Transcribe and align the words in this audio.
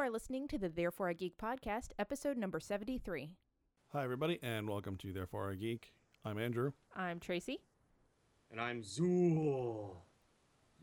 are 0.00 0.08
listening 0.08 0.48
to 0.48 0.56
the 0.56 0.70
Therefore 0.70 1.10
I 1.10 1.12
Geek 1.12 1.36
podcast, 1.36 1.88
episode 1.98 2.38
number 2.38 2.58
73. 2.58 3.32
Hi, 3.92 4.02
everybody, 4.02 4.38
and 4.42 4.66
welcome 4.66 4.96
to 4.96 5.12
Therefore 5.12 5.50
I 5.50 5.56
Geek. 5.56 5.92
I'm 6.24 6.38
Andrew. 6.38 6.72
I'm 6.96 7.20
Tracy. 7.20 7.60
And 8.50 8.58
I'm 8.58 8.80
Zool. 8.80 9.96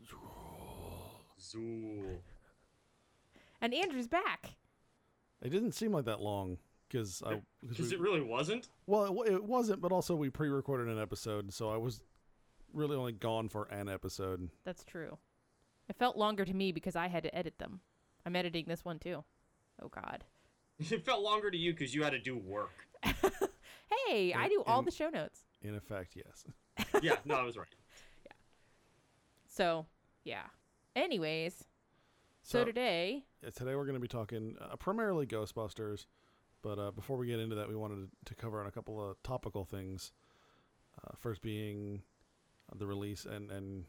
Zool. 0.00 1.24
Zool. 1.40 2.18
And 3.60 3.74
Andrew's 3.74 4.06
back. 4.06 4.50
It 5.42 5.48
didn't 5.48 5.72
seem 5.72 5.90
like 5.90 6.04
that 6.04 6.20
long 6.20 6.58
because 6.88 7.20
I. 7.26 7.42
Because 7.68 7.90
it 7.90 7.98
really 7.98 8.22
wasn't? 8.22 8.68
Well, 8.86 9.22
it, 9.22 9.32
it 9.32 9.44
wasn't, 9.44 9.80
but 9.80 9.90
also 9.90 10.14
we 10.14 10.30
pre-recorded 10.30 10.86
an 10.86 11.02
episode, 11.02 11.52
so 11.52 11.70
I 11.70 11.76
was 11.76 12.04
really 12.72 12.96
only 12.96 13.14
gone 13.14 13.48
for 13.48 13.64
an 13.64 13.88
episode. 13.88 14.48
That's 14.64 14.84
true. 14.84 15.18
It 15.88 15.96
felt 15.96 16.16
longer 16.16 16.44
to 16.44 16.54
me 16.54 16.70
because 16.70 16.94
I 16.94 17.08
had 17.08 17.24
to 17.24 17.34
edit 17.34 17.58
them. 17.58 17.80
I'm 18.28 18.36
editing 18.36 18.66
this 18.68 18.84
one 18.84 18.98
too. 18.98 19.24
Oh, 19.82 19.88
God. 19.88 20.24
It 20.78 21.04
felt 21.04 21.22
longer 21.22 21.50
to 21.50 21.56
you 21.56 21.72
because 21.72 21.92
you 21.94 22.04
had 22.04 22.10
to 22.10 22.18
do 22.20 22.36
work. 22.36 22.86
Hey, 24.06 24.34
I 24.34 24.48
do 24.48 24.62
all 24.66 24.78
and- 24.80 24.86
the 24.86 24.90
show 24.90 25.08
notes. 25.08 25.46
In 25.62 25.74
effect, 25.74 26.14
yes. 26.14 26.44
Yeah, 27.02 27.16
no, 27.24 27.36
I 27.36 27.42
was 27.42 27.56
right. 27.56 27.66
Yeah. 28.26 28.32
So, 29.48 29.86
yeah. 30.24 30.44
Anyways, 30.94 31.64
so, 32.42 32.58
So- 32.60 32.64
today, 32.66 33.24
Yeah, 33.42 33.48
today 33.50 33.74
we're 33.74 33.86
going 33.86 33.94
to 33.94 34.00
be 34.00 34.08
talking 34.08 34.56
uh, 34.60 34.76
primarily 34.76 35.26
Ghostbusters, 35.26 36.04
but 36.62 36.78
uh, 36.78 36.90
before 36.90 37.16
we 37.16 37.26
get 37.26 37.40
into 37.40 37.56
that, 37.56 37.66
we 37.68 37.74
wanted 37.76 38.10
to 38.26 38.34
cover 38.34 38.60
on 38.60 38.66
a 38.66 38.70
couple 38.70 39.02
of 39.10 39.20
topical 39.22 39.64
things. 39.64 40.12
Uh, 41.02 41.12
first 41.16 41.40
being 41.40 42.02
the 42.76 42.86
release 42.86 43.24
and 43.24 43.50
and 43.50 43.84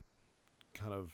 kind 0.73 0.93
of 0.93 1.11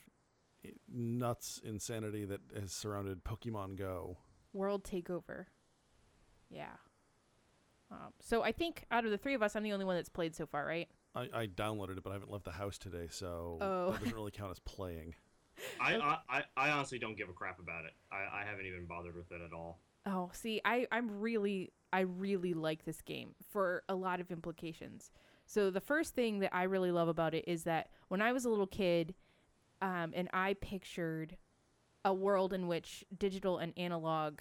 nuts 0.91 1.59
insanity 1.63 2.25
that 2.25 2.41
has 2.59 2.71
surrounded 2.71 3.23
Pokemon 3.23 3.75
Go. 3.77 4.17
World 4.53 4.83
Takeover. 4.83 5.45
Yeah. 6.49 6.67
Um, 7.91 8.13
so 8.21 8.43
I 8.43 8.51
think 8.51 8.85
out 8.91 9.05
of 9.05 9.11
the 9.11 9.17
three 9.17 9.33
of 9.35 9.43
us, 9.43 9.55
I'm 9.55 9.63
the 9.63 9.73
only 9.73 9.85
one 9.85 9.95
that's 9.95 10.09
played 10.09 10.35
so 10.35 10.45
far, 10.45 10.65
right? 10.65 10.87
I, 11.13 11.29
I 11.33 11.47
downloaded 11.47 11.97
it, 11.97 12.03
but 12.03 12.09
I 12.09 12.13
haven't 12.13 12.31
left 12.31 12.45
the 12.45 12.51
house 12.51 12.77
today, 12.77 13.07
so 13.09 13.57
Oh. 13.61 13.91
that 13.91 13.99
doesn't 13.99 14.15
really 14.15 14.31
count 14.31 14.51
as 14.51 14.59
playing. 14.59 15.13
I, 15.79 15.95
I, 15.95 16.17
I, 16.29 16.43
I 16.57 16.69
honestly 16.71 16.99
don't 16.99 17.17
give 17.17 17.29
a 17.29 17.33
crap 17.33 17.59
about 17.59 17.85
it. 17.85 17.91
I, 18.11 18.41
I 18.41 18.43
haven't 18.45 18.65
even 18.65 18.85
bothered 18.85 19.15
with 19.15 19.31
it 19.31 19.41
at 19.41 19.53
all. 19.53 19.79
Oh, 20.05 20.29
see, 20.33 20.59
I, 20.65 20.87
I'm 20.91 21.19
really, 21.21 21.71
I 21.93 22.01
really 22.01 22.53
like 22.53 22.83
this 22.85 23.01
game 23.01 23.33
for 23.51 23.83
a 23.87 23.95
lot 23.95 24.19
of 24.19 24.31
implications. 24.31 25.11
So 25.45 25.69
the 25.71 25.79
first 25.79 26.13
thing 26.15 26.39
that 26.39 26.53
I 26.53 26.63
really 26.63 26.91
love 26.91 27.07
about 27.07 27.33
it 27.33 27.45
is 27.47 27.63
that 27.63 27.89
when 28.09 28.21
I 28.21 28.33
was 28.33 28.45
a 28.45 28.49
little 28.49 28.67
kid, 28.67 29.13
um, 29.81 30.13
and 30.15 30.29
I 30.33 30.55
pictured 30.55 31.37
a 32.03 32.13
world 32.13 32.53
in 32.53 32.67
which 32.67 33.03
digital 33.17 33.57
and 33.57 33.73
analog 33.77 34.39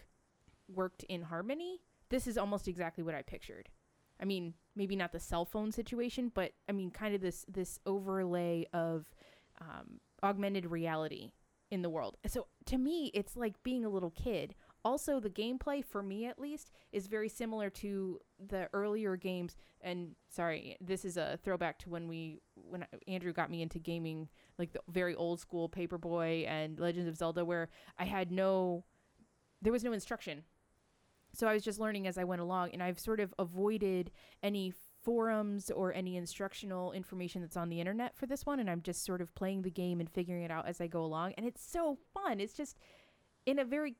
worked 0.69 1.03
in 1.05 1.23
harmony, 1.23 1.81
this 2.11 2.27
is 2.27 2.39
almost 2.39 2.69
exactly 2.69 3.03
what 3.03 3.15
I 3.15 3.23
pictured. 3.23 3.69
I 4.21 4.25
mean, 4.25 4.55
maybe 4.77 4.97
not 4.97 5.13
the 5.13 5.21
cell 5.21 5.45
phone 5.45 5.73
situation, 5.73 6.31
but 6.35 6.53
I 6.69 6.73
mean, 6.73 6.91
kind 6.91 7.15
of 7.15 7.21
this 7.21 7.45
this 7.49 7.79
overlay 7.85 8.67
of 8.73 9.07
um, 9.61 10.01
augmented 10.23 10.67
reality 10.67 11.33
in 11.71 11.83
the 11.83 11.91
world. 11.91 12.17
So 12.27 12.47
to 12.67 12.79
me, 12.79 13.11
it's 13.15 13.37
like 13.37 13.63
being 13.63 13.85
a 13.85 13.89
little 13.89 14.11
kid. 14.11 14.55
Also, 14.85 15.19
the 15.19 15.31
gameplay, 15.31 15.83
for 15.83 16.03
me 16.03 16.27
at 16.27 16.39
least, 16.39 16.71
is 16.93 17.07
very 17.07 17.29
similar 17.29 17.71
to 17.71 18.21
the 18.39 18.69
earlier 18.75 19.17
games. 19.17 19.57
And 19.81 20.15
sorry, 20.29 20.77
this 20.81 21.07
is 21.07 21.17
a 21.17 21.39
throwback 21.43 21.79
to 21.81 21.91
when 21.91 22.07
we 22.07 22.43
when 22.55 22.87
Andrew 23.09 23.33
got 23.33 23.51
me 23.51 23.63
into 23.63 23.79
gaming, 23.79 24.29
like 24.59 24.73
the 24.73 24.81
very 24.89 25.15
old 25.15 25.41
school 25.41 25.69
Paperboy 25.69 26.47
and 26.47 26.79
Legends 26.79 27.09
of 27.09 27.17
Zelda, 27.17 27.45
where 27.45 27.71
I 27.99 28.05
had 28.05 28.31
no, 28.31 28.85
there 29.63 29.73
was 29.73 29.85
no 29.85 29.93
instruction. 29.93 30.43
So 31.33 31.49
I 31.49 31.55
was 31.55 31.65
just 31.65 31.81
learning 31.81 32.07
as 32.07 32.19
I 32.19 32.25
went 32.25 32.43
along, 32.43 32.71
and 32.73 32.83
I've 32.83 33.01
sort 33.01 33.21
of 33.21 33.35
avoided 33.39 34.13
any 34.43 34.73
forums 35.03 35.71
or 35.71 35.93
any 35.93 36.17
instructional 36.17 36.93
information 36.93 37.43
that's 37.43 37.57
on 37.57 37.69
the 37.69 37.81
internet 37.81 38.17
for 38.17 38.27
this 38.27 38.47
one, 38.47 38.61
and 38.61 38.71
I'm 38.71 38.83
just 38.83 39.05
sort 39.05 39.21
of 39.21 39.35
playing 39.35 39.63
the 39.63 39.71
game 39.71 39.99
and 40.01 40.09
figuring 40.09 40.43
it 40.43 40.51
out 40.51 40.67
as 40.67 40.81
I 40.81 40.87
go 40.87 41.03
along, 41.05 41.33
and 41.37 41.47
it's 41.47 41.65
so 41.65 41.99
fun. 42.13 42.39
It's 42.39 42.55
just 42.55 42.79
in 43.47 43.59
a 43.59 43.65
very 43.65 43.97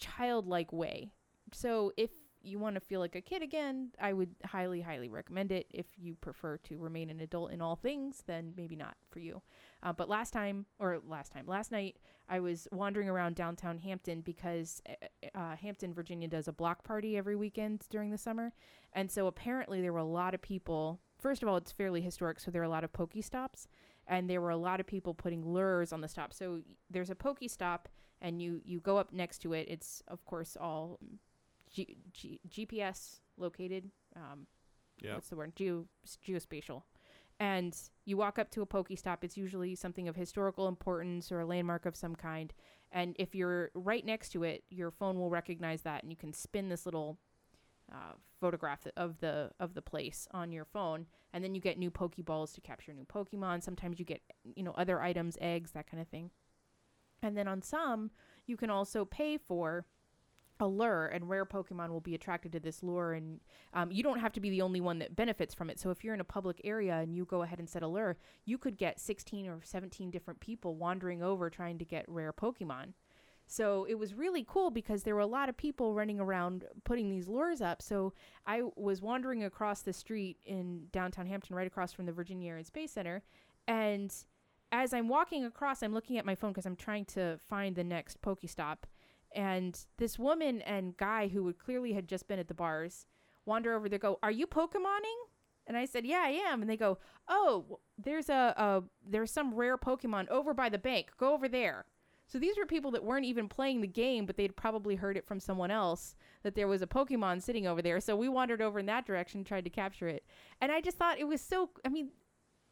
childlike 0.00 0.72
way. 0.72 1.12
So 1.52 1.92
if 1.96 2.10
you 2.42 2.58
want 2.58 2.74
to 2.74 2.80
feel 2.80 3.00
like 3.00 3.14
a 3.14 3.20
kid 3.20 3.42
again, 3.42 3.90
I 4.00 4.12
would 4.12 4.34
highly, 4.44 4.80
highly 4.80 5.08
recommend 5.10 5.52
it. 5.52 5.66
If 5.70 5.86
you 5.98 6.14
prefer 6.14 6.56
to 6.58 6.78
remain 6.78 7.10
an 7.10 7.20
adult 7.20 7.52
in 7.52 7.60
all 7.60 7.76
things, 7.76 8.22
then 8.26 8.54
maybe 8.56 8.76
not 8.76 8.96
for 9.10 9.18
you. 9.18 9.42
Uh, 9.82 9.92
but 9.92 10.08
last 10.08 10.32
time, 10.32 10.64
or 10.78 11.00
last 11.06 11.32
time, 11.32 11.44
last 11.46 11.70
night, 11.70 11.98
I 12.28 12.40
was 12.40 12.66
wandering 12.72 13.10
around 13.10 13.34
downtown 13.34 13.78
Hampton 13.78 14.22
because 14.22 14.80
uh, 14.88 15.38
uh, 15.38 15.56
Hampton, 15.56 15.92
Virginia 15.92 16.28
does 16.28 16.48
a 16.48 16.52
block 16.52 16.82
party 16.82 17.18
every 17.18 17.36
weekend 17.36 17.84
during 17.90 18.10
the 18.10 18.18
summer. 18.18 18.52
And 18.94 19.10
so 19.10 19.26
apparently 19.26 19.82
there 19.82 19.92
were 19.92 19.98
a 19.98 20.04
lot 20.04 20.34
of 20.34 20.40
people. 20.40 21.00
First 21.18 21.42
of 21.42 21.48
all, 21.48 21.58
it's 21.58 21.72
fairly 21.72 22.00
historic, 22.00 22.40
so 22.40 22.50
there 22.50 22.62
are 22.62 22.64
a 22.64 22.70
lot 22.70 22.84
of 22.84 22.92
pokey 22.92 23.20
stops, 23.20 23.68
and 24.06 24.30
there 24.30 24.40
were 24.40 24.50
a 24.50 24.56
lot 24.56 24.80
of 24.80 24.86
people 24.86 25.12
putting 25.12 25.46
lures 25.46 25.92
on 25.92 26.00
the 26.00 26.08
stop. 26.08 26.32
So 26.32 26.60
there's 26.88 27.10
a 27.10 27.14
Pokestop, 27.14 27.80
and 28.20 28.40
you 28.42 28.60
you 28.64 28.80
go 28.80 28.96
up 28.98 29.12
next 29.12 29.38
to 29.40 29.52
it. 29.52 29.66
It's 29.68 30.02
of 30.08 30.24
course 30.24 30.56
all 30.60 30.98
G- 31.70 31.96
G- 32.12 32.40
GPS 32.48 33.20
located. 33.36 33.90
Um, 34.16 34.46
Yeah. 35.02 35.14
What's 35.14 35.28
the 35.30 35.36
word? 35.36 35.56
Geo 35.56 35.86
geospatial. 36.26 36.82
And 37.38 37.74
you 38.04 38.18
walk 38.18 38.38
up 38.38 38.50
to 38.50 38.60
a 38.60 38.66
Pokestop. 38.66 39.18
It's 39.24 39.36
usually 39.38 39.74
something 39.74 40.08
of 40.08 40.16
historical 40.16 40.68
importance 40.68 41.32
or 41.32 41.40
a 41.40 41.46
landmark 41.46 41.86
of 41.86 41.96
some 41.96 42.14
kind. 42.14 42.52
And 42.92 43.16
if 43.18 43.34
you're 43.34 43.70
right 43.72 44.04
next 44.04 44.30
to 44.30 44.42
it, 44.42 44.64
your 44.68 44.90
phone 44.90 45.18
will 45.18 45.30
recognize 45.30 45.80
that, 45.82 46.02
and 46.02 46.12
you 46.12 46.16
can 46.18 46.34
spin 46.34 46.68
this 46.68 46.84
little 46.84 47.18
uh, 47.90 48.12
photograph 48.40 48.86
of 48.96 49.18
the 49.20 49.50
of 49.58 49.74
the 49.74 49.82
place 49.82 50.28
on 50.32 50.52
your 50.52 50.64
phone, 50.66 51.06
and 51.32 51.42
then 51.42 51.54
you 51.54 51.60
get 51.60 51.78
new 51.78 51.90
Pokeballs 51.90 52.52
to 52.54 52.60
capture 52.60 52.92
new 52.92 53.04
Pokemon. 53.06 53.62
Sometimes 53.62 53.98
you 53.98 54.04
get 54.04 54.20
you 54.54 54.62
know 54.62 54.72
other 54.72 55.00
items, 55.00 55.38
eggs, 55.40 55.70
that 55.72 55.86
kind 55.90 56.00
of 56.00 56.08
thing. 56.08 56.30
And 57.22 57.36
then 57.36 57.48
on 57.48 57.62
some, 57.62 58.10
you 58.46 58.56
can 58.56 58.70
also 58.70 59.04
pay 59.04 59.36
for 59.36 59.84
a 60.60 60.66
lure, 60.66 61.06
and 61.06 61.28
rare 61.28 61.46
Pokemon 61.46 61.88
will 61.88 62.00
be 62.00 62.14
attracted 62.14 62.52
to 62.52 62.60
this 62.60 62.82
lure. 62.82 63.14
And 63.14 63.40
um, 63.72 63.90
you 63.90 64.02
don't 64.02 64.20
have 64.20 64.32
to 64.34 64.40
be 64.40 64.50
the 64.50 64.62
only 64.62 64.80
one 64.80 64.98
that 64.98 65.16
benefits 65.16 65.54
from 65.54 65.70
it. 65.70 65.80
So 65.80 65.90
if 65.90 66.04
you're 66.04 66.14
in 66.14 66.20
a 66.20 66.24
public 66.24 66.60
area 66.64 66.98
and 66.98 67.16
you 67.16 67.24
go 67.24 67.42
ahead 67.42 67.58
and 67.58 67.68
set 67.68 67.82
a 67.82 67.88
lure, 67.88 68.18
you 68.44 68.58
could 68.58 68.76
get 68.76 69.00
16 69.00 69.48
or 69.48 69.60
17 69.62 70.10
different 70.10 70.40
people 70.40 70.76
wandering 70.76 71.22
over 71.22 71.48
trying 71.48 71.78
to 71.78 71.84
get 71.84 72.04
rare 72.08 72.32
Pokemon. 72.32 72.92
So 73.46 73.84
it 73.88 73.98
was 73.98 74.14
really 74.14 74.44
cool 74.46 74.70
because 74.70 75.02
there 75.02 75.16
were 75.16 75.20
a 75.22 75.26
lot 75.26 75.48
of 75.48 75.56
people 75.56 75.92
running 75.92 76.20
around 76.20 76.66
putting 76.84 77.10
these 77.10 77.26
lures 77.26 77.60
up. 77.60 77.82
So 77.82 78.12
I 78.46 78.62
was 78.76 79.02
wandering 79.02 79.42
across 79.42 79.82
the 79.82 79.92
street 79.92 80.36
in 80.46 80.86
downtown 80.92 81.26
Hampton, 81.26 81.56
right 81.56 81.66
across 81.66 81.92
from 81.92 82.06
the 82.06 82.12
Virginia 82.12 82.50
Air 82.50 82.58
and 82.58 82.66
Space 82.66 82.92
Center. 82.92 83.22
And 83.66 84.14
as 84.72 84.94
I'm 84.94 85.08
walking 85.08 85.44
across, 85.44 85.82
I'm 85.82 85.92
looking 85.94 86.18
at 86.18 86.26
my 86.26 86.34
phone 86.34 86.52
because 86.52 86.66
I'm 86.66 86.76
trying 86.76 87.04
to 87.06 87.38
find 87.48 87.74
the 87.74 87.84
next 87.84 88.22
Pokestop. 88.22 88.78
And 89.34 89.78
this 89.98 90.18
woman 90.18 90.60
and 90.62 90.96
guy 90.96 91.28
who 91.28 91.42
would 91.44 91.58
clearly 91.58 91.92
had 91.92 92.08
just 92.08 92.28
been 92.28 92.38
at 92.38 92.48
the 92.48 92.54
bars 92.54 93.06
wander 93.46 93.74
over 93.74 93.88
there, 93.88 93.98
go, 93.98 94.18
Are 94.22 94.30
you 94.30 94.46
Pokemoning? 94.46 95.18
And 95.66 95.76
I 95.76 95.84
said, 95.84 96.04
Yeah, 96.04 96.22
I 96.24 96.30
am. 96.30 96.62
And 96.62 96.70
they 96.70 96.76
go, 96.76 96.98
Oh, 97.28 97.78
there's 97.98 98.28
a, 98.28 98.54
a 98.56 98.82
there's 99.06 99.30
some 99.30 99.54
rare 99.54 99.78
Pokemon 99.78 100.28
over 100.28 100.54
by 100.54 100.68
the 100.68 100.78
bank. 100.78 101.10
Go 101.16 101.32
over 101.32 101.48
there. 101.48 101.86
So 102.26 102.38
these 102.38 102.56
were 102.56 102.66
people 102.66 102.92
that 102.92 103.02
weren't 103.02 103.24
even 103.26 103.48
playing 103.48 103.80
the 103.80 103.88
game, 103.88 104.24
but 104.24 104.36
they'd 104.36 104.54
probably 104.54 104.94
heard 104.94 105.16
it 105.16 105.26
from 105.26 105.40
someone 105.40 105.72
else 105.72 106.14
that 106.44 106.54
there 106.54 106.68
was 106.68 106.80
a 106.80 106.86
Pokemon 106.86 107.42
sitting 107.42 107.66
over 107.66 107.82
there. 107.82 107.98
So 107.98 108.16
we 108.16 108.28
wandered 108.28 108.62
over 108.62 108.78
in 108.78 108.86
that 108.86 109.04
direction, 109.04 109.42
tried 109.42 109.64
to 109.64 109.70
capture 109.70 110.06
it. 110.06 110.24
And 110.60 110.70
I 110.70 110.80
just 110.80 110.96
thought 110.96 111.18
it 111.18 111.26
was 111.26 111.40
so, 111.40 111.70
I 111.84 111.88
mean, 111.88 112.10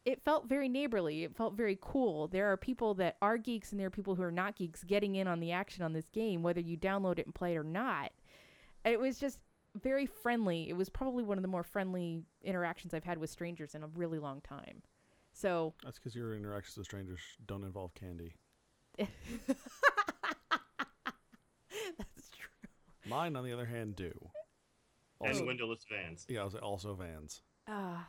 it 0.05 0.23
felt 0.23 0.47
very 0.47 0.69
neighborly. 0.69 1.23
It 1.23 1.35
felt 1.35 1.55
very 1.55 1.77
cool. 1.81 2.27
There 2.27 2.51
are 2.51 2.57
people 2.57 2.93
that 2.95 3.17
are 3.21 3.37
geeks 3.37 3.71
and 3.71 3.79
there 3.79 3.87
are 3.87 3.91
people 3.91 4.15
who 4.15 4.23
are 4.23 4.31
not 4.31 4.55
geeks 4.55 4.83
getting 4.83 5.15
in 5.15 5.27
on 5.27 5.39
the 5.39 5.51
action 5.51 5.83
on 5.83 5.93
this 5.93 6.09
game, 6.09 6.41
whether 6.41 6.59
you 6.61 6.77
download 6.77 7.19
it 7.19 7.25
and 7.25 7.35
play 7.35 7.53
it 7.55 7.57
or 7.57 7.63
not. 7.63 8.11
It 8.85 8.99
was 8.99 9.19
just 9.19 9.39
very 9.75 10.05
friendly. 10.05 10.69
It 10.69 10.77
was 10.77 10.89
probably 10.89 11.23
one 11.23 11.37
of 11.37 11.41
the 11.41 11.47
more 11.47 11.63
friendly 11.63 12.23
interactions 12.43 12.93
I've 12.93 13.03
had 13.03 13.17
with 13.17 13.29
strangers 13.29 13.75
in 13.75 13.83
a 13.83 13.87
really 13.87 14.19
long 14.19 14.41
time. 14.41 14.81
So 15.33 15.73
That's 15.83 15.99
because 15.99 16.15
your 16.15 16.35
interactions 16.35 16.77
with 16.77 16.85
strangers 16.85 17.19
don't 17.45 17.63
involve 17.63 17.93
candy. 17.93 18.35
that's 18.97 19.09
true. 22.31 22.49
Mine, 23.05 23.35
on 23.35 23.43
the 23.45 23.53
other 23.53 23.65
hand, 23.65 23.95
do. 23.95 24.11
And 25.21 25.45
windowless 25.45 25.85
vans. 25.89 26.25
yeah, 26.29 26.41
I 26.41 26.45
was 26.45 26.55
also 26.55 26.93
Vans. 26.93 27.41
Ah. 27.67 28.07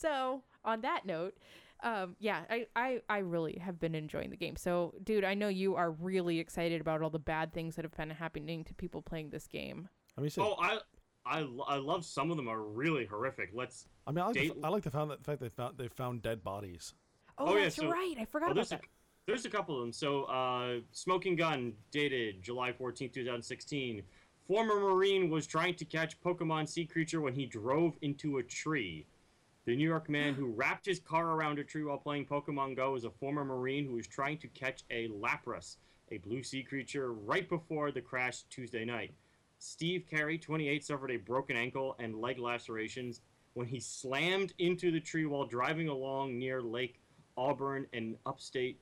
So 0.00 0.42
on 0.64 0.80
that 0.82 1.06
note, 1.06 1.34
um, 1.82 2.16
yeah, 2.18 2.42
I, 2.50 2.66
I, 2.74 3.00
I 3.08 3.18
really 3.18 3.58
have 3.62 3.78
been 3.78 3.94
enjoying 3.94 4.30
the 4.30 4.36
game. 4.36 4.56
So, 4.56 4.94
dude, 5.02 5.24
I 5.24 5.34
know 5.34 5.48
you 5.48 5.74
are 5.76 5.90
really 5.90 6.38
excited 6.38 6.80
about 6.80 7.02
all 7.02 7.10
the 7.10 7.18
bad 7.18 7.52
things 7.52 7.76
that 7.76 7.84
have 7.84 7.96
been 7.96 8.10
happening 8.10 8.64
to 8.64 8.74
people 8.74 9.02
playing 9.02 9.30
this 9.30 9.46
game. 9.46 9.88
I 10.16 10.20
mean, 10.20 10.30
say, 10.30 10.42
Oh, 10.42 10.54
I, 10.60 10.78
I, 11.26 11.46
I 11.68 11.76
love 11.76 12.04
some 12.04 12.30
of 12.30 12.36
them 12.36 12.48
are 12.48 12.62
really 12.62 13.04
horrific. 13.04 13.50
Let's. 13.52 13.86
I 14.06 14.12
mean, 14.12 14.22
I 14.22 14.26
like, 14.26 14.34
date- 14.34 14.60
the, 14.60 14.66
I 14.66 14.70
like 14.70 14.82
the 14.84 14.90
fact, 14.90 15.08
the 15.08 15.16
fact 15.24 15.40
they 15.40 15.48
found 15.48 15.76
they 15.78 15.88
found 15.88 16.22
dead 16.22 16.42
bodies. 16.42 16.94
Oh, 17.38 17.48
Oh, 17.48 17.56
yeah, 17.56 17.68
so- 17.68 17.90
right. 17.90 18.14
I 18.18 18.24
forgot 18.24 18.48
Oh, 18.48 18.52
about 18.52 18.68
there's 18.68 18.80
a. 18.80 18.84
There's 19.26 19.44
a 19.44 19.50
couple 19.50 19.74
of 19.74 19.80
them. 19.80 19.92
So, 19.92 20.22
uh, 20.26 20.76
Smoking 20.92 21.34
Gun, 21.34 21.72
dated 21.90 22.44
July 22.44 22.72
14, 22.72 23.10
2016. 23.10 24.00
Former 24.46 24.78
Marine 24.78 25.28
was 25.28 25.48
trying 25.48 25.74
to 25.74 25.84
catch 25.84 26.20
Pokemon 26.20 26.68
Sea 26.68 26.86
Creature 26.86 27.22
when 27.22 27.34
he 27.34 27.44
drove 27.44 27.96
into 28.02 28.38
a 28.38 28.42
tree. 28.44 29.04
The 29.66 29.74
New 29.74 29.88
York 29.88 30.08
man 30.08 30.34
who 30.34 30.46
wrapped 30.46 30.86
his 30.86 31.00
car 31.00 31.32
around 31.32 31.58
a 31.58 31.64
tree 31.64 31.82
while 31.82 31.98
playing 31.98 32.26
Pokemon 32.26 32.76
Go 32.76 32.94
is 32.94 33.02
a 33.02 33.10
former 33.10 33.44
Marine 33.44 33.84
who 33.84 33.94
was 33.94 34.06
trying 34.06 34.38
to 34.38 34.48
catch 34.48 34.84
a 34.90 35.08
Lapras, 35.08 35.76
a 36.12 36.18
blue 36.18 36.44
sea 36.44 36.62
creature, 36.62 37.12
right 37.12 37.48
before 37.48 37.90
the 37.90 38.00
crash 38.00 38.42
Tuesday 38.44 38.84
night. 38.84 39.12
Steve 39.58 40.04
Carey, 40.08 40.38
28, 40.38 40.84
suffered 40.84 41.10
a 41.10 41.16
broken 41.16 41.56
ankle 41.56 41.96
and 41.98 42.14
leg 42.20 42.38
lacerations 42.38 43.22
when 43.54 43.66
he 43.66 43.80
slammed 43.80 44.54
into 44.58 44.92
the 44.92 45.00
tree 45.00 45.26
while 45.26 45.46
driving 45.46 45.88
along 45.88 46.38
near 46.38 46.62
Lake 46.62 47.00
Auburn, 47.36 47.86
an 47.92 48.16
upstate 48.24 48.80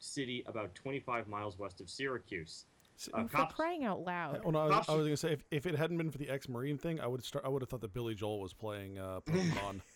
city 0.00 0.44
about 0.46 0.74
25 0.74 1.28
miles 1.28 1.58
west 1.58 1.80
of 1.80 1.88
Syracuse. 1.88 2.66
See, 2.98 3.10
Uh, 3.12 3.22
for 3.22 3.28
cops- 3.28 3.54
crying 3.54 3.84
out 3.84 4.00
loud. 4.02 4.42
Well, 4.42 4.52
no, 4.52 4.58
I 4.58 4.66
was, 4.66 4.88
was 4.88 5.06
gonna 5.06 5.16
say 5.16 5.32
if, 5.32 5.44
if 5.50 5.66
it 5.66 5.76
hadn't 5.76 5.96
been 5.96 6.10
for 6.10 6.18
the 6.18 6.28
ex-marine 6.28 6.76
thing, 6.76 7.00
I 7.00 7.06
would 7.06 7.24
start. 7.24 7.44
I 7.46 7.48
would 7.48 7.62
have 7.62 7.70
thought 7.70 7.80
that 7.82 7.94
Billy 7.94 8.14
Joel 8.14 8.40
was 8.40 8.52
playing 8.52 8.98
uh, 8.98 9.20
Pokemon. 9.20 9.80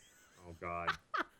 Oh, 0.50 0.56
God. 0.61 0.91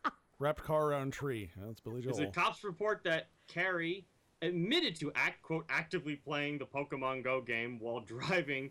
Wrapped 0.38 0.62
car 0.62 0.90
around 0.90 1.12
tree. 1.12 1.50
That's 1.56 1.80
Billy 1.80 2.00
the 2.00 2.12
Joel. 2.12 2.30
cops 2.32 2.64
report 2.64 3.02
that 3.04 3.28
Carey 3.46 4.06
admitted 4.42 4.96
to 5.00 5.12
act 5.14 5.42
quote 5.42 5.66
actively 5.68 6.16
playing 6.16 6.58
the 6.58 6.66
Pokemon 6.66 7.24
Go 7.24 7.40
game 7.40 7.78
while 7.78 8.00
driving, 8.06 8.70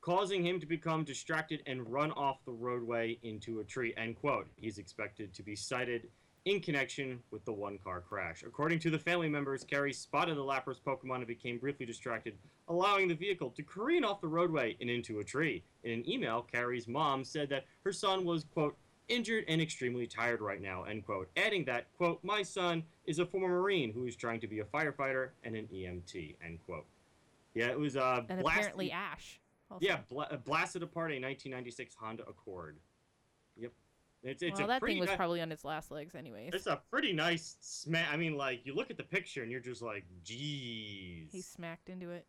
causing 0.00 0.44
him 0.44 0.58
to 0.60 0.66
become 0.66 1.04
distracted 1.04 1.62
and 1.66 1.88
run 1.88 2.10
off 2.12 2.38
the 2.44 2.52
roadway 2.52 3.18
into 3.22 3.60
a 3.60 3.64
tree. 3.64 3.94
End 3.96 4.16
quote. 4.16 4.48
He's 4.56 4.78
expected 4.78 5.32
to 5.34 5.42
be 5.42 5.54
cited 5.54 6.08
in 6.46 6.60
connection 6.60 7.20
with 7.30 7.44
the 7.44 7.52
one 7.52 7.78
car 7.82 8.00
crash. 8.00 8.42
According 8.46 8.78
to 8.80 8.90
the 8.90 8.98
family 8.98 9.28
members, 9.30 9.64
Carey 9.64 9.92
spotted 9.94 10.36
the 10.36 10.42
Lapras 10.42 10.80
Pokemon 10.80 11.16
and 11.16 11.26
became 11.26 11.58
briefly 11.58 11.86
distracted, 11.86 12.34
allowing 12.68 13.08
the 13.08 13.14
vehicle 13.14 13.50
to 13.50 13.62
careen 13.62 14.04
off 14.04 14.20
the 14.20 14.28
roadway 14.28 14.76
and 14.80 14.90
into 14.90 15.20
a 15.20 15.24
tree. 15.24 15.64
In 15.84 15.92
an 15.92 16.08
email, 16.10 16.42
Carey's 16.42 16.86
mom 16.86 17.24
said 17.24 17.48
that 17.48 17.64
her 17.84 17.92
son 17.92 18.24
was, 18.26 18.44
quote, 18.52 18.76
injured 19.08 19.44
and 19.48 19.60
extremely 19.60 20.06
tired 20.06 20.40
right 20.40 20.60
now, 20.60 20.84
end 20.84 21.04
quote. 21.04 21.28
Adding 21.36 21.64
that, 21.66 21.86
quote, 21.96 22.20
my 22.22 22.42
son 22.42 22.82
is 23.06 23.18
a 23.18 23.26
former 23.26 23.48
Marine 23.48 23.92
who 23.92 24.06
is 24.06 24.16
trying 24.16 24.40
to 24.40 24.46
be 24.46 24.60
a 24.60 24.64
firefighter 24.64 25.30
and 25.42 25.56
an 25.56 25.68
EMT, 25.72 26.36
end 26.44 26.58
quote. 26.66 26.86
Yeah, 27.54 27.68
it 27.68 27.78
was 27.78 27.96
uh, 27.96 28.22
and 28.28 28.40
blasted- 28.40 28.46
apparently 28.46 28.92
Ash. 28.92 29.40
Also. 29.70 29.86
yeah, 29.86 29.98
bla- 30.08 30.28
uh, 30.30 30.36
blasted 30.36 30.82
apart 30.82 31.10
a 31.10 31.14
1996 31.14 31.94
Honda 31.94 32.22
Accord. 32.24 32.76
Yep, 33.56 33.72
it's 34.24 34.42
it's 34.42 34.58
well, 34.58 34.64
a 34.64 34.72
that 34.72 34.82
thing 34.84 34.98
was 34.98 35.08
ni- 35.08 35.16
probably 35.16 35.40
on 35.40 35.50
its 35.52 35.64
last 35.64 35.90
legs, 35.90 36.14
anyways. 36.14 36.50
it's 36.52 36.66
a 36.66 36.80
pretty 36.90 37.12
nice 37.12 37.56
smack. 37.60 38.08
I 38.12 38.16
mean, 38.16 38.36
like 38.36 38.60
you 38.64 38.74
look 38.74 38.90
at 38.90 38.96
the 38.96 39.04
picture 39.04 39.42
and 39.42 39.50
you're 39.50 39.60
just 39.60 39.80
like, 39.82 40.04
geez. 40.24 41.30
He 41.30 41.40
smacked 41.40 41.88
into 41.88 42.10
it. 42.10 42.26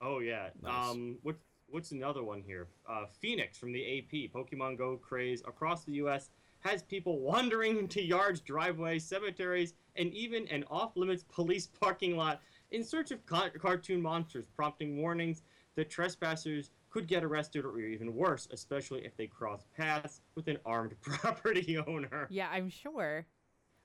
Oh 0.00 0.20
yeah. 0.20 0.50
Nice. 0.62 0.90
Um, 0.90 1.18
what 1.22 1.36
what's 1.68 1.92
another 1.92 2.22
one 2.22 2.42
here? 2.42 2.68
Uh, 2.88 3.04
Phoenix 3.20 3.58
from 3.58 3.72
the 3.72 3.98
AP. 3.98 4.32
Pokemon 4.32 4.78
Go 4.78 4.96
craze 4.96 5.42
across 5.46 5.84
the 5.84 5.92
U.S. 5.92 6.30
has 6.60 6.82
people 6.82 7.20
wandering 7.20 7.78
into 7.78 8.02
yards, 8.02 8.40
driveways, 8.40 9.04
cemeteries, 9.04 9.74
and 9.96 10.12
even 10.12 10.46
an 10.48 10.64
off-limits 10.70 11.24
police 11.24 11.66
parking 11.66 12.16
lot 12.16 12.40
in 12.70 12.82
search 12.82 13.10
of 13.10 13.24
ca- 13.26 13.50
cartoon 13.60 14.02
monsters, 14.02 14.46
prompting 14.46 14.96
warnings 15.00 15.42
that 15.76 15.90
trespassers 15.90 16.70
could 16.90 17.06
get 17.06 17.22
arrested 17.22 17.64
or 17.64 17.78
even 17.78 18.14
worse, 18.14 18.48
especially 18.52 19.04
if 19.04 19.16
they 19.16 19.26
cross 19.26 19.66
paths 19.76 20.20
with 20.34 20.48
an 20.48 20.58
armed 20.64 20.94
property 21.02 21.78
owner. 21.86 22.26
Yeah, 22.30 22.48
I'm 22.50 22.70
sure. 22.70 23.26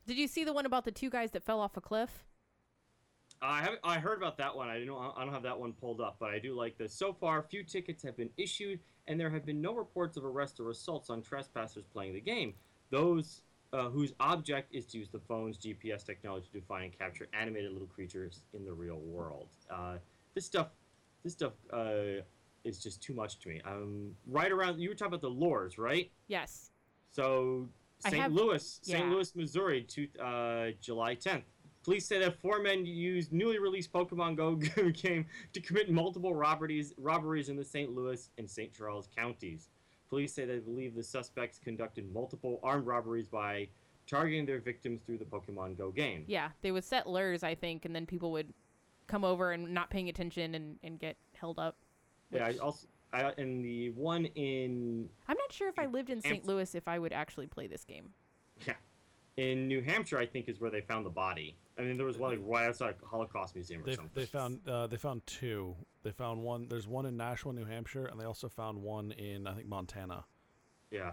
Did 0.07 0.17
you 0.17 0.27
see 0.27 0.43
the 0.43 0.53
one 0.53 0.65
about 0.65 0.85
the 0.85 0.91
two 0.91 1.09
guys 1.09 1.31
that 1.31 1.43
fell 1.43 1.59
off 1.59 1.77
a 1.77 1.81
cliff? 1.81 2.25
I 3.41 3.61
have 3.61 3.73
I 3.83 3.97
heard 3.97 4.17
about 4.17 4.37
that 4.37 4.55
one. 4.55 4.69
I 4.69 4.83
don't 4.85 5.13
I 5.17 5.23
don't 5.23 5.33
have 5.33 5.43
that 5.43 5.59
one 5.59 5.73
pulled 5.73 5.99
up, 5.99 6.17
but 6.19 6.29
I 6.29 6.39
do 6.39 6.55
like 6.55 6.77
this. 6.77 6.93
So 6.93 7.13
far, 7.13 7.41
few 7.41 7.63
tickets 7.63 8.03
have 8.03 8.15
been 8.15 8.29
issued, 8.37 8.79
and 9.07 9.19
there 9.19 9.29
have 9.29 9.45
been 9.45 9.61
no 9.61 9.73
reports 9.73 10.17
of 10.17 10.25
arrests 10.25 10.59
or 10.59 10.69
assaults 10.69 11.09
on 11.09 11.21
trespassers 11.21 11.85
playing 11.91 12.13
the 12.13 12.21
game. 12.21 12.53
Those 12.91 13.41
uh, 13.73 13.89
whose 13.89 14.13
object 14.19 14.73
is 14.75 14.85
to 14.87 14.97
use 14.97 15.09
the 15.09 15.19
phone's 15.27 15.57
GPS 15.57 16.05
technology 16.05 16.47
to 16.53 16.61
find 16.61 16.85
and 16.85 16.97
capture 16.97 17.27
animated 17.33 17.71
little 17.71 17.87
creatures 17.87 18.41
in 18.53 18.65
the 18.65 18.73
real 18.73 18.99
world. 18.99 19.47
Uh, 19.69 19.95
this 20.35 20.45
stuff, 20.45 20.67
this 21.23 21.33
stuff 21.33 21.53
uh, 21.73 22.21
is 22.63 22.83
just 22.83 23.01
too 23.01 23.13
much 23.13 23.39
to 23.39 23.49
me. 23.49 23.61
Um, 23.65 24.11
right 24.27 24.51
around 24.51 24.79
you 24.79 24.89
were 24.89 24.95
talking 24.95 25.13
about 25.13 25.21
the 25.21 25.29
lures, 25.29 25.77
right? 25.77 26.11
Yes. 26.27 26.71
So 27.11 27.69
St. 27.99 28.31
Louis, 28.31 28.79
St. 28.81 29.05
yeah. 29.05 29.11
Louis, 29.11 29.35
Missouri, 29.35 29.83
to, 29.83 30.07
uh, 30.19 30.71
July 30.81 31.15
10th. 31.15 31.43
Police 31.83 32.05
say 32.05 32.19
that 32.19 32.39
four 32.39 32.61
men 32.61 32.85
used 32.85 33.33
newly 33.33 33.57
released 33.57 33.91
Pokemon 33.91 34.35
Go 34.35 34.55
game 34.91 35.25
to 35.53 35.59
commit 35.59 35.89
multiple 35.89 36.35
robberies 36.35 36.93
robberies 36.97 37.49
in 37.49 37.55
the 37.55 37.65
St. 37.65 37.93
Louis 37.93 38.29
and 38.37 38.49
St. 38.49 38.71
Charles 38.71 39.07
counties. 39.15 39.69
Police 40.09 40.33
say 40.33 40.45
they 40.45 40.59
believe 40.59 40.93
the 40.93 41.03
suspects 41.03 41.57
conducted 41.57 42.11
multiple 42.13 42.59
armed 42.63 42.85
robberies 42.85 43.27
by 43.27 43.67
targeting 44.05 44.45
their 44.45 44.59
victims 44.59 45.01
through 45.05 45.17
the 45.17 45.25
Pokemon 45.25 45.77
Go 45.77 45.89
game. 45.89 46.25
Yeah, 46.27 46.49
they 46.61 46.71
would 46.71 46.83
set 46.83 47.07
lures, 47.07 47.43
I 47.43 47.55
think, 47.55 47.85
and 47.85 47.95
then 47.95 48.05
people 48.05 48.31
would 48.33 48.53
come 49.07 49.23
over 49.23 49.51
and 49.51 49.73
not 49.73 49.89
paying 49.89 50.09
attention 50.09 50.55
and, 50.55 50.77
and 50.83 50.99
get 50.99 51.17
held 51.33 51.59
up. 51.59 51.77
Yeah, 52.31 52.47
I 52.47 52.57
also 52.57 52.87
I, 53.13 53.33
and 53.37 53.63
the 53.63 53.89
one 53.89 54.25
in 54.25 55.09
I'm 55.27 55.37
not 55.37 55.51
sure 55.51 55.67
if 55.67 55.79
I 55.79 55.85
lived 55.85 56.09
in 56.09 56.21
St. 56.21 56.45
Louis 56.45 56.75
if 56.75 56.87
I 56.87 56.99
would 56.99 57.11
actually 57.11 57.47
play 57.47 57.67
this 57.67 57.83
game. 57.83 58.09
yeah, 58.65 58.75
in 59.37 59.67
New 59.67 59.81
Hampshire, 59.81 60.17
I 60.17 60.25
think 60.25 60.47
is 60.47 60.59
where 60.59 60.71
they 60.71 60.81
found 60.81 61.05
the 61.05 61.09
body. 61.09 61.57
I 61.81 61.85
mean, 61.85 61.97
there 61.97 62.05
was 62.05 62.17
one 62.17 62.31
like 62.31 62.39
right 62.43 62.67
outside 62.67 62.95
a 63.03 63.05
Holocaust 63.07 63.55
Museum 63.55 63.81
or 63.81 63.85
They, 63.85 63.95
something. 63.95 64.11
they 64.13 64.25
found 64.25 64.59
uh, 64.67 64.87
they 64.87 64.97
found 64.97 65.25
two. 65.25 65.75
They 66.03 66.11
found 66.11 66.41
one. 66.41 66.67
There's 66.69 66.87
one 66.87 67.05
in 67.05 67.17
Nashua, 67.17 67.53
New 67.53 67.65
Hampshire, 67.65 68.05
and 68.05 68.19
they 68.19 68.25
also 68.25 68.47
found 68.49 68.81
one 68.81 69.11
in 69.13 69.47
I 69.47 69.53
think 69.55 69.67
Montana. 69.67 70.23
Yeah, 70.91 71.11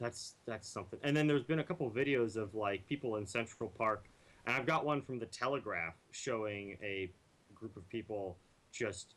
that's 0.00 0.34
that's 0.46 0.68
something. 0.68 0.98
And 1.02 1.16
then 1.16 1.26
there's 1.26 1.44
been 1.44 1.60
a 1.60 1.64
couple 1.64 1.88
videos 1.90 2.36
of 2.36 2.54
like 2.54 2.86
people 2.88 3.16
in 3.16 3.26
Central 3.26 3.70
Park, 3.78 4.04
and 4.46 4.56
I've 4.56 4.66
got 4.66 4.84
one 4.84 5.00
from 5.00 5.18
the 5.18 5.26
Telegraph 5.26 5.94
showing 6.10 6.76
a 6.82 7.10
group 7.54 7.76
of 7.76 7.88
people 7.88 8.36
just 8.72 9.14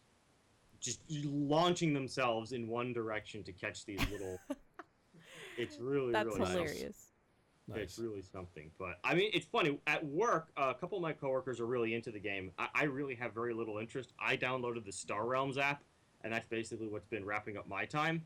just 0.80 1.00
launching 1.10 1.94
themselves 1.94 2.52
in 2.52 2.68
one 2.68 2.94
direction 2.94 3.44
to 3.44 3.52
catch 3.52 3.84
these 3.86 4.00
little. 4.12 4.40
it's 5.58 5.80
really 5.80 6.12
That's 6.14 6.28
really 6.28 6.38
something. 6.40 6.54
hilarious. 6.58 6.82
It's 6.84 7.07
Nice. 7.68 8.00
really 8.00 8.22
something. 8.22 8.72
But 8.80 9.00
I 9.04 9.14
mean, 9.14 9.30
it's 9.34 9.46
funny. 9.46 9.80
At 9.88 10.06
work, 10.06 10.50
uh, 10.58 10.74
a 10.76 10.80
couple 10.80 10.98
of 10.98 11.02
my 11.02 11.14
coworkers 11.14 11.60
are 11.60 11.66
really 11.66 11.94
into 11.94 12.12
the 12.12 12.20
game. 12.20 12.52
I, 12.58 12.68
I 12.74 12.84
really 12.86 13.16
have 13.16 13.34
very 13.34 13.54
little 13.54 13.78
interest. 13.78 14.14
I 14.20 14.38
downloaded 14.38 14.86
the 14.86 14.92
Star 14.92 15.26
Realms 15.26 15.58
app, 15.58 15.84
and 16.24 16.32
that's 16.32 16.48
basically 16.48 16.88
what's 16.88 17.08
been 17.08 17.26
wrapping 17.26 17.58
up 17.58 17.68
my 17.68 17.86
time. 17.86 18.24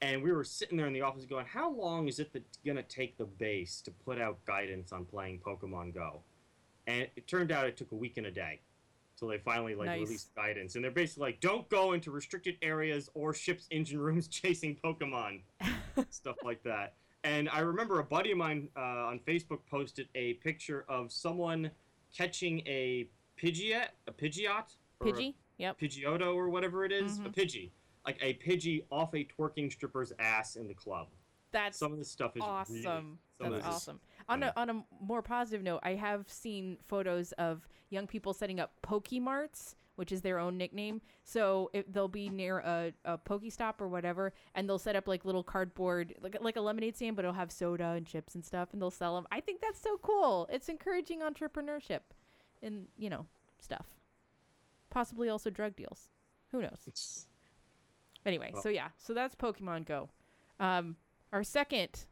And 0.00 0.22
we 0.22 0.30
were 0.30 0.44
sitting 0.44 0.76
there 0.76 0.86
in 0.86 0.92
the 0.92 1.00
office 1.02 1.24
going, 1.24 1.46
"How 1.46 1.72
long 1.72 2.06
is 2.06 2.20
it 2.20 2.32
going 2.64 2.76
to 2.76 2.84
take 2.84 3.16
the 3.18 3.24
base 3.24 3.80
to 3.82 3.90
put 3.90 4.20
out 4.20 4.44
guidance 4.44 4.92
on 4.92 5.04
playing 5.04 5.40
Pokemon 5.40 5.92
Go?" 5.94 6.22
And 6.86 7.08
it 7.16 7.26
turned 7.26 7.50
out 7.50 7.66
it 7.66 7.76
took 7.76 7.90
a 7.90 7.96
week 7.96 8.16
and 8.16 8.26
a 8.26 8.30
day 8.30 8.60
till 9.16 9.26
they 9.26 9.38
finally 9.38 9.74
like 9.74 9.86
Nice. 9.86 10.00
released 10.02 10.34
guidance. 10.36 10.76
And 10.76 10.84
they're 10.84 10.92
basically 10.92 11.22
like, 11.22 11.40
"Don't 11.40 11.68
go 11.68 11.94
into 11.94 12.12
restricted 12.12 12.58
areas 12.62 13.10
or 13.14 13.34
ships' 13.34 13.66
engine 13.72 13.98
rooms 13.98 14.28
chasing 14.28 14.76
Pokemon." 14.76 15.40
stuff 16.10 16.36
like 16.44 16.62
that. 16.62 16.94
And 17.24 17.48
I 17.48 17.60
remember 17.60 17.98
a 17.98 18.04
buddy 18.04 18.30
of 18.32 18.38
mine 18.38 18.68
uh, 18.76 18.80
on 18.80 19.20
Facebook 19.26 19.60
posted 19.70 20.08
a 20.14 20.34
picture 20.34 20.84
of 20.88 21.10
someone 21.12 21.70
catching 22.16 22.60
a 22.66 23.08
Pidgeot, 23.42 23.88
a 24.06 24.12
Pidgeot, 24.12 24.74
Pidgey? 25.00 25.34
Yep. 25.58 25.80
Pidgeotto, 25.80 26.34
or 26.34 26.48
whatever 26.48 26.84
it 26.84 26.92
is, 26.92 27.18
a 27.18 27.22
Mhm. 27.22 27.34
Pidgey, 27.34 27.70
like 28.06 28.18
a 28.20 28.34
Pidgey 28.34 28.84
off 28.90 29.12
a 29.14 29.24
twerking 29.24 29.70
stripper's 29.72 30.12
ass 30.20 30.54
in 30.56 30.68
the 30.68 30.74
club. 30.74 31.08
That's 31.50 31.78
Some 31.78 31.92
of 31.92 31.98
this 31.98 32.10
stuff 32.10 32.36
is 32.36 32.42
awesome. 32.42 33.18
Really, 33.40 33.54
That's 33.54 33.66
this 33.66 33.76
is- 33.76 33.88
awesome. 33.88 34.00
On 34.28 34.42
a, 34.42 34.52
on 34.56 34.70
a 34.70 34.84
more 35.00 35.22
positive 35.22 35.62
note, 35.62 35.80
I 35.82 35.94
have 35.94 36.30
seen 36.30 36.78
photos 36.86 37.32
of 37.32 37.66
young 37.90 38.06
people 38.06 38.32
setting 38.34 38.60
up 38.60 38.72
Pokemarts, 38.82 39.74
which 39.98 40.12
is 40.12 40.20
their 40.22 40.38
own 40.38 40.56
nickname. 40.56 41.00
So 41.24 41.70
it, 41.72 41.92
they'll 41.92 42.06
be 42.06 42.28
near 42.28 42.60
a, 42.60 42.92
a 43.04 43.18
Pokestop 43.18 43.80
or 43.80 43.88
whatever, 43.88 44.32
and 44.54 44.68
they'll 44.68 44.78
set 44.78 44.94
up 44.94 45.08
like 45.08 45.24
little 45.24 45.42
cardboard, 45.42 46.14
like, 46.20 46.36
like 46.40 46.56
a 46.56 46.60
lemonade 46.60 46.94
stand, 46.94 47.16
but 47.16 47.24
it'll 47.24 47.34
have 47.34 47.50
soda 47.50 47.88
and 47.96 48.06
chips 48.06 48.36
and 48.36 48.44
stuff, 48.44 48.68
and 48.72 48.80
they'll 48.80 48.92
sell 48.92 49.16
them. 49.16 49.26
I 49.32 49.40
think 49.40 49.60
that's 49.60 49.80
so 49.80 49.98
cool. 50.00 50.48
It's 50.52 50.68
encouraging 50.68 51.20
entrepreneurship 51.20 52.00
and, 52.62 52.86
you 52.96 53.10
know, 53.10 53.26
stuff. 53.58 53.86
Possibly 54.88 55.28
also 55.28 55.50
drug 55.50 55.74
deals. 55.74 56.08
Who 56.52 56.62
knows? 56.62 57.26
Anyway, 58.24 58.50
Well- 58.52 58.62
so 58.62 58.68
yeah, 58.68 58.88
so 58.98 59.14
that's 59.14 59.34
Pokemon 59.34 59.84
Go. 59.86 60.10
Um, 60.60 60.94
our 61.32 61.42
second 61.42 62.06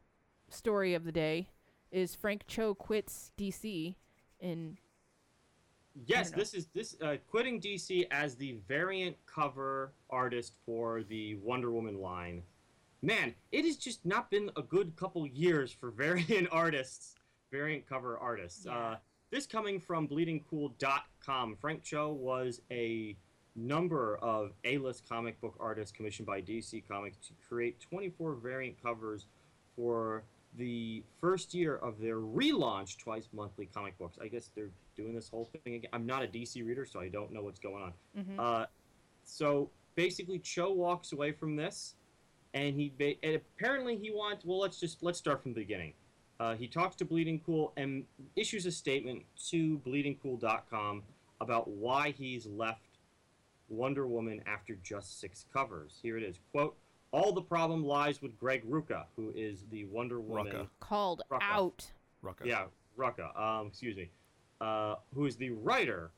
story 0.49 0.93
of 0.93 1.05
the 1.05 1.11
day 1.13 1.49
is 1.89 2.15
Frank 2.15 2.45
Cho 2.47 2.75
quits 2.75 3.31
DC 3.37 3.95
in 4.41 4.77
Yes, 6.05 6.31
this 6.31 6.53
is 6.53 6.67
this 6.73 6.95
uh, 7.01 7.17
quitting 7.29 7.59
DC 7.59 8.07
as 8.11 8.35
the 8.35 8.57
variant 8.67 9.15
cover 9.25 9.93
artist 10.09 10.53
for 10.65 11.03
the 11.03 11.35
Wonder 11.35 11.71
Woman 11.71 11.99
line. 11.99 12.43
Man, 13.01 13.33
it 13.51 13.65
has 13.65 13.77
just 13.77 14.05
not 14.05 14.29
been 14.29 14.51
a 14.57 14.61
good 14.61 14.95
couple 14.95 15.25
years 15.27 15.71
for 15.71 15.91
variant 16.05 16.47
artists, 16.51 17.15
variant 17.51 17.87
cover 17.87 18.17
artists. 18.17 18.65
Yeah. 18.65 18.77
Uh, 18.77 18.95
this 19.31 19.45
coming 19.45 19.79
from 19.79 20.07
bleedingcool.com. 20.07 21.57
Frank 21.59 21.83
Cho 21.83 22.13
was 22.13 22.61
a 22.71 23.17
number 23.55 24.17
of 24.17 24.53
A-list 24.63 25.07
comic 25.09 25.39
book 25.41 25.55
artists 25.59 25.91
commissioned 25.91 26.27
by 26.27 26.41
DC 26.41 26.87
Comics 26.87 27.17
to 27.27 27.33
create 27.49 27.79
24 27.81 28.35
variant 28.35 28.81
covers 28.81 29.25
for 29.75 30.23
the 30.57 31.03
first 31.19 31.53
year 31.53 31.75
of 31.75 31.99
their 31.99 32.17
relaunch 32.17 32.97
twice 32.97 33.27
monthly 33.33 33.65
comic 33.65 33.97
books. 33.97 34.17
I 34.21 34.27
guess 34.27 34.49
they're 34.55 34.71
doing 34.97 35.13
this 35.15 35.29
whole 35.29 35.45
thing 35.63 35.75
again. 35.75 35.89
I'm 35.93 36.05
not 36.05 36.23
a 36.23 36.27
DC 36.27 36.65
reader, 36.65 36.85
so 36.85 36.99
I 36.99 37.07
don't 37.07 37.31
know 37.31 37.43
what's 37.43 37.59
going 37.59 37.83
on. 37.83 37.93
Mhm. 38.17 38.39
Uh, 38.39 38.65
so 39.23 39.69
basically, 39.95 40.39
Cho 40.39 40.71
walks 40.73 41.13
away 41.13 41.31
from 41.31 41.55
this, 41.55 41.95
and 42.53 42.75
he 42.75 42.89
ba- 42.89 43.23
and 43.23 43.35
apparently 43.35 43.95
he 43.95 44.11
wants. 44.11 44.43
Well, 44.43 44.59
let's 44.59 44.79
just 44.79 45.03
let's 45.03 45.19
start 45.19 45.41
from 45.41 45.53
the 45.53 45.61
beginning. 45.61 45.93
Uh, 46.39 46.55
he 46.55 46.67
talks 46.67 46.95
to 46.97 47.05
Bleeding 47.05 47.39
Cool 47.39 47.73
and 47.77 48.05
issues 48.35 48.65
a 48.65 48.71
statement 48.71 49.23
to 49.49 49.79
BleedingCool.com 49.79 51.03
about 51.41 51.67
why 51.67 52.11
he's 52.11 52.45
left 52.45 52.99
Wonder 53.69 54.07
Woman 54.07 54.43
after 54.45 54.75
just 54.75 55.19
six 55.19 55.45
covers. 55.51 55.99
Here 56.01 56.15
it 56.17 56.23
is. 56.23 56.39
Quote, 56.51 56.77
all 57.11 57.31
the 57.33 57.41
problem 57.41 57.83
lies 57.83 58.21
with 58.21 58.37
Greg 58.37 58.63
Rucka, 58.69 59.05
who 59.15 59.31
is 59.35 59.65
the 59.71 59.85
Wonder 59.85 60.19
Woman. 60.19 60.53
Rucka. 60.53 60.69
Called 60.79 61.23
Rucka. 61.31 61.39
out. 61.41 61.91
Rucka. 62.23 62.45
Yeah, 62.45 62.67
Rucka. 62.97 63.35
Um, 63.39 63.67
excuse 63.67 63.95
me. 63.97 64.09
Uh, 64.59 64.95
who 65.13 65.25
is 65.25 65.35
the 65.37 65.51
writer 65.51 66.11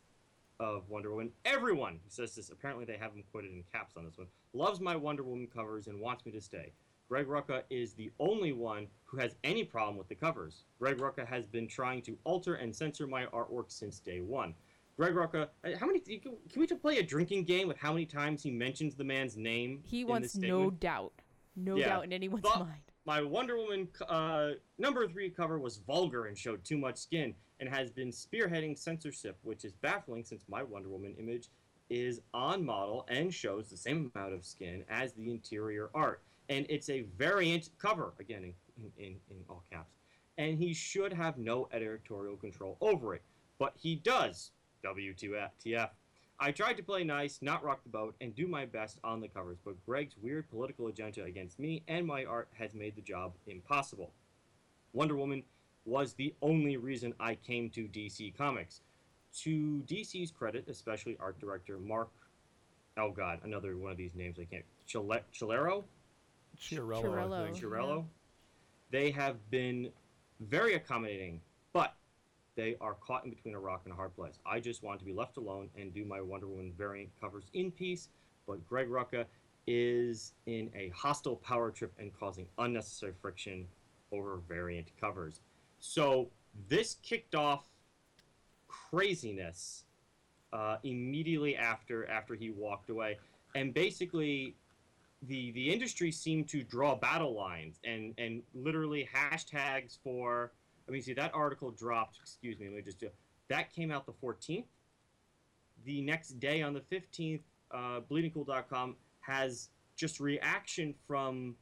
of 0.60 0.89
Wonder 0.89 1.12
Woman? 1.12 1.31
Everyone 1.46 1.93
who 1.93 2.10
says 2.10 2.36
this. 2.36 2.50
Apparently, 2.50 2.86
they 2.86 2.98
have 2.98 3.13
him 3.13 3.24
quoted 3.31 3.51
in 3.51 3.63
caps 3.72 3.96
on 3.98 4.05
this 4.05 4.17
one. 4.17 4.27
Loves 4.53 4.79
my 4.79 4.96
Wonder 4.96 5.24
Woman 5.24 5.48
covers 5.53 5.88
and 5.88 6.00
wants 6.00 6.25
me 6.25 6.31
to 6.31 6.41
stay. 6.41 6.72
Greg 7.10 7.25
Rucka 7.27 7.63
is 7.69 7.93
the 7.93 8.12
only 8.19 8.53
one 8.53 8.88
who 9.05 9.17
has 9.17 9.36
any 9.43 9.63
problem 9.63 9.98
with 9.98 10.08
the 10.08 10.15
covers. 10.15 10.63
Greg 10.79 10.98
Rucka 10.98 11.25
has 11.27 11.46
been 11.48 11.67
trying 11.67 12.01
to 12.03 12.17
alter 12.24 12.55
and 12.55 12.74
censor 12.75 13.08
my 13.08 13.25
artwork 13.27 13.65
since 13.72 14.00
day 14.00 14.22
one. 14.22 14.53
Greg 14.96 15.13
Rucka, 15.13 15.48
uh, 15.63 15.69
how 15.79 15.88
many? 15.88 16.00
Can 16.00 16.34
we 16.58 16.67
just 16.67 16.81
play 16.81 17.00
a 17.00 17.03
drinking 17.03 17.46
game 17.46 17.67
with 17.67 17.77
how 17.77 17.91
many 17.93 18.05
times 18.05 18.43
he 18.43 18.51
mentions 18.51 18.96
the 18.96 19.03
man's 19.03 19.38
name? 19.38 19.81
He 19.86 20.03
wants 20.05 20.36
no 20.36 20.69
doubt. 20.69 21.13
No 21.55 21.75
Yeah. 21.77 21.88
doubt 21.89 22.03
in 22.05 22.13
anyone's 22.13 22.43
But- 22.43 22.60
mind. 22.60 22.81
My 23.05 23.24
Wonder 23.24 23.58
Woman 23.58 23.88
uh, 24.08 24.51
number 24.77 25.08
three 25.08 25.31
cover 25.31 25.58
was 25.58 25.77
vulgar 25.77 26.25
and 26.25 26.38
showed 26.38 26.63
too 26.63 26.77
much 26.77 26.98
skin, 26.98 27.34
and 27.59 27.69
has 27.69 27.89
been 27.91 28.09
spearheading 28.09 28.77
censorship, 28.77 29.37
which 29.43 29.65
is 29.65 29.73
baffling 29.73 30.23
since 30.23 30.43
my 30.47 30.63
Wonder 30.63 30.89
Woman 30.89 31.15
image 31.19 31.49
is 31.89 32.21
on 32.33 32.63
model 32.63 33.05
and 33.09 33.33
shows 33.33 33.69
the 33.69 33.77
same 33.77 34.11
amount 34.13 34.33
of 34.33 34.45
skin 34.45 34.83
as 34.89 35.13
the 35.13 35.29
interior 35.29 35.89
art. 35.93 36.21
And 36.49 36.65
it's 36.69 36.89
a 36.89 37.05
variant 37.17 37.69
cover, 37.79 38.13
again, 38.19 38.43
in, 38.77 38.91
in, 38.97 39.15
in, 39.29 39.37
all 39.49 39.63
caps. 39.71 39.95
And 40.37 40.57
he 40.57 40.73
should 40.73 41.13
have 41.13 41.37
no 41.37 41.67
editorial 41.71 42.37
control 42.37 42.77
over 42.81 43.13
it. 43.13 43.23
But 43.59 43.73
he 43.75 43.95
does, 43.95 44.51
WTF. 44.83 45.89
I 46.41 46.51
tried 46.51 46.77
to 46.77 46.83
play 46.83 47.03
nice, 47.03 47.39
not 47.41 47.63
rock 47.65 47.83
the 47.83 47.89
boat, 47.89 48.15
and 48.21 48.33
do 48.33 48.47
my 48.47 48.65
best 48.65 48.97
on 49.03 49.19
the 49.19 49.27
covers, 49.27 49.57
but 49.65 49.85
Greg's 49.85 50.15
weird 50.21 50.49
political 50.49 50.87
agenda 50.87 51.25
against 51.25 51.59
me 51.59 51.83
and 51.89 52.07
my 52.07 52.23
art 52.23 52.47
has 52.57 52.73
made 52.73 52.95
the 52.95 53.01
job 53.01 53.33
impossible. 53.45 54.13
Wonder 54.93 55.17
Woman 55.17 55.43
was 55.89 56.13
the 56.13 56.34
only 56.41 56.77
reason 56.77 57.13
I 57.19 57.36
came 57.36 57.69
to 57.72 57.81
DC 57.88 58.38
Comics. 58.38 58.81
To 59.41 59.84
DC's 59.88 60.31
credit, 60.31 60.65
especially 60.67 61.17
art 61.19 61.39
director 61.39 61.77
Mark, 61.77 62.10
oh 62.98 63.12
god, 63.12 63.39
another 63.43 63.75
one 63.77 63.91
of 63.91 63.98
these 63.98 64.15
names 64.15 64.38
I 64.39 64.46
can't, 64.46 64.65
Chile- 64.86 65.22
Chilero? 65.34 65.84
Chiarello, 66.60 67.00
I 67.00 67.01
Chiarello. 67.03 67.46
think. 67.46 67.63
Chirello. 67.63 68.05
They 68.91 69.12
have 69.12 69.36
been 69.51 69.91
very 70.39 70.74
accommodating, 70.74 71.41
but 71.74 71.93
they 72.55 72.75
are 72.81 72.96
caught 72.96 73.24
in 73.24 73.29
between 73.29 73.53
a 73.55 73.60
rock 73.60 73.81
and 73.86 73.93
a 73.93 73.96
hard 73.96 74.15
place. 74.15 74.39
I 74.46 74.60
just 74.60 74.84
want 74.84 75.00
to 75.00 75.05
be 75.05 75.13
left 75.13 75.38
alone 75.38 75.69
and 75.77 75.93
do 75.93 76.05
my 76.05 76.22
Wonder 76.22 76.48
Woman 76.48 76.74
variant 76.77 77.10
covers 77.22 77.46
in 77.53 77.72
peace, 77.72 78.10
but 78.48 78.67
Greg 78.67 78.89
Rucka 78.89 79.25
is 79.67 80.34
in 80.48 80.72
a 80.75 80.89
hostile 80.89 81.36
power 81.36 81.69
trip 81.69 81.93
and 82.00 82.12
causing 82.19 82.48
unnecessary 82.58 83.13
friction 83.22 83.67
over 84.12 84.39
variant 84.48 84.88
covers. 85.00 85.41
So 85.79 86.29
this 86.67 86.98
kicked 87.01 87.36
off 87.36 87.65
craziness 88.67 89.86
uh, 90.51 90.77
immediately 90.83 91.55
after 91.55 92.09
after 92.09 92.36
he 92.36 92.50
walked 92.50 92.89
away, 92.89 93.17
and 93.55 93.74
basically 93.74 94.55
the 95.24 95.51
the 95.51 95.71
industry 95.71 96.12
seemed 96.12 96.48
to 96.50 96.63
draw 96.63 96.95
battle 96.95 97.33
lines 97.33 97.79
and 97.83 98.13
and 98.17 98.41
literally 98.53 99.07
hashtags 99.13 99.98
for. 100.03 100.51
I 100.88 100.91
mean, 100.91 101.03
see 101.03 101.13
that 101.13 101.31
article 101.36 101.69
dropped. 101.69 102.17
Excuse 102.19 102.59
me, 102.59 102.67
let 102.67 102.75
me 102.77 102.81
just 102.81 103.00
do. 103.00 103.09
That 103.48 103.74
came 103.74 103.91
out 103.91 104.05
the 104.07 104.13
14th. 104.13 104.65
The 105.86 106.01
next 106.01 106.39
day 106.39 106.62
on 106.63 106.74
the 106.74 106.81
15th, 106.81 107.41
uh, 107.71 108.01
BleedingCool.com 108.09 108.95
has 109.21 109.69
just 109.95 110.19
reaction 110.19 110.95
from 111.07 111.55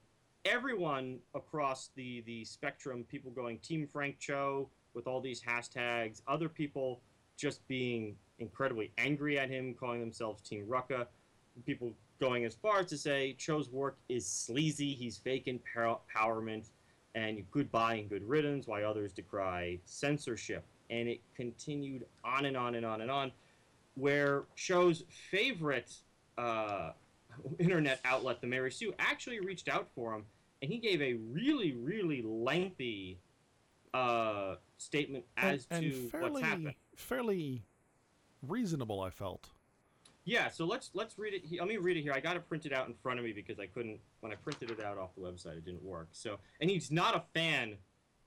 everyone 0.45 1.19
across 1.35 1.89
the 1.95 2.21
the 2.25 2.45
spectrum. 2.45 3.05
People 3.09 3.31
going 3.31 3.57
Team 3.59 3.87
Frank 3.91 4.19
Cho 4.19 4.69
with 4.93 5.07
all 5.07 5.21
these 5.21 5.41
hashtags. 5.41 6.21
Other 6.27 6.49
people 6.49 7.01
just 7.37 7.65
being 7.67 8.15
incredibly 8.39 8.91
angry 8.97 9.37
at 9.37 9.49
him, 9.49 9.73
calling 9.73 9.99
themselves 9.99 10.41
Team 10.41 10.65
Rucka. 10.67 11.05
People 11.65 11.91
going 12.19 12.45
as 12.45 12.55
far 12.55 12.79
as 12.79 12.87
to 12.87 12.97
say 12.97 13.35
Cho's 13.37 13.69
work 13.69 13.97
is 14.09 14.25
sleazy. 14.25 14.93
He's 14.93 15.17
fake 15.17 15.47
empower- 15.47 15.99
empowerment, 16.15 16.69
and 17.15 17.43
goodbye 17.51 17.95
and 17.95 18.09
good 18.09 18.27
riddance. 18.27 18.67
While 18.67 18.89
others 18.89 19.11
decry 19.13 19.79
censorship, 19.85 20.63
and 20.89 21.07
it 21.07 21.19
continued 21.35 22.05
on 22.23 22.45
and 22.45 22.57
on 22.57 22.75
and 22.75 22.85
on 22.85 23.01
and 23.01 23.11
on. 23.11 23.31
Where 23.95 24.43
Cho's 24.55 25.03
favorite 25.31 25.91
uh, 26.37 26.91
internet 27.59 27.99
outlet, 28.05 28.41
the 28.41 28.47
Mary 28.47 28.71
Sue, 28.71 28.93
actually 28.99 29.39
reached 29.39 29.67
out 29.69 29.87
for 29.95 30.13
him, 30.13 30.23
and 30.61 30.71
he 30.71 30.77
gave 30.79 31.01
a 31.01 31.13
really, 31.13 31.73
really 31.73 32.21
lengthy 32.23 33.19
uh, 33.93 34.55
statement 34.77 35.25
as 35.37 35.67
and, 35.71 35.83
to 35.83 35.89
and 35.97 36.11
fairly, 36.11 36.29
what's 36.31 36.45
happened. 36.45 36.73
fairly 36.95 37.63
reasonable, 38.41 39.01
I 39.01 39.09
felt. 39.09 39.49
Yeah, 40.25 40.49
so 40.49 40.65
let's 40.65 40.91
let's 40.93 41.17
read 41.17 41.33
it. 41.33 41.43
Let 41.57 41.69
me 41.69 41.77
read 41.77 41.95
it 41.95 42.01
here. 42.01 42.11
I 42.13 42.19
got 42.19 42.35
it 42.35 42.47
printed 42.49 42.73
out 42.73 42.87
in 42.89 42.93
front 43.01 43.17
of 43.17 43.23
me 43.23 43.31
because 43.31 43.59
I 43.59 43.65
couldn't 43.67 43.99
when 44.19 44.31
I 44.33 44.35
printed 44.35 44.69
it 44.71 44.83
out 44.83 44.97
off 44.97 45.15
the 45.15 45.21
website. 45.21 45.57
It 45.57 45.63
didn't 45.65 45.83
work. 45.83 46.09
So, 46.11 46.37
and 46.59 46.69
he's 46.69 46.91
not 46.91 47.15
a 47.15 47.23
fan 47.33 47.77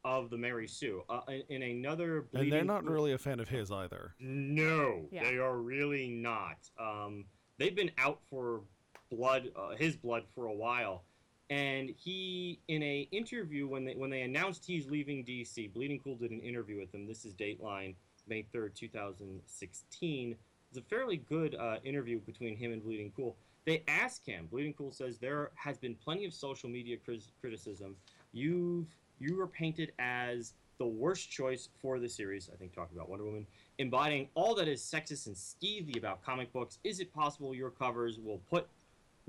of 0.03 0.31
the 0.31 0.39
Mary 0.39 0.67
Sue. 0.67 1.03
Uh, 1.11 1.21
in, 1.29 1.61
in 1.63 1.63
another, 1.63 2.25
And 2.33 2.51
they're 2.51 2.65
not 2.65 2.85
Cool- 2.85 2.95
really 2.95 3.13
a 3.13 3.19
fan 3.19 3.39
of 3.39 3.51
his 3.51 3.71
either. 3.71 4.15
No, 4.19 5.07
Yeah. 5.13 5.25
they 5.25 5.37
are 5.37 5.59
really 5.59 6.09
not. 6.09 6.57
Um, 6.79 7.27
they've 7.59 7.77
been 7.77 7.91
out 7.99 8.19
for 8.31 8.63
blood, 9.11 9.51
uh, 9.57 9.77
his 9.77 9.97
blood, 9.97 10.25
for 10.35 10.47
a 10.47 10.53
while. 10.53 11.03
And 11.51 11.91
he, 11.97 12.61
in 12.69 12.83
a 12.83 13.09
interview 13.11 13.67
when 13.67 13.85
they 13.85 13.95
when 13.95 14.11
they 14.11 14.23
announced 14.23 14.65
he's 14.65 14.89
leaving 14.89 15.25
DC, 15.25 15.73
Bleeding 15.73 16.01
Cool 16.03 16.17
did 16.17 16.31
an 16.31 16.41
interview 16.41 16.79
with 16.79 16.95
him. 16.95 17.07
This 17.07 17.25
is 17.25 17.35
Dateline, 17.35 17.95
May 18.29 18.43
third, 18.53 18.77
two 18.77 18.89
thousand 18.89 19.41
sixteen. 19.47 20.37
It's 20.71 20.79
a 20.79 20.83
fairly 20.83 21.17
good 21.17 21.57
uh, 21.57 21.79
interview 21.83 22.21
between 22.21 22.57
him 22.57 22.73
and 22.73 22.83
Bleeding 22.83 23.13
Cool. 23.17 23.37
They 23.67 23.83
ask 23.89 24.25
him. 24.25 24.47
Bleeding 24.51 24.75
Cool 24.75 24.93
says 24.93 25.19
there 25.19 25.51
has 25.57 25.77
been 25.77 25.97
plenty 25.97 26.25
of 26.25 26.33
social 26.33 26.69
media 26.69 26.97
cris- 26.97 27.33
criticism. 27.41 27.97
You've 28.33 28.87
you 29.19 29.37
were 29.37 29.49
painted 29.49 29.93
as 29.99 30.55
the 30.79 30.87
worst 30.87 31.31
choice 31.31 31.69
for 31.83 31.99
the 31.99 32.09
series. 32.09 32.49
I 32.53 32.57
think 32.57 32.75
talking 32.75 32.97
about 32.97 33.11
Wonder 33.11 33.25
Woman 33.25 33.47
embodying 33.79 34.29
all 34.35 34.55
that 34.55 34.69
is 34.69 34.83
sexist 34.83 35.27
and 35.27 35.37
skeevy 35.37 35.99
about 35.99 36.25
comic 36.25 36.53
books. 36.53 36.79
Is 36.85 37.01
it 37.01 37.13
possible 37.13 37.55
your 37.55 37.71
covers 37.71 38.19
will 38.19 38.41
put 38.49 38.67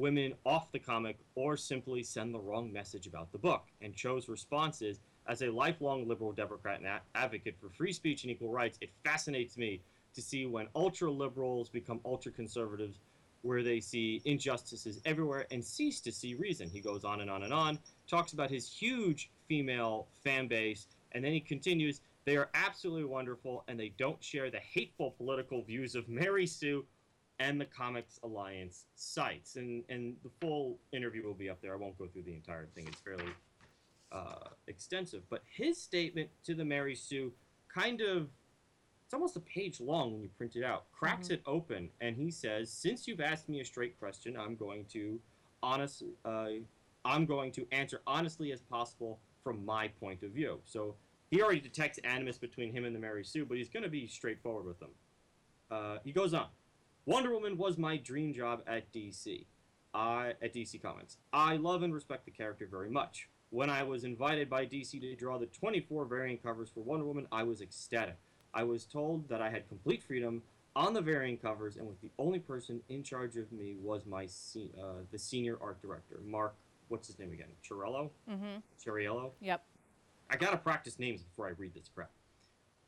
women 0.02 0.34
off 0.48 0.72
the 0.72 0.80
comic 0.80 1.20
or 1.36 1.56
simply 1.56 2.02
send 2.02 2.34
the 2.34 2.40
wrong 2.40 2.74
message 2.74 3.06
about 3.06 3.32
the 3.32 3.38
book? 3.38 3.68
And 3.82 3.96
Cho's 3.96 4.28
responses 4.28 5.00
As 5.28 5.44
a 5.44 5.52
lifelong 5.52 6.08
liberal 6.08 6.32
Democrat 6.32 6.80
and 6.80 7.00
advocate 7.14 7.56
for 7.62 7.70
free 7.70 7.94
speech 7.94 8.24
and 8.24 8.32
equal 8.32 8.52
rights, 8.52 8.80
it 8.82 8.90
fascinates 9.04 9.58
me 9.58 9.80
to 10.16 10.22
see 10.22 10.48
when 10.48 10.68
ultra 10.76 11.10
liberals 11.10 11.70
become 11.70 12.02
ultra 12.04 12.32
conservatives, 12.32 12.98
where 13.44 13.62
they 13.62 13.80
see 13.80 14.22
injustices 14.26 15.00
everywhere 15.06 15.46
and 15.52 15.64
cease 15.64 16.02
to 16.02 16.12
see 16.12 16.34
reason. 16.34 16.68
He 16.68 16.82
goes 16.82 17.06
on 17.06 17.22
and 17.22 17.30
on 17.30 17.44
and 17.44 17.54
on, 17.54 17.78
talks 18.08 18.34
about 18.34 18.50
his 18.50 18.68
huge 18.68 19.30
female 19.48 20.08
fan 20.24 20.48
base, 20.48 20.88
and 21.12 21.24
then 21.24 21.32
he 21.32 21.40
continues 21.40 22.02
they 22.26 22.38
are 22.38 22.50
absolutely 22.54 23.06
wonderful, 23.06 23.64
and 23.68 23.80
they 23.80 23.94
don't 23.98 24.24
share 24.24 24.52
the 24.52 24.60
hateful 24.60 25.12
political 25.12 25.64
views 25.64 25.96
of 25.96 26.08
Mary 26.08 26.46
Sue 26.46 26.86
and 27.42 27.60
the 27.60 27.66
Comics 27.66 28.20
Alliance 28.24 28.86
sites. 28.96 29.56
And 29.56 29.84
and 29.90 30.16
the 30.24 30.30
full 30.40 30.78
interview 30.94 31.26
will 31.26 31.34
be 31.34 31.50
up 31.50 31.60
there. 31.62 31.74
I 31.74 31.78
won't 31.78 31.98
go 31.98 32.08
through 32.08 32.24
the 32.24 32.34
entire 32.34 32.68
thing; 32.76 32.88
it's 32.88 33.02
fairly 33.02 33.32
uh, 34.12 34.50
extensive. 34.68 35.24
But 35.30 35.42
his 35.52 35.82
statement 35.82 36.30
to 36.46 36.54
the 36.54 36.66
Mary 36.66 36.96
Sue 36.96 37.34
kind 37.74 38.02
of 38.02 38.28
it's 39.06 39.14
almost 39.14 39.36
a 39.36 39.42
page 39.42 39.82
long 39.82 40.14
when 40.14 40.22
you 40.22 40.30
print 40.38 40.56
it 40.56 40.64
out. 40.64 40.90
Cracks 40.94 41.28
Mhm. 41.28 41.34
it 41.34 41.42
open, 41.46 41.90
and 42.00 42.16
he 42.16 42.30
says, 42.32 42.72
"Since 42.72 43.08
you've 43.08 43.20
asked 43.22 43.50
me 43.50 43.60
a 43.60 43.66
straight 43.66 43.98
question, 44.00 44.38
I'm 44.38 44.56
going 44.56 44.86
to 44.86 45.20
honest, 45.64 46.04
uh, 46.24 46.50
I'm 47.04 47.26
going 47.26 47.52
to 47.54 47.68
answer 47.72 48.02
honestly 48.08 48.52
as 48.52 48.62
possible 48.62 49.20
from 49.44 49.66
my 49.66 49.88
point 49.88 50.24
of 50.24 50.32
view." 50.32 50.62
So 50.66 50.96
he 51.32 51.42
already 51.42 51.60
detects 51.60 51.98
animus 52.00 52.38
between 52.38 52.72
him 52.72 52.86
and 52.86 52.96
the 52.96 53.00
Mary 53.00 53.26
Sue, 53.26 53.46
but 53.46 53.58
he's 53.58 53.70
going 53.70 53.84
to 53.84 53.90
be 53.90 54.08
straightforward 54.08 54.66
with 54.66 54.80
them. 54.80 54.92
Uh, 55.70 55.98
he 56.04 56.12
goes 56.12 56.34
on. 56.34 56.50
Wonder 57.06 57.32
Woman 57.32 57.58
was 57.58 57.78
my 57.78 57.98
dream 57.98 58.34
job 58.34 58.62
at 58.68 58.92
DC. 58.94 59.46
I 59.94 60.34
at 60.42 60.54
DC 60.54 60.82
Comics. 60.82 61.18
I 61.34 61.58
love 61.58 61.84
and 61.84 61.94
respect 61.94 62.26
the 62.26 62.32
character 62.32 62.68
very 62.70 62.90
much. 62.90 63.28
When 63.50 63.70
I 63.70 63.84
was 63.84 64.04
invited 64.04 64.50
by 64.50 64.66
DC 64.66 65.02
to 65.02 65.16
draw 65.16 65.38
the 65.38 65.48
24 65.48 66.06
variant 66.06 66.44
covers 66.44 66.70
for 66.70 66.82
Wonder 66.82 67.06
Woman, 67.06 67.28
I 67.32 67.44
was 67.44 67.60
ecstatic. 67.62 68.18
I 68.54 68.64
was 68.64 68.86
told 68.86 69.28
that 69.30 69.42
I 69.42 69.50
had 69.50 69.68
complete 69.68 70.04
freedom 70.04 70.44
on 70.76 70.94
the 70.94 71.02
variant 71.02 71.42
covers, 71.42 71.76
and 71.76 71.88
with 71.88 72.00
the 72.02 72.12
only 72.18 72.40
person 72.40 72.82
in 72.88 73.04
charge 73.04 73.36
of 73.36 73.52
me 73.52 73.76
was 73.82 74.06
my 74.06 74.26
se- 74.26 74.70
uh, 74.82 75.02
the 75.12 75.20
senior 75.20 75.58
art 75.62 75.82
director, 75.82 76.20
Mark. 76.26 76.56
What's 76.88 77.08
his 77.08 77.20
name 77.20 77.34
again? 77.34 77.48
Chirello. 77.68 78.10
Mm-hmm. 78.30 78.60
Chiriello. 78.82 79.32
Yep. 79.42 79.64
I 80.30 80.38
gotta 80.38 80.58
practice 80.58 80.98
names 81.00 81.22
before 81.24 81.48
I 81.48 81.52
read 81.58 81.74
this 81.74 81.90
crap. 81.94 82.12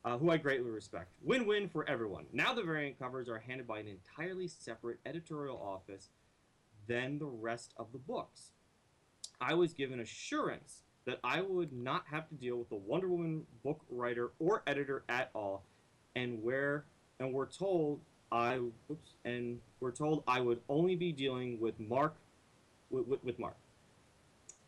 Uh, 0.06 0.18
who 0.18 0.30
I 0.30 0.38
greatly 0.38 0.70
respect. 0.70 1.14
Win-win 1.24 1.70
for 1.70 1.90
everyone. 1.90 2.26
Now 2.34 2.54
the 2.54 2.62
variant 2.62 3.00
covers 3.00 3.30
are 3.30 3.40
handled 3.40 3.70
by 3.70 3.80
an 3.80 3.88
entirely 3.88 4.50
separate 4.50 5.00
editorial 5.06 5.58
office 5.58 6.10
than 6.88 7.20
the 7.20 7.26
rest 7.26 7.74
of 7.78 7.88
the 7.94 8.00
books. 8.00 8.52
I 9.40 9.54
was 9.54 9.74
given 9.74 10.02
assurance 10.02 10.84
that 11.06 11.20
I 11.24 11.42
would 11.42 11.72
not 11.72 12.04
have 12.12 12.28
to 12.30 12.36
deal 12.36 12.58
with 12.58 12.70
the 12.70 12.76
Wonder 12.76 13.08
Woman 13.08 13.46
book 13.64 13.82
writer 13.90 14.32
or 14.40 14.64
editor 14.68 15.04
at 15.10 15.30
all, 15.34 15.64
and 16.16 16.44
where 16.44 16.84
and 17.20 17.34
we're 17.34 17.46
told 17.46 18.00
I 18.32 18.56
oops, 18.90 19.12
and 19.26 19.60
we're 19.80 19.92
told 19.92 20.24
I 20.28 20.42
would 20.42 20.60
only 20.68 20.96
be 20.96 21.12
dealing 21.12 21.60
with 21.60 21.80
Mark 21.80 22.16
with, 22.90 23.08
with, 23.08 23.24
with 23.24 23.40
Mark. 23.40 23.56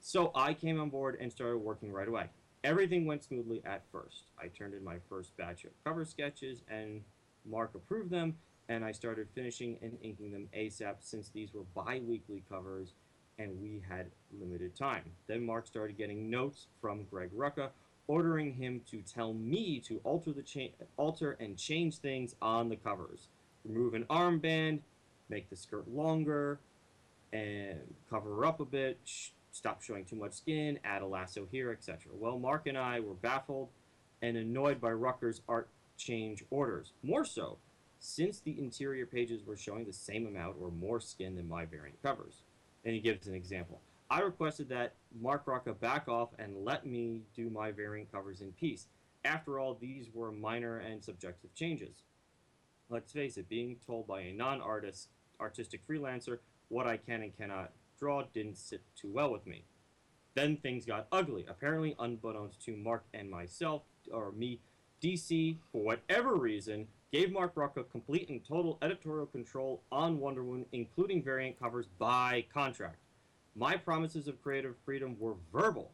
So 0.01 0.31
I 0.35 0.53
came 0.53 0.79
on 0.79 0.89
board 0.89 1.17
and 1.19 1.31
started 1.31 1.57
working 1.57 1.91
right 1.91 2.07
away. 2.07 2.29
Everything 2.65 3.05
went 3.05 3.24
smoothly 3.24 3.62
at 3.63 3.84
first. 3.91 4.24
I 4.41 4.48
turned 4.48 4.74
in 4.74 4.84
my 4.84 4.98
first 5.07 5.38
batch 5.38 5.65
of 5.65 5.72
cover 5.84 6.03
sketches, 6.03 6.63
and 6.67 7.01
Mark 7.45 7.75
approved 7.75 8.10
them, 8.10 8.38
and 8.69 8.84
I 8.84 8.91
started 8.91 9.27
finishing 9.36 9.77
and 9.84 10.00
inking 10.01 10.31
them 10.31 10.50
ASAP 10.57 10.95
since 11.00 11.29
these 11.29 11.53
were 11.53 11.62
bi 11.75 12.01
weekly 12.03 12.43
covers 12.50 12.93
and 13.38 13.62
we 13.62 13.84
had 13.88 14.07
limited 14.39 14.75
time. 14.75 15.03
Then 15.27 15.45
Mark 15.45 15.67
started 15.67 15.98
getting 15.98 16.29
notes 16.29 16.67
from 16.81 17.05
Greg 17.12 17.29
Rucka 17.36 17.69
ordering 18.07 18.53
him 18.53 18.81
to 18.89 19.01
tell 19.01 19.34
me 19.34 19.79
to 19.81 20.00
alter 20.03 20.31
the 20.31 20.41
cha- 20.41 20.74
alter 20.98 21.38
and 21.39 21.57
change 21.57 21.98
things 21.98 22.36
on 22.41 22.69
the 22.69 22.75
covers. 22.75 23.27
Remove 23.63 23.93
an 23.93 24.05
armband, 24.05 24.79
make 25.29 25.50
the 25.50 25.55
skirt 25.55 25.88
longer, 25.88 26.60
and 27.34 27.79
cover 28.10 28.45
up 28.45 28.60
a 28.60 28.65
bit, 28.65 28.98
stop 29.55 29.81
showing 29.81 30.03
too 30.03 30.17
much 30.17 30.33
skin, 30.33 30.77
add 30.83 31.01
a 31.01 31.07
lasso 31.07 31.47
here, 31.50 31.71
etc. 31.71 32.12
Well, 32.13 32.38
Mark 32.38 32.67
and 32.67 32.77
I 32.77 33.00
were 33.00 33.13
baffled 33.13 33.69
and 34.21 34.35
annoyed 34.35 34.81
by 34.81 34.89
Rucka's 34.89 35.41
art 35.47 35.69
change 35.97 36.43
orders. 36.50 36.91
More 37.01 37.24
so, 37.24 37.57
since 37.97 38.41
the 38.41 38.59
interior 38.59 39.05
pages 39.05 39.45
were 39.45 39.55
showing 39.55 39.85
the 39.85 39.93
same 39.93 40.27
amount 40.27 40.57
or 40.59 40.71
more 40.71 41.00
skin 41.00 41.35
than 41.35 41.47
my 41.47 41.63
variant 41.63 42.03
covers. 42.03 42.41
And 42.83 42.93
he 42.93 43.00
gives 43.00 43.27
an 43.27 43.33
example. 43.33 43.79
I 44.09 44.19
requested 44.19 44.67
that 44.69 44.93
Mark 45.21 45.45
Rucka 45.45 45.79
back 45.79 46.09
off 46.09 46.29
and 46.38 46.65
let 46.65 46.85
me 46.85 47.21
do 47.33 47.50
my 47.50 47.71
variant 47.71 48.12
covers 48.12 48.41
in 48.41 48.51
peace. 48.51 48.88
After 49.24 49.57
all, 49.57 49.77
these 49.79 50.09
were 50.13 50.33
minor 50.33 50.79
and 50.79 51.01
subjective 51.01 51.55
changes. 51.55 52.03
Let's 52.89 53.13
face 53.13 53.38
it, 53.38 53.47
being 53.47 53.77
told 53.88 54.05
by 54.05 54.21
a 54.21 54.33
non-artist, 54.33 55.07
artistic 55.39 55.88
freelancer 55.88 56.39
what 56.68 56.85
I 56.85 56.98
can 56.98 57.24
and 57.24 57.35
cannot 57.35 57.72
draw 58.00 58.24
didn't 58.34 58.58
sit 58.58 58.81
too 58.96 59.12
well 59.12 59.31
with 59.31 59.46
me. 59.46 59.64
Then 60.34 60.58
things 60.58 60.86
got 60.86 61.08
ugly. 61.12 61.46
Apparently, 61.48 61.96
unbeknownst 61.98 62.64
to 62.66 62.75
Mark 62.75 63.05
and 63.14 63.29
myself, 63.29 63.84
or 64.12 64.31
me, 64.31 64.60
DC, 65.01 65.58
for 65.72 65.81
whatever 65.84 66.36
reason, 66.36 66.88
gave 67.12 67.31
Mark 67.31 67.55
Rucka 67.55 67.90
complete 67.90 68.27
and 68.29 68.44
total 68.44 68.77
editorial 68.81 69.27
control 69.27 69.81
on 69.92 70.20
Wonder 70.20 70.44
Woman, 70.44 70.66
including 70.74 71.24
variant 71.24 71.60
covers 71.60 71.88
by 71.98 72.46
contract. 72.53 72.98
My 73.55 73.77
promises 73.77 74.27
of 74.27 74.42
creative 74.44 74.75
freedom 74.84 75.16
were 75.18 75.36
verbal. 75.53 75.92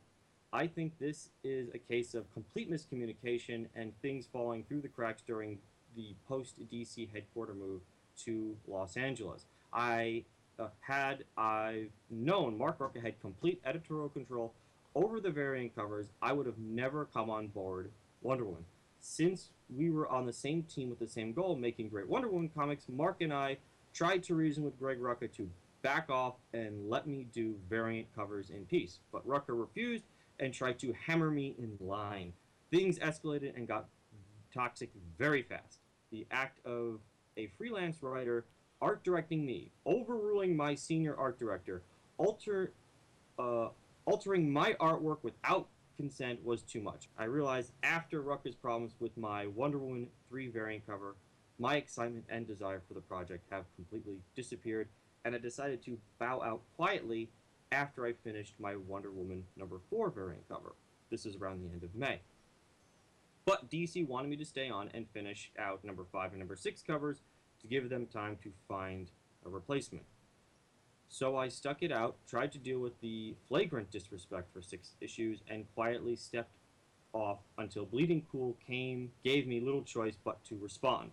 I 0.51 0.67
think 0.67 0.97
this 0.97 1.29
is 1.43 1.69
a 1.73 1.77
case 1.77 2.15
of 2.15 2.31
complete 2.33 2.71
miscommunication 2.71 3.67
and 3.75 3.93
things 4.01 4.27
falling 4.31 4.63
through 4.63 4.81
the 4.81 4.87
cracks 4.87 5.21
during 5.21 5.59
the 5.95 6.15
post 6.27 6.55
DC 6.71 7.11
headquarter 7.13 7.53
move 7.53 7.81
to 8.23 8.57
Los 8.67 8.97
Angeles. 8.97 9.45
I 9.71 10.25
uh, 10.61 10.67
had 10.81 11.23
I 11.37 11.87
known 12.09 12.57
Mark 12.57 12.79
Rucka 12.79 13.01
had 13.01 13.19
complete 13.21 13.61
editorial 13.65 14.09
control 14.09 14.53
over 14.95 15.19
the 15.19 15.29
variant 15.29 15.75
covers, 15.75 16.07
I 16.21 16.33
would 16.33 16.45
have 16.45 16.57
never 16.59 17.05
come 17.05 17.29
on 17.29 17.47
board 17.47 17.91
Wonder 18.21 18.45
Woman. 18.45 18.65
Since 18.99 19.49
we 19.75 19.89
were 19.89 20.07
on 20.07 20.25
the 20.25 20.33
same 20.33 20.63
team 20.63 20.89
with 20.89 20.99
the 20.99 21.07
same 21.07 21.33
goal, 21.33 21.55
making 21.55 21.89
great 21.89 22.07
Wonder 22.07 22.29
Woman 22.29 22.51
comics, 22.53 22.85
Mark 22.87 23.21
and 23.21 23.33
I 23.33 23.57
tried 23.93 24.23
to 24.23 24.35
reason 24.35 24.63
with 24.63 24.77
Greg 24.79 24.99
Rucka 24.99 25.31
to 25.35 25.49
back 25.81 26.09
off 26.09 26.35
and 26.53 26.89
let 26.89 27.07
me 27.07 27.25
do 27.33 27.55
variant 27.69 28.13
covers 28.15 28.51
in 28.51 28.65
peace. 28.65 28.99
But 29.11 29.27
Rucka 29.27 29.49
refused 29.49 30.03
and 30.39 30.53
tried 30.53 30.77
to 30.79 30.93
hammer 30.93 31.31
me 31.31 31.55
in 31.57 31.77
line. 31.85 32.33
Things 32.69 32.99
escalated 32.99 33.55
and 33.55 33.67
got 33.67 33.87
toxic 34.53 34.89
very 35.17 35.41
fast. 35.41 35.79
The 36.11 36.27
act 36.29 36.63
of 36.65 36.99
a 37.37 37.47
freelance 37.57 37.97
writer 38.01 38.45
art 38.81 39.03
directing 39.03 39.45
me, 39.45 39.71
overruling 39.85 40.55
my 40.55 40.75
senior 40.75 41.15
art 41.15 41.37
director, 41.39 41.83
alter, 42.17 42.73
uh, 43.37 43.69
altering 44.05 44.51
my 44.51 44.73
artwork 44.73 45.17
without 45.23 45.67
consent 45.97 46.43
was 46.43 46.63
too 46.63 46.81
much. 46.81 47.09
I 47.17 47.25
realized 47.25 47.71
after 47.83 48.21
Rucka's 48.21 48.55
problems 48.55 48.95
with 48.99 49.15
my 49.17 49.47
Wonder 49.47 49.77
Woman 49.77 50.07
3 50.29 50.47
variant 50.49 50.85
cover, 50.87 51.15
my 51.59 51.75
excitement 51.75 52.25
and 52.29 52.47
desire 52.47 52.81
for 52.87 52.95
the 52.95 53.01
project 53.01 53.45
have 53.51 53.65
completely 53.75 54.17
disappeared, 54.35 54.87
and 55.25 55.35
I 55.35 55.37
decided 55.37 55.83
to 55.83 55.97
bow 56.17 56.41
out 56.41 56.61
quietly 56.75 57.29
after 57.71 58.05
I 58.05 58.13
finished 58.13 58.55
my 58.59 58.75
Wonder 58.75 59.11
Woman 59.11 59.45
number 59.55 59.79
4 59.89 60.09
variant 60.09 60.47
cover. 60.49 60.73
This 61.11 61.25
is 61.25 61.35
around 61.35 61.61
the 61.61 61.71
end 61.71 61.83
of 61.83 61.93
May. 61.93 62.21
But 63.45 63.69
DC 63.69 64.07
wanted 64.07 64.29
me 64.29 64.37
to 64.37 64.45
stay 64.45 64.69
on 64.69 64.89
and 64.93 65.07
finish 65.13 65.51
out 65.59 65.83
number 65.83 66.05
5 66.11 66.31
and 66.31 66.39
number 66.39 66.55
6 66.55 66.81
covers 66.83 67.21
to 67.61 67.67
give 67.67 67.89
them 67.89 68.07
time 68.07 68.37
to 68.43 68.51
find 68.67 69.09
a 69.45 69.49
replacement. 69.49 70.05
So 71.09 71.35
I 71.35 71.49
stuck 71.49 71.83
it 71.83 71.91
out, 71.91 72.15
tried 72.27 72.51
to 72.53 72.57
deal 72.57 72.79
with 72.79 72.99
the 73.01 73.35
flagrant 73.49 73.91
disrespect 73.91 74.53
for 74.53 74.61
six 74.61 74.95
issues, 75.01 75.39
and 75.49 75.65
quietly 75.75 76.15
stepped 76.15 76.55
off 77.13 77.39
until 77.57 77.85
Bleeding 77.85 78.25
Cool 78.31 78.55
came, 78.65 79.11
gave 79.23 79.45
me 79.45 79.59
little 79.59 79.83
choice 79.83 80.15
but 80.23 80.43
to 80.45 80.57
respond. 80.57 81.11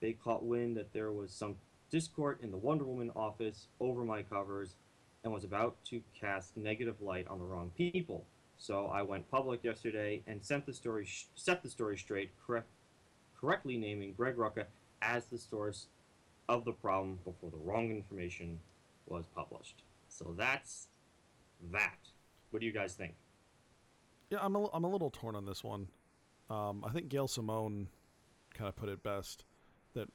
They 0.00 0.12
caught 0.12 0.44
wind 0.44 0.76
that 0.76 0.92
there 0.92 1.10
was 1.10 1.32
some 1.32 1.56
discord 1.90 2.38
in 2.42 2.50
the 2.50 2.56
Wonder 2.56 2.84
Woman 2.84 3.10
office 3.16 3.66
over 3.80 4.04
my 4.04 4.22
covers 4.22 4.76
and 5.24 5.32
was 5.32 5.44
about 5.44 5.76
to 5.86 6.00
cast 6.18 6.56
negative 6.56 7.00
light 7.00 7.26
on 7.28 7.38
the 7.38 7.44
wrong 7.44 7.72
people. 7.76 8.24
So 8.56 8.86
I 8.86 9.02
went 9.02 9.30
public 9.30 9.64
yesterday 9.64 10.22
and 10.26 10.44
sent 10.44 10.66
the 10.66 10.72
story 10.72 11.08
set 11.34 11.62
the 11.62 11.70
story 11.70 11.98
straight, 11.98 12.30
correct, 12.46 12.68
correctly 13.40 13.76
naming 13.76 14.14
Greg 14.14 14.36
Rucka 14.36 14.66
as 15.04 15.26
the 15.26 15.38
source 15.38 15.88
of 16.48 16.64
the 16.64 16.72
problem 16.72 17.18
before 17.24 17.50
the 17.50 17.58
wrong 17.58 17.90
information 17.90 18.58
was 19.06 19.26
published. 19.26 19.82
So 20.08 20.34
that's 20.36 20.88
that. 21.72 21.98
What 22.50 22.60
do 22.60 22.66
you 22.66 22.72
guys 22.72 22.94
think? 22.94 23.14
Yeah, 24.30 24.38
I'm 24.40 24.56
a, 24.56 24.66
I'm 24.72 24.84
a 24.84 24.88
little 24.88 25.10
torn 25.10 25.36
on 25.36 25.44
this 25.44 25.62
one. 25.62 25.88
Um, 26.50 26.84
I 26.86 26.90
think 26.90 27.08
Gail 27.08 27.28
Simone 27.28 27.88
kind 28.54 28.68
of 28.68 28.76
put 28.76 28.88
it 28.88 29.02
best 29.02 29.44
that, 29.94 30.08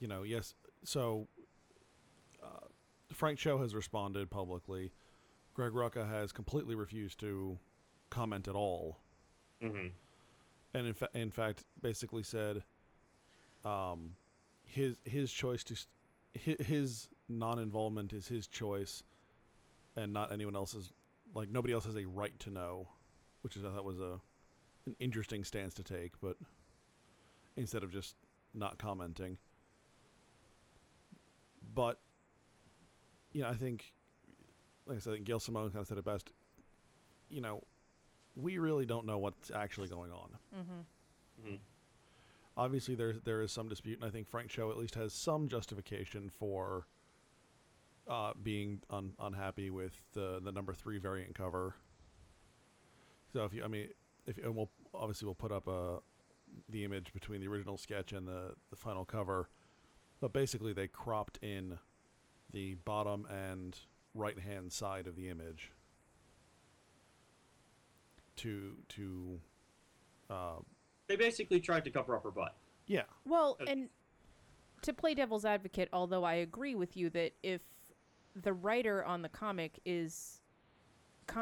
you 0.00 0.08
know, 0.08 0.22
yes, 0.22 0.54
so 0.84 1.28
uh, 2.42 2.66
Frank 3.12 3.38
Cho 3.38 3.58
has 3.58 3.74
responded 3.74 4.30
publicly. 4.30 4.92
Greg 5.54 5.72
Rucka 5.72 6.08
has 6.08 6.32
completely 6.32 6.74
refused 6.74 7.20
to 7.20 7.58
comment 8.10 8.48
at 8.48 8.54
all. 8.54 8.98
Mm-hmm. 9.62 9.88
And 10.74 10.86
in, 10.86 10.94
fa- 10.94 11.10
in 11.14 11.30
fact, 11.30 11.64
basically 11.80 12.22
said 12.22 12.62
um, 13.64 14.16
his 14.64 14.96
his 15.04 15.32
choice 15.32 15.64
to 15.64 15.76
his 16.34 17.08
non-involvement 17.28 18.12
is 18.12 18.28
his 18.28 18.46
choice, 18.46 19.02
and 19.96 20.12
not 20.12 20.32
anyone 20.32 20.56
else's. 20.56 20.92
Like 21.34 21.50
nobody 21.50 21.72
else 21.72 21.86
has 21.86 21.96
a 21.96 22.04
right 22.04 22.38
to 22.40 22.50
know, 22.50 22.88
which 23.42 23.56
is 23.56 23.64
I 23.64 23.70
thought 23.70 23.84
was 23.84 24.00
a 24.00 24.20
an 24.86 24.96
interesting 24.98 25.44
stance 25.44 25.74
to 25.74 25.82
take. 25.82 26.12
But 26.20 26.36
instead 27.56 27.82
of 27.82 27.92
just 27.92 28.16
not 28.54 28.78
commenting, 28.78 29.38
but 31.74 31.98
you 33.32 33.42
know, 33.42 33.48
I 33.48 33.54
think, 33.54 33.92
like 34.86 34.98
I 34.98 35.00
said, 35.00 35.10
I 35.10 35.14
think 35.16 35.26
Gail 35.26 35.40
Simone 35.40 35.70
kind 35.70 35.80
of 35.80 35.86
said 35.86 35.98
it 35.98 36.04
best. 36.04 36.32
You 37.30 37.40
know, 37.40 37.62
we 38.36 38.58
really 38.58 38.84
don't 38.84 39.06
know 39.06 39.18
what's 39.18 39.50
actually 39.50 39.88
going 39.88 40.10
on 40.12 40.30
Mm-hmm. 40.54 41.46
Mm-hmm. 41.46 41.54
Obviously 42.56 42.94
there 42.94 43.14
there 43.24 43.42
is 43.42 43.52
some 43.52 43.68
dispute, 43.68 43.98
and 43.98 44.04
I 44.06 44.10
think 44.10 44.28
Frank 44.28 44.50
Cho 44.50 44.70
at 44.70 44.76
least 44.76 44.94
has 44.94 45.12
some 45.12 45.48
justification 45.48 46.30
for 46.30 46.86
uh, 48.08 48.32
being 48.42 48.80
un- 48.90 49.14
unhappy 49.18 49.70
with 49.70 50.02
the 50.12 50.40
the 50.42 50.52
number 50.52 50.72
three 50.72 50.98
variant 50.98 51.34
cover. 51.34 51.74
So 53.32 53.44
if 53.44 53.54
you, 53.54 53.64
I 53.64 53.68
mean, 53.68 53.88
if 54.26 54.38
and 54.38 54.54
we'll 54.54 54.70
obviously 54.94 55.26
we'll 55.26 55.34
put 55.34 55.52
up 55.52 55.66
uh, 55.68 55.98
the 56.68 56.84
image 56.84 57.12
between 57.12 57.40
the 57.40 57.48
original 57.48 57.76
sketch 57.76 58.12
and 58.12 58.26
the 58.26 58.54
the 58.70 58.76
final 58.76 59.04
cover. 59.04 59.48
But 60.20 60.32
basically, 60.32 60.72
they 60.72 60.86
cropped 60.86 61.38
in 61.42 61.78
the 62.52 62.74
bottom 62.74 63.26
and 63.26 63.76
right 64.14 64.38
hand 64.38 64.72
side 64.72 65.06
of 65.06 65.16
the 65.16 65.28
image 65.28 65.72
to 68.36 68.76
to 68.90 69.40
uh, 70.30 70.58
They 71.12 71.16
basically 71.16 71.60
tried 71.60 71.84
to 71.84 71.90
cover 71.90 72.16
up 72.16 72.22
her 72.24 72.30
butt. 72.30 72.56
yeah 72.86 73.02
Well, 73.26 73.58
Uh, 73.60 73.64
and 73.68 73.90
to 74.80 74.94
play 74.94 75.12
devil's 75.12 75.44
advocate, 75.44 75.90
although 75.92 76.24
I 76.24 76.34
agree 76.36 76.74
with 76.74 76.96
you 76.96 77.10
that 77.10 77.34
if 77.42 77.60
the 78.34 78.54
writer 78.54 79.04
on 79.04 79.20
the 79.20 79.28
comic 79.28 79.78
is 79.84 80.40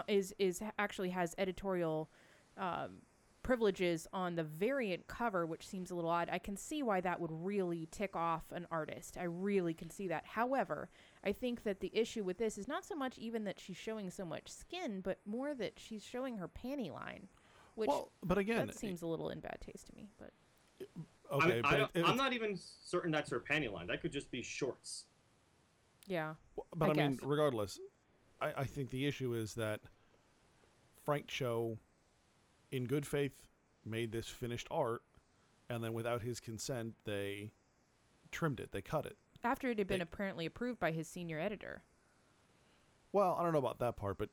is 0.09 0.35
is 0.41 0.61
actually 0.77 1.11
has 1.11 1.37
editorial 1.39 2.11
um, 2.59 3.03
privileges 3.45 4.09
on 4.13 4.35
the 4.35 4.43
variant 4.43 5.07
cover, 5.07 5.47
which 5.47 5.69
seems 5.69 5.93
a 5.93 5.95
little 5.95 6.11
odd, 6.11 6.29
I 6.33 6.41
can 6.41 6.57
see 6.57 6.83
why 6.83 7.01
that 7.03 7.21
would 7.21 7.31
really 7.33 7.87
tick 7.93 8.17
off 8.17 8.51
an 8.51 8.67
artist. 8.73 9.17
I 9.17 9.23
really 9.25 9.73
can 9.73 9.89
see 9.89 10.09
that. 10.09 10.27
However, 10.27 10.91
I 11.23 11.31
think 11.31 11.63
that 11.63 11.79
the 11.79 11.93
issue 11.95 12.25
with 12.25 12.39
this 12.39 12.59
is 12.59 12.67
not 12.67 12.85
so 12.85 12.97
much 12.97 13.19
even 13.19 13.45
that 13.45 13.61
she's 13.61 13.77
showing 13.77 14.11
so 14.11 14.25
much 14.25 14.49
skin, 14.49 15.01
but 15.01 15.21
more 15.25 15.55
that 15.55 15.79
she's 15.79 16.05
showing 16.05 16.39
her 16.39 16.49
panty 16.49 16.93
line, 16.93 17.29
which 17.81 17.89
well 17.89 18.13
but 18.23 18.39
again 18.39 18.67
that 18.67 18.79
seems 18.79 19.03
a 19.03 19.07
little 19.07 19.31
in 19.31 19.41
bad 19.41 19.59
taste 19.61 19.87
to 19.89 19.95
me. 19.97 20.09
But 20.19 20.31
okay 21.33 21.57
I'm, 21.57 21.63
but 21.63 21.73
I 21.73 21.75
it- 21.85 21.93
don't, 21.95 22.09
I'm 22.09 22.17
not 22.17 22.33
even 22.33 22.57
certain 22.85 23.11
that's 23.11 23.31
her 23.31 23.41
panty 23.41 23.73
line. 23.73 23.87
That 23.89 24.01
could 24.03 24.13
just 24.13 24.31
be 24.31 24.43
shorts. 24.43 25.07
yeah. 26.07 26.35
But 26.77 26.91
I 26.91 26.93
I, 27.03 27.09
mean, 27.09 27.19
regardless, 27.23 27.81
I, 28.41 28.53
I 28.59 28.65
think 28.65 28.91
the 28.91 29.07
issue 29.07 29.35
is 29.35 29.55
that 29.55 29.81
Frank 31.05 31.27
Cho, 31.27 31.79
in 32.71 32.85
good 32.87 33.07
faith, 33.07 33.33
made 33.85 34.13
this 34.13 34.29
finished 34.29 34.69
art, 34.71 35.03
and 35.71 35.83
then 35.83 35.93
without 35.95 36.23
his 36.23 36.39
consent, 36.41 36.95
they 37.05 37.51
trimmed 38.31 38.61
it. 38.61 38.71
They 38.73 38.83
cut 38.83 39.07
it. 39.07 39.17
After 39.43 39.71
it 39.71 39.79
had 39.79 39.87
been 39.87 39.99
They- 39.99 40.03
apparently 40.03 40.45
approved 40.47 40.79
by 40.79 40.93
his 40.93 41.09
senior 41.09 41.39
editor. 41.41 41.83
Well, 43.13 43.37
I 43.39 43.43
don't 43.43 43.53
know 43.53 43.59
about 43.59 43.79
that 43.81 43.97
part, 43.97 44.19
but 44.19 44.29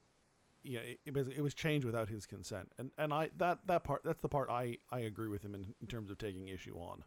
yeah, 0.63 0.79
it, 0.79 0.99
it, 1.05 1.17
it 1.37 1.41
was 1.41 1.53
changed 1.53 1.85
without 1.85 2.09
his 2.09 2.25
consent, 2.25 2.71
and 2.77 2.91
and 2.97 3.13
I 3.13 3.29
that 3.37 3.59
that 3.67 3.83
part 3.83 4.01
that's 4.03 4.21
the 4.21 4.29
part 4.29 4.49
I 4.49 4.77
I 4.91 4.99
agree 4.99 5.29
with 5.29 5.43
him 5.43 5.55
in, 5.55 5.73
in 5.81 5.87
terms 5.87 6.11
of 6.11 6.17
taking 6.17 6.47
issue 6.47 6.75
on. 6.77 7.03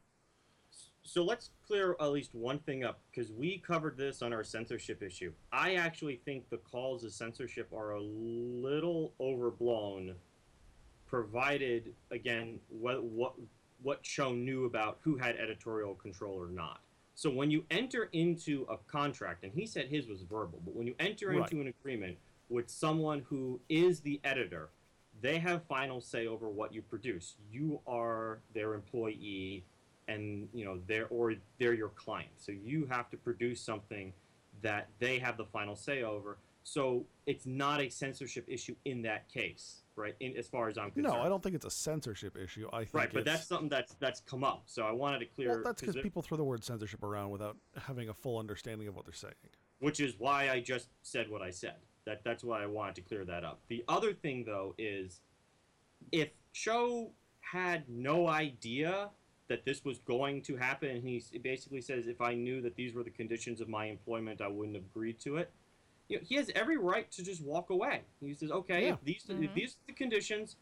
So 1.02 1.24
let's 1.24 1.50
clear 1.66 1.96
at 2.00 2.12
least 2.12 2.34
one 2.34 2.58
thing 2.60 2.84
up 2.84 3.00
because 3.10 3.32
we 3.32 3.58
covered 3.58 3.96
this 3.96 4.22
on 4.22 4.32
our 4.32 4.44
censorship 4.44 5.02
issue. 5.02 5.32
I 5.50 5.74
actually 5.74 6.20
think 6.24 6.48
the 6.50 6.58
calls 6.58 7.04
of 7.04 7.12
censorship 7.12 7.72
are 7.72 7.92
a 7.92 8.00
little 8.00 9.12
overblown, 9.18 10.14
provided 11.06 11.94
again 12.10 12.60
what 12.68 13.02
what 13.02 13.34
what 13.82 14.02
Cho 14.02 14.32
knew 14.32 14.66
about 14.66 14.98
who 15.00 15.16
had 15.16 15.36
editorial 15.36 15.94
control 15.94 16.40
or 16.40 16.48
not. 16.48 16.80
So 17.14 17.30
when 17.30 17.50
you 17.50 17.64
enter 17.70 18.08
into 18.12 18.66
a 18.70 18.76
contract, 18.90 19.44
and 19.44 19.52
he 19.52 19.66
said 19.66 19.86
his 19.88 20.06
was 20.06 20.22
verbal, 20.22 20.60
but 20.64 20.74
when 20.74 20.86
you 20.86 20.94
enter 20.98 21.28
Right. 21.28 21.38
into 21.40 21.60
an 21.60 21.68
agreement 21.68 22.16
with 22.50 22.68
someone 22.68 23.24
who 23.28 23.60
is 23.70 24.00
the 24.00 24.20
editor, 24.24 24.68
they 25.22 25.38
have 25.38 25.62
final 25.64 26.00
say 26.00 26.26
over 26.26 26.48
what 26.48 26.74
you 26.74 26.82
produce. 26.82 27.36
You 27.50 27.80
are 27.86 28.40
their 28.54 28.74
employee 28.74 29.64
and 30.08 30.48
you 30.52 30.64
know 30.64 30.80
they're 30.88 31.06
or 31.08 31.34
they're 31.58 31.74
your 31.74 31.90
client 31.90 32.30
so 32.36 32.50
you 32.50 32.84
have 32.90 33.08
to 33.10 33.16
produce 33.16 33.60
something 33.60 34.12
that 34.60 34.88
they 34.98 35.20
have 35.20 35.36
the 35.36 35.44
final 35.44 35.76
say 35.76 36.02
over 36.02 36.38
so 36.64 37.04
it's 37.26 37.46
not 37.46 37.80
a 37.80 37.88
censorship 37.88 38.44
issue 38.48 38.74
in 38.86 39.02
that 39.02 39.28
case 39.32 39.82
right 39.94 40.16
in 40.18 40.36
as 40.36 40.48
far 40.48 40.68
as 40.68 40.76
i'm 40.78 40.90
concerned 40.90 41.14
No, 41.14 41.22
I 41.22 41.28
don't 41.28 41.40
think 41.40 41.54
it's 41.54 41.66
a 41.66 41.70
censorship 41.70 42.36
issue. 42.36 42.68
I 42.72 42.78
think 42.78 42.94
right 42.94 43.12
but 43.12 43.24
that's 43.24 43.46
something 43.46 43.68
that's 43.68 43.94
that's 44.00 44.20
come 44.22 44.42
up 44.42 44.62
so 44.66 44.84
i 44.84 44.90
wanted 44.90 45.20
to 45.20 45.26
clear 45.26 45.50
well, 45.50 45.62
that's 45.64 45.80
because 45.80 45.96
people 46.02 46.22
throw 46.22 46.36
the 46.36 46.42
word 46.44 46.64
censorship 46.64 47.04
around 47.04 47.30
without 47.30 47.56
having 47.80 48.08
a 48.08 48.14
full 48.14 48.38
understanding 48.38 48.88
of 48.88 48.96
what 48.96 49.04
they're 49.04 49.12
saying. 49.14 49.34
which 49.78 50.00
is 50.00 50.14
why 50.18 50.50
I 50.50 50.58
just 50.58 50.88
said 51.02 51.30
what 51.30 51.40
I 51.42 51.50
said. 51.50 51.76
That 52.06 52.22
that's 52.24 52.42
why 52.42 52.62
I 52.62 52.66
wanted 52.66 52.94
to 52.96 53.00
clear 53.02 53.24
that 53.24 53.44
up. 53.44 53.60
The 53.68 53.84
other 53.88 54.12
thing 54.12 54.44
though 54.44 54.74
is 54.78 55.20
if 56.12 56.30
Cho 56.52 57.10
had 57.40 57.88
no 57.88 58.28
idea 58.28 59.10
that 59.48 59.64
this 59.64 59.84
was 59.84 59.98
going 59.98 60.42
to 60.42 60.56
happen 60.56 60.90
and 60.90 61.02
he 61.04 61.22
basically 61.42 61.80
says 61.80 62.06
if 62.06 62.20
I 62.20 62.34
knew 62.34 62.62
that 62.62 62.76
these 62.76 62.94
were 62.94 63.02
the 63.02 63.10
conditions 63.10 63.60
of 63.60 63.68
my 63.68 63.86
employment 63.86 64.40
I 64.40 64.48
wouldn't 64.48 64.76
have 64.76 64.84
agreed 64.84 65.18
to 65.20 65.36
it. 65.36 65.50
You 66.08 66.16
know, 66.16 66.22
he 66.26 66.36
has 66.36 66.50
every 66.54 66.76
right 66.76 67.10
to 67.12 67.22
just 67.22 67.42
walk 67.44 67.70
away. 67.70 68.02
He 68.20 68.34
says, 68.34 68.50
"Okay, 68.50 68.86
Yeah. 68.86 68.94
if 68.94 69.04
these 69.04 69.24
if 69.28 69.36
Mhm. 69.36 69.54
these 69.54 69.74
are 69.74 69.86
the 69.88 69.92
conditions, 69.92 70.56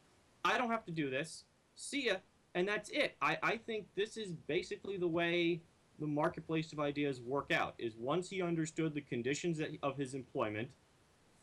I 0.45 0.59
don't 0.59 0.71
have 0.71 0.85
to 0.87 0.93
do 0.93 1.09
this. 1.09 1.45
See 1.75 2.07
ya." 2.07 2.17
And 2.55 2.67
that's 2.69 2.91
it. 2.91 3.17
I, 3.23 3.39
I 3.43 3.57
think 3.57 3.87
this 3.95 4.17
is 4.17 4.33
basically 4.33 4.97
the 4.97 5.09
way 5.09 5.63
the 5.99 6.07
marketplace 6.07 6.73
of 6.73 6.81
ideas 6.81 7.21
work 7.21 7.51
out 7.53 7.75
is 7.79 7.97
once 7.97 8.29
he 8.31 8.43
understood 8.43 8.95
the 8.95 9.01
conditions 9.01 9.59
that, 9.59 9.71
of 9.83 9.97
his 9.97 10.15
employment 10.15 10.71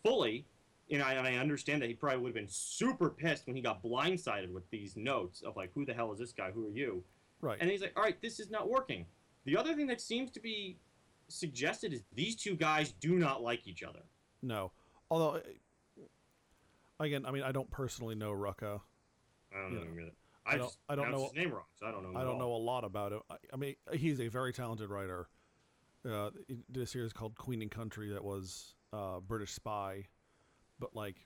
fully 0.05 0.45
you 0.87 0.99
know, 0.99 1.05
and 1.05 1.25
I 1.25 1.37
understand 1.37 1.81
that 1.81 1.87
he 1.89 1.95
probably 1.95 2.19
would 2.19 2.27
have 2.29 2.35
been 2.35 2.47
super 2.47 3.09
pissed 3.09 3.47
when 3.47 3.55
he 3.55 3.61
got 3.63 3.81
blindsided 3.81 4.51
with 4.51 4.69
these 4.69 4.95
notes 4.95 5.41
of 5.41 5.57
like, 5.57 5.71
who 5.73 5.83
the 5.83 5.95
hell 5.95 6.13
is 6.13 6.19
this 6.19 6.31
guy? 6.31 6.51
Who 6.51 6.67
are 6.67 6.71
you? 6.71 7.03
Right. 7.41 7.57
And 7.59 7.71
he's 7.71 7.81
like, 7.81 7.93
all 7.97 8.03
right, 8.03 8.21
this 8.21 8.39
is 8.39 8.51
not 8.51 8.69
working. 8.69 9.07
The 9.45 9.57
other 9.57 9.73
thing 9.73 9.87
that 9.87 9.99
seems 9.99 10.29
to 10.31 10.39
be 10.39 10.77
suggested 11.27 11.91
is 11.91 12.03
these 12.13 12.35
two 12.35 12.55
guys 12.55 12.91
do 12.99 13.15
not 13.15 13.41
like 13.41 13.65
each 13.67 13.81
other. 13.81 14.01
No. 14.43 14.71
Although, 15.09 15.37
uh, 15.99 16.03
again, 16.99 17.25
I 17.25 17.31
mean, 17.31 17.41
I 17.41 17.51
don't 17.51 17.69
personally 17.71 18.13
know 18.13 18.31
Rucka. 18.31 18.79
I 19.55 19.61
don't 19.61 19.73
know. 19.73 19.81
really. 19.91 20.11
I 20.45 20.53
I, 20.53 20.57
don't- 20.57 20.67
just 20.67 20.77
I 20.87 20.93
don't 20.95 21.11
know- 21.11 21.23
his 21.23 21.33
name 21.33 21.51
wrong, 21.51 21.63
so 21.79 21.87
I 21.87 21.91
don't 21.91 22.03
know. 22.13 22.19
I 22.19 22.23
don't 22.23 22.37
know 22.37 22.53
a 22.53 22.57
lot 22.61 22.83
about 22.83 23.11
him. 23.11 23.21
I, 23.29 23.35
I 23.51 23.55
mean, 23.55 23.75
he's 23.93 24.19
a 24.21 24.27
very 24.27 24.53
talented 24.53 24.91
writer. 24.91 25.29
Uh, 26.07 26.29
a 26.79 26.85
series 26.85 27.11
called 27.11 27.35
Queen 27.35 27.63
and 27.63 27.71
Country 27.71 28.11
that 28.11 28.23
was 28.23 28.75
uh, 28.95 29.19
British 29.19 29.51
Spy, 29.53 30.07
but 30.79 30.95
like, 30.95 31.17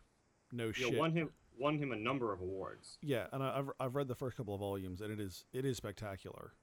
no 0.52 0.66
Yeah, 0.68 0.72
shit. 0.90 0.98
won 0.98 1.12
him 1.12 1.30
won 1.58 1.78
him 1.78 1.92
a 1.92 1.96
number 1.96 2.32
of 2.34 2.42
awards. 2.42 2.98
Yeah, 3.02 3.28
and 3.32 3.44
I, 3.44 3.60
I've 3.60 3.70
I've 3.80 3.96
read 3.96 4.08
the 4.08 4.16
first 4.16 4.38
couple 4.38 4.54
of 4.54 4.60
volumes, 4.60 5.02
and 5.02 5.12
it 5.12 5.20
is 5.20 5.46
it 5.54 5.66
is 5.66 5.78
spectacular. 5.78 6.54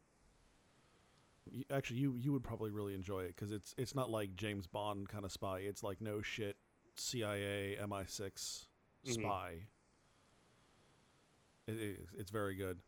You, 1.51 1.65
actually, 1.71 1.99
you 2.01 2.17
you 2.17 2.33
would 2.33 2.43
probably 2.43 2.71
really 2.71 2.95
enjoy 2.95 3.21
it 3.25 3.37
because 3.37 3.53
it's 3.53 3.75
it's 3.79 3.95
not 3.95 4.11
like 4.11 4.35
James 4.37 4.67
Bond 4.67 5.09
kind 5.09 5.25
of 5.25 5.31
spy. 5.33 5.59
It's 5.61 5.83
like 5.83 6.01
no 6.01 6.21
shit 6.23 6.57
CIA 6.97 7.77
MI6 7.81 8.67
Mhm. 9.07 9.13
spy. 9.13 9.67
It 11.67 11.75
is 11.79 12.09
it's 12.17 12.31
very 12.31 12.55
good. 12.55 12.79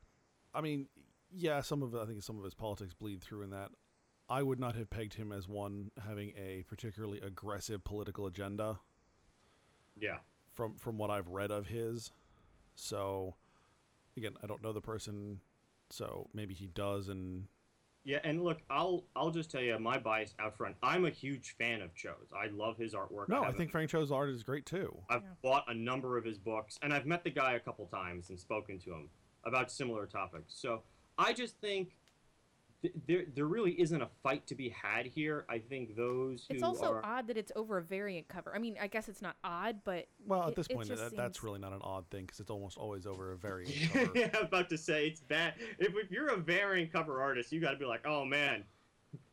I 0.55 0.61
mean, 0.61 0.87
yeah, 1.31 1.61
some 1.61 1.83
of 1.83 1.95
I 1.95 2.05
think 2.07 2.23
some 2.23 2.39
of 2.39 2.45
his 2.45 2.55
politics 2.55 2.95
bleed 2.95 3.23
through 3.23 3.43
in 3.43 3.51
that. 3.51 3.71
I 4.29 4.43
would 4.43 4.61
not 4.61 4.75
have 4.77 4.91
pegged 4.91 5.15
him 5.15 5.33
as 5.33 5.49
one 5.49 5.91
having 6.07 6.31
a 6.37 6.65
particularly 6.69 7.21
aggressive 7.21 7.83
political 7.85 8.27
agenda 8.27 8.79
Yeah. 9.99 10.19
from 10.55 10.77
from 10.77 10.99
what 10.99 11.11
I've 11.11 11.29
read 11.29 11.51
of 11.51 11.67
his. 11.67 12.13
So 12.75 13.35
again, 14.17 14.37
I 14.43 14.47
don't 14.47 14.63
know 14.63 14.73
the 14.73 14.81
person, 14.81 15.41
so 15.91 16.29
maybe 16.35 16.55
he 16.55 16.67
does 16.67 17.09
and 17.09 17.49
Yeah, 18.05 18.21
and 18.25 18.43
look, 18.43 18.59
I'll 18.71 19.05
I'll 19.17 19.31
just 19.31 19.51
tell 19.51 19.63
you 19.63 19.79
my 19.79 19.99
bias 19.99 20.35
out 20.39 20.57
front. 20.57 20.77
I'm 20.83 21.05
a 21.05 21.11
huge 21.11 21.57
fan 21.57 21.81
of 21.83 21.95
Cho's. 21.95 22.33
I 22.37 22.47
love 22.49 22.77
his 22.77 22.95
artwork. 22.95 23.29
No, 23.29 23.43
I 23.43 23.47
have 23.47 23.57
think 23.57 23.71
Frank 23.71 23.91
Cho's 23.91 24.13
art 24.13 24.29
is 24.31 24.43
great 24.43 24.67
too. 24.67 25.03
I've 25.09 25.23
Yeah. 25.23 25.29
bought 25.43 25.65
a 25.69 25.75
number 25.75 26.17
of 26.19 26.25
his 26.25 26.39
books, 26.39 26.79
and 26.83 26.93
I've 26.93 27.07
met 27.07 27.25
the 27.25 27.31
guy 27.31 27.55
a 27.55 27.61
couple 27.61 27.87
times 27.87 28.31
and 28.31 28.39
spoken 28.39 28.79
to 28.81 28.93
him 28.93 29.11
about 29.45 29.71
similar 29.71 30.07
topics. 30.07 30.55
So 30.55 30.83
I 31.19 31.33
just 31.33 31.57
think 31.61 31.89
th- 31.89 31.98
there 33.09 33.25
there 33.35 33.47
really 33.47 33.73
isn't 33.81 34.01
a 34.01 34.09
fight 34.23 34.47
to 34.47 34.55
be 34.55 34.69
had 34.69 35.05
here. 35.07 35.45
I 35.49 35.59
think 35.59 35.97
those 35.97 36.47
who 36.49 36.55
It's 36.55 36.63
also 36.63 36.93
are 36.93 37.05
odd 37.05 37.27
that 37.27 37.37
it's 37.37 37.51
over 37.57 37.79
a 37.79 37.83
variant 37.83 38.29
cover. 38.29 38.55
I 38.55 38.59
mean, 38.61 38.77
I 38.81 38.87
guess 38.87 39.09
it's 39.09 39.21
not 39.21 39.37
odd, 39.43 39.81
but 39.85 40.07
Well, 40.27 40.45
at 40.45 40.51
It- 40.51 40.57
this 40.57 40.69
point, 40.69 40.87
just 40.89 41.03
that, 41.03 41.17
that's 41.17 41.43
really 41.43 41.59
not 41.59 41.73
an 41.73 41.81
odd 41.83 42.09
thing 42.11 42.25
because 42.27 42.39
it's 42.39 42.51
almost 42.51 42.79
always 42.79 43.05
over 43.05 43.33
a 43.33 43.37
variant 43.37 43.75
cover. 43.93 44.13
yeah, 44.15 44.31
I'm 44.35 44.45
about 44.45 44.69
to 44.71 44.79
say 44.79 45.09
it's 45.09 45.21
bad. 45.21 45.55
If, 45.79 45.95
if 45.97 46.11
you're 46.13 46.29
a 46.29 46.37
variant 46.37 46.93
cover 46.93 47.21
artist, 47.21 47.51
you 47.51 47.61
got 47.61 47.73
to 47.73 47.79
be 47.79 47.85
like, 47.85 48.07
oh 48.07 48.25
man, 48.25 48.63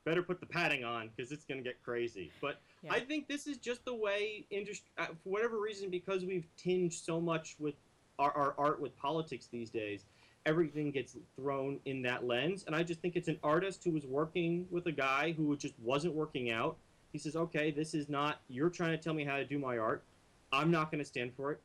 better 0.05 0.23
put 0.23 0.39
the 0.39 0.45
padding 0.47 0.83
on 0.83 1.11
because 1.15 1.31
it's 1.31 1.45
gonna 1.45 1.61
get 1.61 1.81
crazy. 1.83 2.31
But 2.41 2.59
Yeah. 2.83 2.93
I 2.93 2.99
think 2.99 3.27
this 3.27 3.45
is 3.45 3.57
just 3.57 3.85
the 3.85 3.93
way 3.93 4.47
industry, 4.49 4.89
uh, 4.97 5.07
for 5.23 5.29
whatever 5.29 5.59
reason, 5.59 5.91
because 5.91 6.25
we've 6.25 6.47
tinged 6.57 6.93
so 6.93 7.21
much 7.21 7.55
with 7.59 7.75
our, 8.17 8.31
our 8.31 8.55
art 8.57 8.79
with 8.81 8.95
politics 8.97 9.47
these 9.51 9.69
days. 9.69 10.05
Everything 10.49 10.91
gets 10.91 11.17
thrown 11.35 11.79
in 11.85 12.03
that 12.03 12.27
lens, 12.27 12.65
and 12.67 12.75
I 12.75 12.83
just 12.83 13.01
think 13.01 13.15
it's 13.15 13.27
an 13.27 13.39
artist 13.41 13.83
who 13.83 13.89
was 13.91 14.05
working 14.05 14.67
with 14.69 14.85
a 14.85 14.91
guy 14.91 15.31
who 15.31 15.55
just 15.57 15.73
wasn't 15.81 16.13
working 16.13 16.51
out. 16.51 16.77
He 17.11 17.17
says, 17.17 17.35
"Okay, 17.35 17.71
this 17.71 17.95
is 17.95 18.09
not. 18.09 18.41
You're 18.47 18.69
trying 18.69 18.91
to 18.91 18.97
tell 18.97 19.13
me 19.15 19.23
how 19.23 19.37
to 19.37 19.45
do 19.45 19.57
my 19.57 19.77
art. 19.79 20.03
I'm 20.51 20.69
not 20.69 20.91
going 20.91 20.99
to 20.99 21.05
stand 21.05 21.33
for 21.35 21.51
it. 21.51 21.61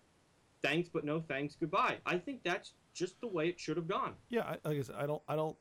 Thanks, 0.62 0.88
but 0.88 1.04
no 1.04 1.20
thanks. 1.20 1.56
Goodbye." 1.60 1.98
I 2.06 2.16
think 2.16 2.42
that's 2.42 2.72
just 2.94 3.20
the 3.20 3.26
way 3.26 3.48
it 3.48 3.60
should 3.60 3.76
have 3.76 3.86
gone. 3.86 4.14
yeah, 4.30 4.42
I, 4.42 4.68
like 4.68 4.78
I 4.78 4.82
said, 4.82 4.96
I 4.98 5.06
don't, 5.06 5.22
I 5.28 5.36
don't, 5.36 5.56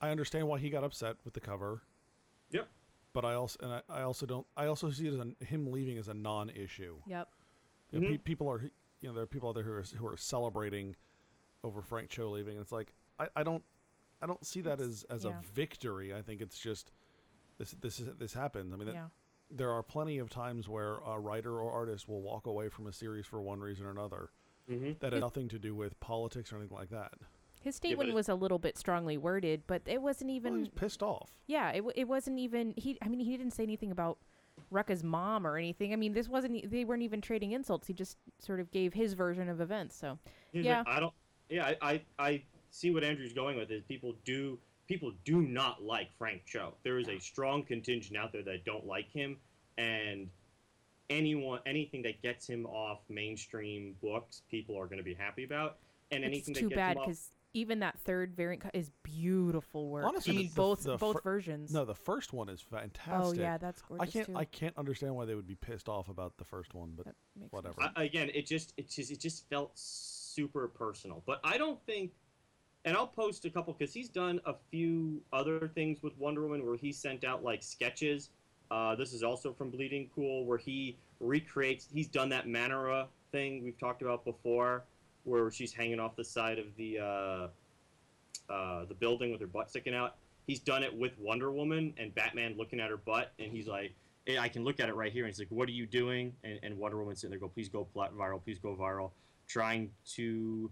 I 0.00 0.08
understand 0.10 0.48
why 0.48 0.58
he 0.58 0.70
got 0.70 0.82
upset 0.82 1.16
with 1.24 1.34
the 1.34 1.40
cover. 1.40 1.82
Yep. 2.52 2.68
But 3.12 3.24
I 3.26 3.34
also, 3.34 3.58
and 3.62 3.72
I, 3.72 3.82
I 3.88 4.02
also 4.02 4.24
don't, 4.26 4.46
I 4.56 4.66
also 4.66 4.90
see 4.90 5.06
it 5.08 5.12
as 5.14 5.20
a, 5.20 5.44
him 5.44 5.70
leaving 5.70 5.96
as 5.98 6.08
a 6.08 6.14
non-issue. 6.14 6.96
yep. 7.06 7.28
You 7.92 8.00
know, 8.00 8.08
Mhm. 8.08 8.10
pe- 8.12 8.18
people 8.18 8.48
are, 8.48 8.62
you 8.62 9.08
know, 9.08 9.12
there 9.14 9.22
are 9.22 9.26
people 9.26 9.48
out 9.50 9.54
there 9.54 9.62
who 9.64 9.72
are 9.72 9.82
who 9.82 10.06
are 10.06 10.16
celebrating 10.16 10.96
over 11.64 11.82
Frank 11.82 12.08
Cho 12.10 12.30
leaving. 12.30 12.58
It's 12.58 12.72
like 12.72 12.92
I, 13.18 13.28
I 13.36 13.42
don't 13.42 13.62
I 14.22 14.26
don't 14.26 14.44
see 14.44 14.60
that 14.62 14.74
It's- 14.80 14.88
as 14.88 15.04
as 15.10 15.24
yeah. 15.24 15.38
a 15.38 15.42
victory. 15.54 16.14
I 16.14 16.22
think 16.22 16.40
it's 16.40 16.58
just 16.58 16.92
this 17.58 17.72
this 17.80 18.00
is 18.00 18.08
this 18.18 18.32
happens. 18.34 18.72
I 18.72 18.76
mean, 18.76 18.86
that, 18.88 19.10
there 19.50 19.70
are 19.70 19.82
plenty 19.82 20.18
of 20.18 20.28
times 20.30 20.68
where 20.68 20.94
a 21.06 21.18
writer 21.20 21.60
or 21.60 21.70
artist 21.70 22.08
will 22.08 22.20
walk 22.20 22.46
away 22.46 22.68
from 22.68 22.86
a 22.86 22.92
series 22.92 23.26
for 23.26 23.40
one 23.40 23.60
reason 23.60 23.86
or 23.86 23.90
another 23.90 24.30
hmm 24.68 24.92
that 24.98 25.12
had 25.12 25.20
nothing 25.20 25.48
to 25.48 25.58
do 25.60 25.74
with 25.74 25.98
politics 26.00 26.52
or 26.52 26.56
anything 26.56 26.76
like 26.76 26.90
that. 26.90 27.12
His 27.62 27.74
but 27.74 27.76
statement 27.76 28.10
it- 28.10 28.14
was 28.14 28.28
a 28.28 28.34
little 28.34 28.58
bit 28.58 28.76
strongly 28.76 29.16
worded, 29.16 29.62
but 29.66 29.82
it 29.86 30.02
wasn't 30.02 30.28
Well, 30.30 30.36
even. 30.36 30.58
he's 30.58 30.68
pissed 30.68 31.02
off. 31.02 31.30
yeah, 31.46 31.70
it, 31.70 31.84
it 31.94 32.08
wasn't 32.08 32.38
even. 32.38 32.74
He. 32.76 32.98
I 33.02 33.08
mean, 33.08 33.20
he 33.20 33.36
didn't 33.36 33.52
say 33.52 33.62
anything 33.62 33.90
about 33.92 34.18
Rucka's 34.72 35.04
mom 35.04 35.46
or 35.46 35.56
anything. 35.56 35.92
I 35.92 35.96
mean, 35.96 36.12
this 36.12 36.28
wasn't. 36.28 36.56
e- 36.56 36.66
They 36.66 36.84
weren't 36.84 37.02
even 37.02 37.20
trading 37.20 37.52
insults. 37.52 37.86
He 37.86 37.92
just 37.94 38.18
sort 38.40 38.58
of 38.60 38.70
gave 38.70 38.92
his 38.94 39.12
version 39.14 39.48
of 39.48 39.60
events. 39.60 39.94
So 39.96 40.18
Yeah. 40.52 40.82
I 40.86 40.98
don't. 41.00 41.14
Yeah, 41.48 41.72
I, 41.80 41.92
I 41.92 42.02
I 42.18 42.42
see 42.70 42.90
what 42.90 43.04
Andrew's 43.04 43.32
going 43.32 43.56
with. 43.56 43.70
Is 43.70 43.82
people 43.84 44.14
do 44.24 44.58
people 44.88 45.12
do 45.24 45.40
not 45.40 45.82
like 45.82 46.08
Frank 46.18 46.42
Cho. 46.46 46.74
There 46.82 46.98
is 46.98 47.08
a 47.08 47.18
strong 47.18 47.62
contingent 47.62 48.16
out 48.16 48.32
there 48.32 48.42
that 48.42 48.64
don't 48.64 48.86
like 48.86 49.10
him, 49.10 49.36
and 49.78 50.28
anyone 51.10 51.60
anything 51.66 52.02
that 52.02 52.22
gets 52.22 52.46
him 52.46 52.66
off 52.66 53.00
mainstream 53.08 53.94
books, 54.02 54.42
people 54.50 54.78
are 54.78 54.86
going 54.86 54.98
to 54.98 55.04
be 55.04 55.14
happy 55.14 55.44
about. 55.44 55.78
And 56.10 56.22
it's 56.22 56.48
anything 56.48 56.54
too 56.54 56.68
that 56.68 56.68
gets 56.68 56.76
bad 56.76 56.92
him 56.92 56.98
off, 56.98 57.06
because 57.06 57.30
even 57.52 57.80
that 57.80 57.98
third 58.00 58.34
variant 58.34 58.64
is 58.74 58.90
beautiful 59.02 59.88
work. 59.88 60.04
Honestly, 60.04 60.34
I 60.34 60.36
mean, 60.36 60.48
the- 60.48 60.54
both 60.54 60.82
the 60.82 60.96
both 60.98 61.16
fir- 61.16 61.22
versions. 61.22 61.72
No, 61.72 61.84
the 61.84 61.94
first 61.94 62.32
one 62.32 62.48
is 62.48 62.64
oh, 62.70 62.76
fantastic. 62.76 63.38
oh 63.38 63.42
yeah, 63.42 63.58
that's 63.58 63.82
I 63.98 64.06
can't 64.06 64.26
too. 64.26 64.36
I 64.36 64.44
can't 64.44 64.76
understand 64.76 65.14
why 65.14 65.24
they 65.24 65.34
would 65.34 65.46
be 65.46 65.54
pissed 65.54 65.88
off 65.88 66.08
about 66.08 66.36
the 66.36 66.44
first 66.44 66.74
one, 66.74 66.92
but 66.96 67.06
That 67.06 67.14
makes 67.34 67.52
whatever. 67.52 67.90
I, 67.96 68.04
again, 68.04 68.30
it 68.34 68.46
just 68.46 68.74
it 68.76 68.90
just 68.90 69.10
it 69.10 69.20
just 69.20 69.48
felt 69.48 69.72
super 70.36 70.68
personal. 70.68 71.22
But 71.26 71.40
I 71.42 71.56
don't 71.56 71.80
think, 71.86 72.12
and 72.84 72.96
I'll 72.96 73.06
post 73.06 73.44
a 73.46 73.50
couple 73.50 73.74
because 73.76 73.92
he's 73.92 74.08
done 74.08 74.40
a 74.44 74.54
few 74.70 75.20
other 75.32 75.68
things 75.74 76.02
with 76.02 76.16
Wonder 76.18 76.42
Woman 76.42 76.64
where 76.64 76.76
he 76.76 76.92
sent 76.92 77.24
out 77.24 77.42
like 77.42 77.62
sketches. 77.62 78.30
Uh, 78.70 78.94
this 78.94 79.12
is 79.12 79.22
also 79.22 79.52
from 79.52 79.70
Bleeding 79.70 80.10
Cool 80.14 80.44
where 80.44 80.58
he 80.58 80.96
recreates. 81.20 81.88
He's 81.92 82.08
done 82.08 82.28
that 82.28 82.46
Manara 82.46 83.06
thing 83.32 83.64
we've 83.64 83.78
talked 83.78 84.02
about 84.02 84.24
before, 84.24 84.84
where 85.24 85.50
she's 85.50 85.72
hanging 85.72 85.98
off 85.98 86.14
the 86.14 86.24
side 86.24 86.58
of 86.58 86.66
the 86.76 86.98
uh, 86.98 87.48
uh, 88.52 88.84
the 88.84 88.94
building 88.94 89.32
with 89.32 89.40
her 89.40 89.46
butt 89.46 89.70
sticking 89.70 89.94
out. 89.94 90.16
He's 90.46 90.60
done 90.60 90.84
it 90.84 90.96
with 90.96 91.18
Wonder 91.18 91.50
Woman 91.50 91.94
and 91.98 92.14
Batman 92.14 92.54
looking 92.56 92.78
at 92.78 92.90
her 92.90 92.96
butt, 92.96 93.32
and 93.40 93.50
he's 93.50 93.66
like, 93.66 93.92
I 94.38 94.48
can 94.48 94.64
look 94.64 94.80
at 94.80 94.88
it 94.88 94.94
right 94.94 95.12
here. 95.12 95.24
And 95.24 95.32
he's 95.32 95.38
like, 95.38 95.50
"What 95.50 95.68
are 95.68 95.72
you 95.72 95.86
doing?" 95.86 96.32
And, 96.44 96.58
and 96.62 96.78
Wonder 96.78 96.98
Woman's 96.98 97.20
sitting 97.20 97.30
there, 97.30 97.40
go, 97.40 97.48
"Please 97.48 97.68
go 97.68 97.86
viral, 97.96 98.42
please 98.42 98.58
go 98.58 98.76
viral," 98.76 99.10
trying 99.46 99.90
to 100.14 100.70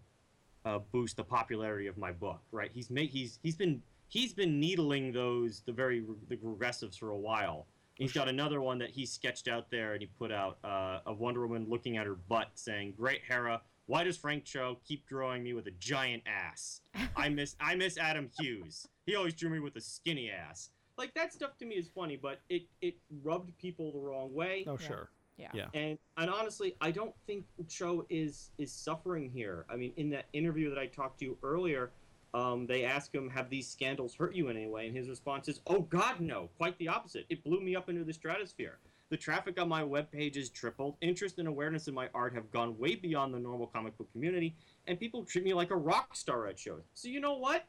uh, 0.65 0.79
boost 0.93 1.17
the 1.17 1.25
popularity 1.25 1.87
of 1.87 1.97
my 1.99 2.13
book. 2.13 2.41
Right? 2.53 2.71
He's 2.73 2.89
he's 2.89 3.39
he's 3.43 3.57
been 3.57 3.83
he's 4.09 4.33
been 4.33 4.61
needling 4.61 5.13
those 5.13 5.61
the 5.67 5.73
very 5.73 6.05
the 6.29 6.37
regressives 6.37 6.99
for 6.99 7.11
a 7.11 7.19
while. 7.19 7.67
He's 7.97 8.13
got 8.13 8.29
another 8.29 8.61
one 8.61 8.79
that 8.79 8.91
he 8.91 9.07
sketched 9.07 9.47
out 9.47 9.71
there, 9.71 9.93
and 9.93 10.01
he 10.03 10.09
put 10.19 10.33
out 10.33 10.59
uh, 10.65 10.99
a 11.07 11.13
Wonder 11.13 11.47
Woman 11.47 11.67
looking 11.69 11.97
at 11.97 12.07
her 12.07 12.17
butt, 12.17 12.49
saying, 12.55 12.95
"Great 12.97 13.21
Hera, 13.29 13.61
why 13.87 14.03
does 14.03 14.17
Frank 14.17 14.45
Cho 14.45 14.79
keep 14.85 15.07
drawing 15.07 15.45
me 15.45 15.53
with 15.53 15.67
a 15.69 15.73
giant 15.73 16.23
ass? 16.27 16.81
I 17.17 17.29
miss 17.29 17.55
I 17.61 17.75
miss 17.77 17.97
Adam 17.97 18.31
Hughes. 18.41 18.89
He 19.07 19.15
always 19.15 19.35
drew 19.35 19.51
me 19.51 19.61
with 19.61 19.77
a 19.77 19.81
skinny 19.81 20.31
ass." 20.31 20.71
Like 20.97 21.13
that 21.15 21.33
stuff 21.33 21.57
to 21.59 21.67
me 21.67 21.75
is 21.75 21.89
funny, 21.89 22.17
but 22.17 22.41
it 22.49 22.63
it 22.81 22.97
rubbed 23.23 23.57
people 23.59 23.93
the 23.93 23.99
wrong 23.99 24.33
way. 24.33 24.65
oh 24.67 24.77
sure. 24.77 25.11
Yeah. 25.37 25.49
Yeah. 25.53 25.67
And 25.75 25.99
and 26.17 26.31
honestly, 26.31 26.77
I 26.81 26.91
don't 26.91 27.15
think 27.27 27.45
Cho 27.69 28.07
is 28.09 28.51
is 28.59 28.73
suffering 28.73 29.31
here. 29.31 29.67
I 29.69 29.77
mean, 29.77 29.93
in 29.97 30.11
that 30.11 30.27
interview 30.33 30.71
that 30.71 30.79
I 30.79 30.87
talked 30.87 31.19
to 31.21 31.25
you 31.25 31.39
earlier, 31.43 31.91
um, 32.35 32.67
they 32.67 32.85
ask 32.85 33.13
him, 33.15 33.29
"Have 33.31 33.51
these 33.51 33.69
scandals 33.69 34.15
hurt 34.15 34.35
you 34.35 34.49
in 34.49 34.57
any 34.57 34.69
way?" 34.69 34.87
And 34.87 34.97
his 34.97 35.09
response 35.09 35.49
is, 35.49 35.61
"Oh 35.67 35.81
God, 35.81 36.21
no! 36.21 36.51
Quite 36.57 36.79
the 36.79 36.89
opposite. 36.89 37.27
It 37.29 37.43
blew 37.43 37.61
me 37.61 37.75
up 37.75 37.89
into 37.89 38.05
the 38.05 38.13
stratosphere. 38.13 38.79
The 39.11 39.17
traffic 39.17 39.61
on 39.61 39.69
my 39.69 39.83
webpage 39.83 40.37
has 40.37 40.49
tripled. 40.49 40.97
Interest 41.01 41.39
and 41.39 41.47
awareness 41.47 41.89
in 41.89 41.95
my 41.95 42.09
art 42.15 42.35
have 42.35 42.51
gone 42.51 42.79
way 42.79 42.95
beyond 42.95 43.35
the 43.35 43.39
normal 43.39 43.67
comic 43.67 43.97
book 43.99 44.11
community, 44.13 44.57
and 44.87 44.99
people 44.99 45.25
treat 45.25 45.45
me 45.45 45.53
like 45.53 45.71
a 45.71 45.77
rock 45.77 46.17
star 46.17 46.47
at 46.47 46.59
shows. 46.59 46.83
So 46.95 47.09
you 47.09 47.21
know 47.21 47.35
what? 47.35 47.67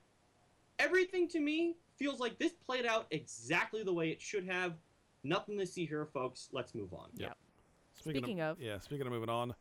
Everything 0.77 1.27
to 1.29 1.39
me 1.39 1.75
feels 1.97 2.19
like 2.19 2.37
this 2.37 2.53
played 2.53 2.85
out 2.85 3.07
exactly 3.11 3.83
the 3.83 3.93
way 3.93 4.09
it 4.09 4.21
should 4.21 4.45
have. 4.45 4.73
Nothing 5.23 5.57
to 5.57 5.65
see 5.65 5.85
here, 5.85 6.05
folks. 6.13 6.49
Let's 6.51 6.75
move 6.75 6.93
on. 6.93 7.09
Yeah. 7.15 7.33
Speaking 7.95 8.41
of- 8.41 8.59
yeah, 8.61 8.79
speaking 8.79 9.07
of 9.07 9.13
moving 9.13 9.29
on, 9.29 9.55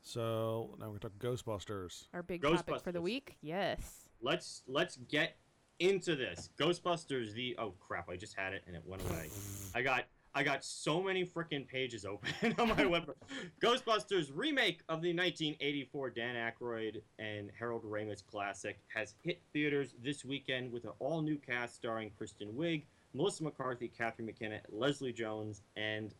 so 0.00 0.74
now 0.78 0.86
we're 0.90 0.98
gonna 0.98 1.10
talk 1.10 1.18
Ghostbusters. 1.18 2.06
Our 2.14 2.22
big 2.22 2.42
topic 2.42 2.80
for 2.82 2.92
the 2.92 3.00
week. 3.02 3.36
Yes. 3.42 4.08
let's 4.20 4.62
let's 4.66 4.96
get 5.08 5.36
into 5.80 6.14
this 6.14 6.50
ghostbusters 6.56 7.34
the 7.34 7.54
oh 7.58 7.74
crap 7.80 8.08
i 8.08 8.14
just 8.16 8.34
had 8.38 8.52
it 8.52 8.62
and 8.68 8.76
it 8.76 8.82
went 8.86 9.02
away 9.10 9.28
i 9.74 9.82
got 9.82 10.04
i 10.32 10.42
got 10.42 10.64
so 10.64 11.02
many 11.02 11.24
freaking 11.26 11.66
pages 11.66 12.04
open 12.06 12.54
on 12.58 12.68
my 12.68 12.86
web 12.86 13.12
ghostbusters 13.60 14.30
remake 14.32 14.82
of 14.88 15.02
the 15.02 15.12
1984 15.12 16.10
dan 16.10 16.36
Aykroyd 16.36 17.02
and 17.18 17.50
harold 17.58 17.82
ramis 17.84 18.24
classic 18.24 18.78
has 18.94 19.14
hit 19.24 19.42
theaters 19.52 19.94
this 20.00 20.24
weekend 20.24 20.70
with 20.72 20.84
an 20.84 20.92
all-new 21.00 21.38
cast 21.38 21.74
starring 21.74 22.10
kristen 22.16 22.52
wiig 22.52 22.84
melissa 23.12 23.42
mccarthy 23.42 23.88
kate 23.88 24.16
mckinnon 24.24 24.60
leslie 24.70 25.12
jones 25.12 25.62
and 25.76 26.14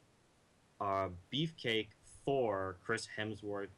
uh, 0.80 1.08
beefcake 1.32 1.88
for 2.24 2.76
chris 2.84 3.08
hemsworth 3.18 3.68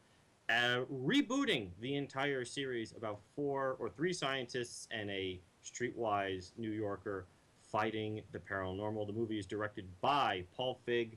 uh, 0.48 0.80
rebooting 0.92 1.70
the 1.80 1.96
entire 1.96 2.44
series 2.44 2.92
about 2.96 3.20
four 3.34 3.76
or 3.80 3.88
three 3.88 4.12
scientists 4.12 4.86
and 4.92 5.10
a 5.10 5.40
streetwise 5.64 6.52
New 6.56 6.70
Yorker 6.70 7.26
fighting 7.72 8.22
the 8.32 8.38
paranormal. 8.38 9.06
The 9.08 9.12
movie 9.12 9.38
is 9.38 9.46
directed 9.46 9.86
by 10.00 10.44
Paul 10.56 10.78
Feig 10.86 11.16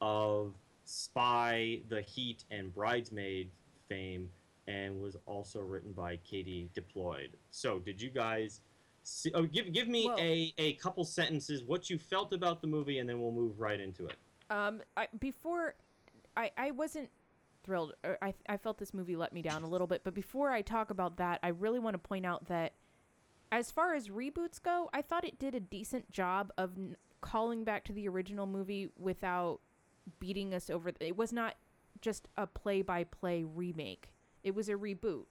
of 0.00 0.54
Spy, 0.84 1.80
The 1.88 2.02
Heat, 2.02 2.44
and 2.50 2.72
Bridesmaid 2.72 3.50
fame, 3.88 4.30
and 4.68 5.00
was 5.02 5.16
also 5.26 5.60
written 5.60 5.92
by 5.92 6.16
Katie 6.18 6.68
Dippold. 6.76 7.30
So, 7.50 7.80
did 7.80 8.00
you 8.00 8.10
guys? 8.10 8.60
See, 9.02 9.32
oh, 9.34 9.42
give 9.42 9.72
give 9.72 9.88
me 9.88 10.06
Well- 10.06 10.18
a, 10.20 10.54
a 10.58 10.74
couple 10.74 11.04
sentences 11.04 11.64
what 11.64 11.90
you 11.90 11.98
felt 11.98 12.32
about 12.32 12.60
the 12.60 12.68
movie, 12.68 13.00
and 13.00 13.08
then 13.08 13.20
we'll 13.20 13.32
move 13.32 13.58
right 13.58 13.80
into 13.80 14.06
it. 14.06 14.16
Um, 14.50 14.80
I, 14.96 15.08
before, 15.18 15.74
I 16.36 16.50
I 16.56 16.70
wasn't 16.70 17.10
thrilled. 17.64 17.94
I 18.22 18.34
I 18.48 18.56
felt 18.56 18.78
this 18.78 18.94
movie 18.94 19.16
let 19.16 19.32
me 19.32 19.42
down 19.42 19.62
a 19.62 19.68
little 19.68 19.86
bit. 19.86 20.02
But 20.04 20.14
before 20.14 20.50
I 20.50 20.62
talk 20.62 20.90
about 20.90 21.16
that, 21.18 21.40
I 21.42 21.48
really 21.48 21.78
want 21.78 21.94
to 21.94 21.98
point 21.98 22.24
out 22.24 22.46
that, 22.48 22.72
as 23.52 23.70
far 23.70 23.94
as 23.94 24.08
reboots 24.08 24.62
go, 24.62 24.88
I 24.92 25.02
thought 25.02 25.24
it 25.24 25.38
did 25.38 25.54
a 25.54 25.60
decent 25.60 26.10
job 26.10 26.52
of 26.56 26.72
n- 26.76 26.96
calling 27.20 27.64
back 27.64 27.84
to 27.84 27.92
the 27.92 28.08
original 28.08 28.46
movie 28.46 28.90
without 28.98 29.60
beating 30.20 30.54
us 30.54 30.70
over. 30.70 30.92
It 31.00 31.16
was 31.16 31.32
not 31.32 31.56
just 32.00 32.28
a 32.36 32.46
play-by-play 32.46 33.44
remake. 33.44 34.12
It 34.44 34.54
was 34.54 34.68
a 34.68 34.74
reboot. 34.74 35.26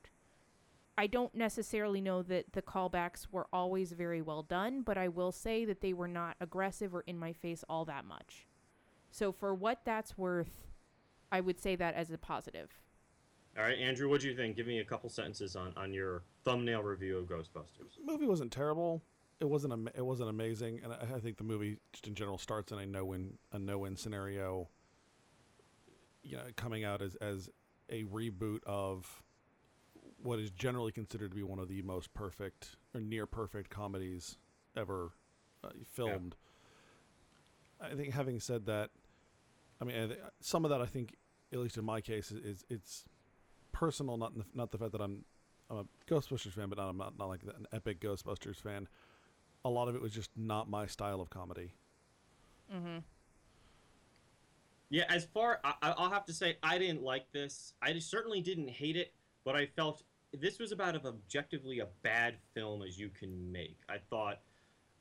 I 0.98 1.08
don't 1.08 1.34
necessarily 1.34 2.02
know 2.02 2.24
that 2.24 2.54
the 2.54 2.62
callbacks 2.62 3.28
were 3.32 3.48
always 3.54 3.92
very 3.92 4.22
well 4.22 4.44
done, 4.44 4.82
but 4.82 4.98
I 4.98 5.08
will 5.08 5.32
say 5.32 5.64
that 5.66 5.82
they 5.82 5.94
were 5.94 6.08
not 6.08 6.36
aggressive 6.42 6.94
or 6.94 7.02
in 7.08 7.18
my 7.18 7.34
face 7.34 7.64
all 7.70 7.86
that 7.86 8.04
much. 8.04 8.48
So 9.12 9.32
for 9.32 9.54
what 9.54 9.82
that's 9.86 10.18
worth, 10.18 10.52
I 11.32 11.42
would 11.42 11.60
say 11.60 11.76
that 11.76 11.96
as 11.96 12.12
a 12.12 12.18
positive. 12.18 12.70
All 13.58 13.64
right, 13.64 13.78
Andrew, 13.80 14.08
what 14.08 14.22
do 14.22 14.28
you 14.28 14.36
think? 14.36 14.56
Give 14.56 14.68
me 14.68 14.80
a 14.80 14.86
couple 14.86 15.10
sentences 15.10 15.56
on, 15.56 15.74
on 15.76 15.92
your 15.92 16.22
thumbnail 16.46 16.84
review 16.84 17.18
of 17.18 17.26
Ghostbusters. 17.26 17.96
The 17.98 18.12
movie 18.12 18.28
wasn't 18.28 18.52
terrible. 18.52 19.02
It 19.40 19.46
wasn't 19.50 19.74
am- 19.74 19.90
it 19.96 20.06
wasn't 20.06 20.30
amazing, 20.30 20.82
and 20.84 20.94
I, 20.94 21.16
I 21.16 21.20
think 21.20 21.38
the 21.38 21.44
movie 21.44 21.78
just 21.92 22.08
in 22.08 22.16
general 22.16 22.38
starts 22.38 22.72
in 22.72 22.80
a 22.80 22.86
no 22.86 23.06
win 23.06 23.38
a 23.52 23.60
no 23.60 23.80
win 23.80 23.96
scenario. 23.96 24.70
You 26.24 26.38
know, 26.38 26.44
coming 26.56 26.84
out 26.84 27.02
as 27.02 27.16
as 27.16 27.50
a 27.90 28.04
reboot 28.06 28.60
of 28.66 29.24
what 30.22 30.40
is 30.40 30.50
generally 30.52 30.92
considered 30.92 31.32
to 31.32 31.36
be 31.36 31.44
one 31.44 31.60
of 31.60 31.68
the 31.68 31.82
most 31.84 32.14
perfect 32.14 32.76
or 32.94 33.02
near 33.02 33.26
perfect 33.26 33.70
comedies 33.70 34.38
ever 34.76 35.12
uh, 35.64 35.70
filmed. 35.94 36.36
I 37.80 37.94
think, 37.96 38.14
having 38.14 38.40
said 38.40 38.66
that, 38.66 38.90
I 39.82 39.86
mean, 39.86 40.16
some 40.40 40.66
of 40.66 40.72
that 40.72 40.82
I 40.82 40.86
think, 40.86 41.16
at 41.54 41.60
least 41.60 41.78
in 41.78 41.86
my 41.86 42.02
case, 42.02 42.32
is, 42.32 42.44
is 42.44 42.66
it's 42.70 43.06
personal, 43.72 44.18
not 44.18 44.34
in 44.34 44.40
the, 44.40 44.46
not 44.54 44.72
the 44.72 44.78
fact 44.78 44.92
that 44.94 45.02
I'm 45.02 45.24
I'm 45.70 45.78
a 45.78 45.86
Ghostbusters 46.12 46.54
fan, 46.54 46.70
but 46.70 46.78
not 46.78 46.90
I'm 46.90 46.98
not, 46.98 47.18
not 47.18 47.28
like 47.28 47.42
an 47.44 47.68
epic 47.72 48.00
Ghostbusters 48.00 48.56
fan. 48.62 48.88
A 49.66 49.70
lot 49.70 49.88
of 49.88 49.96
it 49.96 50.02
was 50.02 50.12
just 50.12 50.32
not 50.36 50.70
my 50.70 50.86
style 50.88 51.20
of 51.22 51.30
comedy. 51.30 51.74
Mm-hmm. 52.74 53.00
Yeah, 54.90 55.04
as 55.10 55.26
far 55.26 55.60
I, 55.64 55.74
I- 55.82 55.92
I'll 55.98 56.10
have 56.10 56.26
to 56.26 56.34
say, 56.34 56.58
I 56.64 56.78
didn't 56.78 57.04
like 57.04 57.32
this. 57.32 57.74
I 57.82 57.94
just 57.94 58.10
certainly 58.10 58.42
didn't 58.42 58.70
hate 58.70 58.96
it, 58.96 59.14
but 59.44 59.56
I 59.56 59.66
felt 59.66 60.04
this 60.34 60.60
was 60.60 60.72
about 60.72 60.96
as 60.96 61.06
objectively 61.06 61.80
a 61.80 61.88
bad 62.02 62.36
film 62.54 62.82
as 62.82 62.98
you 62.98 63.10
can 63.10 63.52
make. 63.52 63.78
I 63.90 63.98
thought 64.10 64.40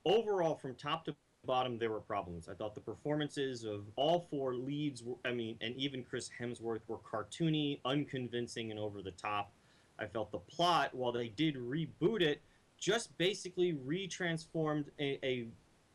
overall, 0.04 0.54
from 0.56 0.74
top 0.74 1.04
to 1.06 1.14
bottom, 1.46 1.78
there 1.78 1.90
were 1.90 2.00
problems. 2.00 2.48
I 2.48 2.54
thought 2.54 2.74
the 2.74 2.80
performances 2.80 3.64
of 3.64 3.84
all 3.96 4.26
four 4.30 4.54
leads, 4.54 5.02
were, 5.02 5.16
I 5.24 5.32
mean, 5.32 5.56
and 5.60 5.74
even 5.76 6.02
Chris 6.02 6.30
Hemsworth, 6.38 6.80
were 6.88 6.98
cartoony, 6.98 7.80
unconvincing, 7.84 8.70
and 8.70 8.80
over 8.80 9.02
the 9.02 9.12
top. 9.12 9.52
I 9.98 10.06
felt 10.06 10.30
the 10.30 10.38
plot, 10.38 10.94
while 10.94 11.12
they 11.12 11.28
did 11.28 11.54
reboot 11.56 12.20
it, 12.20 12.42
just 12.78 13.16
basically 13.16 13.72
retransformed 13.72 14.86
a, 15.00 15.18
a 15.24 15.46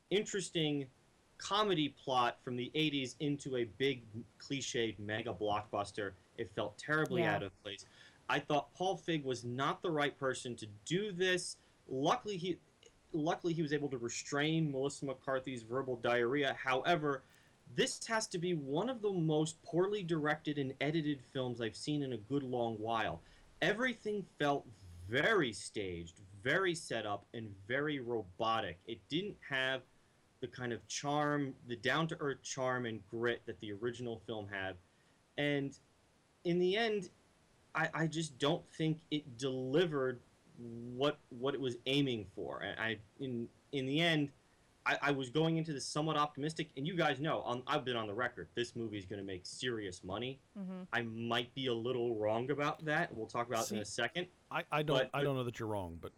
interesting 0.10 0.88
comedy 1.38 1.90
plot 1.90 2.38
from 2.44 2.56
the 2.56 2.72
80s 2.76 3.16
into 3.20 3.58
a 3.58 3.66
big 3.78 4.04
cliched 4.40 4.98
mega 5.00 5.34
blockbuster. 5.34 6.12
It 6.38 6.52
felt 6.56 6.78
terribly 6.78 7.22
Yeah. 7.24 7.36
out 7.36 7.44
of 7.44 7.64
place. 7.64 7.86
I 8.30 8.40
thought 8.40 8.74
Paul 8.74 8.96
Fig 8.96 9.24
was 9.26 9.44
not 9.44 9.82
the 9.82 9.92
right 9.92 10.18
person 10.18 10.56
to 10.56 10.68
do 10.86 11.12
this. 11.12 11.58
Luckily 11.90 12.38
he 12.38 12.58
luckily 13.14 13.54
he 13.54 13.62
was 13.62 13.74
able 13.74 13.90
to 13.90 13.98
restrain 13.98 14.72
Melissa 14.72 15.06
McCarthy's 15.06 15.64
verbal 15.64 15.98
diarrhea. 15.98 16.56
However, 16.62 17.24
this 17.76 18.06
has 18.08 18.28
to 18.28 18.38
be 18.38 18.54
one 18.54 18.90
of 18.90 19.02
the 19.02 19.12
most 19.12 19.62
poorly 19.64 20.04
directed 20.04 20.58
and 20.58 20.74
edited 20.82 21.22
films 21.34 21.62
I've 21.62 21.76
seen 21.76 22.04
in 22.04 22.14
a 22.14 22.18
good 22.18 22.44
long 22.44 22.76
while. 22.76 23.22
Everything 23.62 24.26
felt 24.40 24.66
very 25.10 25.54
staged, 25.54 26.20
very 26.44 26.76
set 26.76 27.06
up, 27.06 27.26
and 27.34 27.54
very 27.68 28.00
robotic. 28.00 28.80
It 28.88 29.00
didn't 29.10 29.38
have 29.50 29.82
the 30.42 30.48
kind 30.48 30.74
of 30.74 30.86
charm, 30.88 31.54
the 31.68 31.76
down 31.76 32.08
to 32.08 32.18
earth 32.20 32.42
charm 32.44 32.86
and 32.86 33.00
grit 33.10 33.42
that 33.46 33.60
the 33.62 33.72
original 33.74 34.22
film 34.26 34.48
had. 34.52 34.76
And 35.38 35.78
in 36.44 36.60
the 36.60 36.76
end, 36.76 37.10
I, 37.76 37.90
I 37.94 38.08
just 38.08 38.38
don't 38.38 38.68
think 38.78 39.00
it 39.12 39.38
delivered 39.38 40.20
what 40.96 41.20
what 41.30 41.54
it 41.54 41.62
was 41.62 41.78
aiming 41.86 42.26
for. 42.36 42.60
And 42.60 42.80
I 42.80 42.98
in 43.20 43.48
in 43.72 43.86
the 43.86 44.00
end, 44.00 44.30
I, 44.86 44.98
I 45.02 45.12
was 45.12 45.30
going 45.30 45.58
into 45.58 45.74
this 45.74 45.86
somewhat 45.86 46.18
optimistic, 46.18 46.70
and 46.76 46.86
you 46.88 46.96
guys 46.96 47.20
know 47.20 47.42
on, 47.42 47.64
I've 47.68 47.86
been 47.86 47.96
on 47.96 48.08
the 48.08 48.14
record. 48.14 48.48
This 48.56 48.76
movie 48.76 48.98
is 48.98 49.06
going 49.06 49.20
to 49.20 49.26
make 49.26 49.46
serious 49.46 50.04
money. 50.04 50.40
Mm-hmm. 50.58 50.84
I 50.92 51.04
might 51.04 51.54
be 51.54 51.68
a 51.68 51.74
little 51.74 52.16
wrong 52.16 52.50
about 52.52 52.84
that. 52.86 53.16
We'll 53.16 53.28
talk 53.28 53.48
about 53.48 53.66
it 53.66 53.72
in 53.74 53.78
a 53.80 53.86
second. 53.86 54.28
I, 54.50 54.64
I 54.72 54.84
don't 54.84 54.98
But- 54.98 55.10
I 55.14 55.24
don't 55.24 55.36
know 55.36 55.44
that 55.44 55.60
you're 55.60 55.68
wrong, 55.70 55.98
but 56.02 56.12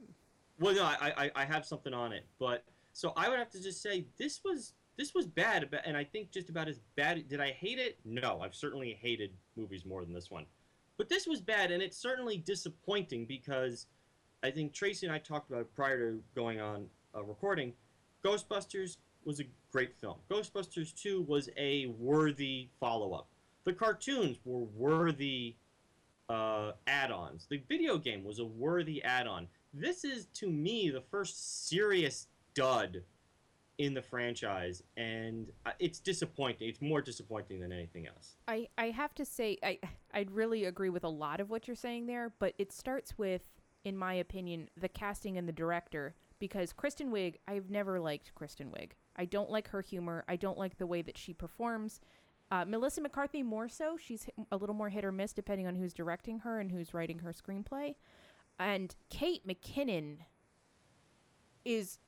Well, 0.60 0.74
no, 0.76 0.84
I, 0.84 1.14
I 1.26 1.32
I 1.36 1.46
have 1.46 1.66
something 1.66 1.94
on 1.94 2.14
it, 2.14 2.26
but 2.40 2.64
so 2.94 3.14
I 3.18 3.30
would 3.30 3.40
have 3.40 3.50
to 3.52 3.62
just 3.62 3.82
say 3.82 4.06
this 4.18 4.42
was 4.44 4.74
this 4.96 5.14
was 5.16 5.26
bad, 5.26 5.68
and 5.86 5.98
I 5.98 6.04
think 6.04 6.32
just 6.32 6.50
about 6.50 6.68
as 6.68 6.80
bad. 6.96 7.28
Did 7.28 7.42
I 7.42 7.52
hate 7.52 7.80
it? 7.80 7.98
No, 8.06 8.42
I've 8.42 8.56
certainly 8.56 8.98
hated 9.02 9.32
movies 9.56 9.86
more 9.86 10.06
than 10.06 10.14
this 10.14 10.30
one, 10.30 10.46
but 10.98 11.10
this 11.10 11.26
was 11.28 11.42
bad, 11.42 11.72
and 11.72 11.82
it's 11.82 11.98
certainly 11.98 12.38
disappointing 12.38 13.26
because 13.26 13.88
I 14.44 14.52
think 14.52 14.74
Tracy 14.74 15.06
and 15.06 15.16
I 15.16 15.20
talked 15.20 15.50
about 15.50 15.62
it 15.62 15.74
prior 15.74 16.12
to 16.12 16.22
going 16.36 16.60
on 16.60 16.88
a 17.14 17.24
recording. 17.24 17.74
Ghostbusters 18.26 18.98
was 19.24 19.40
a 19.40 19.46
great 19.72 19.96
film. 19.96 20.18
Ghostbusters 20.30 20.94
2 20.96 21.22
was 21.22 21.50
a 21.58 21.88
worthy 21.98 22.68
follow 22.80 23.14
up. 23.14 23.28
The 23.64 23.74
cartoons 23.74 24.38
were 24.44 24.66
worthy 24.76 25.56
uh, 26.30 26.74
add 26.88 27.12
ons. 27.12 27.48
The 27.50 27.62
video 27.70 27.98
game 27.98 28.24
was 28.24 28.40
a 28.40 28.46
worthy 28.46 29.02
add 29.04 29.28
on. 29.28 29.48
This 29.74 30.04
is, 30.04 30.28
to 30.36 30.50
me, 30.50 30.90
the 30.90 31.02
first 31.02 31.68
serious 31.68 32.28
dud 32.54 33.02
in 33.80 33.94
the 33.94 34.02
franchise, 34.02 34.84
and 34.98 35.48
uh, 35.66 35.72
it's 35.80 36.00
disappointing. 36.00 36.70
It's 36.70 36.82
more 36.82 37.02
disappointing 37.02 37.60
than 37.60 37.72
anything 37.72 38.08
else. 38.08 38.36
I, 38.48 38.68
I 38.78 38.92
have 38.92 39.16
to 39.16 39.26
say 39.26 39.58
I 39.64 39.80
I'd 40.14 40.30
really 40.30 40.66
agree 40.66 40.90
with 40.90 41.04
a 41.04 41.10
lot 41.10 41.40
of 41.40 41.50
what 41.50 41.68
you're 41.68 41.76
saying 41.76 42.06
there, 42.06 42.32
but 42.38 42.54
it 42.60 42.72
starts 42.72 43.18
with, 43.18 43.42
in 43.84 43.98
my 43.98 44.14
opinion, 44.14 44.70
the 44.80 44.90
casting 44.90 45.38
and 45.38 45.48
the 45.48 45.54
director. 45.54 46.16
Because 46.40 46.74
Kristen 46.74 47.12
Wiig, 47.12 47.36
I've 47.48 47.70
never 47.70 48.00
liked 48.00 48.36
Kristen 48.36 48.70
Wiig. 48.70 48.92
I 49.16 49.26
don't 49.26 49.50
like 49.50 49.70
her 49.70 49.82
humor. 49.82 50.26
I 50.28 50.36
don't 50.36 50.58
like 50.58 50.78
the 50.78 50.88
way 50.88 51.02
that 51.02 51.18
she 51.18 51.34
performs. 51.34 52.02
Uh, 52.52 52.66
Melissa 52.66 53.02
McCarthy 53.02 53.44
more 53.44 53.70
so. 53.70 53.98
She's 53.98 54.28
a 54.52 54.58
little 54.58 54.76
more 54.76 54.90
hit 54.90 55.06
or 55.06 55.12
miss 55.12 55.34
depending 55.34 55.68
on 55.68 55.76
who's 55.76 55.94
directing 55.94 56.40
her 56.40 56.60
and 56.60 56.72
who's 56.72 56.94
writing 56.94 57.20
her 57.20 57.32
screenplay. 57.32 57.96
And 58.60 58.96
Kate 59.10 59.48
McKinnon 59.48 60.18
is 61.66 62.00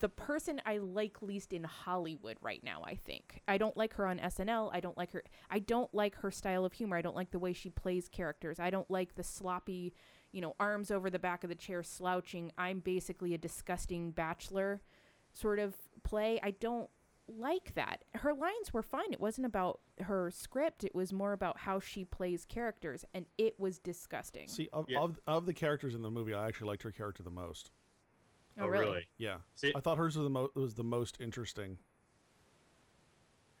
the 0.00 0.08
person 0.08 0.60
I 0.64 0.78
like 0.78 1.20
least 1.22 1.52
in 1.52 1.64
Hollywood 1.64 2.36
right 2.40 2.62
now, 2.62 2.82
I 2.86 2.94
think. 2.94 3.42
I 3.48 3.58
don't 3.58 3.76
like 3.76 3.94
her 3.94 4.06
on 4.06 4.18
SNL. 4.18 4.70
I 4.72 4.80
don't 4.80 4.96
like 4.96 5.12
her 5.12 5.22
I 5.50 5.58
don't 5.58 5.92
like 5.94 6.14
her 6.16 6.30
style 6.30 6.64
of 6.64 6.72
humor. 6.72 6.96
I 6.96 7.02
don't 7.02 7.16
like 7.16 7.30
the 7.30 7.38
way 7.38 7.52
she 7.52 7.70
plays 7.70 8.08
characters. 8.08 8.60
I 8.60 8.70
don't 8.70 8.90
like 8.90 9.14
the 9.14 9.24
sloppy, 9.24 9.94
you 10.32 10.40
know, 10.40 10.54
arms 10.58 10.90
over 10.90 11.10
the 11.10 11.18
back 11.18 11.44
of 11.44 11.48
the 11.50 11.54
chair 11.54 11.82
slouching. 11.82 12.50
I'm 12.58 12.80
basically 12.80 13.34
a 13.34 13.38
disgusting 13.38 14.10
bachelor 14.10 14.80
sort 15.32 15.58
of 15.58 15.74
play. 16.02 16.40
I 16.42 16.52
don't 16.52 16.90
like 17.28 17.74
that. 17.74 18.04
Her 18.14 18.34
lines 18.34 18.72
were 18.72 18.82
fine. 18.82 19.12
It 19.12 19.20
wasn't 19.20 19.46
about 19.46 19.80
her 20.00 20.30
script. 20.30 20.84
It 20.84 20.94
was 20.94 21.12
more 21.12 21.32
about 21.32 21.58
how 21.58 21.78
she 21.80 22.04
plays 22.04 22.44
characters 22.44 23.04
and 23.14 23.26
it 23.38 23.58
was 23.60 23.78
disgusting. 23.78 24.48
see 24.48 24.68
of, 24.72 24.86
Yeah. 24.88 25.00
of 25.00 25.20
of 25.26 25.46
the 25.46 25.54
characters 25.54 25.94
in 25.94 26.02
the 26.02 26.10
movie, 26.10 26.34
I 26.34 26.48
actually 26.48 26.68
liked 26.68 26.82
her 26.82 26.90
character 26.90 27.22
the 27.22 27.30
most. 27.30 27.70
Oh, 28.58 28.64
oh 28.64 28.66
really? 28.66 28.84
really? 28.86 29.06
Yeah, 29.18 29.36
See, 29.54 29.72
I 29.74 29.80
thought 29.80 29.96
hers 29.98 30.16
was 30.16 30.24
the 30.24 30.30
mo- 30.30 30.50
was 30.54 30.74
the 30.74 30.84
most 30.84 31.18
interesting. 31.20 31.78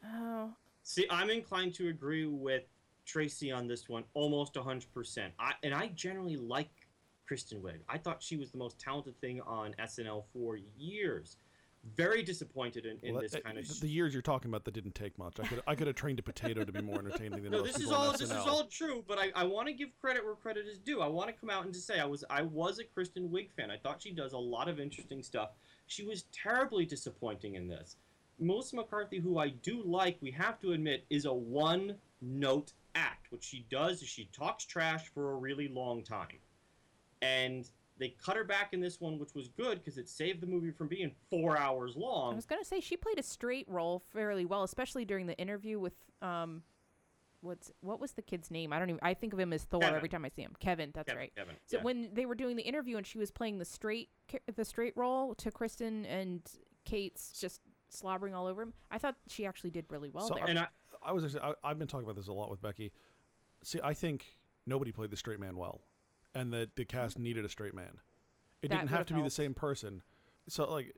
Oh, 0.04 0.52
See, 0.82 1.06
I'm 1.08 1.30
inclined 1.30 1.74
to 1.74 1.88
agree 1.88 2.26
with 2.26 2.64
Tracy 3.06 3.50
on 3.50 3.66
this 3.66 3.88
one, 3.88 4.04
almost 4.14 4.54
100%. 4.54 5.30
I, 5.38 5.52
and 5.62 5.74
I 5.74 5.88
generally 5.88 6.36
like 6.36 6.70
Kristen 7.26 7.60
Wiig. 7.60 7.78
I 7.88 7.98
thought 7.98 8.22
she 8.22 8.36
was 8.36 8.50
the 8.50 8.58
most 8.58 8.78
talented 8.78 9.20
thing 9.20 9.40
on 9.42 9.74
SNL 9.80 10.24
for 10.32 10.58
years. 10.78 11.36
Very 11.96 12.22
disappointed 12.22 12.86
in, 12.86 12.96
in 13.02 13.14
Well, 13.14 13.22
this 13.22 13.32
that- 13.32 13.42
kind 13.42 13.58
of. 13.58 13.66
the, 13.66 13.74
the 13.80 13.88
years 13.88 14.12
you're 14.12 14.22
talking 14.22 14.48
about 14.50 14.64
that 14.66 14.74
didn't 14.74 14.94
take 14.94 15.18
much. 15.18 15.40
I 15.40 15.46
could 15.48 15.62
I 15.66 15.74
could 15.74 15.88
have 15.88 15.96
trained 15.96 16.20
a 16.20 16.22
potato 16.22 16.62
to 16.64 16.70
be 16.70 16.80
more 16.80 17.00
entertaining 17.00 17.42
than 17.42 17.50
no, 17.50 17.62
this 17.62 17.76
is 17.80 17.90
all 17.90 18.12
this 18.12 18.20
is 18.20 18.30
all 18.30 18.66
true, 18.66 19.02
but 19.08 19.18
I, 19.18 19.32
I 19.34 19.42
want 19.42 19.66
to 19.66 19.74
give 19.74 19.88
credit 20.00 20.24
where 20.24 20.36
credit 20.36 20.68
is 20.68 20.78
due. 20.78 21.00
I 21.00 21.08
want 21.08 21.28
to 21.28 21.32
come 21.32 21.50
out 21.50 21.64
and 21.64 21.74
just 21.74 21.88
say 21.88 21.98
I 21.98 22.04
was 22.04 22.22
I 22.30 22.42
was 22.42 22.78
a 22.78 22.84
Kristen 22.84 23.28
Wiig 23.30 23.50
fan. 23.50 23.68
I 23.68 23.78
thought 23.78 24.00
she 24.00 24.12
does 24.12 24.32
a 24.32 24.38
lot 24.38 24.68
of 24.68 24.78
interesting 24.78 25.24
stuff. 25.24 25.50
She 25.88 26.04
was 26.04 26.22
terribly 26.32 26.86
disappointing 26.86 27.56
in 27.56 27.66
this. 27.66 27.96
Melissa 28.38 28.76
McCarthy, 28.76 29.18
who 29.18 29.38
I 29.38 29.48
do 29.48 29.82
like, 29.82 30.18
we 30.20 30.30
have 30.30 30.60
to 30.60 30.72
admit, 30.72 31.04
is 31.10 31.24
a 31.24 31.32
one 31.32 31.96
note 32.20 32.74
act. 32.94 33.26
What 33.30 33.42
she 33.42 33.66
does 33.70 34.02
is 34.02 34.08
she 34.08 34.26
talks 34.32 34.64
trash 34.64 35.08
for 35.12 35.32
a 35.32 35.36
really 35.36 35.68
long 35.68 36.02
time. 36.02 36.38
And 37.20 37.68
they 37.98 38.14
cut 38.24 38.36
her 38.36 38.44
back 38.44 38.72
in 38.72 38.80
this 38.80 39.00
one, 39.00 39.18
which 39.18 39.34
was 39.34 39.48
good 39.48 39.78
because 39.78 39.96
it 39.98 40.08
saved 40.08 40.40
the 40.40 40.46
movie 40.46 40.72
from 40.72 40.88
being 40.88 41.12
four 41.30 41.56
hours 41.58 41.94
long. 41.96 42.32
I 42.32 42.36
was 42.36 42.46
gonna 42.46 42.64
say 42.64 42.80
she 42.80 42.96
played 42.96 43.18
a 43.18 43.22
straight 43.22 43.68
role 43.68 44.02
fairly 44.12 44.44
well, 44.44 44.64
especially 44.64 45.04
during 45.04 45.26
the 45.26 45.38
interview 45.38 45.78
with 45.78 45.94
um, 46.20 46.62
what's 47.42 47.70
what 47.80 48.00
was 48.00 48.12
the 48.12 48.22
kid's 48.22 48.50
name? 48.50 48.72
I 48.72 48.78
don't 48.80 48.90
even. 48.90 49.00
I 49.02 49.14
think 49.14 49.32
of 49.32 49.38
him 49.38 49.52
as 49.52 49.62
Thor 49.64 49.80
Kevin. 49.80 49.94
every 49.96 50.08
time 50.08 50.24
I 50.24 50.30
see 50.30 50.42
him. 50.42 50.54
Kevin. 50.58 50.90
That's 50.94 51.06
Kevin, 51.06 51.20
right. 51.20 51.32
Kevin, 51.36 51.54
So 51.66 51.76
yeah. 51.76 51.82
when 51.84 52.10
they 52.12 52.26
were 52.26 52.34
doing 52.34 52.56
the 52.56 52.62
interview 52.62 52.96
and 52.96 53.06
she 53.06 53.18
was 53.18 53.30
playing 53.30 53.58
the 53.58 53.64
straight 53.64 54.08
the 54.56 54.64
straight 54.64 54.94
role 54.96 55.34
to 55.36 55.50
Kristen 55.52 56.04
and 56.06 56.40
Kate's 56.84 57.38
just 57.40 57.60
slobbering 57.88 58.34
all 58.34 58.46
over 58.46 58.62
him, 58.62 58.72
I 58.90 58.98
thought 58.98 59.14
she 59.28 59.46
actually 59.46 59.70
did 59.70 59.84
really 59.90 60.08
well 60.08 60.26
So, 60.26 60.34
there. 60.34 60.46
and 60.46 60.58
I, 60.58 60.66
I 61.04 61.12
was 61.12 61.24
actually, 61.24 61.40
I, 61.40 61.54
I've 61.64 61.78
been 61.78 61.88
talking 61.88 62.04
about 62.04 62.16
this 62.16 62.28
a 62.28 62.32
lot 62.32 62.50
with 62.50 62.62
Becky. 62.62 62.92
See, 63.62 63.80
I 63.82 63.94
think 63.94 64.36
nobody 64.66 64.92
played 64.92 65.10
the 65.10 65.16
straight 65.16 65.40
man 65.40 65.56
well, 65.56 65.82
and 66.34 66.52
that 66.52 66.76
the 66.76 66.84
cast 66.84 67.14
mm-hmm. 67.14 67.24
needed 67.24 67.44
a 67.44 67.48
straight 67.48 67.74
man. 67.74 68.00
It 68.62 68.70
That 68.70 68.78
didn't 68.78 68.90
have 68.90 69.06
to 69.06 69.14
be 69.14 69.22
the 69.22 69.30
same 69.30 69.54
person. 69.54 70.02
So 70.48 70.70
like, 70.70 70.94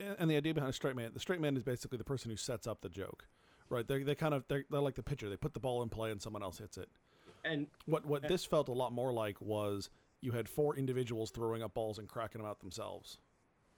and 0.00 0.16
and 0.18 0.30
the 0.30 0.36
idea 0.36 0.54
behind 0.54 0.70
a 0.70 0.74
straight 0.74 0.96
man, 0.96 1.10
the 1.12 1.20
straight 1.20 1.40
man 1.40 1.56
is 1.56 1.62
basically 1.62 1.98
the 1.98 2.04
person 2.04 2.30
who 2.30 2.36
sets 2.36 2.66
up 2.66 2.80
the 2.80 2.88
joke, 2.88 3.26
right? 3.68 3.86
They 3.86 4.02
they 4.02 4.14
kind 4.14 4.34
of 4.34 4.44
they're, 4.48 4.64
they're 4.70 4.80
like 4.80 4.94
the 4.94 5.02
pitcher. 5.02 5.28
They 5.28 5.36
put 5.36 5.54
the 5.54 5.60
ball 5.60 5.82
in 5.82 5.88
play 5.88 6.10
and 6.10 6.20
someone 6.20 6.42
else 6.42 6.58
hits 6.58 6.78
it. 6.78 6.88
and 7.44 7.66
What 7.86 8.06
what 8.06 8.28
this 8.28 8.44
felt 8.44 8.68
a 8.68 8.72
lot 8.72 8.92
more 8.92 9.12
like 9.12 9.40
was 9.40 9.90
you 10.20 10.32
had 10.32 10.48
four 10.48 10.76
individuals 10.76 11.30
throwing 11.30 11.62
up 11.62 11.74
balls 11.74 11.98
and 11.98 12.08
cracking 12.08 12.40
them 12.40 12.50
out 12.50 12.60
themselves. 12.60 13.18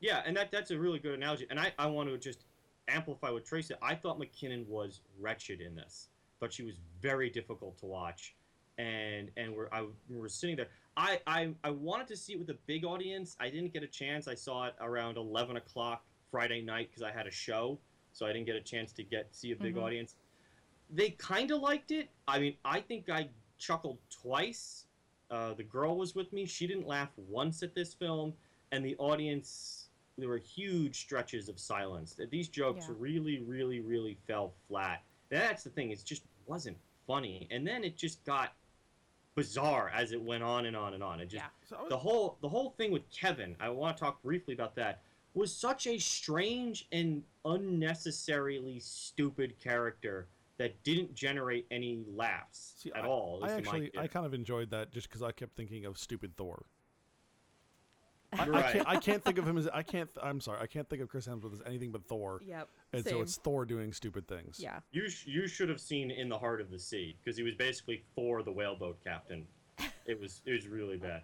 Yeah, 0.01 0.23
and 0.25 0.37
that 0.37 0.51
that's 0.51 0.71
a 0.71 0.79
really 0.79 0.99
good 0.99 1.15
analogy. 1.15 1.47
And 1.51 1.61
I, 1.61 1.73
I 1.79 1.87
want 1.87 2.09
to 2.09 2.17
just 2.17 2.45
amplify 2.91 3.31
what 3.31 3.45
Tracy 3.45 3.69
said. 3.69 3.79
I 3.83 3.95
thought 3.95 4.19
McKinnon 4.19 4.67
was 4.67 5.01
wretched 5.19 5.61
in 5.61 5.75
this. 5.75 6.09
Thought 6.41 6.53
she 6.53 6.63
was 6.63 6.77
very 7.01 7.31
difficult 7.31 7.79
to 7.79 7.87
watch. 7.87 8.35
And 8.79 9.31
and 9.37 9.55
we're 9.55 9.69
I 9.73 9.87
we 10.09 10.19
were 10.19 10.29
sitting 10.29 10.57
there. 10.57 10.69
I, 10.97 11.21
I 11.27 11.51
I 11.65 11.71
wanted 11.71 12.09
to 12.09 12.17
see 12.17 12.33
it 12.35 12.39
with 12.39 12.51
a 12.51 12.59
big 12.67 12.85
audience. 12.85 13.37
I 13.39 13.51
didn't 13.51 13.73
get 13.73 13.83
a 13.83 13.87
chance. 13.87 14.27
I 14.27 14.35
saw 14.35 14.67
it 14.67 14.75
around 14.81 15.17
eleven 15.19 15.57
o'clock 15.57 16.05
Friday 16.31 16.63
night 16.63 16.89
because 16.91 17.03
I 17.03 17.13
had 17.13 17.27
a 17.27 17.31
show, 17.31 17.79
so 18.13 18.27
I 18.27 18.33
didn't 18.33 18.47
get 18.47 18.57
a 18.57 18.61
chance 18.61 18.93
to 18.93 19.03
get 19.03 19.35
see 19.35 19.53
a 19.53 19.57
big 19.57 19.75
Mhm. 19.77 19.83
audience. 19.83 20.17
They 20.89 21.11
kind 21.11 21.51
of 21.51 21.61
liked 21.61 21.91
it. 21.93 22.09
I 22.27 22.39
mean, 22.41 22.57
I 22.65 22.81
think 22.81 23.09
I 23.11 23.29
chuckled 23.59 23.99
twice. 24.11 24.87
Uh, 25.31 25.55
the 25.55 25.63
girl 25.63 25.97
was 25.97 26.15
with 26.15 26.33
me. 26.33 26.45
She 26.47 26.67
didn't 26.67 26.87
laugh 26.87 27.11
once 27.17 27.63
at 27.63 27.75
this 27.75 27.95
film, 27.95 28.35
and 28.73 28.85
the 28.85 28.97
audience 28.97 29.80
there 30.21 30.29
were 30.29 30.39
huge 30.39 31.01
stretches 31.01 31.49
of 31.49 31.59
silence. 31.59 32.19
These 32.31 32.49
jokes 32.49 32.87
Yeah. 32.89 32.95
really, 32.99 33.39
really, 33.41 33.81
really 33.81 34.15
fell 34.27 34.55
flat. 34.69 35.03
That's 35.29 35.65
the 35.65 35.71
thing; 35.71 35.91
it 35.91 36.03
just 36.05 36.25
wasn't 36.47 36.79
funny. 37.07 37.47
And 37.51 37.67
then 37.67 37.85
it 37.85 37.97
just 37.97 38.25
got 38.25 38.55
bizarre 39.35 39.91
as 39.91 40.13
it 40.13 40.21
went 40.21 40.43
on 40.43 40.67
and 40.67 40.77
on 40.77 40.95
and 40.95 41.03
on. 41.03 41.21
It 41.21 41.27
just 41.27 41.45
Yeah. 41.45 41.51
So 41.65 41.81
was- 41.83 41.89
the 41.89 41.99
whole 41.99 42.37
the 42.41 42.49
whole 42.49 42.71
thing 42.71 42.91
with 42.93 43.09
Kevin. 43.11 43.57
I 43.61 43.69
want 43.71 43.97
to 43.97 44.01
talk 44.01 44.23
briefly 44.23 44.55
about 44.55 44.75
that. 44.77 45.03
Was 45.35 45.55
such 45.55 45.87
a 45.87 45.99
strange 45.99 46.89
and 46.91 47.25
unnecessarily 47.45 48.81
stupid 48.81 49.59
character 49.61 50.29
that 50.59 50.83
didn't 50.83 51.15
generate 51.15 51.67
any 51.71 52.05
laughs 52.09 52.75
See, 52.79 52.93
at 52.93 53.05
all. 53.05 53.43
at 53.45 53.51
I 53.51 53.55
least 53.57 53.59
in 53.59 53.65
my 53.73 53.85
actually 53.87 53.99
I 54.03 54.07
kind 54.09 54.27
of 54.27 54.35
enjoyed 54.35 54.71
that 54.71 54.91
just 54.91 55.09
because 55.09 55.23
I 55.23 55.33
kept 55.33 55.57
thinking 55.57 55.87
of 55.87 55.97
stupid 55.99 56.37
Thor. 56.37 56.67
I, 58.33 58.43
I 58.43 58.73
can't 58.73 58.89
I 58.89 58.97
can't 58.97 59.25
think 59.25 59.39
of 59.39 59.47
him 59.47 59.59
as 59.59 59.69
I 59.69 59.83
can't 59.83 60.09
I'm 60.23 60.41
sorry 60.41 60.59
I 60.61 60.67
can't 60.67 60.89
think 60.89 61.03
of 61.03 61.09
Chris 61.09 61.27
Hemsworth 61.27 61.53
as 61.53 61.63
anything 61.67 61.91
but 61.91 62.05
Thor, 62.07 62.41
Yep. 62.47 62.69
and 62.93 63.05
so 63.05 63.21
it's 63.21 63.37
Thor 63.37 63.65
doing 63.65 63.93
stupid 63.93 64.29
things. 64.29 64.59
yeah. 64.61 64.81
You 64.93 65.09
sh- 65.09 65.27
you 65.27 65.47
should 65.49 65.69
have 65.69 65.81
seen 65.81 66.11
in 66.11 66.29
the 66.29 66.39
heart 66.39 66.61
of 66.61 66.71
the 66.71 66.79
sea 66.79 67.17
because 67.23 67.37
he 67.37 67.43
was 67.43 67.55
basically 67.55 68.05
Thor, 68.15 68.43
the 68.43 68.53
whaleboat 68.53 69.03
captain. 69.05 69.47
It 70.07 70.21
was 70.21 70.43
it 70.47 70.53
was 70.53 70.69
really 70.69 70.97
bad. 70.97 71.23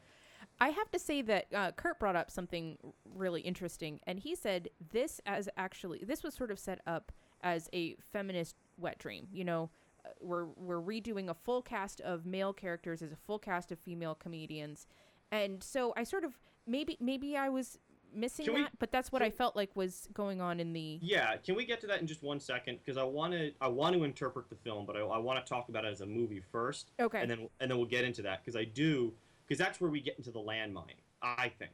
I 0.58 0.70
have 0.70 0.90
to 0.92 0.98
say 0.98 1.20
that 1.22 1.46
uh, 1.54 1.70
Kurt 1.72 2.00
brought 2.00 2.16
up 2.16 2.30
something 2.30 2.78
really 3.14 3.42
interesting, 3.42 4.00
and 4.06 4.18
he 4.18 4.34
said 4.34 4.70
this 4.90 5.20
as 5.26 5.48
actually 5.56 6.00
this 6.06 6.22
was 6.22 6.34
sort 6.34 6.50
of 6.50 6.58
set 6.58 6.80
up 6.86 7.12
as 7.42 7.68
a 7.74 7.96
feminist 8.12 8.56
wet 8.78 8.98
dream. 8.98 9.28
You 9.32 9.44
know, 9.44 9.70
uh, 10.04 10.08
we're 10.20 10.46
we're 10.56 10.80
redoing 10.80 11.28
a 11.28 11.34
full 11.34 11.60
cast 11.62 12.00
of 12.00 12.24
male 12.26 12.52
characters 12.54 13.02
as 13.02 13.12
a 13.12 13.16
full 13.16 13.38
cast 13.38 13.70
of 13.70 13.78
female 13.78 14.14
comedians, 14.14 14.86
and 15.30 15.62
so 15.62 15.92
I 15.96 16.04
sort 16.04 16.24
of 16.24 16.38
maybe 16.66 16.96
maybe 17.00 17.36
I 17.36 17.48
was 17.48 17.78
missing 18.14 18.46
Can 18.46 18.54
we- 18.54 18.62
that, 18.62 18.78
but 18.78 18.90
that's 18.90 19.12
what 19.12 19.22
I 19.22 19.30
felt 19.30 19.56
like 19.56 19.74
was 19.74 20.08
going 20.14 20.40
on 20.40 20.60
in 20.60 20.72
the. 20.72 20.98
Yeah, 21.02 21.36
can 21.36 21.54
we 21.54 21.64
get 21.64 21.80
to 21.82 21.86
that 21.88 22.00
in 22.00 22.06
just 22.06 22.22
one 22.22 22.40
second? 22.40 22.78
Because 22.84 22.96
I 22.96 23.04
want 23.04 23.32
to 23.32 23.52
I 23.60 23.68
want 23.68 23.94
to 23.94 24.04
interpret 24.04 24.48
the 24.48 24.56
film, 24.56 24.86
but 24.86 24.96
I, 24.96 25.00
I 25.00 25.18
want 25.18 25.44
to 25.44 25.48
talk 25.48 25.68
about 25.68 25.84
it 25.84 25.88
as 25.88 26.00
a 26.00 26.06
movie 26.06 26.42
first, 26.52 26.92
Okay. 27.00 27.20
and 27.20 27.30
then 27.30 27.48
and 27.60 27.70
then 27.70 27.78
we'll 27.78 27.86
get 27.86 28.04
into 28.04 28.22
that 28.22 28.44
because 28.44 28.56
I 28.56 28.64
do 28.64 29.12
because 29.46 29.58
that's 29.58 29.80
where 29.80 29.90
we 29.90 30.00
get 30.00 30.16
into 30.18 30.30
the 30.30 30.40
landmine. 30.40 30.94
I 31.22 31.50
think 31.58 31.72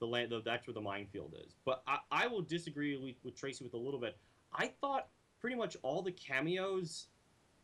the 0.00 0.06
land 0.06 0.30
the, 0.30 0.42
that's 0.42 0.66
where 0.66 0.74
the 0.74 0.80
minefield 0.80 1.34
is. 1.44 1.54
But 1.64 1.82
I, 1.86 1.98
I 2.10 2.26
will 2.26 2.42
disagree 2.42 2.96
with, 2.96 3.14
with 3.24 3.36
Tracy 3.36 3.64
with 3.64 3.74
a 3.74 3.78
little 3.78 4.00
bit. 4.00 4.16
I 4.52 4.68
thought 4.80 5.08
pretty 5.40 5.56
much 5.56 5.76
all 5.82 6.02
the 6.02 6.12
cameos, 6.12 7.06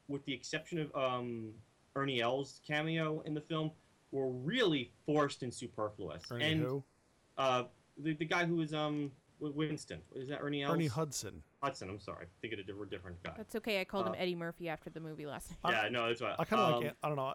with 0.08 0.24
the 0.24 0.32
exception 0.32 0.78
of 0.78 0.94
um, 0.94 1.50
Ernie 1.96 2.20
Els 2.20 2.60
cameo 2.66 3.20
in 3.26 3.34
the 3.34 3.40
film, 3.40 3.70
were 4.12 4.28
really 4.30 4.90
forced 5.06 5.42
and 5.42 5.52
superfluous. 5.52 6.24
Ernie 6.30 6.44
and 6.52 6.60
who? 6.62 6.84
uh, 7.38 7.64
the, 7.98 8.14
the 8.14 8.24
guy 8.24 8.44
who 8.44 8.56
was 8.56 8.72
um 8.74 9.10
Winston 9.40 10.00
is 10.14 10.28
that 10.28 10.40
Ernie 10.42 10.62
Els? 10.62 10.74
Ernie 10.74 10.86
Hudson. 10.86 11.42
Hudson. 11.62 11.88
I'm 11.88 11.98
sorry, 12.00 12.26
thinking 12.42 12.58
of 12.60 12.64
a 12.64 12.66
different, 12.66 12.90
different 12.90 13.22
guy. 13.22 13.32
That's 13.36 13.54
okay. 13.56 13.80
I 13.80 13.84
called 13.84 14.06
him 14.06 14.12
Uh, 14.12 14.16
Eddie 14.16 14.34
Murphy 14.34 14.68
after 14.68 14.90
the 14.90 15.00
movie 15.00 15.26
last 15.26 15.50
night. 15.64 15.72
Yeah, 15.72 15.88
no, 15.90 16.08
that's 16.08 16.20
right. 16.20 16.34
I 16.38 16.44
kind 16.44 16.60
of 16.62 16.74
Um, 16.74 16.82
like 16.84 16.96
I 17.02 17.08
don't 17.08 17.16
know. 17.16 17.34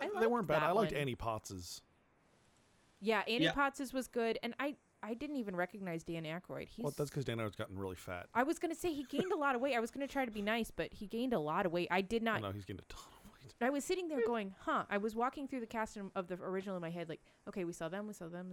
I 0.00 0.08
they 0.20 0.26
weren't 0.26 0.46
bad. 0.46 0.62
I 0.62 0.70
liked 0.72 0.92
one. 0.92 1.00
Annie 1.00 1.14
Potts's. 1.14 1.82
Yeah, 3.00 3.22
Annie 3.26 3.44
Yeah. 3.44 3.52
Potts' 3.52 3.92
was 3.92 4.06
good, 4.08 4.38
and 4.42 4.54
I 4.60 4.76
I 5.02 5.14
didn't 5.14 5.36
even 5.36 5.56
recognize 5.56 6.04
Dan 6.04 6.22
Aykroyd. 6.22 6.68
He's 6.68 6.84
Well, 6.84 6.94
that's 6.96 7.10
because 7.10 7.24
Dan 7.24 7.38
Aykroyd's 7.38 7.56
gotten 7.56 7.76
really 7.76 7.96
fat. 7.96 8.26
I 8.34 8.44
was 8.44 8.58
gonna 8.60 8.74
say 8.76 8.92
he 8.92 9.02
gained 9.02 9.32
a 9.32 9.36
lot 9.36 9.54
of 9.56 9.60
weight. 9.60 9.74
I 9.74 9.80
was 9.80 9.90
gonna 9.90 10.06
try 10.06 10.24
to 10.24 10.30
be 10.30 10.42
nice, 10.42 10.70
but 10.70 10.92
he 10.94 11.06
gained 11.08 11.32
a 11.34 11.40
lot 11.40 11.66
of 11.66 11.72
weight. 11.72 11.88
I 11.90 12.00
did 12.00 12.22
I 12.22 12.24
not. 12.24 12.42
know 12.42 12.52
he's 12.52 12.64
getting 12.64 12.80
a 12.88 12.92
ton 12.92 13.12
of. 13.60 13.66
I 13.66 13.70
was 13.70 13.84
sitting 13.84 14.08
there 14.08 14.20
hmm. 14.20 14.26
going, 14.26 14.54
"Huh." 14.60 14.84
I 14.90 14.98
was 14.98 15.14
walking 15.14 15.48
through 15.48 15.60
the 15.60 15.66
cast 15.66 15.98
of 16.14 16.26
the 16.28 16.34
original 16.34 16.76
in 16.76 16.82
my 16.82 16.90
head, 16.90 17.08
like, 17.08 17.20
"Okay, 17.48 17.64
we 17.64 17.72
saw 17.72 17.88
them, 17.88 18.06
we 18.06 18.12
saw 18.14 18.28
them." 18.28 18.52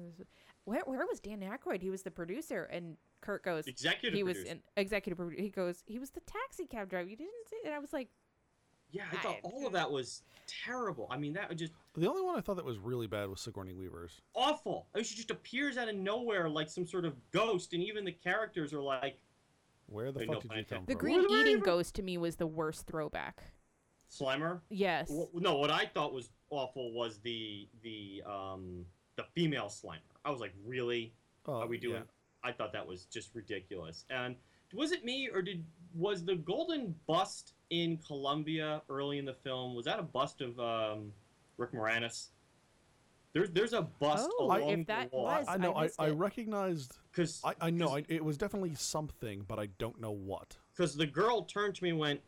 Where 0.65 0.81
where 0.85 1.05
was 1.07 1.19
Dan 1.19 1.41
Aykroyd? 1.41 1.81
He 1.81 1.89
was 1.89 2.03
the 2.03 2.11
producer, 2.11 2.63
and 2.65 2.97
Kurt 3.21 3.43
goes, 3.43 3.67
executive 3.67 4.15
"He 4.15 4.23
was 4.23 4.37
an 4.43 4.61
executive 4.77 5.17
producer." 5.17 5.41
He 5.41 5.49
goes, 5.49 5.83
"He 5.85 5.99
was 5.99 6.11
the 6.11 6.21
taxi 6.21 6.65
cab 6.65 6.89
driver." 6.89 7.09
You 7.09 7.17
didn't 7.17 7.47
say, 7.49 7.57
and 7.65 7.73
I 7.73 7.79
was 7.79 7.93
like, 7.93 8.09
Yeah, 8.91 9.03
I 9.11 9.17
thought 9.17 9.35
I- 9.35 9.39
all 9.43 9.67
of 9.67 9.73
that 9.73 9.91
was 9.91 10.23
terrible. 10.47 11.07
I 11.11 11.17
mean, 11.17 11.33
that 11.33 11.49
was 11.49 11.59
just 11.59 11.73
The 11.93 12.07
only 12.07 12.23
one 12.23 12.37
I 12.37 12.41
thought 12.41 12.55
that 12.55 12.65
was 12.65 12.79
really 12.79 13.05
bad 13.07 13.29
was 13.29 13.41
Sigourney 13.41 13.73
Weaver's. 13.73 14.21
awful. 14.33 14.87
I 14.93 14.97
mean, 14.99 15.05
she 15.05 15.15
just 15.15 15.29
appears 15.31 15.77
out 15.77 15.89
of 15.89 15.95
nowhere 15.95 16.49
like 16.49 16.69
some 16.69 16.87
sort 16.87 17.05
of 17.05 17.15
ghost, 17.31 17.73
and 17.73 17.83
even 17.83 18.03
the 18.03 18.11
characters 18.11 18.73
are 18.73 18.81
like 18.81 19.19
Where 19.87 20.11
the 20.11 20.21
fuck 20.21 20.29
no, 20.29 20.39
did 20.41 20.51
you 20.55 20.65
come 20.65 20.77
from?" 20.79 20.85
the? 20.85 20.95
Green 20.95 21.25
Eating 21.29 21.59
Ghost 21.59 21.95
to 21.95 22.03
me 22.03 22.17
was 22.17 22.37
the 22.37 22.47
worst 22.47 22.87
throwback. 22.87 23.43
Slimer. 24.11 24.61
Yes. 24.69 25.11
Wh- 25.11 25.39
No, 25.41 25.57
what 25.57 25.69
I 25.71 25.85
thought 25.85 26.13
was 26.13 26.29
awful 26.49 26.91
was 26.93 27.19
the 27.19 27.67
the 27.83 28.23
um 28.25 28.85
the 29.15 29.23
female 29.35 29.67
Slimer. 29.67 29.99
I 30.25 30.31
was 30.31 30.39
like, 30.39 30.53
really? 30.65 31.13
Oh, 31.45 31.53
Are 31.61 31.67
we 31.67 31.77
doing? 31.77 31.95
yeah. 31.95 32.49
I 32.49 32.51
thought 32.51 32.71
that 32.73 32.85
was 32.87 33.05
just 33.05 33.29
ridiculous. 33.35 34.05
And 34.09 34.35
was 34.73 34.91
it 34.91 35.03
me 35.03 35.29
or 35.33 35.41
did 35.41 35.63
was 35.93 36.23
the 36.23 36.35
golden 36.35 36.95
bust 37.07 37.53
in 37.69 37.97
Columbia 37.97 38.81
early 38.89 39.17
in 39.17 39.25
the 39.25 39.33
film? 39.33 39.75
Was 39.75 39.85
that 39.85 39.99
a 39.99 40.03
bust 40.03 40.41
of 40.41 40.59
um, 40.59 41.11
Rick 41.57 41.73
Moranis? 41.73 42.27
There's 43.33 43.49
there's 43.51 43.73
a 43.73 43.81
bust 43.83 44.27
Oh, 44.39 44.45
along 44.45 44.69
if 44.81 44.87
that 44.87 45.11
the 45.11 45.17
wall. 45.17 45.25
was- 45.25 45.45
I 45.47 45.57
know. 45.57 45.73
I 45.73 45.85
I, 45.85 45.89
I, 45.99 46.09
recognized. 46.09 46.97
because 47.11 47.41
I, 47.43 47.53
I 47.61 47.69
know. 47.69 47.95
I, 47.95 48.03
it 48.09 48.23
was 48.25 48.37
definitely 48.37 48.73
something, 48.75 49.43
but 49.47 49.59
I 49.59 49.67
don't 49.77 49.99
know 50.01 50.11
what. 50.11 50.57
because 50.75 50.95
the 50.95 51.05
girl 51.05 51.43
turned 51.43 51.75
to 51.75 51.83
me 51.83 51.89
and 51.91 51.99
went, 51.99 52.21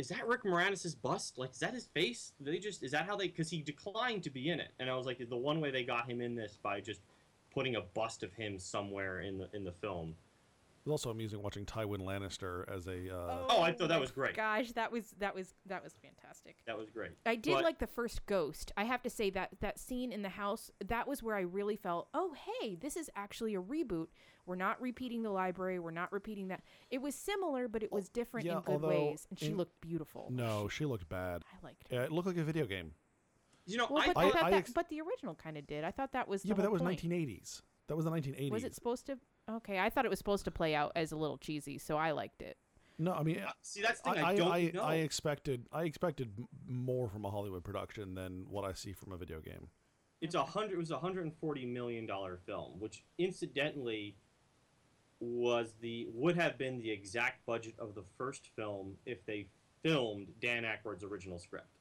"Is 0.00 0.08
that 0.08 0.26
Rick 0.26 0.44
Moranis' 0.44 0.98
bust? 0.98 1.36
Like, 1.36 1.50
is 1.50 1.58
that 1.58 1.74
his 1.74 1.84
face? 1.88 2.32
They 2.40 2.58
just 2.58 2.82
is 2.82 2.92
that 2.92 3.04
how 3.04 3.16
they? 3.16 3.28
Because 3.28 3.50
he 3.50 3.60
declined 3.60 4.22
to 4.22 4.30
be 4.30 4.48
in 4.48 4.58
it, 4.58 4.72
and 4.78 4.88
I 4.88 4.96
was 4.96 5.04
like, 5.04 5.18
the 5.28 5.36
one 5.36 5.60
way 5.60 5.70
they 5.70 5.84
got 5.84 6.08
him 6.08 6.22
in 6.22 6.34
this 6.34 6.56
by 6.62 6.80
just 6.80 7.02
putting 7.52 7.76
a 7.76 7.82
bust 7.82 8.22
of 8.22 8.32
him 8.32 8.58
somewhere 8.58 9.20
in 9.20 9.36
the 9.36 9.50
in 9.52 9.62
the 9.62 9.72
film. 9.72 10.16
It 10.82 10.88
was 10.88 10.92
also 10.92 11.10
amusing 11.10 11.42
watching 11.42 11.66
Tywin 11.66 11.98
Lannister 11.98 12.64
as 12.74 12.86
a. 12.86 13.14
Uh, 13.14 13.44
Oh, 13.50 13.60
I 13.60 13.70
thought 13.72 13.88
that 13.88 14.00
was 14.00 14.10
great. 14.10 14.34
Gosh, 14.34 14.72
that 14.72 14.90
was 14.90 15.14
that 15.18 15.34
was 15.34 15.54
that 15.66 15.84
was 15.84 15.94
fantastic. 16.02 16.56
That 16.66 16.78
was 16.78 16.88
great. 16.88 17.10
I 17.26 17.36
did 17.36 17.54
But- 17.56 17.64
like 17.64 17.78
the 17.80 17.86
first 17.86 18.24
ghost. 18.24 18.72
I 18.78 18.84
have 18.84 19.02
to 19.02 19.10
say 19.10 19.28
that 19.30 19.50
that 19.60 19.78
scene 19.78 20.10
in 20.10 20.22
the 20.22 20.30
house, 20.30 20.70
that 20.86 21.06
was 21.06 21.22
where 21.22 21.36
I 21.36 21.42
really 21.42 21.76
felt, 21.76 22.08
oh 22.14 22.32
hey, 22.60 22.76
this 22.76 22.96
is 22.96 23.10
actually 23.14 23.54
a 23.54 23.60
reboot. 23.60 24.06
We're 24.46 24.56
not 24.56 24.80
repeating 24.80 25.22
the 25.22 25.30
library. 25.30 25.78
We're 25.78 25.90
not 25.90 26.10
repeating 26.12 26.48
that. 26.48 26.62
It 26.90 27.02
was 27.02 27.14
similar, 27.14 27.68
but 27.68 27.82
it 27.82 27.92
was 27.92 28.08
different 28.08 28.46
yeah, 28.46 28.54
in 28.56 28.60
good 28.60 28.72
although 28.72 28.88
ways, 28.88 29.26
and 29.28 29.38
she 29.38 29.48
in- 29.48 29.56
looked 29.58 29.78
beautiful. 29.82 30.28
No, 30.32 30.66
she 30.68 30.86
looked 30.86 31.08
bad. 31.10 31.42
I 31.52 31.64
liked 31.64 31.88
her. 31.90 31.96
Yeah, 31.96 32.02
it 32.04 32.10
looked 32.12 32.26
like 32.26 32.38
a 32.38 32.42
video 32.42 32.64
game. 32.64 32.92
You 33.66 33.76
know, 33.76 33.86
Well, 33.90 34.02
I 34.02 34.06
but 34.06 34.16
I, 34.16 34.22
I- 34.28 34.30
thought 34.30 34.42
I 34.44 34.50
that, 34.52 34.56
ex- 34.56 34.72
but 34.72 34.88
the 34.88 35.02
original 35.02 35.34
kind 35.34 35.58
of 35.58 35.66
did. 35.66 35.84
I 35.84 35.90
thought 35.90 36.12
that 36.12 36.26
was 36.26 36.42
the 36.42 36.48
Yeah, 36.48 36.54
but 36.54 36.62
that 36.62 36.72
was 36.72 36.80
point. 36.80 37.02
1980s. 37.02 37.60
That 37.88 37.96
was 37.96 38.04
the 38.06 38.10
1980s. 38.10 38.50
Was 38.50 38.64
it 38.64 38.74
supposed 38.74 39.04
to? 39.06 39.18
Okay, 39.50 39.78
I 39.78 39.90
thought 39.90 40.04
it 40.04 40.10
was 40.10 40.18
supposed 40.18 40.44
to 40.44 40.50
play 40.50 40.74
out 40.74 40.92
as 40.94 41.12
a 41.12 41.16
little 41.16 41.38
cheesy, 41.38 41.78
so 41.78 41.96
I 41.96 42.12
liked 42.12 42.42
it. 42.42 42.56
No, 42.98 43.12
I 43.14 43.22
mean, 43.22 43.42
see 43.62 43.80
that's 43.82 44.00
the 44.02 44.10
I, 44.10 44.14
thing. 44.14 44.24
I, 44.24 44.28
I, 44.28 44.36
don't 44.36 44.52
I, 44.52 44.70
know. 44.74 44.82
I 44.82 44.94
expected 44.96 45.66
I 45.72 45.84
expected 45.84 46.30
more 46.68 47.08
from 47.08 47.24
a 47.24 47.30
Hollywood 47.30 47.64
production 47.64 48.14
than 48.14 48.44
what 48.48 48.64
I 48.64 48.72
see 48.74 48.92
from 48.92 49.12
a 49.12 49.16
video 49.16 49.40
game. 49.40 49.68
it's 50.20 50.34
a 50.34 50.44
hundred. 50.44 50.74
It 50.74 50.78
was 50.78 50.90
a 50.90 50.98
hundred 50.98 51.24
and 51.24 51.34
forty 51.40 51.64
million 51.64 52.06
dollar 52.06 52.38
film, 52.46 52.78
which 52.78 53.02
incidentally 53.18 54.16
was 55.18 55.72
the 55.80 56.08
would 56.12 56.36
have 56.36 56.56
been 56.58 56.78
the 56.78 56.90
exact 56.90 57.44
budget 57.46 57.74
of 57.78 57.94
the 57.94 58.04
first 58.18 58.50
film 58.54 58.96
if 59.06 59.24
they 59.26 59.46
filmed 59.82 60.28
Dan 60.40 60.64
Aykroyd's 60.64 61.02
original 61.04 61.38
script. 61.38 61.78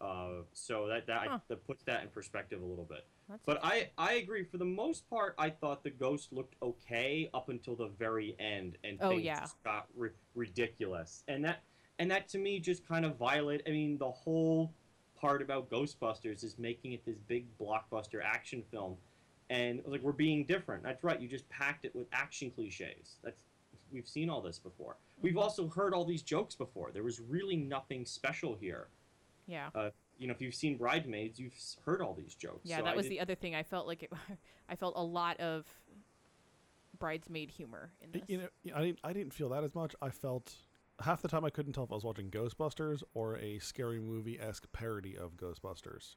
Uh, 0.00 0.42
so 0.52 0.88
that 0.88 1.06
that, 1.06 1.26
Huh. 1.28 1.38
that 1.48 1.64
puts 1.66 1.84
that 1.84 2.02
in 2.02 2.08
perspective 2.08 2.60
a 2.60 2.64
little 2.66 2.84
bit. 2.84 3.06
That's 3.32 3.42
But 3.46 3.60
I, 3.64 3.88
I 3.96 4.14
agree. 4.14 4.44
For 4.44 4.58
the 4.58 4.64
most 4.66 5.08
part, 5.08 5.34
I 5.38 5.48
thought 5.48 5.82
the 5.82 5.90
ghost 5.90 6.32
looked 6.34 6.54
okay 6.62 7.30
up 7.32 7.48
until 7.48 7.74
the 7.74 7.88
very 7.98 8.36
end, 8.38 8.76
and 8.84 8.98
Oh, 9.00 9.10
things 9.10 9.22
yeah. 9.22 9.40
just 9.40 9.62
got 9.64 9.86
ri- 9.96 10.10
ridiculous. 10.34 11.24
And 11.28 11.42
that 11.46 11.62
and 11.98 12.10
that 12.10 12.28
to 12.30 12.38
me 12.38 12.58
just 12.60 12.86
kind 12.86 13.04
of 13.06 13.16
violated. 13.16 13.66
I 13.66 13.70
mean, 13.70 13.96
the 13.96 14.10
whole 14.10 14.70
part 15.18 15.40
about 15.40 15.70
Ghostbusters 15.70 16.44
is 16.44 16.58
making 16.58 16.92
it 16.92 17.04
this 17.06 17.18
big 17.26 17.46
blockbuster 17.58 18.20
action 18.22 18.62
film, 18.70 18.96
and 19.48 19.80
like 19.86 20.02
we're 20.02 20.12
being 20.12 20.44
different. 20.44 20.82
That's 20.82 21.02
right. 21.02 21.18
You 21.18 21.28
just 21.28 21.48
packed 21.48 21.86
it 21.86 21.94
with 21.96 22.08
action 22.12 22.50
cliches. 22.50 23.16
That's 23.24 23.40
we've 23.90 24.06
seen 24.08 24.28
all 24.28 24.42
this 24.42 24.58
before. 24.58 24.96
We've 25.22 25.34
Mhm. 25.34 25.42
also 25.42 25.68
heard 25.68 25.94
all 25.94 26.04
these 26.04 26.22
jokes 26.22 26.54
before. 26.54 26.90
There 26.92 27.02
was 27.02 27.18
really 27.20 27.56
nothing 27.56 28.04
special 28.04 28.56
here. 28.56 28.88
yeah. 29.46 29.70
You 30.22 30.28
know, 30.28 30.34
if 30.34 30.40
you've 30.40 30.54
seen 30.54 30.76
Bridesmaids, 30.76 31.40
you've 31.40 31.52
heard 31.84 32.00
all 32.00 32.14
these 32.14 32.36
jokes. 32.36 32.60
Yeah, 32.62 32.76
So 32.78 32.84
that 32.84 32.92
I 32.92 32.96
was 32.96 33.06
did- 33.06 33.12
the 33.12 33.20
other 33.20 33.34
thing. 33.34 33.56
I 33.56 33.64
felt 33.64 33.88
like 33.88 34.04
it. 34.04 34.12
I 34.68 34.76
felt 34.76 34.94
a 34.96 35.02
lot 35.02 35.40
of 35.40 35.66
bridesmaid 36.98 37.50
humor 37.50 37.90
in 38.00 38.10
Y- 38.12 38.20
this. 38.20 38.22
You 38.28 38.38
know, 38.38 38.48
y- 38.64 38.72
I 38.74 38.82
didn't 38.84 38.98
I 39.04 39.12
didn't 39.12 39.34
feel 39.34 39.48
that 39.50 39.64
as 39.64 39.74
much. 39.74 39.94
I 40.00 40.10
felt 40.10 40.52
half 41.02 41.22
the 41.22 41.28
time 41.28 41.44
I 41.44 41.50
couldn't 41.50 41.72
tell 41.72 41.84
if 41.84 41.90
I 41.90 41.94
was 41.94 42.04
watching 42.04 42.30
Ghostbusters 42.30 43.02
or 43.14 43.36
a 43.38 43.58
scary 43.58 44.00
movie 44.00 44.38
esque 44.40 44.70
parody 44.72 45.16
of 45.16 45.36
Ghostbusters. 45.36 46.14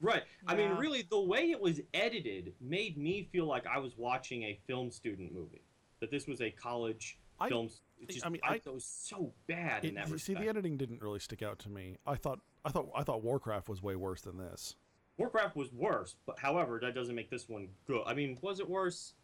Right. 0.00 0.22
I 0.48 0.56
mean, 0.56 0.72
really, 0.72 1.02
the 1.02 1.20
way 1.20 1.50
it 1.50 1.60
was 1.60 1.80
edited 1.94 2.54
made 2.60 2.96
me 2.98 3.28
feel 3.30 3.46
like 3.46 3.66
I 3.66 3.78
was 3.78 3.96
watching 3.96 4.42
a 4.44 4.58
film 4.66 4.90
student 4.90 5.32
movie. 5.32 5.62
That 6.00 6.10
this 6.10 6.26
was 6.26 6.40
a 6.40 6.50
college 6.50 7.18
I- 7.38 7.48
film. 7.48 7.68
It's 8.00 8.14
just, 8.14 8.26
I 8.26 8.30
mean, 8.30 8.40
I, 8.42 8.54
I- 8.54 8.56
it 8.56 8.66
was 8.72 8.84
so 8.84 9.32
bad 9.46 9.84
in 9.84 9.94
that 9.94 10.08
you 10.08 10.18
see, 10.18 10.34
the 10.34 10.48
editing 10.48 10.76
didn't 10.76 11.02
really 11.02 11.20
stick 11.20 11.42
out 11.42 11.58
to 11.60 11.68
me. 11.68 11.98
I 12.04 12.16
thought 12.16 12.40
I 12.64 12.70
thought 12.70 12.88
I 12.94 13.02
thought 13.02 13.22
Warcraft 13.22 13.68
was 13.68 13.82
way 13.82 13.96
worse 13.96 14.22
than 14.22 14.36
this. 14.38 14.76
Warcraft 15.18 15.56
was 15.56 15.72
worse, 15.72 16.16
but 16.26 16.38
however, 16.38 16.78
that 16.82 16.94
doesn't 16.94 17.14
make 17.14 17.30
this 17.30 17.48
one 17.48 17.68
good. 17.86 18.02
I 18.06 18.14
mean, 18.14 18.38
was 18.40 18.60
it 18.60 18.68
worse? 18.68 19.14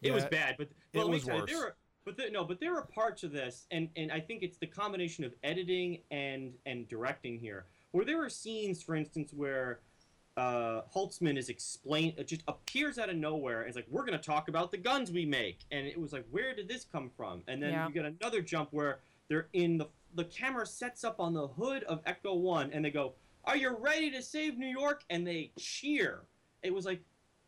It 0.00 0.12
was 0.12 0.24
bad, 0.24 0.56
but, 0.58 0.68
it 0.92 0.98
let 0.98 1.06
me 1.06 1.12
was 1.14 1.24
tell 1.24 1.34
you, 1.36 1.40
worse. 1.42 1.50
there 1.50 1.62
are, 1.64 1.76
but 2.04 2.16
there, 2.16 2.30
no, 2.30 2.44
but 2.44 2.58
there 2.58 2.76
are 2.76 2.82
parts 2.82 3.22
of 3.22 3.32
this, 3.32 3.66
and 3.70 3.88
and 3.96 4.10
I 4.10 4.20
think 4.20 4.42
it's 4.42 4.58
the 4.58 4.66
combination 4.66 5.24
of 5.24 5.32
editing 5.44 5.98
and 6.10 6.52
and 6.66 6.88
directing 6.88 7.38
here, 7.38 7.66
where 7.92 8.04
there 8.04 8.22
are 8.24 8.28
scenes, 8.28 8.82
for 8.82 8.94
instance, 8.96 9.32
where 9.32 9.80
uh, 10.36 10.82
Holtzmann 10.94 11.36
is 11.36 11.48
explain 11.48 12.14
it 12.16 12.26
just 12.26 12.42
appears 12.48 12.98
out 12.98 13.10
of 13.10 13.16
nowhere. 13.16 13.60
And 13.60 13.68
it's 13.68 13.76
like 13.76 13.86
we're 13.90 14.04
going 14.04 14.18
to 14.18 14.24
talk 14.24 14.48
about 14.48 14.72
the 14.72 14.78
guns 14.78 15.10
we 15.12 15.24
make, 15.24 15.60
and 15.70 15.86
it 15.86 16.00
was 16.00 16.12
like, 16.12 16.24
where 16.30 16.54
did 16.54 16.68
this 16.68 16.84
come 16.90 17.10
from? 17.16 17.42
And 17.48 17.62
then 17.62 17.72
Yeah. 17.72 17.86
you 17.86 17.92
get 17.92 18.04
another 18.04 18.40
jump 18.40 18.68
where 18.72 19.00
they're 19.28 19.48
in 19.52 19.78
the 19.78 19.86
the 20.14 20.24
camera 20.24 20.66
sets 20.66 21.04
up 21.04 21.20
on 21.20 21.34
the 21.34 21.48
hood 21.48 21.84
of 21.84 22.04
Ecto-1, 22.04 22.70
and 22.72 22.84
they 22.84 22.90
go, 22.90 23.14
"Are 23.44 23.56
you 23.56 23.76
ready 23.76 24.10
to 24.10 24.22
save 24.22 24.58
New 24.58 24.66
York?" 24.66 25.02
And 25.10 25.26
they 25.26 25.52
cheer. 25.58 26.24
It 26.62 26.72
was 26.72 26.84
like, 26.86 27.02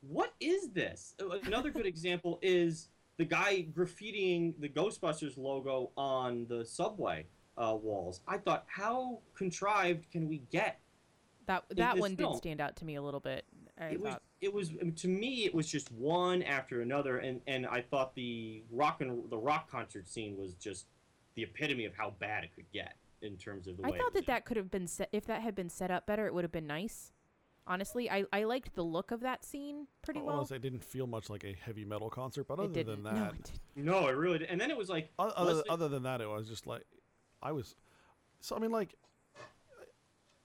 what 0.09 0.33
is 0.41 0.71
this? 0.71 1.15
Uh, 1.21 1.39
Another 1.45 1.71
good 1.71 1.87
example 1.87 2.39
is 2.43 2.89
the 3.17 3.25
guy 3.25 3.67
graffitiing 3.75 4.55
the 4.59 4.69
Ghostbusters 4.69 5.37
logo 5.37 5.91
on 5.97 6.47
the 6.49 6.65
subway 6.65 7.27
uh, 7.57 7.77
walls. 7.81 8.21
I 8.27 8.39
thought, 8.39 8.65
how 8.67 9.21
contrived 9.35 10.11
can 10.11 10.29
we 10.29 10.43
get? 10.51 10.81
That 11.47 11.65
that 11.71 11.99
one 11.99 12.17
film. 12.17 12.33
did 12.33 12.39
stand 12.39 12.61
out 12.61 12.77
to 12.77 12.85
me 12.85 12.97
a 12.97 13.03
little 13.03 13.21
bit. 13.21 13.45
I 13.79 13.87
it 13.89 14.01
was 14.01 14.17
it 14.41 14.53
was 14.53 14.71
to 14.97 15.09
me 15.09 15.45
it 15.45 15.55
was 15.55 15.69
just 15.69 15.93
one 15.93 16.43
after 16.43 16.81
another 16.81 17.19
and 17.19 17.41
and 17.47 17.67
I 17.67 17.83
thought 17.83 18.15
the 18.15 18.63
rock 18.71 19.01
and 19.01 19.29
the 19.31 19.37
rock 19.37 19.71
concert 19.71 20.09
scene 20.09 20.39
was 20.39 20.55
just 20.55 20.87
the 21.35 21.43
epitome 21.43 21.85
of 21.85 21.95
how 21.97 22.15
bad 22.21 22.45
it 22.45 22.51
could 22.55 22.71
get 22.73 22.95
in 23.23 23.37
terms 23.37 23.67
of 23.67 23.77
the 23.77 23.85
I 23.85 23.91
way 23.91 23.99
thought 23.99 24.09
it 24.09 24.15
was 24.15 24.21
that 24.23 24.27
that 24.27 24.45
could 24.45 24.57
have 24.57 24.71
been 24.71 24.87
set 24.87 25.09
if 25.13 25.27
that 25.27 25.43
had 25.43 25.55
been 25.55 25.71
set 25.71 25.91
up 25.91 26.07
better. 26.07 26.27
It 26.27 26.35
would 26.35 26.45
have 26.45 26.53
been 26.53 26.67
nice. 26.67 27.13
Honestly, 27.67 28.11
I, 28.11 28.25
I 28.31 28.45
liked 28.45 28.75
the 28.75 28.83
look 28.83 29.11
of 29.11 29.21
that 29.21 29.43
scene 29.43 29.87
pretty 30.03 30.21
well. 30.21 30.37
wanna 30.37 30.47
say 30.47 30.57
it 30.57 30.63
didn't 30.63 30.85
feel 30.85 31.07
much 31.07 31.31
like 31.31 31.45
a 31.45 31.57
heavy 31.65 31.85
metal 31.87 32.11
concert, 32.11 32.45
but 32.47 32.59
other 32.59 32.83
than 32.85 33.03
that, 33.05 33.15
No, 33.15 33.25
it 33.25 33.33
didn't. 33.75 33.87
no 33.87 34.09
it 34.09 34.13
really 34.17 34.39
did. 34.41 34.49
and 34.51 34.61
then 34.61 34.71
it 34.71 34.77
was 34.77 34.91
like 34.91 35.11
other, 35.19 35.33
Leslie- 35.55 35.71
other 35.71 35.89
than 35.89 36.03
that, 36.03 36.21
it 36.21 36.29
was 36.29 36.47
just 36.49 36.67
like 36.67 36.83
I 37.43 37.53
was. 37.53 37.75
So 38.41 38.55
I 38.55 38.59
mean, 38.59 38.71
like, 38.71 38.95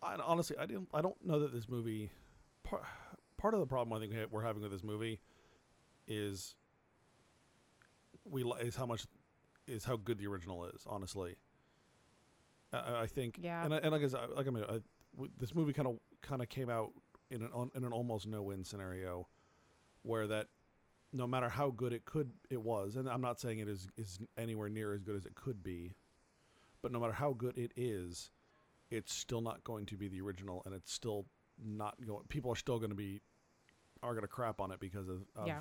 I, 0.02 0.16
honestly, 0.16 0.56
I 0.58 0.66
didn't. 0.66 0.88
I 0.94 1.02
don't 1.02 1.18
know 1.26 1.40
that 1.42 1.52
this 1.54 1.68
movie. 1.68 2.10
Part, 2.64 2.84
part 3.38 3.54
of 3.54 3.60
the 3.60 3.66
problem 3.66 3.96
I 3.98 4.00
think 4.00 4.14
we 4.14 4.20
ha- 4.20 4.28
we're 4.32 4.44
having 4.44 4.62
with 4.62 4.72
this 4.72 4.84
movie 4.84 5.20
is 6.08 6.56
we 8.24 8.44
li- 8.44 8.54
is 8.62 8.76
how 8.78 8.86
much 8.86 9.06
is 9.70 9.86
how 9.86 9.95
good 9.97 10.17
the 10.17 10.28
original 10.28 10.65
is. 10.65 10.84
Honestly, 10.88 11.36
I- 12.74 13.01
I, 13.01 13.07
think. 13.07 13.38
Yeah. 13.41 13.63
And, 13.63 13.74
I, 13.74 13.78
and 13.78 13.91
like 13.91 14.03
I 14.03 14.07
said, 14.07 14.20
like 14.36 14.47
I 14.47 14.49
mean, 14.49 14.63
I, 14.63 14.80
w- 15.15 15.32
this 15.39 15.53
movie 15.55 15.74
kind 15.74 15.88
of 15.88 15.97
kind 16.22 16.41
of 16.41 16.49
came 16.49 16.70
out 16.70 16.91
in 17.32 17.41
an 17.41 17.49
on- 17.53 17.72
in 17.76 17.84
an 17.84 17.91
almost 17.93 18.28
no 18.28 18.41
win 18.43 18.63
scenario, 18.63 19.28
where 20.03 20.28
that 20.28 20.47
no 21.11 21.26
matter 21.26 21.49
how 21.49 21.72
good 21.72 21.93
it 21.93 22.05
could 22.05 22.32
it 22.49 22.61
was, 22.61 22.95
and 22.95 23.09
I'm 23.09 23.22
not 23.22 23.39
saying 23.39 23.59
it 23.59 23.67
is 23.67 23.88
is 23.97 24.20
anywhere 24.38 24.70
near 24.70 24.93
as 24.93 25.01
good 25.03 25.15
as 25.15 25.26
it 25.26 25.36
could 25.36 25.63
be, 25.63 25.95
but 26.82 26.91
no 26.91 26.99
matter 26.99 27.13
how 27.13 27.34
good 27.34 27.57
it 27.57 27.72
is, 27.76 28.32
it's 28.91 29.13
still 29.13 29.41
not 29.41 29.63
going 29.63 29.86
to 29.88 29.97
be 29.97 30.07
the 30.07 30.22
original, 30.22 30.61
and 30.65 30.74
it's 30.76 30.91
still 30.91 31.26
not 31.63 31.95
going. 32.05 32.24
People 32.30 32.51
are 32.51 32.55
still 32.55 32.78
going 32.80 32.91
to 32.91 32.95
be 32.95 33.22
are 34.03 34.13
going 34.13 34.22
to 34.22 34.28
crap 34.28 34.61
on 34.61 34.72
it 34.72 34.80
because 34.80 35.09
of, 35.09 35.24
of 35.36 35.45
Yeah. 35.47 35.59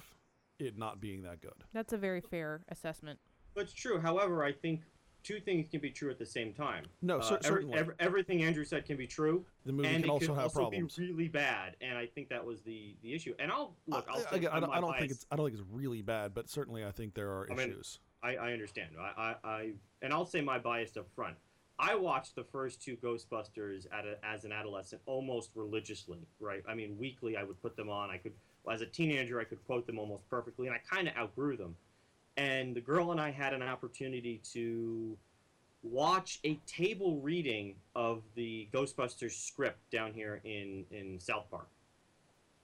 it 0.61 0.79
not 0.79 1.01
being 1.01 1.23
that 1.23 1.41
good. 1.41 1.65
That's 1.73 1.93
a 1.93 1.99
very 1.99 2.21
fair 2.21 2.61
assessment. 2.69 3.19
It's 3.57 3.73
true. 3.73 3.99
However, 3.99 4.45
I 4.45 4.53
think 4.53 4.83
two 5.25 5.41
things 5.41 5.69
can 5.69 5.81
be 5.81 5.91
true 5.91 6.11
at 6.11 6.19
the 6.19 6.27
same 6.27 6.53
time. 6.55 6.85
No, 7.03 7.19
Uh, 7.19 7.23
cer- 7.23 7.35
every- 7.37 7.49
certainly 7.49 7.79
every- 7.79 7.95
everything 7.99 8.43
Andrew 8.45 8.65
said 8.65 8.85
can 8.87 8.97
be 8.97 9.07
true, 9.07 9.45
the 9.65 9.73
movie 9.73 9.89
and 9.89 9.97
can 10.03 10.05
it 10.05 10.13
also 10.13 10.27
could 10.29 10.35
have 10.37 10.45
also 10.45 10.61
problems. 10.61 10.97
be 10.97 11.07
really 11.11 11.29
bad. 11.29 11.77
And 11.81 11.99
I 11.99 12.07
think 12.07 12.29
that 12.29 12.45
was 12.45 12.63
the 12.63 12.97
the 13.03 13.13
issue. 13.15 13.35
And 13.39 13.51
I'll 13.51 13.77
look. 13.87 14.07
I'll 14.09 14.25
I, 14.31 14.37
again, 14.37 14.51
I 14.53 14.61
don't, 14.61 14.71
I 14.71 14.81
don't 14.81 14.97
think 14.99 15.11
it's 15.11 15.27
I 15.31 15.37
don't 15.37 15.47
think 15.51 15.59
it's 15.61 15.69
really 15.71 16.03
bad, 16.03 16.35
but 16.35 16.49
certainly 16.49 16.85
I 16.85 16.93
think 16.93 17.15
there 17.15 17.31
are 17.31 17.51
I 17.51 17.55
mean, 17.55 17.71
issues. 17.71 18.01
I, 18.23 18.37
I 18.37 18.53
understand. 18.53 18.97
I, 18.99 19.37
I, 19.45 19.49
I 19.49 19.73
and 20.03 20.13
I'll 20.13 20.25
say 20.27 20.41
my 20.41 20.59
bias 20.59 20.97
up 20.97 21.09
front. 21.15 21.37
I 21.81 21.95
watched 21.95 22.35
the 22.35 22.43
first 22.43 22.83
two 22.83 22.97
Ghostbusters 22.97 23.87
at 23.93 24.05
a, 24.05 24.19
as 24.25 24.45
an 24.45 24.51
adolescent 24.51 25.01
almost 25.07 25.51
religiously, 25.55 26.27
right? 26.41 26.63
I 26.69 26.75
mean, 26.75 26.99
weekly 26.99 27.37
I 27.37 27.45
would 27.45 27.61
put 27.63 27.77
them 27.77 27.89
on. 27.89 28.11
I 28.11 28.19
could, 28.19 28.33
as 28.69 28.81
a 28.81 28.87
teenager, 28.87 29.39
I 29.41 29.45
could 29.45 29.65
quote 29.65 29.87
them 29.87 29.97
almost 29.97 30.29
perfectly, 30.29 30.67
and 30.67 30.75
I 30.75 30.79
kind 30.79 31.07
of 31.07 31.17
outgrew 31.17 31.57
them. 31.57 31.77
And 32.39 32.75
the 32.75 32.81
girl 32.81 33.11
and 33.11 33.21
I 33.21 33.33
had 33.33 33.53
an 33.53 33.63
opportunity 33.63 34.41
to 34.53 35.19
watch 35.83 36.39
a 36.45 36.55
table 36.67 37.21
reading 37.21 37.75
of 37.97 38.23
the 38.37 38.69
Ghostbusters 38.73 39.33
script 39.33 39.79
down 39.91 40.13
here 40.15 40.41
in 40.45 40.85
in 40.93 41.19
South 41.19 41.51
Park, 41.51 41.69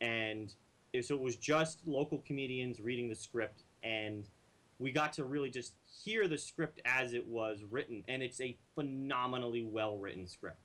and 0.01 0.55
it- 0.93 1.05
so 1.05 1.17
it 1.17 1.21
was 1.21 1.35
just 1.37 1.85
local 1.87 2.19
comedians 2.19 2.81
reading 2.81 3.09
the 3.09 3.15
script 3.17 3.65
and 3.83 4.29
we 4.79 4.91
got 4.91 5.13
to 5.13 5.25
really 5.25 5.51
just 5.51 5.75
hear 6.05 6.27
the 6.27 6.37
script 6.39 6.81
as 6.85 7.13
it 7.13 7.25
was 7.27 7.63
written, 7.65 8.03
and 8.09 8.23
it's 8.23 8.41
a 8.41 8.57
phenomenally 8.75 9.63
well 9.63 9.99
written 9.99 10.27
script. 10.27 10.59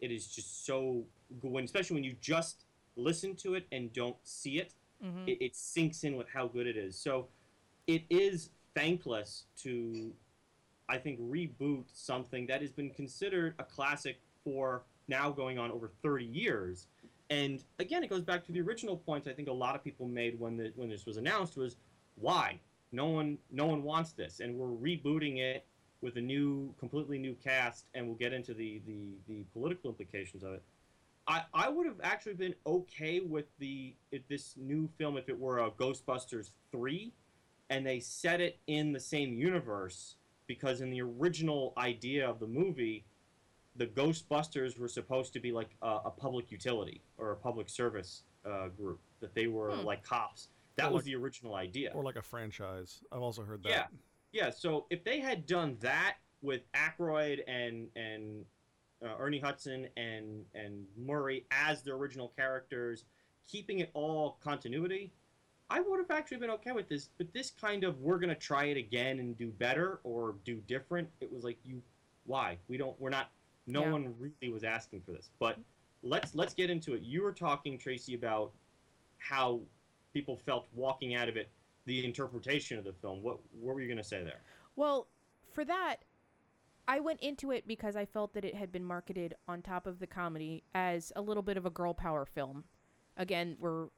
It 0.00 0.10
is 0.10 0.26
just 0.34 0.64
so 0.66 1.04
good, 1.40 1.64
especially 1.64 1.94
when 1.94 2.04
you 2.04 2.14
just 2.20 2.64
listen 2.96 3.36
to 3.36 3.54
it 3.54 3.66
and 3.72 3.92
don't 3.92 4.16
see 4.24 4.58
it. 4.58 4.74
hmm 5.00 5.28
It, 5.28 5.38
it 5.40 5.56
sinks 5.56 6.02
in 6.04 6.16
with 6.16 6.28
how 6.28 6.48
good 6.48 6.66
it 6.66 6.76
is. 6.76 6.96
So 6.98 7.28
it 7.86 8.04
is 8.10 8.50
thankless 8.74 9.44
to, 9.62 10.12
I 10.88 10.98
think, 10.98 11.20
reboot 11.20 11.84
something 11.92 12.46
that 12.46 12.60
has 12.60 12.70
been 12.70 12.90
considered 12.90 13.54
a 13.58 13.64
classic 13.64 14.20
for 14.44 14.82
now 15.08 15.30
going 15.30 15.58
on 15.58 15.70
over 15.70 15.90
30 16.02 16.24
years. 16.24 16.86
And 17.30 17.62
again, 17.78 18.04
it 18.04 18.10
goes 18.10 18.22
back 18.22 18.44
to 18.46 18.52
the 18.52 18.60
original 18.60 18.96
point 18.96 19.26
I 19.26 19.32
think 19.32 19.48
a 19.48 19.52
lot 19.52 19.74
of 19.74 19.82
people 19.82 20.06
made 20.06 20.38
when 20.38 20.56
the, 20.56 20.72
when 20.76 20.88
this 20.88 21.06
was 21.06 21.16
announced 21.16 21.56
was 21.56 21.76
why 22.16 22.60
no 22.92 23.06
one 23.06 23.38
no 23.50 23.66
one 23.66 23.82
wants 23.82 24.12
this, 24.12 24.40
and 24.40 24.54
we're 24.54 24.68
rebooting 24.68 25.38
it 25.38 25.64
with 26.02 26.16
a 26.16 26.20
new, 26.20 26.74
completely 26.78 27.18
new 27.18 27.34
cast, 27.42 27.86
and 27.94 28.06
we'll 28.06 28.16
get 28.16 28.32
into 28.32 28.52
the 28.54 28.82
the, 28.86 29.14
the 29.28 29.44
political 29.52 29.90
implications 29.90 30.42
of 30.42 30.52
it. 30.52 30.62
I, 31.26 31.42
I 31.54 31.68
would 31.68 31.86
have 31.86 32.00
actually 32.02 32.34
been 32.34 32.54
okay 32.66 33.20
with 33.20 33.46
the 33.58 33.94
this 34.28 34.54
new 34.56 34.88
film 34.98 35.16
if 35.16 35.28
it 35.28 35.38
were 35.38 35.60
a 35.60 35.70
Ghostbusters 35.70 36.50
three, 36.70 37.12
and 37.70 37.86
they 37.86 38.00
set 38.00 38.40
it 38.40 38.58
in 38.66 38.92
the 38.92 39.00
same 39.00 39.34
universe 39.34 40.16
because 40.46 40.80
in 40.80 40.90
the 40.90 41.00
original 41.00 41.72
idea 41.78 42.28
of 42.28 42.38
the 42.40 42.46
movie, 42.46 43.04
the 43.76 43.86
Ghostbusters 43.86 44.78
were 44.78 44.88
supposed 44.88 45.32
to 45.32 45.40
be 45.40 45.52
like 45.52 45.70
a, 45.82 45.98
a 46.06 46.10
public 46.10 46.50
utility 46.50 47.00
or 47.16 47.30
a 47.32 47.36
public 47.36 47.68
service 47.68 48.24
uh, 48.44 48.68
group 48.68 49.00
that 49.20 49.34
they 49.34 49.46
were 49.46 49.70
Hmm. 49.70 49.86
like 49.86 50.02
cops. 50.02 50.48
That 50.76 50.86
Or 50.90 50.94
was 50.94 51.00
like- 51.00 51.04
the 51.06 51.14
original 51.16 51.54
idea. 51.54 51.92
Or 51.94 52.02
like 52.02 52.16
a 52.16 52.22
franchise. 52.22 53.00
I've 53.12 53.22
also 53.22 53.42
heard 53.42 53.62
that. 53.62 53.70
Yeah. 53.70 53.86
Yeah, 54.32 54.50
so 54.50 54.86
if 54.90 55.04
they 55.04 55.20
had 55.20 55.46
done 55.46 55.76
that 55.80 56.16
with 56.40 56.62
Aykroyd 56.72 57.40
and 57.46 57.88
and 57.94 58.44
uh, 59.04 59.14
Ernie 59.18 59.38
Hudson 59.40 59.88
and 59.98 60.44
and 60.54 60.86
Murray 60.96 61.44
as 61.50 61.82
the 61.82 61.92
original 61.92 62.28
characters, 62.28 63.04
keeping 63.46 63.80
it 63.80 63.90
all 63.92 64.38
continuity, 64.42 65.12
I 65.70 65.80
would 65.80 65.98
have 65.98 66.10
actually 66.10 66.36
been 66.38 66.50
okay 66.50 66.72
with 66.72 66.88
this. 66.88 67.08
But 67.18 67.32
this 67.32 67.50
kind 67.50 67.84
of 67.84 68.00
we're 68.00 68.18
gonna 68.18 68.34
try 68.34 68.64
it 68.66 68.76
again 68.76 69.18
and 69.20 69.36
do 69.36 69.48
better 69.48 70.00
or 70.04 70.36
do 70.44 70.56
different. 70.66 71.08
It 71.20 71.32
was 71.32 71.44
like 71.44 71.58
you, 71.64 71.82
why 72.24 72.58
we 72.68 72.76
don't 72.76 72.98
we're 73.00 73.10
not. 73.10 73.30
No 73.66 73.82
Yeah. 73.82 73.92
one 73.92 74.14
really 74.18 74.52
was 74.52 74.64
asking 74.64 75.02
for 75.02 75.12
this. 75.12 75.30
But 75.38 75.58
let's 76.02 76.34
let's 76.34 76.52
get 76.54 76.68
into 76.68 76.94
it. 76.94 77.02
You 77.02 77.22
were 77.22 77.32
talking 77.32 77.78
Tracy 77.78 78.14
about 78.14 78.52
how 79.18 79.60
people 80.12 80.36
felt 80.36 80.66
walking 80.74 81.14
out 81.14 81.28
of 81.28 81.36
it 81.36 81.48
the 81.86 82.04
interpretation 82.04 82.78
of 82.78 82.84
the 82.84 82.92
film. 82.92 83.22
What 83.22 83.38
what 83.60 83.74
were 83.74 83.80
you 83.80 83.88
gonna 83.88 84.04
say 84.04 84.22
there? 84.22 84.42
Well, 84.76 85.08
for 85.52 85.64
that, 85.64 85.98
I 86.88 87.00
went 87.00 87.20
into 87.20 87.50
it 87.50 87.66
because 87.66 87.94
I 87.96 88.04
felt 88.04 88.34
that 88.34 88.44
it 88.44 88.54
had 88.54 88.72
been 88.72 88.84
marketed 88.84 89.34
on 89.46 89.62
top 89.62 89.86
of 89.86 90.00
the 90.00 90.06
comedy 90.06 90.64
as 90.74 91.12
a 91.14 91.22
little 91.22 91.42
bit 91.42 91.56
of 91.56 91.64
a 91.64 91.70
girl 91.70 91.94
power 91.94 92.24
film. 92.24 92.64
Again, 93.16 93.56
we're 93.60 93.88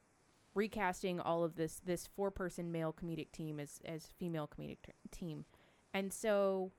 recasting 0.54 1.20
all 1.20 1.42
of 1.44 1.56
this 1.56 1.80
this 1.84 2.06
four 2.06 2.30
person 2.30 2.70
male 2.72 2.92
comedic 2.92 3.32
team 3.32 3.58
as 3.60 3.80
as 3.84 4.06
female 4.18 4.48
comedic 4.48 4.78
t- 4.84 4.92
team, 5.10 5.44
and 5.92 6.12
so 6.12 6.70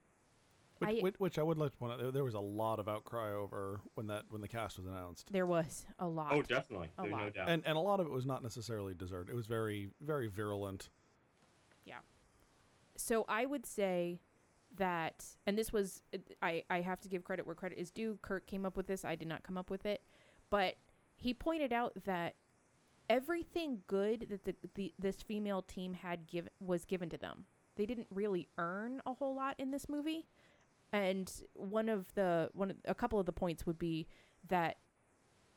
Which, 0.80 0.90
I- 0.90 1.02
which, 1.02 1.16
which 1.20 1.40
I 1.40 1.44
would 1.44 1.58
like 1.58 1.72
to 1.72 1.78
point 1.78 1.94
out, 1.94 2.00
there, 2.00 2.12
there 2.12 2.24
was 2.24 2.34
a 2.34 2.40
lot 2.40 2.80
of 2.80 2.88
outcry 2.88 3.34
over 3.34 3.82
when 3.96 4.08
that 4.08 4.24
when 4.30 4.42
the 4.42 4.48
cast 4.48 4.78
was 4.78 4.86
announced, 4.88 5.32
there 5.32 5.46
was 5.46 5.86
a 6.00 6.08
lot. 6.08 6.32
Oh, 6.34 6.42
definitely. 6.42 6.90
A 6.98 7.02
There's 7.04 7.12
no 7.12 7.18
lot. 7.18 7.34
doubt. 7.34 7.50
and 7.50 7.64
and 7.66 7.78
a 7.78 7.82
lot 7.82 8.00
of 8.00 8.08
it 8.08 8.12
was 8.12 8.26
not 8.26 8.44
necessarily 8.44 8.94
deserved. 8.94 9.30
It 9.30 9.36
was 9.36 9.48
very 9.48 9.90
very 10.02 10.28
virulent. 10.28 10.90
Yeah. 11.86 12.00
So 12.98 13.26
I 13.28 13.46
would 13.46 13.66
say 13.66 14.20
that, 14.78 15.26
and 15.46 15.58
this 15.58 15.72
was, 15.72 16.02
I, 16.42 16.64
I 16.70 16.82
have 16.82 17.00
to 17.02 17.08
give 17.10 17.24
credit 17.24 17.46
where 17.46 17.56
credit 17.56 17.78
is 17.78 17.92
due. 17.92 18.20
Kirk 18.22 18.46
came 18.46 18.66
up 18.66 18.76
with 18.76 18.88
this. 18.88 19.06
I 19.06 19.16
did 19.16 19.28
not 19.28 19.44
come 19.44 19.58
up 19.58 19.70
with 19.70 19.86
it. 19.86 20.02
But 20.50 20.76
he 21.16 21.34
pointed 21.34 21.72
out 21.72 21.94
that 22.06 22.36
everything 23.10 23.82
good 23.88 24.28
that 24.30 24.46
the, 24.46 24.56
the 24.76 24.94
this 25.00 25.22
female 25.22 25.62
team 25.62 25.94
had 25.94 26.28
given 26.28 26.50
was 26.60 26.86
given 26.86 27.10
to 27.10 27.18
them. 27.18 27.46
They 27.76 27.86
didn't 27.86 28.08
really 28.10 28.48
earn 28.58 29.02
a 29.06 29.14
whole 29.14 29.36
lot 29.36 29.56
in 29.60 29.72
this 29.72 29.90
movie. 29.90 30.28
And 30.94 31.32
one 31.54 31.90
of 31.90 32.14
the 32.16 32.50
one 32.54 32.72
of, 32.72 32.78
a 32.86 32.96
couple 32.96 33.20
of 33.20 33.26
the 33.26 33.32
points 33.32 33.66
would 33.66 33.80
be 33.80 34.08
that 34.48 34.78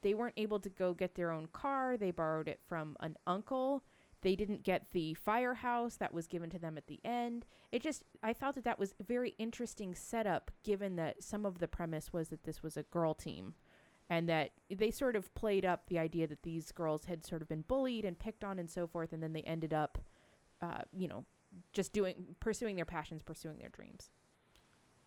they 0.03 0.15
weren't 0.15 0.35
able 0.37 0.61
to 0.61 0.69
go 0.69 0.95
get 0.95 1.15
their 1.15 1.31
own 1.31 1.49
car. 1.53 1.97
They 1.97 2.11
borrowed 2.11 2.49
it 2.49 2.61
from 2.67 2.97
an 3.01 3.17
uncle. 3.27 3.83
They 4.23 4.35
didn't 4.35 4.65
get 4.65 4.91
the 4.93 5.15
firehouse 5.15 5.97
that 5.97 6.13
was 6.13 6.27
given 6.27 6.51
to 6.51 6.59
them 6.59 6.77
at 6.77 6.89
the 6.89 7.01
end. 7.05 7.47
It 7.71 7.83
just, 7.83 8.03
I 8.23 8.33
thought 8.33 8.57
that 8.57 8.65
that 8.65 8.79
was 8.79 8.95
a 8.99 9.05
very 9.05 9.35
interesting 9.39 9.95
setup 9.95 10.51
given 10.65 10.97
that 10.97 11.23
some 11.23 11.47
of 11.47 11.59
the 11.59 11.69
premise 11.69 12.13
was 12.13 12.29
that 12.29 12.43
this 12.43 12.63
was 12.63 12.77
a 12.77 12.83
girl 12.85 13.15
team 13.15 13.55
and 14.11 14.29
that 14.29 14.51
they 14.71 14.91
sort 14.91 15.17
of 15.17 15.33
played 15.35 15.65
up 15.65 15.87
the 15.89 15.99
idea 15.99 16.27
that 16.27 16.43
these 16.43 16.73
girls 16.73 17.05
had 17.05 17.27
sort 17.27 17.43
of 17.43 17.49
been 17.49 17.63
bullied 17.63 18.05
and 18.05 18.19
picked 18.19 18.43
on 18.43 18.59
and 18.59 18.71
so 18.71 18.87
forth. 18.87 19.13
And 19.13 19.23
then 19.23 19.33
they 19.33 19.43
ended 19.43 19.75
up, 19.75 19.99
uh, 20.63 20.83
you 20.93 21.09
know, 21.09 21.25
just 21.73 21.93
doing, 21.93 22.37
pursuing 22.41 22.77
their 22.77 22.85
passions, 22.85 23.23
pursuing 23.23 23.59
their 23.59 23.69
dreams. 23.69 24.11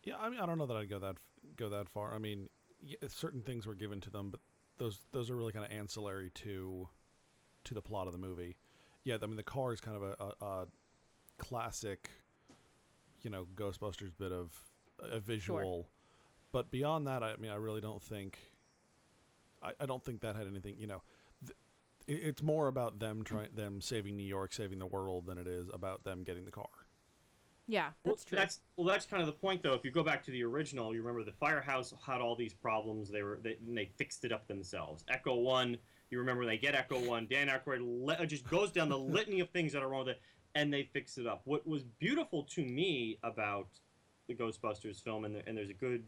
Yeah, 0.03 0.15
I 0.19 0.29
mean, 0.29 0.39
I 0.39 0.45
don't 0.45 0.57
know 0.57 0.65
that 0.65 0.77
I'd 0.77 0.89
go 0.89 0.99
that 0.99 1.17
go 1.55 1.69
that 1.69 1.89
far. 1.89 2.13
I 2.13 2.17
mean, 2.17 2.49
yeah, 2.81 2.97
certain 3.07 3.41
things 3.41 3.67
were 3.67 3.75
given 3.75 4.01
to 4.01 4.09
them, 4.09 4.31
but 4.31 4.39
those 4.77 4.99
those 5.11 5.29
are 5.29 5.35
really 5.35 5.51
kind 5.51 5.65
of 5.65 5.71
ancillary 5.71 6.31
to 6.35 6.87
to 7.65 7.73
the 7.73 7.81
plot 7.81 8.07
of 8.07 8.13
the 8.13 8.19
movie. 8.19 8.57
Yeah, 9.03 9.17
I 9.21 9.25
mean, 9.27 9.35
the 9.35 9.43
car 9.43 9.73
is 9.73 9.81
kind 9.81 9.97
of 9.97 10.03
a, 10.03 10.15
a, 10.19 10.45
a 10.45 10.67
classic, 11.37 12.09
you 13.21 13.29
know, 13.29 13.47
Ghostbusters 13.55 14.11
bit 14.17 14.31
of 14.31 14.51
a 14.99 15.19
visual, 15.19 15.87
but 16.51 16.71
beyond 16.71 17.07
that, 17.07 17.23
I 17.23 17.35
mean, 17.37 17.51
I 17.51 17.55
really 17.55 17.81
don't 17.81 18.01
think. 18.01 18.37
I, 19.62 19.72
I 19.80 19.86
don't 19.86 20.03
think 20.03 20.22
that 20.22 20.36
had 20.36 20.47
anything. 20.47 20.76
You 20.78 20.88
know, 20.88 21.01
th- 21.45 22.20
it's 22.22 22.41
more 22.41 22.68
about 22.68 22.99
them 22.99 23.24
trying 23.24 23.49
them 23.55 23.82
saving 23.82 24.18
New 24.18 24.26
York, 24.26 24.53
saving 24.53 24.80
the 24.80 24.88
world, 24.88 25.26
than 25.26 25.38
it 25.38 25.47
is 25.47 25.68
about 25.74 26.03
them 26.03 26.24
getting 26.24 26.45
the 26.45 26.51
car. 26.51 26.70
Yeah, 27.68 27.91
Well, 28.03 28.16
that's 28.16 28.26
true. 28.26 28.38
That's 28.38 28.59
well, 28.76 28.88
that's 28.88 29.05
kind 29.05 29.22
of 29.22 29.28
the 29.28 29.34
point, 29.34 29.64
though. 29.64 29.74
If 29.74 29.86
you 29.86 29.91
go 29.91 30.03
back 30.03 30.24
to 30.26 30.32
the 30.32 30.43
original, 30.43 30.93
you 30.93 31.01
remember 31.01 31.24
the 31.24 31.38
firehouse 31.38 31.93
had 32.05 32.20
all 32.20 32.36
these 32.36 32.53
problems. 32.53 33.09
They 33.09 33.24
were 33.24 33.39
they, 33.41 33.57
and 33.66 33.78
they 33.78 33.91
fixed 33.97 34.26
it 34.26 34.34
up 34.34 34.47
themselves. 34.47 35.05
Ecto-1, 35.09 35.78
you 36.09 36.20
remember 36.20 36.45
they 36.45 36.57
get 36.57 36.74
Ecto-1. 36.74 37.30
Dan 37.30 37.47
Aykroyd 37.47 37.80
le- 37.82 38.16
uh, 38.16 38.26
just 38.26 38.49
goes 38.49 38.72
down 38.72 38.89
the 38.89 38.97
litany 38.99 39.39
of 39.39 39.49
things 39.51 39.72
that 39.74 39.82
are 39.82 39.88
wrong 39.88 40.05
with 40.05 40.16
it, 40.16 40.22
and 40.55 40.74
they 40.74 40.89
fix 40.91 41.18
it 41.18 41.28
up. 41.28 41.43
What 41.45 41.66
was 41.66 41.84
beautiful 41.84 42.43
to 42.55 42.66
me 42.66 43.18
about 43.24 43.68
the 44.28 44.36
Ghostbusters 44.36 45.01
film, 45.01 45.24
and, 45.24 45.36
the, 45.36 45.47
and 45.47 45.57
there's 45.57 45.70
a 45.70 45.74
good 45.74 46.03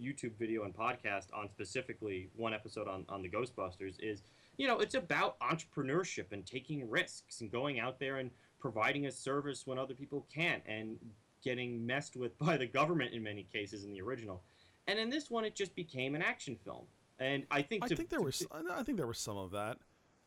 YouTube 0.00 0.36
video 0.38 0.64
and 0.64 0.74
podcast 0.74 1.26
on 1.34 1.48
specifically 1.48 2.30
one 2.36 2.54
episode 2.54 2.88
on, 2.88 3.04
on 3.08 3.22
the 3.22 3.28
Ghostbusters 3.28 3.94
is, 4.00 4.22
you 4.56 4.66
know, 4.66 4.78
it's 4.78 4.94
about 4.94 5.38
entrepreneurship 5.40 6.32
and 6.32 6.44
taking 6.46 6.88
risks 6.88 7.40
and 7.40 7.50
going 7.50 7.80
out 7.80 7.98
there 7.98 8.16
and 8.16 8.30
providing 8.60 9.06
a 9.06 9.12
service 9.12 9.66
when 9.66 9.78
other 9.78 9.94
people 9.94 10.26
can't 10.32 10.62
and 10.66 10.96
getting 11.42 11.84
messed 11.86 12.16
with 12.16 12.38
by 12.40 12.56
the 12.56 12.66
government 12.66 13.12
in 13.12 13.22
many 13.22 13.46
cases 13.52 13.84
in 13.84 13.92
the 13.92 14.00
original. 14.00 14.42
And 14.86 14.98
in 14.98 15.10
this 15.10 15.30
one, 15.30 15.44
it 15.44 15.54
just 15.54 15.74
became 15.74 16.14
an 16.14 16.22
action 16.22 16.56
film. 16.64 16.84
And 17.18 17.44
I 17.50 17.62
think 17.62 17.84
I 17.84 17.88
think 17.88 18.10
there 18.10 18.20
to- 18.20 18.24
was 18.24 18.46
I 18.52 18.82
think 18.82 18.96
there 18.96 19.06
was 19.06 19.18
some 19.18 19.36
of 19.36 19.50
that. 19.50 19.78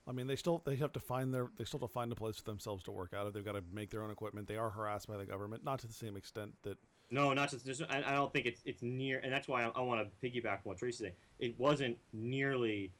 I 0.07 0.13
mean, 0.13 0.27
they 0.27 0.35
still 0.35 0.61
they 0.65 0.75
have 0.77 0.91
to 0.93 0.99
find 0.99 1.33
their 1.33 1.49
they 1.57 1.63
still 1.63 1.79
have 1.79 1.89
to 1.89 1.93
find 1.93 2.11
a 2.11 2.15
place 2.15 2.37
for 2.37 2.43
themselves 2.43 2.83
to 2.83 2.91
work 2.91 3.13
out 3.13 3.27
of. 3.27 3.33
They've 3.33 3.45
got 3.45 3.53
to 3.53 3.63
make 3.71 3.91
their 3.91 4.03
own 4.03 4.11
equipment. 4.11 4.47
They 4.47 4.57
are 4.57 4.69
harassed 4.69 5.07
by 5.07 5.17
the 5.17 5.25
government, 5.25 5.63
not 5.63 5.79
to 5.79 5.87
the 5.87 5.93
same 5.93 6.17
extent 6.17 6.53
that 6.63 6.77
No, 7.11 7.33
not 7.33 7.51
just. 7.51 7.65
Just, 7.65 7.83
I, 7.89 8.03
I 8.05 8.13
don't 8.13 8.31
think 8.31 8.45
it's 8.45 8.61
it's 8.65 8.81
near, 8.81 9.19
and 9.19 9.31
that's 9.31 9.47
why 9.47 9.63
I, 9.63 9.67
I 9.75 9.81
want 9.81 10.01
to 10.01 10.27
piggyback 10.27 10.53
on 10.53 10.59
what 10.63 10.77
Tracy 10.77 11.03
said. 11.03 11.13
It 11.39 11.59
wasn't 11.59 11.97
nearly 12.13 12.91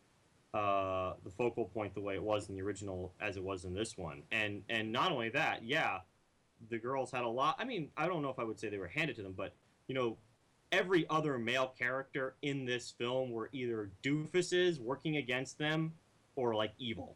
uh, 0.53 1.14
the 1.24 1.32
focal 1.32 1.66
point 1.66 1.93
the 1.95 2.01
way 2.01 2.16
it 2.16 2.24
was 2.24 2.49
in 2.49 2.55
the 2.55 2.62
original 2.62 3.14
as 3.22 3.38
it 3.38 3.43
was 3.43 3.64
in 3.66 3.74
this 3.74 3.97
one, 3.97 4.24
and 4.32 4.64
and 4.70 4.91
not 4.91 5.12
only 5.12 5.30
that, 5.30 5.64
yeah, 5.64 5.99
the 6.70 6.78
girls 6.78 7.09
had 7.12 7.24
a 7.24 7.28
lot. 7.30 7.55
I 7.57 7.64
mean, 7.64 7.89
I 7.95 8.07
don't 8.07 8.22
know 8.22 8.30
if 8.30 8.38
I 8.38 8.43
would 8.43 8.59
say 8.59 8.70
they 8.70 8.78
were 8.78 8.88
handed 8.88 9.16
to 9.16 9.24
them, 9.24 9.34
but 9.36 9.53
you 9.88 9.95
know, 9.95 10.18
every 10.74 11.05
other 11.09 11.38
male 11.38 11.74
character 11.80 12.36
in 12.41 12.66
this 12.66 12.91
film 12.91 13.32
were 13.32 13.49
either 13.53 13.91
doofuses 14.03 14.80
working 14.80 15.18
against 15.18 15.57
them 15.57 15.93
or 16.36 16.53
like 16.53 16.74
evil. 16.78 17.16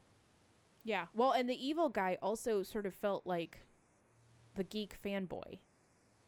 yeah. 0.84 1.06
Well, 1.14 1.32
and 1.32 1.50
the 1.50 1.68
evil 1.68 1.90
guy 1.90 2.18
also 2.22 2.64
sort 2.64 2.86
of 2.86 2.94
felt 2.94 3.26
like 3.28 3.60
the 4.56 4.64
geek 4.64 4.98
fanboy. 5.04 5.60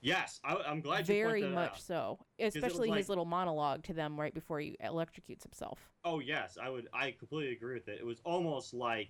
Yes, 0.01 0.39
I, 0.43 0.55
I'm 0.55 0.81
glad 0.81 1.07
you 1.07 1.15
Very 1.15 1.41
that 1.41 1.49
much 1.51 1.71
out. 1.71 1.81
so. 1.81 2.19
Especially 2.39 2.89
like- 2.89 2.97
his 2.97 3.09
little 3.09 3.25
monologue 3.25 3.83
to 3.83 3.93
them 3.93 4.19
right 4.19 4.33
before 4.33 4.59
he 4.59 4.77
electrocutes 4.83 5.43
himself. 5.43 5.79
Oh 6.03 6.19
yes, 6.19 6.57
I 6.61 6.69
would. 6.69 6.87
I 6.93 7.11
completely 7.11 7.53
agree 7.53 7.73
with 7.73 7.87
it. 7.87 7.99
It 7.99 8.05
was 8.05 8.21
almost 8.23 8.73
like 8.73 9.09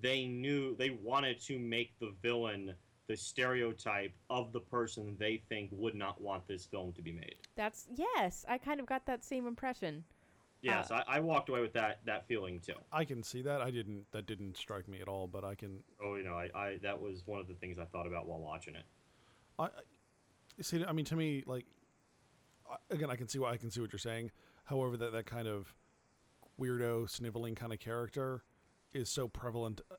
they 0.00 0.26
knew 0.26 0.76
they 0.76 0.90
wanted 0.90 1.40
to 1.42 1.58
make 1.58 1.98
the 2.00 2.12
villain 2.22 2.74
the 3.08 3.16
stereotype 3.16 4.12
of 4.30 4.52
the 4.52 4.58
person 4.60 5.16
they 5.18 5.42
think 5.48 5.70
would 5.72 5.94
not 5.94 6.20
want 6.20 6.46
this 6.48 6.66
film 6.66 6.92
to 6.94 7.02
be 7.02 7.12
made. 7.12 7.36
That's 7.54 7.86
yes, 7.94 8.44
I 8.48 8.58
kind 8.58 8.80
of 8.80 8.86
got 8.86 9.06
that 9.06 9.22
same 9.24 9.46
impression. 9.46 10.04
Yes, 10.60 10.90
uh, 10.90 11.02
I, 11.06 11.18
I 11.18 11.20
walked 11.20 11.48
away 11.48 11.60
with 11.60 11.72
that 11.74 12.00
that 12.06 12.26
feeling 12.26 12.58
too. 12.60 12.74
I 12.92 13.04
can 13.04 13.22
see 13.22 13.42
that. 13.42 13.62
I 13.62 13.70
didn't 13.70 14.06
that 14.10 14.26
didn't 14.26 14.56
strike 14.56 14.88
me 14.88 15.00
at 15.00 15.06
all, 15.08 15.28
but 15.28 15.44
I 15.44 15.54
can 15.54 15.78
Oh, 16.02 16.16
you 16.16 16.24
know, 16.24 16.34
I, 16.34 16.50
I 16.54 16.78
that 16.82 17.00
was 17.00 17.22
one 17.26 17.40
of 17.40 17.46
the 17.46 17.54
things 17.54 17.78
I 17.78 17.84
thought 17.84 18.06
about 18.08 18.26
while 18.26 18.40
watching 18.40 18.74
it. 18.74 18.84
I, 19.58 19.64
I 19.64 19.68
see. 20.62 20.84
I 20.84 20.92
mean, 20.92 21.04
to 21.06 21.16
me, 21.16 21.42
like 21.46 21.66
again, 22.90 23.10
I 23.10 23.16
can 23.16 23.28
see 23.28 23.38
what 23.38 23.52
I 23.52 23.56
can 23.56 23.70
see 23.70 23.80
what 23.80 23.92
you're 23.92 23.98
saying. 23.98 24.30
However, 24.64 24.96
that 24.96 25.12
that 25.12 25.26
kind 25.26 25.48
of 25.48 25.74
weirdo, 26.60 27.08
sniveling 27.08 27.54
kind 27.54 27.72
of 27.72 27.78
character 27.78 28.42
is 28.92 29.08
so 29.08 29.28
prevalent 29.28 29.80
uh, 29.90 29.94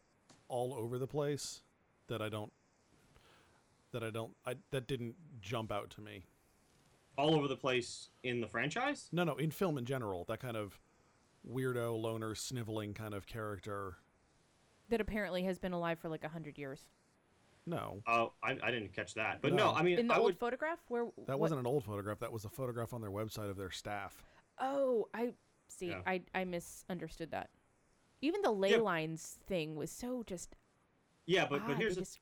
all 0.47 0.74
over 0.74 0.97
the 0.97 1.08
place 1.08 1.62
that 2.08 2.22
I 2.22 2.30
don't 2.30 2.51
that 3.91 4.03
I 4.03 4.10
don't 4.10 4.36
I 4.45 4.55
that 4.72 4.88
didn't 4.88 5.16
jump 5.41 5.72
out 5.72 5.89
to 5.91 6.01
me. 6.01 6.26
All 7.18 7.34
over 7.34 7.47
the 7.47 7.55
place 7.55 8.10
in 8.24 8.41
the 8.41 8.47
franchise. 8.47 9.10
No, 9.12 9.24
no, 9.24 9.36
in 9.38 9.49
film 9.49 9.78
in 9.78 9.86
general, 9.86 10.24
that 10.28 10.39
kind 10.39 10.55
of 10.55 10.80
weirdo, 11.51 11.99
loner, 11.99 12.36
sniveling 12.36 12.93
kind 12.93 13.16
of 13.16 13.26
character. 13.26 13.97
That 14.89 15.01
apparently 15.01 15.43
has 15.43 15.58
been 15.58 15.74
alive 15.74 15.97
for 15.99 16.10
like 16.10 16.24
a 16.24 16.30
hundred 16.30 16.58
years. 16.60 16.86
No, 17.68 18.01
Oh, 18.07 18.32
I, 18.41 18.57
I 18.63 18.72
didn't 18.72 18.93
catch 18.95 19.13
that, 19.15 19.41
but 19.41 19.51
no, 19.53 19.72
No. 19.72 19.78
I 19.78 19.84
mean, 19.84 19.99
In 19.99 20.07
the 20.07 20.13
I 20.13 20.18
old 20.18 20.26
would. 20.28 20.39
photograph, 20.39 20.80
where 20.88 21.03
that 21.26 21.28
what- 21.34 21.39
wasn't 21.39 21.59
an 21.59 21.68
old 21.68 21.84
photograph. 21.84 22.20
That 22.20 22.32
was 22.32 22.45
a 22.45 22.49
photograph 22.49 22.93
on 22.93 23.01
their 23.01 23.11
website 23.11 23.49
of 23.49 23.57
their 23.57 23.72
staff. 23.72 24.24
Oh, 24.59 25.07
I 25.13 25.34
see. 25.68 25.88
Yeah. 25.89 26.01
I 26.07 26.22
I 26.34 26.45
misunderstood 26.45 27.32
that. 27.32 27.49
Even 28.22 28.41
the 28.41 28.51
ley 28.51 28.72
Yeah. 28.72 28.78
lines 28.78 29.38
thing 29.45 29.76
was 29.76 29.91
so 29.91 30.24
just. 30.24 30.55
Yeah, 31.26 31.45
but 31.49 31.61
but 31.68 31.74
odd. 31.74 31.78
here's 31.78 31.95
they 31.95 32.01
the 32.01 32.05
just 32.05 32.20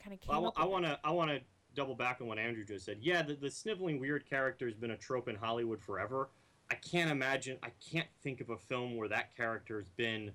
kind 0.00 0.12
of 0.12 0.20
came 0.20 0.34
I, 0.34 0.38
wa- 0.38 0.48
up 0.48 0.54
I 0.58 0.62
with 0.64 0.68
it. 0.68 0.72
want 0.72 0.84
to 0.86 1.00
I 1.04 1.10
want 1.12 1.30
to 1.30 1.40
double 1.74 1.94
back 1.94 2.20
on 2.20 2.26
what 2.26 2.38
Andrew 2.38 2.64
just 2.64 2.84
said. 2.84 2.98
Yeah, 3.00 3.22
the, 3.22 3.34
the 3.34 3.50
sniveling 3.50 4.00
weird 4.00 4.28
character 4.28 4.66
has 4.66 4.74
been 4.74 4.90
a 4.90 4.96
trope 4.96 5.28
in 5.28 5.36
Hollywood 5.36 5.80
forever. 5.80 6.28
I 6.70 6.74
can't 6.74 7.10
imagine. 7.10 7.56
I 7.62 7.70
can't 7.90 8.08
think 8.22 8.40
of 8.40 8.50
a 8.50 8.58
film 8.58 8.96
where 8.96 9.08
that 9.08 9.34
character 9.36 9.78
has 9.78 9.88
been 9.90 10.32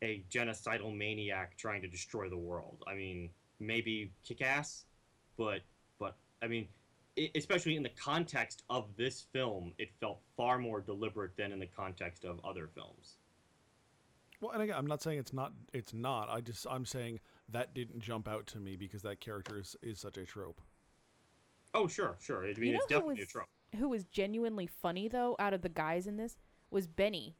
a 0.00 0.22
genocidal 0.30 0.96
maniac 0.96 1.56
trying 1.56 1.82
to 1.82 1.88
destroy 1.88 2.28
the 2.30 2.38
world. 2.38 2.84
I 2.86 2.94
mean, 2.94 3.30
maybe 3.58 4.12
Kick-Ass, 4.24 4.84
but 5.36 5.60
but 5.98 6.16
I 6.42 6.46
mean, 6.46 6.68
i 7.18 7.30
especially 7.34 7.76
in 7.76 7.82
the 7.82 7.90
context 7.90 8.62
of 8.70 8.88
this 8.96 9.26
film, 9.32 9.72
it 9.78 9.90
felt 10.00 10.20
far 10.36 10.58
more 10.58 10.80
deliberate 10.80 11.36
than 11.36 11.52
in 11.52 11.58
the 11.58 11.66
context 11.66 12.24
of 12.24 12.40
other 12.44 12.68
films. 12.74 13.16
Well, 14.40 14.52
and 14.52 14.62
again, 14.62 14.76
I'm 14.76 14.86
not 14.86 15.02
saying 15.02 15.18
it's 15.18 15.32
not. 15.32 15.52
It's 15.72 15.94
not. 15.94 16.28
I 16.28 16.40
just 16.40 16.66
I'm 16.70 16.84
saying 16.84 17.20
that 17.50 17.74
didn't 17.74 18.00
jump 18.00 18.28
out 18.28 18.46
to 18.48 18.58
me 18.58 18.76
because 18.76 19.02
that 19.02 19.20
character 19.20 19.58
is, 19.58 19.76
is 19.82 19.98
such 19.98 20.18
a 20.18 20.24
trope. 20.24 20.60
Oh, 21.74 21.86
sure, 21.86 22.16
sure. 22.20 22.44
I 22.44 22.48
mean, 22.48 22.56
you 22.62 22.72
know 22.72 22.78
it's 22.78 22.86
definitely 22.86 23.14
was 23.16 23.24
a 23.24 23.26
trope. 23.26 23.48
who 23.78 23.88
was 23.88 24.04
genuinely 24.04 24.66
funny 24.66 25.08
though 25.08 25.36
out 25.38 25.54
of 25.54 25.62
the 25.62 25.68
guys 25.68 26.06
in 26.06 26.16
this 26.16 26.36
was 26.70 26.86
Benny. 26.86 27.36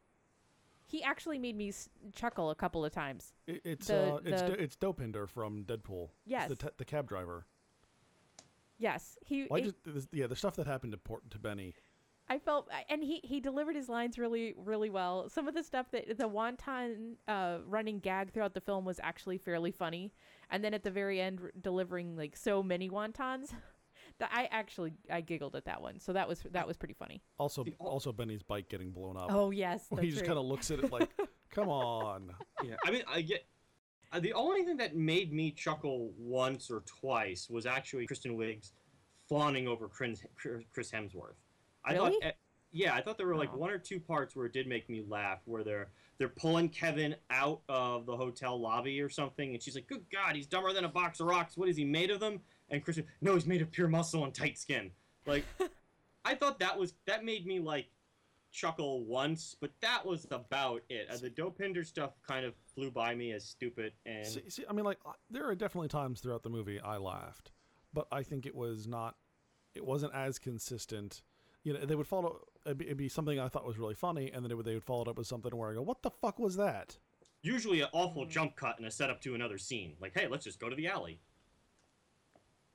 He 0.89 1.03
actually 1.03 1.39
made 1.39 1.57
me 1.57 1.69
s- 1.71 1.89
chuckle 2.15 2.51
a 2.51 2.55
couple 2.55 2.85
of 2.85 2.93
times. 2.93 3.35
It, 3.47 3.61
it's 3.65 3.87
The- 3.89 4.15
uh, 4.15 4.21
it's 4.25 4.43
the- 4.43 4.49
Do- 4.49 4.55
it's 4.55 4.77
Dopinder 4.77 5.29
from 5.29 5.65
Deadpool. 5.65 6.11
Yes. 6.25 6.49
the, 6.49 6.73
the 6.77 6.85
cab 6.85 7.09
driver. 7.09 7.45
Yes, 8.79 9.17
he. 9.25 9.45
Why 9.49 9.59
it- 9.59 9.75
just 9.85 10.09
yeah 10.13 10.27
the 10.27 10.37
stuff 10.37 10.57
that 10.57 10.67
happened 10.67 10.93
to 10.93 10.99
Port 10.99 11.29
to 11.31 11.39
Benny. 11.39 11.75
I 12.29 12.39
felt, 12.41 12.69
and 12.89 13.03
he 13.05 13.21
he 13.23 13.39
delivered 13.41 13.77
his 13.77 13.89
lines 13.89 14.19
really 14.19 14.53
really 14.57 14.91
well. 14.91 15.29
Some 15.29 15.47
of 15.49 15.55
the 15.55 15.63
stuff 15.63 15.91
that 15.93 16.19
the 16.19 16.29
wonton 16.29 17.15
uh, 17.29 17.59
running 17.67 18.01
gag 18.01 18.33
throughout 18.33 18.53
the 18.55 18.61
film 18.61 18.85
was 18.85 18.99
actually 19.03 19.39
fairly 19.39 19.71
funny, 19.71 20.13
and 20.51 20.63
then 20.65 20.75
at 20.75 20.83
the 20.83 20.91
very 20.91 21.21
end, 21.21 21.39
r- 21.41 21.53
delivering 21.61 22.17
like 22.17 22.37
so 22.37 22.63
many 22.63 22.91
wontons. 22.91 23.53
That 24.19 24.31
I 24.33 24.49
actually 24.51 24.95
I 25.11 25.21
giggled 25.21 25.57
at 25.57 25.67
that 25.67 25.83
one, 25.83 26.01
so 26.01 26.13
that 26.15 26.27
was 26.27 26.41
that 26.53 26.67
was 26.67 26.77
pretty 26.79 26.95
funny. 26.95 27.23
Also 27.39 27.65
also 27.79 28.13
Benny's 28.13 28.43
bike 28.43 28.69
getting 28.71 28.91
blown 28.91 29.17
up. 29.19 29.27
Oh 29.31 29.51
yes, 29.51 29.85
Where 29.91 30.03
he 30.03 30.11
just 30.11 30.25
kind 30.25 30.39
of 30.39 30.47
looks 30.47 30.71
at 30.71 30.79
it 30.79 30.91
like, 30.91 31.11
come 31.51 31.69
on. 31.69 32.31
Yeah, 32.65 32.77
I 32.87 32.91
mean, 32.91 33.03
I 33.07 33.21
get 33.21 33.45
uh, 34.13 34.21
the 34.21 34.33
only 34.33 34.63
thing 34.63 34.79
that 34.79 34.97
made 34.97 35.33
me 35.35 35.51
chuckle 35.51 36.13
once 36.19 36.71
or 36.71 36.81
twice 36.87 37.51
was 37.51 37.67
actually 37.67 38.07
Kristen 38.07 38.37
Wiig's 38.39 38.73
fawning 39.29 39.69
over 39.69 39.87
Chris, 39.89 40.25
Chris 40.73 40.91
Hemsworth. 40.91 41.35
I 41.85 41.93
Really? 41.93 42.13
thought, 42.23 42.33
yeah, 42.73 42.95
I 42.95 43.03
thought 43.03 43.19
there 43.19 43.27
were 43.27 43.37
like 43.37 43.51
Oh. 43.53 43.59
one 43.59 43.71
or 43.71 43.79
two 43.79 44.01
parts 44.01 44.35
where 44.35 44.47
it 44.47 44.53
did 44.55 44.67
make 44.67 44.89
me 44.89 45.05
laugh, 45.07 45.41
where 45.45 45.63
they're 45.63 45.89
they're 46.19 46.29
pulling 46.31 46.71
Kevin 46.71 47.15
out 47.29 47.61
of 47.69 48.07
the 48.07 48.17
hotel 48.17 48.59
lobby 48.59 48.99
or 49.03 49.11
something, 49.11 49.53
and 49.53 49.63
she's 49.63 49.75
like, 49.75 49.87
"Good 49.87 50.07
God, 50.11 50.35
he's 50.37 50.47
dumber 50.47 50.73
than 50.73 50.85
a 50.85 50.89
box 50.89 51.21
of 51.21 51.27
rocks. 51.27 51.59
What 51.59 51.69
is 51.69 51.77
he 51.77 51.85
made 51.85 52.11
of 52.11 52.21
them?" 52.21 52.41
And 52.71 52.83
Kristen, 52.85 53.07
"No, 53.21 53.35
he's 53.35 53.47
made 53.47 53.63
of 53.63 53.71
pure 53.71 53.89
muscle 53.89 54.25
and 54.25 54.35
tight 54.35 54.59
skin." 54.59 54.91
Like, 55.27 55.45
I 56.25 56.35
thought 56.35 56.59
that 56.61 56.79
was 56.79 56.95
that 57.07 57.25
made 57.25 57.47
me 57.47 57.61
like 57.61 57.89
chuckle 58.53 59.05
once, 59.05 59.55
but 59.61 59.71
that 59.81 60.05
was 60.07 60.27
about 60.31 60.83
it. 60.89 61.09
Uh, 61.11 61.17
the 61.19 61.31
Dopinder 61.31 61.85
stuff 61.87 62.13
kind 62.27 62.45
of 62.47 62.55
flew 62.75 62.91
by 62.91 63.15
me 63.15 63.33
as 63.33 63.45
stupid, 63.45 63.93
and 64.07 64.27
See, 64.27 64.43
see, 64.49 64.65
I 64.69 64.73
mean, 64.73 64.85
like, 64.85 64.99
there 65.31 65.47
are 65.47 65.55
definitely 65.55 65.89
times 65.89 66.21
throughout 66.21 66.43
the 66.43 66.49
movie 66.51 66.81
I 66.81 66.97
laughed, 66.97 67.53
but 67.93 68.07
I 68.11 68.23
think 68.23 68.47
it 68.47 68.55
was 68.55 68.87
not, 68.87 69.17
it 69.75 69.85
wasn't 69.85 70.15
as 70.15 70.39
consistent. 70.39 71.23
You 71.65 71.75
know, 71.75 71.85
they 71.85 71.97
would 71.97 72.07
follow, 72.07 72.41
it'd 72.65 72.79
be, 72.79 72.87
it'd 72.87 72.97
be 72.97 73.09
something 73.11 73.39
I 73.39 73.49
thought 73.49 73.67
was 73.67 73.79
really 73.79 73.95
funny, 73.95 74.31
and 74.33 74.43
then 74.43 74.51
it 74.51 74.55
would, 74.55 74.65
they 74.65 74.75
would 74.75 74.85
follow 74.85 75.03
it 75.03 75.09
up 75.09 75.19
with 75.19 75.27
something 75.27 75.55
where 75.55 75.71
I 75.71 75.75
go, 75.75 75.83
what 75.83 76.03
the 76.03 76.11
fuck 76.11 76.39
was 76.39 76.57
that? 76.57 76.97
usually 77.43 77.81
an 77.81 77.89
awful 77.93 78.25
Mm. 78.27 78.31
jump 78.31 78.57
cut 78.57 78.77
and 78.79 78.87
a 78.87 78.91
setup 78.91 79.21
to 79.21 79.35
another 79.35 79.57
scene. 79.59 79.95
Like, 80.01 80.19
hey, 80.19 80.27
let's 80.27 80.43
just 80.45 80.59
go 80.59 80.69
to 80.69 80.75
the 80.75 80.89
alley. 80.89 81.21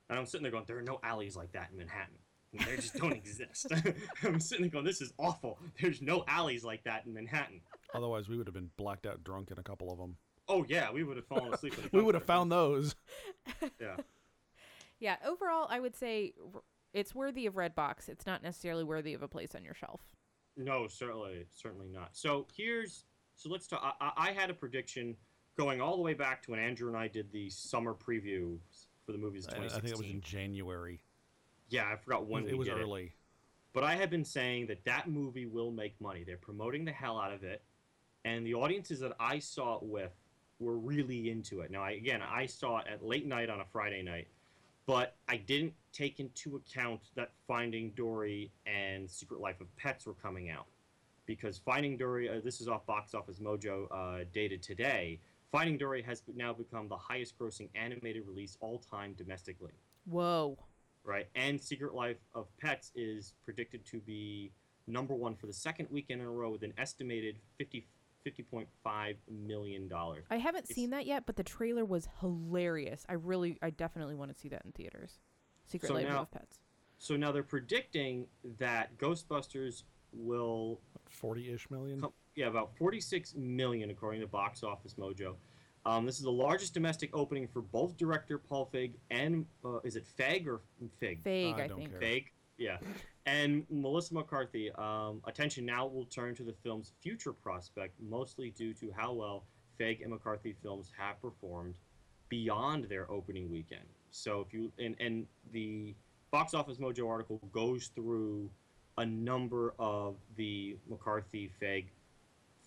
And 0.08 0.18
I'm 0.18 0.26
sitting 0.26 0.42
there 0.42 0.52
going, 0.52 0.64
there 0.66 0.78
are 0.78 0.82
no 0.82 1.00
alleys 1.02 1.36
like 1.36 1.52
that 1.52 1.70
in 1.72 1.78
Manhattan. 1.78 2.16
They 2.52 2.76
just 2.76 2.94
don't 2.96 3.12
exist. 3.12 3.66
I'm 4.24 4.40
sitting 4.40 4.64
there 4.64 4.70
going, 4.70 4.84
this 4.84 5.00
is 5.00 5.12
awful. 5.18 5.58
There's 5.80 6.02
no 6.02 6.24
alleys 6.28 6.64
like 6.64 6.84
that 6.84 7.06
in 7.06 7.14
Manhattan. 7.14 7.60
Otherwise, 7.94 8.28
we 8.28 8.36
would 8.36 8.46
have 8.46 8.54
been 8.54 8.70
blacked 8.76 9.06
out 9.06 9.24
drunk 9.24 9.50
in 9.50 9.58
a 9.58 9.62
couple 9.62 9.90
of 9.90 9.98
them. 9.98 10.16
Oh 10.48 10.64
yeah, 10.68 10.90
we 10.90 11.04
would 11.04 11.16
have 11.16 11.26
fallen 11.26 11.54
asleep. 11.54 11.74
We 11.92 12.02
would 12.02 12.14
have 12.14 12.24
found 12.24 12.50
those. 12.52 12.94
Yeah. 13.80 13.96
Yeah, 15.00 15.16
overall, 15.26 15.66
I 15.68 15.80
would 15.80 15.96
say 15.96 16.34
it's 16.92 17.12
worthy 17.12 17.46
of 17.46 17.54
Redbox. 17.54 18.08
It's 18.08 18.24
not 18.24 18.42
necessarily 18.42 18.84
worthy 18.84 19.14
of 19.14 19.22
a 19.22 19.28
place 19.28 19.54
on 19.56 19.64
your 19.64 19.74
shelf. 19.74 20.00
No, 20.56 20.86
certainly, 20.86 21.46
certainly 21.52 21.88
not. 21.88 22.10
So 22.12 22.46
here's 22.54 23.04
so 23.34 23.48
let's 23.50 23.66
talk. 23.66 23.96
I, 24.00 24.06
I 24.06 24.28
I 24.28 24.32
had 24.32 24.50
a 24.50 24.54
prediction 24.54 25.16
going 25.58 25.80
all 25.80 25.96
the 25.96 26.02
way 26.02 26.14
back 26.14 26.42
to 26.42 26.52
when 26.52 26.60
Andrew 26.60 26.88
and 26.88 26.96
I 26.96 27.08
did 27.08 27.32
the 27.32 27.50
summer 27.50 27.94
previews 27.94 28.58
for 29.04 29.12
the 29.12 29.18
movies 29.18 29.46
I, 29.48 29.56
I 29.64 29.68
think 29.68 29.88
it 29.88 29.98
was 29.98 30.06
in 30.06 30.20
January. 30.20 31.00
yeah, 31.68 31.88
I 31.92 31.96
forgot 31.96 32.26
when 32.26 32.46
it 32.46 32.56
was 32.56 32.68
early. 32.68 33.12
But 33.72 33.84
I 33.84 33.94
have 33.96 34.10
been 34.10 34.24
saying 34.24 34.66
that 34.66 34.84
that 34.84 35.08
movie 35.08 35.46
will 35.46 35.70
make 35.70 35.98
money. 36.00 36.24
They're 36.24 36.36
promoting 36.36 36.84
the 36.84 36.92
hell 36.92 37.18
out 37.18 37.32
of 37.32 37.42
it, 37.42 37.62
and 38.24 38.46
the 38.46 38.54
audiences 38.54 39.00
that 39.00 39.12
I 39.18 39.38
saw 39.38 39.76
it 39.76 39.82
with 39.82 40.12
were 40.60 40.76
really 40.76 41.30
into 41.30 41.60
it. 41.62 41.70
Now, 41.70 41.82
I, 41.82 41.92
again, 41.92 42.20
I 42.22 42.46
saw 42.46 42.78
it 42.78 42.86
at 42.92 43.04
late 43.04 43.26
night 43.26 43.48
on 43.48 43.60
a 43.60 43.64
Friday 43.72 44.02
night, 44.02 44.28
but 44.86 45.16
I 45.26 45.38
didn't 45.38 45.72
take 45.92 46.20
into 46.20 46.56
account 46.56 47.00
that 47.14 47.30
Finding 47.48 47.90
Dory 47.90 48.52
and 48.66 49.10
Secret 49.10 49.40
Life 49.40 49.60
of 49.60 49.74
Pets 49.76 50.06
were 50.06 50.14
coming 50.14 50.50
out, 50.50 50.66
because 51.24 51.58
Finding 51.58 51.96
Dory. 51.96 52.28
Uh, 52.28 52.40
this 52.44 52.60
is 52.60 52.68
off 52.68 52.84
Box 52.84 53.14
Office 53.14 53.38
Mojo 53.38 53.86
uh, 53.90 54.24
dated 54.32 54.62
today. 54.62 55.18
Finding 55.52 55.76
Dory 55.76 56.02
has 56.02 56.22
now 56.34 56.52
become 56.54 56.88
the 56.88 56.96
highest-grossing 56.96 57.68
animated 57.74 58.26
release 58.26 58.56
all 58.60 58.78
time 58.78 59.12
domestically 59.18 59.72
Whoa. 60.06 60.56
right? 61.04 61.28
And 61.36 61.60
Secret 61.60 61.94
Life 61.94 62.16
of 62.34 62.46
Pets 62.56 62.90
is 62.96 63.34
predicted 63.44 63.84
to 63.86 64.00
be 64.00 64.50
number 64.86 65.14
one 65.14 65.36
for 65.36 65.46
the 65.46 65.52
second 65.52 65.88
weekend 65.90 66.22
in 66.22 66.26
a 66.26 66.30
row 66.30 66.50
with 66.50 66.62
an 66.62 66.72
estimated 66.78 67.36
50, 67.58 67.86
50.5 68.26 69.16
million 69.30 69.88
dollars. 69.88 70.24
I 70.30 70.36
haven't 70.38 70.64
It's- 70.64 70.74
seen 70.74 70.90
that 70.90 71.04
yet, 71.06 71.26
but 71.26 71.36
the 71.36 71.44
trailer 71.44 71.84
was 71.84 72.08
hilarious. 72.20 73.04
I 73.08 73.12
really, 73.14 73.58
I 73.60 73.70
definitely 73.70 74.14
want 74.14 74.32
to 74.32 74.38
see 74.38 74.48
that 74.48 74.64
in 74.64 74.72
theaters. 74.72 75.20
Secret 75.66 75.88
So 75.88 75.94
Life 75.94 76.08
now- 76.08 76.22
of 76.22 76.30
Pets. 76.30 76.60
So 76.98 77.16
now 77.16 77.30
they're 77.32 77.42
predicting 77.42 78.26
that 78.58 78.96
Ghostbusters 78.96 79.82
will, 80.12 80.80
Forty-ish 81.10 81.68
million. 81.70 82.00
come, 82.00 82.12
yeah, 82.34 82.46
about 82.46 82.76
46 82.76 83.34
million 83.36 83.90
according 83.90 84.20
to 84.20 84.26
Box 84.26 84.62
Office 84.62 84.94
Mojo. 84.98 85.34
Um, 85.84 86.06
this 86.06 86.16
is 86.16 86.22
the 86.22 86.30
largest 86.30 86.74
domestic 86.74 87.10
opening 87.14 87.48
for 87.48 87.60
both 87.60 87.96
director 87.96 88.38
Paul 88.38 88.70
Feig 88.72 88.92
and 89.10 89.44
uh, 89.64 89.80
is 89.80 89.96
it 89.96 90.06
Feig 90.18 90.46
or 90.46 90.60
Fig? 91.00 91.22
Vague, 91.24 91.56
I 91.56 91.64
I, 91.64 91.66
don't 91.66 91.78
think. 91.78 91.90
care. 91.90 92.00
Fake, 92.00 92.32
yeah. 92.58 92.78
And 93.24 93.64
Melissa 93.70 94.14
McCarthy. 94.14 94.72
Um, 94.72 95.20
attention 95.28 95.64
now 95.64 95.86
will 95.86 96.06
turn 96.06 96.34
to 96.34 96.42
the 96.42 96.54
film's 96.64 96.90
future 97.00 97.32
prospect, 97.32 97.94
mostly 98.00 98.50
due 98.50 98.74
to 98.74 98.90
how 98.96 99.12
well 99.12 99.44
Feig 99.78 100.02
and 100.02 100.10
McCarthy 100.10 100.56
films 100.60 100.90
have 100.98 101.22
performed 101.22 101.76
beyond 102.28 102.86
their 102.88 103.08
opening 103.08 103.48
weekend. 103.48 103.84
So 104.10 104.40
if 104.40 104.52
you 104.52 104.72
and 104.80 104.96
and 104.98 105.26
the 105.52 105.94
Box 106.32 106.52
Office 106.52 106.78
Mojo 106.78 107.08
article 107.08 107.38
goes 107.52 107.92
through 107.94 108.50
a 108.98 109.06
number 109.06 109.74
of 109.78 110.16
the 110.36 110.76
McCarthy 110.88 111.52
Feig 111.62 111.84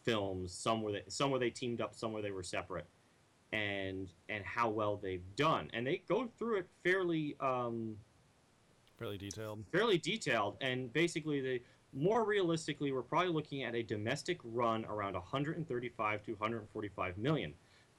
films. 0.06 0.54
Some 0.54 0.82
where 0.82 0.94
they 0.94 1.04
some 1.08 1.32
where 1.32 1.40
they 1.40 1.50
teamed 1.50 1.82
up, 1.82 1.96
some 1.96 2.14
where 2.14 2.22
they 2.22 2.32
were 2.32 2.44
separate, 2.44 2.88
and 3.52 4.08
and 4.30 4.44
how 4.46 4.70
well 4.70 4.98
they've 4.98 5.24
done. 5.36 5.70
And 5.74 5.86
they 5.86 6.04
go 6.08 6.30
through 6.38 6.58
it 6.60 6.68
fairly. 6.84 7.36
Um, 7.40 7.98
Fairly 8.98 9.18
detailed. 9.18 9.66
fairly 9.74 9.98
detailed 9.98 10.56
and 10.62 10.92
basically 10.94 11.42
the 11.42 11.62
more 11.92 12.24
realistically 12.24 12.94
we're 12.94 13.02
probably 13.02 13.28
looking 13.34 13.62
at 13.64 13.76
a 13.76 13.84
domestic 13.84 14.40
run 14.46 14.86
around 14.86 15.16
135 15.16 16.24
to 16.24 16.32
145 16.32 17.18
million 17.18 17.54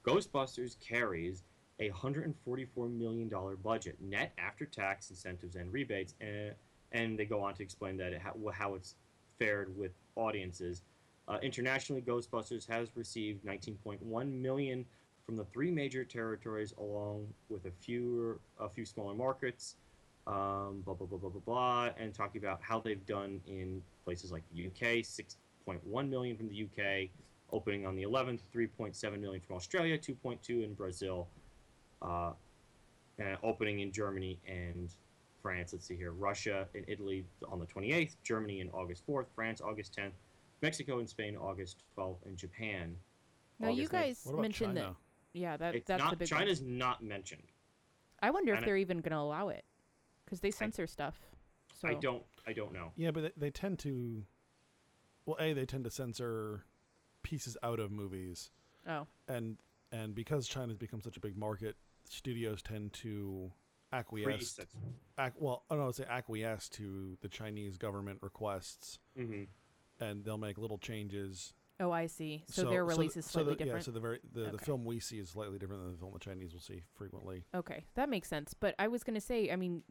ghostbusters 0.06 0.80
carries 0.80 1.42
a 1.80 1.90
144 1.90 2.88
million 2.88 3.28
dollar 3.28 3.56
budget 3.56 3.98
net 4.00 4.32
after 4.38 4.64
tax 4.64 5.10
incentives 5.10 5.54
and 5.56 5.70
rebates 5.70 6.14
and, 6.22 6.54
and 6.92 7.18
they 7.18 7.26
go 7.26 7.42
on 7.42 7.52
to 7.52 7.62
explain 7.62 7.98
that 7.98 8.14
it, 8.14 8.20
how, 8.22 8.34
how 8.54 8.74
it's 8.74 8.94
fared 9.38 9.76
with 9.76 9.92
audiences 10.14 10.80
uh, 11.28 11.38
internationally 11.42 12.02
ghostbusters 12.02 12.68
has 12.68 12.88
received 12.94 13.44
19.1 13.44 14.32
million 14.32 14.84
from 15.24 15.36
the 15.36 15.44
three 15.46 15.70
major 15.70 16.04
territories 16.04 16.72
along 16.78 17.26
with 17.48 17.64
a 17.66 17.70
few 17.80 18.38
a 18.60 18.68
few 18.68 18.84
smaller 18.84 19.14
markets 19.14 19.76
um, 20.26 20.82
blah 20.84 20.94
blah 20.94 21.06
blah 21.06 21.18
blah 21.18 21.30
blah 21.30 21.40
blah, 21.44 21.90
and 21.98 22.12
talking 22.12 22.42
about 22.42 22.60
how 22.60 22.80
they've 22.80 23.04
done 23.06 23.40
in 23.46 23.82
places 24.04 24.32
like 24.32 24.42
the 24.54 24.66
UK, 24.66 25.04
6.1 25.04 26.08
million 26.08 26.36
from 26.36 26.48
the 26.48 26.64
UK, 26.64 27.08
opening 27.52 27.86
on 27.86 27.94
the 27.94 28.02
11th, 28.02 28.40
3.7 28.54 29.20
million 29.20 29.40
from 29.40 29.56
Australia, 29.56 29.96
2.2 29.96 30.64
in 30.64 30.74
Brazil, 30.74 31.28
uh, 32.02 32.32
and 33.18 33.36
opening 33.42 33.80
in 33.80 33.92
Germany 33.92 34.38
and 34.48 34.90
France. 35.42 35.72
Let's 35.72 35.86
see 35.86 35.96
here, 35.96 36.12
Russia 36.12 36.66
and 36.74 36.84
Italy 36.88 37.24
on 37.48 37.60
the 37.60 37.66
28th, 37.66 38.16
Germany 38.24 38.60
in 38.60 38.68
August 38.70 39.06
4th, 39.06 39.26
France 39.34 39.60
August 39.60 39.96
10th, 39.96 40.10
Mexico 40.62 40.98
and 40.98 41.08
Spain 41.08 41.36
August 41.36 41.82
12th, 41.96 42.24
and 42.26 42.36
Japan. 42.36 42.96
Now 43.58 43.68
you 43.68 43.84
August 43.84 43.92
9th. 43.92 44.00
guys 44.00 44.20
What 44.24 44.40
mentioned 44.42 44.76
China? 44.76 44.88
that. 45.34 45.38
Yeah, 45.38 45.56
that 45.56 45.74
It's 45.74 45.86
that's 45.86 46.02
not 46.02 46.10
the 46.10 46.16
big 46.16 46.30
one. 46.30 46.40
China's 46.40 46.62
not 46.62 47.02
mentioned. 47.02 47.42
I 48.22 48.30
wonder 48.30 48.54
if 48.54 48.64
they're 48.64 48.76
even 48.78 49.00
going 49.00 49.12
to 49.12 49.18
allow 49.18 49.48
it 49.50 49.64
because 50.24 50.40
they 50.40 50.50
censor 50.50 50.86
stuff. 50.86 51.20
So 51.80 51.88
I 51.88 51.94
don't. 51.94 52.22
I 52.46 52.52
don't 52.54 52.72
know. 52.72 52.92
Yeah, 52.96 53.10
but 53.10 53.22
they, 53.22 53.32
they 53.36 53.50
tend 53.50 53.78
to. 53.80 54.24
Well, 55.26 55.36
a 55.40 55.52
they 55.52 55.66
tend 55.66 55.84
to 55.84 55.90
censor 55.90 56.64
pieces 57.22 57.56
out 57.62 57.80
of 57.80 57.90
movies, 57.90 58.50
Oh, 58.88 59.06
and 59.28 59.58
and 59.92 60.14
because 60.14 60.46
China's 60.48 60.78
become 60.78 61.02
such 61.02 61.16
a 61.16 61.20
big 61.20 61.36
market, 61.36 61.76
studios 62.08 62.62
tend 62.62 62.92
to 62.94 63.50
acquiesce. 63.92 64.58
Ac- 65.18 65.32
well, 65.38 65.64
I 65.70 65.74
don't 65.74 65.84
know, 65.84 65.90
say 65.90 66.04
acquiesce 66.08 66.68
to 66.70 67.18
the 67.20 67.28
Chinese 67.28 67.76
government 67.76 68.20
requests, 68.22 68.98
mhm. 69.18 69.48
And 70.00 70.24
they'll 70.24 70.38
make 70.38 70.58
little 70.58 70.78
changes. 70.78 71.54
oh, 71.80 71.90
I 71.90 72.06
see. 72.06 72.44
So, 72.48 72.64
their 72.64 72.80
the- 72.80 72.84
release 72.84 73.16
is 73.16 73.26
so 73.26 73.32
slightly 73.32 73.54
the, 73.54 73.64
different. 73.64 73.82
Yeah, 73.82 73.84
so 73.84 73.90
the 73.92 74.00
very 74.00 74.20
the, 74.32 74.50
the 74.52 74.58
film 74.58 74.84
we 74.84 74.98
see 75.00 75.18
is 75.18 75.28
slightly 75.30 75.58
different 75.58 75.82
than 75.82 75.92
the 75.92 75.98
film 75.98 76.12
the 76.12 76.18
Chinese 76.18 76.52
will 76.52 76.60
see 76.60 76.82
frequently. 76.94 77.44
Okay, 77.54 77.84
that 77.94 78.08
makes 78.08 78.28
sense. 78.28 78.54
But 78.54 78.74
I 78.78 78.88
was 78.88 79.02
going 79.04 79.14
to 79.14 79.20
say, 79.20 79.50
I 79.50 79.56
mean, 79.56 79.82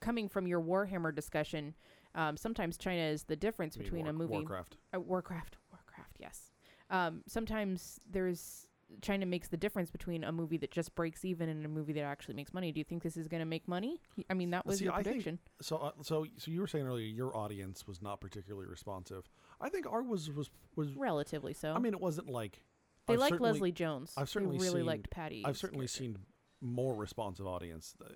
coming 0.00 0.28
from 0.28 0.46
your 0.46 0.60
Warhammer 0.60 1.14
discussion, 1.14 1.74
um, 2.14 2.36
sometimes 2.36 2.76
China 2.76 3.02
is 3.02 3.24
the 3.24 3.36
difference 3.36 3.76
I 3.76 3.80
mean, 3.80 3.84
between 3.84 4.04
War- 4.04 4.10
a 4.10 4.12
movie. 4.14 4.32
Warcraft. 4.32 4.76
Uh, 4.94 5.00
Warcraft, 5.00 5.56
Warcraft, 5.70 6.16
yes. 6.18 6.50
Um, 6.90 7.22
sometimes 7.26 8.00
there's 8.10 8.68
China 9.00 9.26
makes 9.26 9.48
the 9.48 9.56
difference 9.56 9.90
between 9.90 10.24
a 10.24 10.32
movie 10.32 10.56
that 10.58 10.70
just 10.70 10.94
breaks 10.94 11.24
even 11.24 11.48
and 11.48 11.64
a 11.64 11.68
movie 11.68 11.92
that 11.94 12.02
actually 12.02 12.34
makes 12.34 12.52
money. 12.52 12.72
Do 12.72 12.78
you 12.80 12.84
think 12.84 13.02
this 13.02 13.16
is 13.16 13.28
going 13.28 13.40
to 13.40 13.46
make 13.46 13.66
money? 13.66 14.00
I 14.28 14.34
mean, 14.34 14.50
that 14.50 14.66
was 14.66 14.78
See, 14.78 14.84
your 14.84 14.92
I 14.92 14.96
think- 15.02 15.06
prediction. 15.24 15.38
So, 15.60 15.76
uh, 15.78 15.90
so, 16.02 16.26
so 16.36 16.50
you 16.50 16.60
were 16.60 16.66
saying 16.66 16.86
earlier 16.86 17.06
your 17.06 17.36
audience 17.36 17.86
was 17.86 18.02
not 18.02 18.20
particularly 18.20 18.66
responsive. 18.68 19.28
I 19.60 19.68
think 19.68 19.86
our 19.90 20.02
was 20.02 20.30
was 20.30 20.50
was. 20.76 20.94
Relatively 20.96 21.54
so. 21.54 21.72
I 21.72 21.78
mean, 21.78 21.94
it 21.94 22.00
wasn't 22.00 22.28
like 22.28 22.60
they 23.06 23.14
I've 23.14 23.20
like 23.20 23.40
Leslie 23.40 23.72
Jones. 23.72 24.12
I've 24.16 24.28
certainly 24.28 24.58
they 24.58 24.64
really 24.64 24.80
seen- 24.80 24.86
liked 24.86 25.10
Patty. 25.10 25.42
I've 25.44 25.56
certainly 25.58 25.86
seen 25.86 26.18
more 26.60 26.94
responsive 26.94 27.46
audience, 27.46 27.94
uh, 28.04 28.08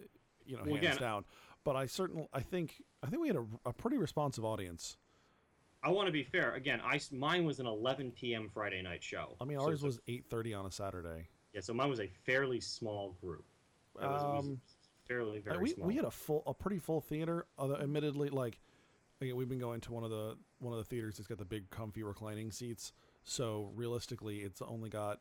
you 0.44 0.56
know, 0.56 0.62
Well, 0.64 0.74
hands 0.76 0.96
again- 0.96 1.00
down. 1.00 1.24
But 1.64 1.74
I 1.74 1.86
certainly, 1.86 2.28
I 2.32 2.40
think, 2.42 2.80
I 3.02 3.08
think 3.08 3.20
we 3.22 3.26
had 3.26 3.36
a, 3.36 3.44
a 3.64 3.72
pretty 3.72 3.96
responsive 3.98 4.44
audience. 4.44 4.96
I 5.82 5.90
want 5.90 6.06
to 6.06 6.12
be 6.12 6.24
fair. 6.24 6.54
Again, 6.54 6.80
I 6.84 7.00
mine 7.12 7.44
was 7.44 7.60
an 7.60 7.66
11 7.66 8.12
p.m. 8.12 8.48
Friday 8.52 8.82
night 8.82 9.02
show. 9.02 9.36
I 9.40 9.44
mean, 9.44 9.58
ours 9.58 9.74
it's 9.74 9.82
a- 9.82 9.86
was 9.86 10.00
eight 10.08 10.24
thirty 10.28 10.52
on 10.54 10.66
a 10.66 10.70
Saturday. 10.70 11.28
yeah. 11.52 11.60
So 11.60 11.72
mine 11.74 11.88
was 11.90 12.00
a 12.00 12.08
fairly 12.24 12.60
small 12.60 13.16
group. 13.20 13.44
It 14.00 14.06
was, 14.06 14.22
it 14.22 14.26
was 14.28 14.44
Um, 14.46 14.60
fairly 15.06 15.38
very 15.40 15.58
we 15.62 15.70
small. 15.70 15.86
we 15.86 15.94
had 15.96 16.04
a 16.04 16.10
full, 16.10 16.42
a 16.46 16.52
pretty 16.54 16.78
full 16.78 17.00
theater. 17.00 17.46
Although, 17.58 17.76
admittedly, 17.76 18.30
like, 18.30 18.58
again, 19.20 19.36
we've 19.36 19.48
been 19.48 19.58
going 19.60 19.80
to 19.82 19.92
one 19.92 20.02
of 20.04 20.10
the 20.10 20.36
one 20.58 20.72
of 20.72 20.78
the 20.78 20.84
theaters 20.84 21.16
that's 21.18 21.28
got 21.28 21.38
the 21.38 21.44
big, 21.44 21.70
comfy 21.70 22.02
reclining 22.02 22.50
seats. 22.50 22.92
So 23.22 23.70
realistically, 23.74 24.38
it's 24.38 24.60
only 24.62 24.88
got, 24.90 25.20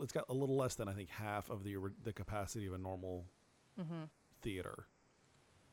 it's 0.00 0.12
got 0.12 0.24
a 0.28 0.32
little 0.34 0.56
less 0.56 0.74
than 0.74 0.88
I 0.88 0.92
think 0.94 1.10
half 1.10 1.48
of 1.50 1.62
the 1.64 1.76
the 2.02 2.12
capacity 2.12 2.66
of 2.66 2.72
a 2.72 2.78
normal 2.78 3.26
hmm 3.78 4.04
theater. 4.42 4.86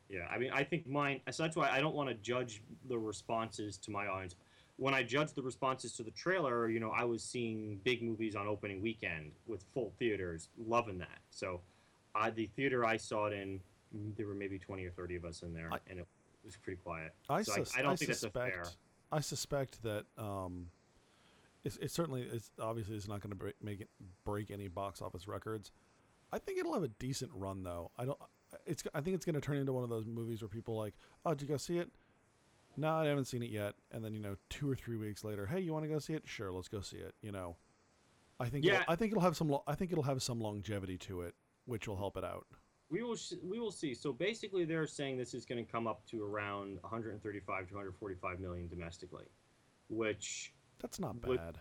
Yeah, 0.09 0.27
I 0.31 0.37
mean, 0.39 0.49
I 0.51 0.63
think 0.63 0.87
mine. 0.87 1.21
So 1.31 1.43
that's 1.43 1.55
why 1.55 1.69
I 1.69 1.79
don't 1.79 1.93
want 1.95 2.09
to 2.09 2.15
judge 2.15 2.61
the 2.87 2.97
responses 2.97 3.77
to 3.77 3.91
my 3.91 4.07
audience. 4.07 4.35
When 4.77 4.93
I 4.93 5.03
judged 5.03 5.35
the 5.35 5.41
responses 5.41 5.91
to 5.93 6.03
the 6.03 6.11
trailer, 6.11 6.69
you 6.69 6.79
know, 6.79 6.89
I 6.91 7.03
was 7.03 7.21
seeing 7.21 7.79
big 7.83 8.01
movies 8.01 8.35
on 8.35 8.47
opening 8.47 8.81
weekend 8.81 9.31
with 9.45 9.63
full 9.73 9.91
theaters, 9.99 10.49
loving 10.67 10.97
that. 10.99 11.19
So, 11.31 11.61
uh, 12.15 12.31
the 12.33 12.47
theater 12.55 12.85
I 12.85 12.97
saw 12.97 13.25
it 13.27 13.33
in, 13.33 13.59
mm, 13.95 14.15
there 14.17 14.25
were 14.25 14.33
maybe 14.33 14.57
twenty 14.57 14.85
or 14.85 14.91
thirty 14.91 15.15
of 15.15 15.25
us 15.25 15.43
in 15.43 15.53
there, 15.53 15.69
I- 15.71 15.79
and 15.89 15.99
it 15.99 16.07
was 16.45 16.55
pretty 16.57 16.79
quiet. 16.81 17.13
I, 17.29 17.43
so 17.43 17.53
sus- 17.55 17.75
I, 17.75 17.79
I 17.79 17.81
don't 17.83 17.99
think 17.99 18.11
suspect, 18.13 18.33
that's 18.33 18.69
a 18.69 18.71
fair. 18.71 18.79
I 19.11 19.19
suspect 19.19 19.83
that 19.83 20.05
um, 20.17 20.67
it's, 21.63 21.77
it's 21.77 21.93
certainly 21.93 22.21
it's 22.23 22.49
obviously 22.59 22.95
it's 22.95 23.07
not 23.07 23.19
going 23.21 23.31
to 23.31 23.35
break, 23.35 23.55
make 23.61 23.81
it 23.81 23.89
break 24.23 24.49
any 24.49 24.69
box 24.69 25.01
office 25.01 25.27
records. 25.27 25.71
I 26.31 26.39
think 26.39 26.57
it'll 26.57 26.73
have 26.73 26.83
a 26.83 26.87
decent 26.87 27.31
run 27.35 27.63
though. 27.63 27.91
I 27.97 28.05
don't. 28.05 28.17
It's 28.65 28.83
I 28.93 29.01
think 29.01 29.15
it's 29.15 29.25
going 29.25 29.35
to 29.35 29.41
turn 29.41 29.57
into 29.57 29.73
one 29.73 29.83
of 29.83 29.89
those 29.89 30.05
movies 30.05 30.41
where 30.41 30.49
people 30.49 30.75
like, 30.77 30.93
oh, 31.25 31.31
did 31.31 31.41
you 31.41 31.47
go 31.47 31.57
see 31.57 31.77
it? 31.77 31.89
No, 32.77 32.89
I 32.95 33.05
haven't 33.07 33.25
seen 33.25 33.43
it 33.43 33.49
yet. 33.49 33.73
And 33.91 34.03
then 34.03 34.13
you 34.13 34.19
know, 34.19 34.35
two 34.49 34.69
or 34.69 34.75
three 34.75 34.97
weeks 34.97 35.23
later, 35.23 35.45
hey, 35.45 35.59
you 35.59 35.73
want 35.73 35.83
to 35.85 35.89
go 35.89 35.99
see 35.99 36.13
it? 36.13 36.23
Sure, 36.25 36.51
let's 36.51 36.67
go 36.67 36.81
see 36.81 36.97
it. 36.97 37.13
You 37.21 37.31
know, 37.31 37.57
I 38.39 38.47
think 38.49 38.63
Yeah. 38.65 38.81
it'll, 38.81 38.93
I 38.93 38.95
think 38.95 39.11
it'll 39.11 39.23
have 39.23 39.35
some 39.35 39.49
lo- 39.49 39.63
I 39.67 39.75
think 39.75 39.91
it'll 39.91 40.03
have 40.03 40.21
some 40.23 40.39
longevity 40.39 40.97
to 40.99 41.21
it, 41.21 41.35
which 41.65 41.87
will 41.87 41.97
help 41.97 42.15
it 42.17 42.23
out. 42.23 42.45
We 42.91 43.03
will 43.03 43.15
sh- 43.15 43.33
we 43.43 43.59
will 43.59 43.71
see. 43.71 43.93
So 43.93 44.11
basically, 44.13 44.65
they're 44.65 44.87
saying 44.87 45.17
this 45.17 45.33
is 45.33 45.45
going 45.45 45.63
to 45.63 45.71
come 45.71 45.87
up 45.87 46.05
to 46.07 46.23
around 46.23 46.77
135 46.81 47.67
to 47.67 47.73
145 47.75 48.39
million 48.39 48.67
domestically, 48.67 49.25
which 49.89 50.53
That's 50.79 50.99
not 50.99 51.25
Would- 51.27 51.37
bad. 51.37 51.59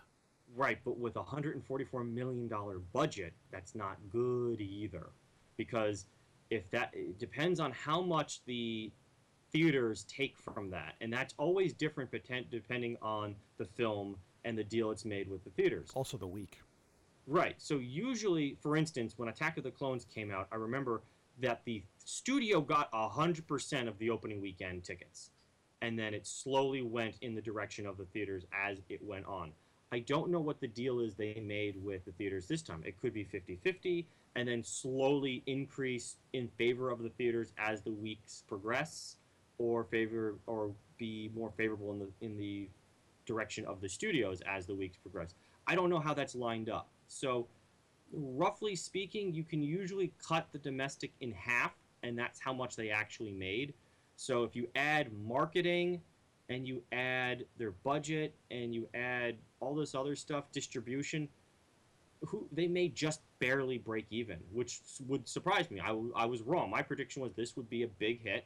right, 0.55 0.79
but 0.85 0.97
with 0.97 1.15
a 1.17 1.19
144 1.21 2.03
million 2.03 2.47
dollar 2.47 2.79
budget, 2.79 3.33
that's 3.51 3.75
not 3.75 3.97
good 4.09 4.61
either, 4.61 5.09
because 5.57 6.07
if 6.49 6.69
that 6.71 6.91
it 6.93 7.19
depends 7.19 7.59
on 7.59 7.71
how 7.71 8.01
much 8.01 8.43
the 8.45 8.91
theaters 9.51 10.05
take 10.07 10.37
from 10.37 10.69
that, 10.71 10.95
and 11.01 11.11
that's 11.11 11.33
always 11.37 11.73
different 11.73 12.11
depending 12.51 12.97
on 13.01 13.35
the 13.57 13.65
film 13.65 14.15
and 14.45 14.57
the 14.57 14.63
deal 14.63 14.91
it's 14.91 15.05
made 15.05 15.29
with 15.29 15.43
the 15.43 15.49
theaters. 15.51 15.89
Also, 15.95 16.17
the 16.17 16.27
week. 16.27 16.59
Right. 17.27 17.55
So 17.57 17.77
usually, 17.77 18.57
for 18.61 18.75
instance, 18.75 19.13
when 19.17 19.29
Attack 19.29 19.57
of 19.57 19.63
the 19.63 19.71
Clones 19.71 20.05
came 20.05 20.31
out, 20.31 20.47
I 20.51 20.55
remember 20.55 21.01
that 21.41 21.61
the 21.65 21.83
studio 22.03 22.61
got 22.61 22.89
hundred 22.93 23.47
percent 23.47 23.87
of 23.87 23.97
the 23.99 24.09
opening 24.09 24.41
weekend 24.41 24.83
tickets, 24.83 25.29
and 25.81 25.97
then 25.97 26.13
it 26.13 26.25
slowly 26.25 26.81
went 26.81 27.15
in 27.21 27.35
the 27.35 27.41
direction 27.41 27.85
of 27.85 27.97
the 27.97 28.05
theaters 28.05 28.45
as 28.53 28.79
it 28.89 29.03
went 29.03 29.25
on. 29.25 29.51
I 29.91 29.99
don't 29.99 30.29
know 30.29 30.39
what 30.39 30.59
the 30.59 30.67
deal 30.67 30.99
is 30.99 31.15
they 31.15 31.41
made 31.43 31.83
with 31.83 32.05
the 32.05 32.11
theaters 32.11 32.47
this 32.47 32.61
time. 32.61 32.83
It 32.85 32.99
could 33.01 33.13
be 33.13 33.25
50-50 33.25 34.05
and 34.39 34.47
then 34.47 34.63
slowly 34.63 35.43
increase 35.47 36.15
in 36.31 36.47
favor 36.57 36.91
of 36.91 37.03
the 37.03 37.09
theaters 37.09 37.51
as 37.57 37.81
the 37.81 37.91
weeks 37.91 38.45
progress 38.47 39.17
or 39.57 39.83
favor 39.83 40.35
or 40.47 40.71
be 40.97 41.29
more 41.35 41.51
favorable 41.57 41.91
in 41.91 41.99
the 41.99 42.07
in 42.21 42.37
the 42.37 42.69
direction 43.25 43.65
of 43.65 43.81
the 43.81 43.89
studios 43.89 44.41
as 44.47 44.65
the 44.65 44.73
weeks 44.73 44.95
progress. 44.95 45.33
I 45.67 45.75
don't 45.75 45.89
know 45.89 45.99
how 45.99 46.13
that's 46.13 46.35
lined 46.35 46.69
up. 46.69 46.87
So, 47.09 47.47
roughly 48.13 48.77
speaking, 48.77 49.33
you 49.33 49.43
can 49.43 49.61
usually 49.61 50.13
cut 50.25 50.47
the 50.53 50.57
domestic 50.57 51.11
in 51.19 51.33
half, 51.33 51.73
and 52.03 52.17
that's 52.17 52.39
how 52.39 52.53
much 52.53 52.77
they 52.77 52.91
actually 52.91 53.33
made. 53.33 53.73
So, 54.15 54.45
if 54.45 54.55
you 54.55 54.69
add 54.73 55.11
marketing 55.27 55.99
and 56.47 56.65
you 56.65 56.81
add 56.93 57.43
their 57.57 57.71
budget 57.71 58.33
and 58.51 58.73
you 58.73 58.87
add 58.93 59.35
all 59.59 59.75
this 59.75 59.93
other 59.95 60.15
stuff, 60.15 60.45
distribution, 60.53 61.27
who 62.25 62.47
they 62.53 62.67
may 62.67 62.87
just 62.87 63.19
barely 63.39 63.77
break 63.77 64.05
even, 64.09 64.37
which 64.51 64.79
would 65.07 65.27
surprise 65.27 65.69
me. 65.71 65.79
I, 65.79 65.95
I 66.15 66.25
was 66.25 66.41
wrong. 66.41 66.69
My 66.69 66.81
prediction 66.81 67.21
was 67.21 67.33
this 67.33 67.55
would 67.57 67.69
be 67.69 67.83
a 67.83 67.87
big 67.87 68.21
hit. 68.21 68.45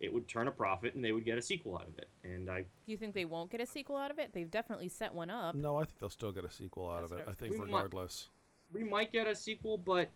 It 0.00 0.12
would 0.12 0.28
turn 0.28 0.46
a 0.46 0.52
profit, 0.52 0.94
and 0.94 1.04
they 1.04 1.10
would 1.10 1.24
get 1.24 1.38
a 1.38 1.42
sequel 1.42 1.76
out 1.76 1.88
of 1.88 1.98
it. 1.98 2.08
And 2.22 2.48
I 2.48 2.60
Do 2.60 2.66
you 2.86 2.96
think 2.96 3.14
they 3.14 3.24
won't 3.24 3.50
get 3.50 3.60
a 3.60 3.66
sequel 3.66 3.96
out 3.96 4.12
of 4.12 4.18
it? 4.20 4.30
They've 4.32 4.50
definitely 4.50 4.88
set 4.88 5.12
one 5.12 5.28
up. 5.28 5.56
No, 5.56 5.76
I 5.76 5.84
think 5.84 5.98
they'll 5.98 6.08
still 6.08 6.30
get 6.30 6.44
a 6.44 6.50
sequel 6.50 6.88
out 6.88 7.00
That's 7.00 7.12
of 7.12 7.18
it. 7.18 7.24
I 7.26 7.30
I 7.32 7.34
think 7.34 7.52
thinking. 7.54 7.62
regardless. 7.62 8.28
we 8.72 8.84
might 8.84 9.10
get 9.12 9.26
a 9.26 9.34
sequel, 9.34 9.76
but 9.76 10.08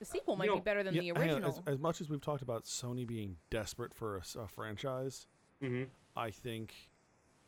The 0.00 0.04
sequel 0.04 0.36
might 0.36 0.46
You 0.46 0.56
be 0.56 0.60
better 0.60 0.82
than 0.82 0.94
Yeah, 0.94 1.00
the 1.14 1.18
hang 1.20 1.30
on, 1.30 1.42
original. 1.44 1.62
As, 1.66 1.74
as 1.74 1.78
much 1.78 2.00
as 2.02 2.10
we've 2.10 2.20
talked 2.20 2.42
about 2.42 2.64
Sony 2.64 3.06
being 3.06 3.36
desperate 3.48 3.94
for 3.94 4.16
a 4.38 4.46
franchise, 4.48 5.26
mhm. 5.62 5.86
I 6.14 6.30
think 6.30 6.74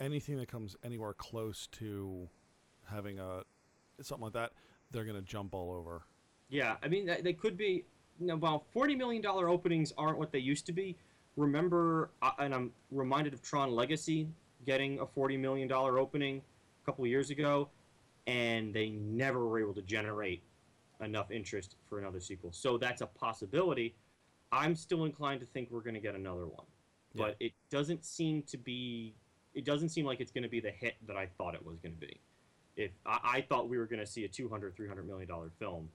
anything 0.00 0.38
that 0.38 0.48
comes 0.48 0.74
anywhere 0.82 1.12
close 1.12 1.66
to 1.72 2.28
having 2.86 3.18
a 3.18 3.42
something 4.00 4.24
like 4.24 4.32
that, 4.32 4.52
they're 4.92 5.04
gonna 5.04 5.22
jump 5.22 5.54
all 5.54 5.72
over. 5.72 6.02
Yeah, 6.48 6.76
I 6.82 6.88
mean, 6.88 7.10
they 7.22 7.32
could 7.32 7.56
be. 7.56 7.84
You 8.20 8.26
know, 8.26 8.36
well, 8.36 8.64
forty 8.72 8.94
million 8.94 9.22
dollar 9.22 9.48
openings 9.48 9.92
aren't 9.96 10.18
what 10.18 10.30
they 10.32 10.38
used 10.38 10.66
to 10.66 10.72
be. 10.72 10.96
Remember, 11.36 12.10
uh, 12.20 12.32
and 12.38 12.54
I'm 12.54 12.70
reminded 12.90 13.32
of 13.32 13.42
Tron 13.42 13.72
Legacy 13.74 14.28
getting 14.66 15.00
a 15.00 15.06
forty 15.06 15.36
million 15.36 15.66
dollar 15.66 15.98
opening 15.98 16.42
a 16.82 16.86
couple 16.86 17.04
of 17.04 17.10
years 17.10 17.30
ago, 17.30 17.68
and 18.26 18.72
they 18.74 18.90
never 18.90 19.46
were 19.46 19.58
able 19.58 19.74
to 19.74 19.82
generate 19.82 20.42
enough 21.00 21.30
interest 21.30 21.76
for 21.88 21.98
another 21.98 22.20
sequel. 22.20 22.52
So 22.52 22.76
that's 22.78 23.00
a 23.00 23.06
possibility. 23.06 23.94
I'm 24.52 24.76
still 24.76 25.04
inclined 25.06 25.40
to 25.40 25.46
think 25.46 25.70
we're 25.70 25.80
going 25.80 25.94
to 25.94 26.00
get 26.00 26.14
another 26.14 26.46
one, 26.46 26.66
Yeah. 27.14 27.24
but 27.26 27.36
it 27.40 27.52
doesn't 27.70 28.04
seem 28.04 28.42
to 28.42 28.58
be. 28.58 29.14
It 29.54 29.64
doesn't 29.64 29.88
seem 29.88 30.04
like 30.06 30.20
it's 30.20 30.30
going 30.32 30.44
to 30.44 30.48
be 30.50 30.60
the 30.60 30.70
hit 30.70 30.94
that 31.06 31.16
I 31.16 31.26
thought 31.38 31.54
it 31.54 31.64
was 31.64 31.78
going 31.78 31.94
to 31.94 32.00
be. 32.06 32.20
If 32.76 32.90
I, 33.06 33.18
I 33.22 33.40
thought 33.42 33.68
we 33.68 33.78
were 33.78 33.86
going 33.86 34.00
to 34.00 34.06
see 34.06 34.24
a 34.24 34.28
200, 34.28 34.74
300 34.74 35.06
million 35.06 35.28
dollar 35.28 35.50
film, 35.58 35.88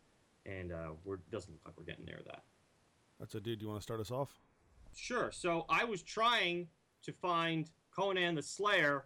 and 0.46 0.72
uh, 0.72 0.90
we're 1.04 1.18
doesn't 1.32 1.52
look 1.52 1.62
like 1.66 1.78
we're 1.78 1.86
getting 1.86 2.06
near 2.06 2.20
that. 2.26 2.44
That's 3.20 3.36
a 3.36 3.40
dude. 3.40 3.60
Do 3.60 3.66
you 3.66 3.70
want 3.70 3.82
to 3.82 3.84
start 3.84 4.00
us 4.00 4.12
off? 4.12 4.30
Sure. 4.96 5.32
So 5.32 5.66
I 5.70 5.84
was 5.84 6.02
trying 6.02 6.68
to 7.04 7.12
find 7.12 7.70
Conan 7.96 8.36
the 8.36 8.44
Slayer, 8.44 9.06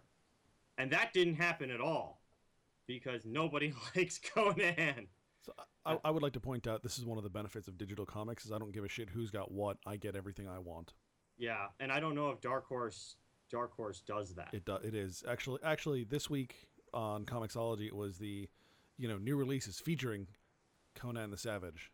and 0.78 0.90
that 0.90 1.12
didn't 1.12 1.36
happen 1.36 1.70
at 1.70 1.80
all 1.80 2.20
because 2.86 3.24
nobody 3.24 3.72
likes 3.96 4.18
Conan. 4.18 5.06
So 5.40 5.52
I, 5.84 5.98
I 6.04 6.10
would 6.10 6.22
like 6.22 6.34
to 6.34 6.40
point 6.40 6.66
out 6.66 6.82
this 6.82 6.98
is 6.98 7.04
one 7.04 7.18
of 7.18 7.24
the 7.24 7.30
benefits 7.30 7.68
of 7.68 7.76
digital 7.76 8.06
comics 8.06 8.44
is 8.44 8.52
I 8.52 8.58
don't 8.58 8.72
give 8.72 8.84
a 8.84 8.88
shit 8.88 9.08
who's 9.10 9.30
got 9.30 9.50
what. 9.50 9.78
I 9.86 9.96
get 9.96 10.14
everything 10.14 10.48
I 10.48 10.58
want. 10.58 10.92
Yeah, 11.38 11.66
and 11.80 11.90
I 11.90 11.98
don't 11.98 12.14
know 12.14 12.30
if 12.30 12.40
Dark 12.40 12.66
Horse 12.66 13.16
Dark 13.50 13.74
Horse 13.74 14.00
does 14.00 14.34
that. 14.34 14.50
It 14.52 14.64
do, 14.64 14.76
it 14.76 14.94
is 14.94 15.24
actually 15.28 15.60
actually 15.64 16.04
this 16.04 16.30
week 16.30 16.68
on 16.94 17.24
Comixology 17.24 17.86
it 17.86 17.94
was 17.96 18.18
the 18.18 18.48
you 18.98 19.08
know 19.08 19.18
new 19.18 19.36
releases 19.36 19.78
featuring 19.80 20.26
Conan 20.94 21.30
the 21.30 21.38
Savage. 21.38 21.90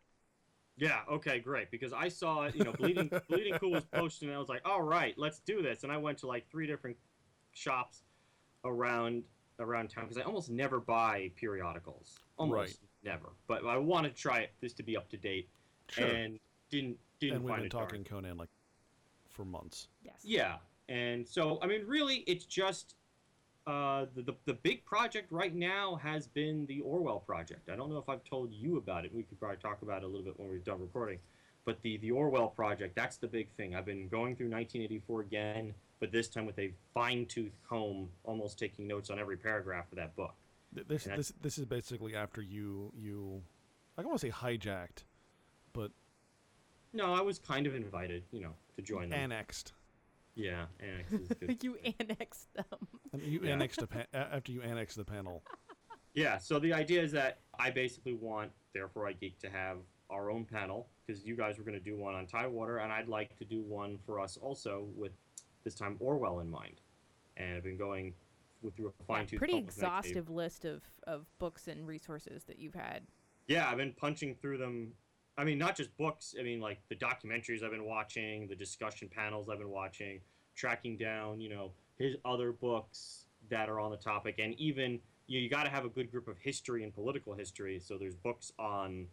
Yeah. 0.76 1.00
Okay. 1.10 1.38
Great. 1.40 1.70
Because 1.70 1.92
I 1.92 2.08
saw 2.08 2.42
it. 2.44 2.54
You 2.54 2.64
know, 2.64 2.72
Bleeding 2.72 3.10
Bleeding 3.28 3.54
Cool 3.58 3.72
was 3.72 3.84
posting, 3.84 4.28
and 4.28 4.36
I 4.36 4.38
was 4.40 4.48
like, 4.48 4.62
"All 4.64 4.82
right, 4.82 5.14
let's 5.18 5.40
do 5.40 5.60
this." 5.62 5.82
And 5.82 5.90
I 5.92 5.96
went 5.96 6.18
to 6.18 6.26
like 6.26 6.48
three 6.50 6.66
different 6.66 6.96
shops 7.52 8.02
around 8.64 9.22
around 9.60 9.88
town 9.90 10.04
because 10.04 10.18
I 10.18 10.22
almost 10.24 10.50
never 10.50 10.78
buy 10.78 11.32
periodicals. 11.36 12.16
Almost 12.36 12.56
Right. 12.58 12.76
never. 13.02 13.30
But 13.48 13.64
I 13.66 13.76
wanted 13.76 14.14
to 14.14 14.20
try 14.22 14.38
it, 14.40 14.52
this 14.60 14.72
to 14.74 14.82
be 14.84 14.96
up 14.96 15.08
to 15.10 15.16
date, 15.16 15.48
Sure. 15.90 16.06
and 16.06 16.38
didn't 16.70 16.96
didn't 17.18 17.36
and 17.36 17.44
we've 17.44 17.50
find 17.50 17.60
been 17.62 17.66
it 17.66 17.72
darn. 17.72 17.88
talking 17.88 18.04
Conan 18.04 18.36
like 18.36 18.50
for 19.30 19.44
months. 19.44 19.88
yes. 20.04 20.20
Yeah, 20.22 20.58
and 20.88 21.26
so 21.26 21.58
I 21.60 21.66
mean, 21.66 21.84
really, 21.86 22.18
it's 22.28 22.44
just 22.44 22.94
uh, 23.68 24.06
the, 24.14 24.22
the 24.22 24.34
the 24.46 24.54
big 24.54 24.84
project 24.84 25.30
right 25.30 25.54
now 25.54 25.96
has 25.96 26.26
been 26.26 26.64
the 26.66 26.80
Orwell 26.80 27.20
project. 27.20 27.68
I 27.68 27.76
don't 27.76 27.90
know 27.90 27.98
if 27.98 28.08
I've 28.08 28.24
told 28.24 28.52
you 28.52 28.78
about 28.78 29.04
it. 29.04 29.14
We 29.14 29.22
could 29.24 29.38
probably 29.38 29.58
talk 29.58 29.82
about 29.82 30.02
it 30.02 30.04
a 30.04 30.08
little 30.08 30.22
bit 30.24 30.38
when 30.40 30.48
we're 30.48 30.58
done 30.58 30.80
recording. 30.80 31.18
But 31.64 31.82
the 31.82 31.98
the 31.98 32.10
Orwell 32.10 32.48
project, 32.48 32.96
that's 32.96 33.18
the 33.18 33.26
big 33.28 33.50
thing. 33.58 33.76
I've 33.76 33.84
been 33.84 34.08
going 34.08 34.36
through 34.36 34.48
1984 34.50 35.20
again, 35.20 35.74
but 36.00 36.10
this 36.10 36.28
time 36.28 36.46
with 36.46 36.58
a 36.58 36.72
fine 36.94 37.26
tooth 37.26 37.52
comb, 37.68 38.08
almost 38.24 38.58
taking 38.58 38.86
notes 38.88 39.10
on 39.10 39.18
every 39.18 39.36
paragraph 39.36 39.84
of 39.92 39.96
that 39.98 40.16
book. 40.16 40.34
This 40.72 41.04
this 41.04 41.32
this 41.42 41.58
is 41.58 41.66
basically 41.66 42.14
after 42.16 42.40
you 42.40 42.90
you 42.96 43.42
I 43.98 44.02
don't 44.02 44.10
want 44.10 44.20
to 44.20 44.26
say 44.28 44.32
hijacked, 44.32 45.04
but 45.74 45.90
No, 46.94 47.12
I 47.12 47.20
was 47.20 47.38
kind 47.38 47.66
of 47.66 47.74
invited, 47.74 48.22
you 48.30 48.40
know, 48.40 48.54
to 48.76 48.82
join 48.82 49.10
them. 49.10 49.18
annexed. 49.18 49.72
Yeah, 50.38 50.66
annex 50.80 51.12
is 51.12 51.28
good. 51.40 51.62
you 51.62 51.76
annexed 51.98 52.52
them. 52.54 52.64
And 53.12 53.22
you 53.22 53.40
Yeah. 53.42 53.52
annexed 53.54 53.82
a 53.82 53.86
pa- 53.86 54.06
after 54.14 54.52
you 54.52 54.62
annexed 54.62 54.96
the 54.96 55.04
panel. 55.04 55.42
Yeah, 56.14 56.38
so 56.38 56.58
the 56.58 56.72
idea 56.72 57.02
is 57.02 57.12
that 57.12 57.40
I 57.58 57.70
basically 57.70 58.14
want, 58.14 58.50
therefore 58.72 59.06
I 59.08 59.12
Geek, 59.12 59.38
to 59.40 59.50
have 59.50 59.78
our 60.10 60.30
own 60.30 60.44
panel 60.44 60.88
because 61.06 61.24
you 61.24 61.36
guys 61.36 61.58
were 61.58 61.64
going 61.64 61.76
to 61.78 61.84
do 61.84 61.96
one 61.96 62.14
on 62.14 62.26
Tidewater, 62.26 62.78
and 62.78 62.92
I'd 62.92 63.08
like 63.08 63.36
to 63.38 63.44
do 63.44 63.62
one 63.62 63.98
for 64.06 64.20
us 64.20 64.36
also 64.36 64.86
with 64.96 65.12
this 65.64 65.74
time 65.74 65.96
Orwell 66.00 66.40
in 66.40 66.50
mind. 66.50 66.80
And 67.36 67.56
I've 67.56 67.64
been 67.64 67.76
going 67.76 68.14
with 68.62 68.74
through 68.76 68.92
a 69.00 69.04
fine 69.04 69.26
tooth 69.26 69.38
pretty 69.38 69.52
comb 69.54 69.66
with 69.66 69.76
Nick 69.76 69.84
Cave. 69.84 69.90
exhaustive 69.94 70.30
list 70.30 70.64
of, 70.64 70.82
of 71.06 71.26
books 71.38 71.68
and 71.68 71.86
resources 71.86 72.44
that 72.44 72.58
you've 72.58 72.74
had. 72.74 73.02
Yeah, 73.46 73.68
I've 73.70 73.76
been 73.76 73.92
punching 73.92 74.34
through 74.36 74.58
them. 74.58 74.92
I 75.38 75.44
mean, 75.44 75.56
not 75.56 75.76
just 75.76 75.96
books. 75.96 76.34
I 76.38 76.42
mean, 76.42 76.60
like 76.60 76.80
the 76.88 76.96
documentaries 76.96 77.62
I've 77.62 77.70
been 77.70 77.84
watching, 77.84 78.48
the 78.48 78.56
discussion 78.56 79.08
panels 79.08 79.48
I've 79.48 79.60
been 79.60 79.70
watching, 79.70 80.20
tracking 80.56 80.96
down, 80.96 81.40
you 81.40 81.48
know, 81.48 81.70
his 81.96 82.16
other 82.24 82.50
books 82.50 83.26
that 83.48 83.68
are 83.68 83.78
on 83.78 83.92
the 83.92 83.96
topic, 83.96 84.40
and 84.40 84.54
even 84.58 84.98
you, 85.28 85.38
know, 85.38 85.42
you 85.44 85.48
got 85.48 85.62
to 85.62 85.70
have 85.70 85.84
a 85.84 85.88
good 85.88 86.10
group 86.10 86.26
of 86.26 86.36
history 86.38 86.82
and 86.82 86.92
political 86.92 87.34
history. 87.34 87.78
So 87.78 87.96
there's 87.96 88.16
books 88.16 88.52
on 88.58 89.06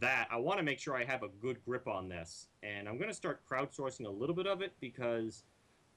that. 0.00 0.28
I 0.30 0.36
want 0.36 0.58
to 0.58 0.62
make 0.62 0.78
sure 0.78 0.96
I 0.96 1.04
have 1.04 1.24
a 1.24 1.28
good 1.40 1.62
grip 1.64 1.88
on 1.88 2.08
this, 2.08 2.46
and 2.62 2.88
I'm 2.88 2.96
going 2.96 3.10
to 3.10 3.14
start 3.14 3.40
crowdsourcing 3.50 4.06
a 4.06 4.10
little 4.10 4.36
bit 4.36 4.46
of 4.46 4.62
it 4.62 4.72
because 4.80 5.42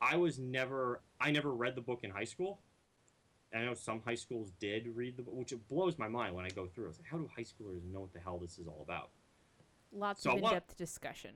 I 0.02 0.18
was 0.18 0.40
never, 0.40 1.02
I 1.22 1.30
never 1.30 1.52
read 1.54 1.76
the 1.76 1.82
book 1.82 2.00
in 2.04 2.10
high 2.10 2.26
school. 2.26 2.60
I 3.54 3.64
know 3.64 3.76
some 3.76 4.02
high 4.04 4.16
schools 4.16 4.52
did 4.60 4.88
read 4.96 5.16
the 5.16 5.24
book, 5.24 5.36
which 5.36 5.52
it 5.52 5.68
blows 5.70 5.98
my 6.00 6.08
mind 6.08 6.36
when 6.36 6.44
I 6.44 6.50
go 6.50 6.66
through. 6.66 6.86
I 6.86 6.88
was 6.88 7.00
like, 7.00 7.08
how 7.10 7.18
do 7.18 7.30
high 7.34 7.44
schoolers 7.44 7.82
know 7.94 8.02
what 8.02 8.14
the 8.14 8.20
hell 8.20 8.40
this 8.40 8.58
is 8.58 8.68
all 8.68 8.82
about? 8.84 9.10
Lots 9.96 10.24
So 10.24 10.32
of 10.32 10.38
in-depth 10.44 10.78
discussion. 10.78 11.32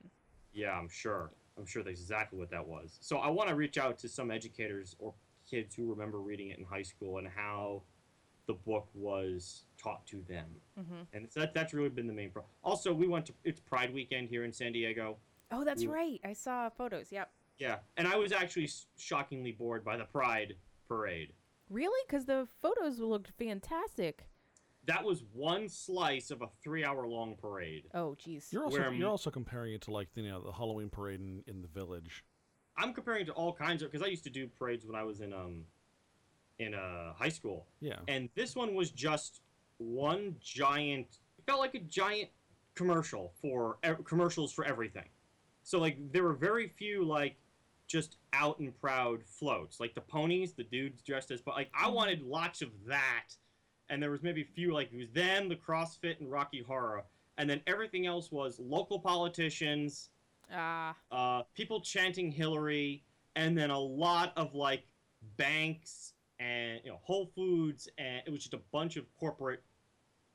Yeah, 0.53 0.72
I'm 0.78 0.89
sure. 0.89 1.32
I'm 1.57 1.66
sure 1.66 1.84
that's 1.84 1.99
exactly 1.99 2.38
what 2.39 2.49
that 2.51 2.66
was. 2.66 2.97
So 3.01 3.18
I 3.18 3.30
want 3.30 3.49
to 3.49 3.55
reach 3.55 3.78
out 3.78 3.97
to 3.99 4.10
some 4.10 4.32
educators 4.32 4.95
or 4.99 5.14
kids 5.49 5.76
who 5.76 5.89
remember 5.89 6.20
reading 6.20 6.49
it 6.49 6.57
in 6.60 6.64
high 6.66 6.84
school 6.84 7.18
and 7.18 7.28
how 7.28 7.82
the 8.47 8.53
book 8.53 8.88
was 8.93 9.64
taught 9.82 10.05
to 10.07 10.24
them. 10.28 10.45
hmm 10.78 11.01
And 11.14 11.26
it's, 11.26 11.36
that 11.36 11.53
that's 11.53 11.74
really 11.74 11.89
been 11.89 12.07
the 12.07 12.14
main 12.14 12.32
problem. 12.32 12.51
Also, 12.64 12.93
we 12.93 13.07
went 13.07 13.26
to 13.28 13.34
it's 13.43 13.60
Pride 13.60 13.93
weekend 13.93 14.30
here 14.30 14.43
in 14.43 14.51
San 14.53 14.72
Diego, 14.74 15.18
Oh, 15.51 15.64
that's 15.64 15.82
You- 15.82 15.91
right. 15.91 16.20
I 16.24 16.34
saw 16.34 16.70
photos. 16.70 17.12
Yep. 17.12 17.32
Yeah, 17.57 17.80
and 17.97 18.07
I 18.07 18.16
was 18.16 18.32
actually 18.32 18.70
shockingly 18.97 19.51
bored 19.51 19.84
by 19.84 19.97
the 19.97 20.05
Pride 20.05 20.55
parade. 20.88 21.34
Really? 21.70 21.99
Because 22.07 22.26
the 22.26 22.47
photos 22.62 22.99
looked 22.99 23.32
fantastic. 23.38 24.26
That 24.89 25.03
was 25.03 25.23
one 25.33 25.69
slice 25.69 26.31
of 26.31 26.41
a 26.41 26.47
three-hour-long 26.63 27.35
parade. 27.35 27.83
Oh, 27.93 28.17
jeez. 28.19 28.51
You're 28.51 28.63
also 28.65 28.79
Where 28.79 28.91
you're 28.91 29.07
also 29.07 29.29
comparing 29.29 29.73
it 29.75 29.81
to 29.81 29.91
like 29.91 30.07
you 30.15 30.27
know 30.27 30.41
the 30.41 30.51
Halloween 30.51 30.89
parade 30.89 31.19
in, 31.19 31.43
in 31.45 31.61
the 31.61 31.67
village. 31.67 32.23
I'm 32.75 32.91
comparing 32.93 33.21
it 33.21 33.25
to 33.25 33.33
all 33.33 33.53
kinds 33.53 33.83
of 33.83 33.91
because 33.91 34.03
I 34.03 34.09
used 34.09 34.23
to 34.23 34.31
do 34.31 34.47
parades 34.57 34.87
when 34.87 34.95
I 34.95 35.03
was 35.03 35.21
in 35.21 35.31
um 35.31 35.65
in 36.57 36.73
uh 36.73 37.13
high 37.13 37.29
school, 37.29 37.67
Yeah. 37.81 37.99
and 38.07 38.29
this 38.33 38.55
one 38.55 38.73
was 38.73 38.89
just 38.89 39.41
one 39.77 40.35
giant. 40.41 41.19
It 41.37 41.45
felt 41.45 41.59
like 41.59 41.75
a 41.75 41.79
giant 41.79 42.29
commercial 42.73 43.31
for 43.41 43.77
ev- 43.83 44.03
commercials 44.05 44.51
for 44.51 44.65
everything. 44.65 45.07
So 45.61 45.79
like 45.79 45.97
there 46.11 46.23
were 46.23 46.33
very 46.33 46.67
few 46.67 47.03
like 47.05 47.35
just 47.87 48.17
out 48.33 48.57
and 48.59 48.75
proud 48.81 49.23
floats 49.23 49.79
like 49.79 49.93
the 49.93 50.01
ponies, 50.01 50.53
the 50.53 50.63
dudes 50.63 51.03
dressed 51.03 51.29
as. 51.29 51.41
But 51.41 51.53
like 51.55 51.69
I 51.79 51.89
wanted 51.89 52.23
lots 52.23 52.63
of 52.63 52.69
that, 52.87 53.25
and 53.89 54.01
there 54.01 54.11
was 54.11 54.23
maybe 54.23 54.41
a 54.41 54.53
few 54.55 54.73
like 54.73 54.91
it 54.91 54.97
was 54.97 55.09
them, 55.09 55.49
the 55.49 55.55
CrossFit, 55.55 56.19
and 56.19 56.31
Rocky 56.31 56.61
Horror, 56.61 57.03
and 57.37 57.49
then 57.49 57.61
everything 57.67 58.05
else 58.05 58.31
was 58.31 58.59
local 58.59 58.99
politicians 58.99 60.09
Ah, 60.51 60.95
uh, 61.11 61.43
people 61.53 61.81
chanting 61.81 62.31
Hillary, 62.31 63.03
and 63.35 63.57
then 63.57 63.69
a 63.69 63.79
lot 63.79 64.33
of 64.35 64.55
like 64.55 64.83
banks 65.37 66.13
and 66.39 66.79
you 66.83 66.91
know 66.91 66.99
Whole 67.03 67.27
Foods, 67.35 67.87
and 67.97 68.21
it 68.25 68.31
was 68.31 68.41
just 68.41 68.53
a 68.53 68.61
bunch 68.71 68.97
of 68.97 69.05
corporate 69.19 69.63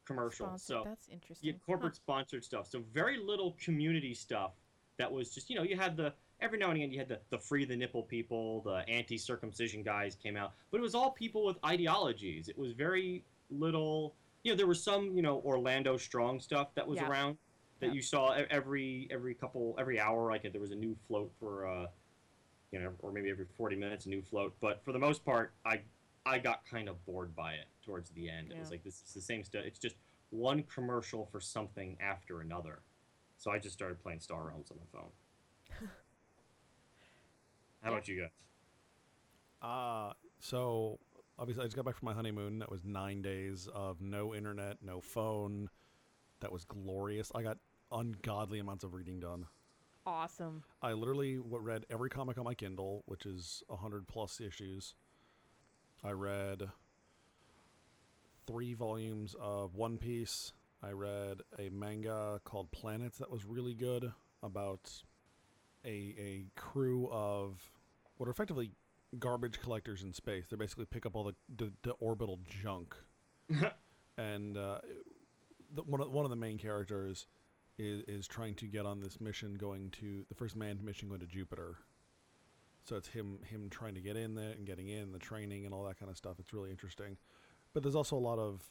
commercials. 0.06 0.62
sponsored. 0.62 0.66
So 0.66 0.82
that's 0.84 1.08
interesting. 1.08 1.50
yeah, 1.50 1.58
corporate 1.66 1.96
sponsored 1.96 2.44
stuff. 2.44 2.68
So 2.68 2.82
very 2.92 3.18
little 3.18 3.56
community 3.60 4.14
stuff. 4.14 4.52
That 4.98 5.10
was 5.10 5.34
just 5.34 5.50
you 5.50 5.56
know 5.56 5.62
you 5.62 5.76
had 5.76 5.96
the 5.96 6.12
every 6.40 6.58
now 6.58 6.68
and 6.68 6.76
again 6.76 6.92
you 6.92 6.98
had 6.98 7.08
the 7.08 7.18
the 7.30 7.38
free 7.38 7.64
the 7.64 7.76
nipple 7.76 8.04
people, 8.04 8.62
the 8.62 8.88
anti 8.88 9.18
circumcision 9.18 9.82
guys 9.82 10.14
came 10.14 10.36
out, 10.36 10.52
but 10.70 10.78
it 10.78 10.82
was 10.82 10.94
all 10.94 11.10
people 11.10 11.44
with 11.44 11.56
ideologies. 11.64 12.48
It 12.48 12.56
was 12.56 12.72
very 12.72 13.24
little. 13.50 14.14
You 14.42 14.52
know 14.52 14.56
there 14.56 14.66
was 14.66 14.82
some 14.82 15.16
you 15.16 15.22
know 15.22 15.40
Orlando 15.44 15.96
Strong 15.96 16.40
stuff 16.40 16.74
that 16.74 16.86
was 16.86 16.98
Yeah. 16.98 17.08
around 17.08 17.38
that 17.80 17.88
Yeah. 17.88 17.92
you 17.94 18.02
saw 18.02 18.36
e- 18.38 18.44
every 18.50 19.08
every 19.10 19.34
couple 19.34 19.74
every 19.78 19.98
hour. 20.00 20.30
Like 20.30 20.42
there 20.50 20.60
was 20.60 20.72
a 20.72 20.76
new 20.76 20.96
float 21.08 21.32
for. 21.38 21.66
uh 21.66 21.86
you 22.72 22.80
know, 22.80 22.92
or 22.98 23.12
maybe 23.12 23.30
every 23.30 23.46
40 23.56 23.76
minutes 23.76 24.06
a 24.06 24.08
new 24.08 24.20
float. 24.20 24.52
But 24.60 24.82
for 24.84 24.90
the 24.90 24.98
most 24.98 25.24
part, 25.24 25.52
I 25.64 25.82
I 26.26 26.40
got 26.40 26.64
kind 26.66 26.88
of 26.88 27.04
bored 27.06 27.32
by 27.36 27.52
it 27.52 27.66
towards 27.84 28.10
the 28.10 28.28
end. 28.28 28.50
It 28.50 28.58
was 28.58 28.70
like 28.72 28.82
this 28.82 29.00
is 29.06 29.14
the 29.14 29.20
same 29.20 29.44
stuff. 29.44 29.62
It's 29.64 29.78
just 29.78 29.94
one 30.30 30.64
commercial 30.64 31.26
for 31.30 31.38
something 31.38 31.96
after 32.00 32.40
another. 32.40 32.82
So 33.36 33.52
I 33.52 33.60
just 33.60 33.74
started 33.76 34.02
playing 34.02 34.18
Star 34.18 34.42
Realms 34.48 34.72
on 34.72 34.78
my 34.78 34.86
phone. 35.00 35.88
How 37.82 37.90
about 37.92 38.08
you 38.08 38.22
guys? 38.22 38.30
Uh, 39.62 40.12
so 40.40 40.98
obviously 41.38 41.62
I 41.62 41.66
just 41.66 41.76
got 41.76 41.84
back 41.84 41.96
from 41.96 42.06
my 42.06 42.14
honeymoon. 42.14 42.58
That 42.58 42.70
was 42.70 42.84
nine 42.84 43.22
days 43.22 43.68
of 43.74 44.00
no 44.00 44.34
internet, 44.34 44.78
no 44.82 45.00
phone. 45.00 45.68
That 46.40 46.52
was 46.52 46.64
glorious. 46.64 47.30
I 47.34 47.42
got 47.42 47.58
ungodly 47.92 48.58
amounts 48.58 48.84
of 48.84 48.94
reading 48.94 49.20
done. 49.20 49.46
awesome. 50.06 50.64
I 50.82 50.92
literally 50.92 51.38
read 51.38 51.86
every 51.90 52.10
comic 52.10 52.36
on 52.38 52.44
my 52.44 52.54
Kindle, 52.54 53.02
which 53.06 53.24
is 53.26 53.62
a 53.70 53.76
hundred 53.76 54.06
plus 54.06 54.40
issues. 54.40 54.94
I 56.02 56.10
read 56.10 56.62
three 58.46 58.74
volumes 58.74 59.34
of 59.40 59.74
One 59.74 59.96
Piece. 59.96 60.52
I 60.82 60.90
read 60.90 61.40
a 61.58 61.70
manga 61.70 62.40
called 62.44 62.70
Planets 62.72 63.18
that 63.18 63.30
was 63.30 63.44
really 63.46 63.74
good 63.74 64.12
about 64.42 64.92
a 65.84 65.88
a 66.18 66.46
crew 66.54 67.08
of 67.10 67.70
what 68.18 68.26
are 68.28 68.30
effectively 68.32 68.72
garbage 69.18 69.60
collectors 69.60 70.02
in 70.02 70.12
space. 70.12 70.46
They 70.50 70.56
basically 70.56 70.86
pick 70.86 71.06
up 71.06 71.14
all 71.16 71.24
the 71.24 71.34
the, 71.56 71.72
the 71.82 71.92
orbital 71.92 72.38
junk, 72.62 72.94
and 74.18 74.56
uh, 74.56 74.78
the, 75.74 75.82
one 75.82 76.00
of 76.00 76.10
one 76.10 76.24
of 76.24 76.30
the 76.30 76.36
main 76.36 76.58
characters 76.58 77.26
is 77.78 78.02
is 78.06 78.26
trying 78.26 78.54
to 78.54 78.66
get 78.66 78.86
on 78.86 79.00
this 79.00 79.20
mission 79.20 79.54
going 79.54 79.90
to 79.90 80.24
the 80.28 80.34
first 80.34 80.56
manned 80.56 80.82
mission 80.82 81.08
going 81.08 81.20
to 81.20 81.26
Jupiter. 81.26 81.76
So 82.84 82.96
it's 82.96 83.08
him 83.08 83.38
him 83.48 83.68
trying 83.70 83.94
to 83.94 84.00
get 84.00 84.16
in 84.16 84.34
there 84.34 84.50
and 84.50 84.66
getting 84.66 84.88
in 84.88 85.12
the 85.12 85.18
training 85.18 85.64
and 85.64 85.74
all 85.74 85.84
that 85.84 85.98
kind 85.98 86.10
of 86.10 86.16
stuff. 86.16 86.36
It's 86.38 86.52
really 86.52 86.70
interesting, 86.70 87.16
but 87.72 87.82
there's 87.82 87.96
also 87.96 88.16
a 88.16 88.18
lot 88.18 88.38
of 88.38 88.62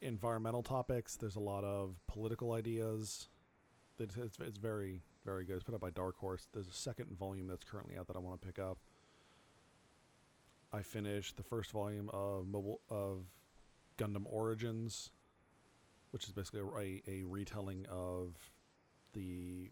environmental 0.00 0.62
topics. 0.62 1.16
There's 1.16 1.36
a 1.36 1.40
lot 1.40 1.64
of 1.64 1.96
political 2.06 2.52
ideas. 2.52 3.28
It's, 3.98 4.16
it's, 4.16 4.38
it's 4.40 4.58
very 4.58 5.02
very 5.24 5.44
good. 5.44 5.56
It's 5.56 5.64
put 5.64 5.74
out 5.74 5.80
by 5.80 5.90
Dark 5.90 6.18
Horse. 6.18 6.48
There's 6.52 6.68
a 6.68 6.72
second 6.72 7.16
volume 7.18 7.46
that's 7.46 7.64
currently 7.64 7.96
out 7.96 8.06
that 8.08 8.16
I 8.16 8.18
want 8.18 8.40
to 8.40 8.46
pick 8.46 8.58
up. 8.58 8.78
I 10.74 10.82
finished 10.82 11.36
the 11.36 11.44
first 11.44 11.70
volume 11.70 12.10
of 12.12 12.48
mobile 12.48 12.80
of 12.90 13.26
Gundam 13.96 14.24
Origins, 14.26 15.10
which 16.10 16.24
is 16.24 16.32
basically 16.32 16.60
a, 17.06 17.10
a, 17.10 17.22
retelling 17.22 17.86
of 17.88 18.34
the 19.12 19.70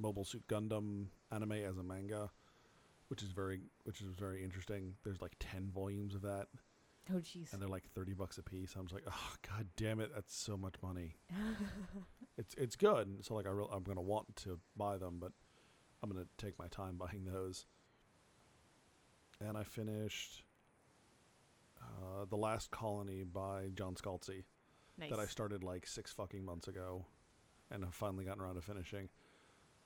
Mobile 0.00 0.24
Suit 0.24 0.42
Gundam 0.48 1.06
anime 1.30 1.52
as 1.52 1.78
a 1.78 1.84
manga, 1.84 2.30
which 3.08 3.22
is 3.22 3.30
very 3.30 3.60
which 3.84 4.00
is 4.00 4.08
very 4.18 4.42
interesting. 4.42 4.94
There's 5.04 5.22
like 5.22 5.36
ten 5.38 5.70
volumes 5.72 6.16
of 6.16 6.22
that, 6.22 6.48
Oh, 7.12 7.18
jeez. 7.18 7.52
and 7.52 7.62
they're 7.62 7.68
like 7.68 7.88
thirty 7.94 8.12
bucks 8.14 8.36
a 8.38 8.42
piece. 8.42 8.74
I'm 8.74 8.86
just 8.86 8.94
like, 8.94 9.06
oh 9.08 9.32
god 9.48 9.68
damn 9.76 10.00
it, 10.00 10.10
that's 10.12 10.34
so 10.36 10.56
much 10.56 10.74
money. 10.82 11.14
it's 12.38 12.54
it's 12.58 12.74
good, 12.74 13.24
so 13.24 13.34
like 13.34 13.46
I 13.46 13.50
re- 13.50 13.66
I'm 13.72 13.84
gonna 13.84 14.02
want 14.02 14.34
to 14.36 14.58
buy 14.76 14.98
them, 14.98 15.18
but 15.20 15.30
I'm 16.02 16.10
gonna 16.10 16.26
take 16.38 16.58
my 16.58 16.66
time 16.66 16.96
buying 16.96 17.24
those. 17.24 17.66
And 19.40 19.56
I 19.56 19.64
finished 19.64 20.42
uh, 21.80 22.24
the 22.28 22.36
Last 22.36 22.70
Colony 22.70 23.24
by 23.24 23.70
John 23.74 23.94
Scalzi 23.94 24.44
nice. 24.98 25.10
that 25.10 25.18
I 25.18 25.26
started 25.26 25.64
like 25.64 25.86
six 25.86 26.12
fucking 26.12 26.44
months 26.44 26.68
ago, 26.68 27.06
and 27.70 27.84
have 27.84 27.94
finally 27.94 28.24
gotten 28.24 28.42
around 28.42 28.56
to 28.56 28.60
finishing. 28.60 29.08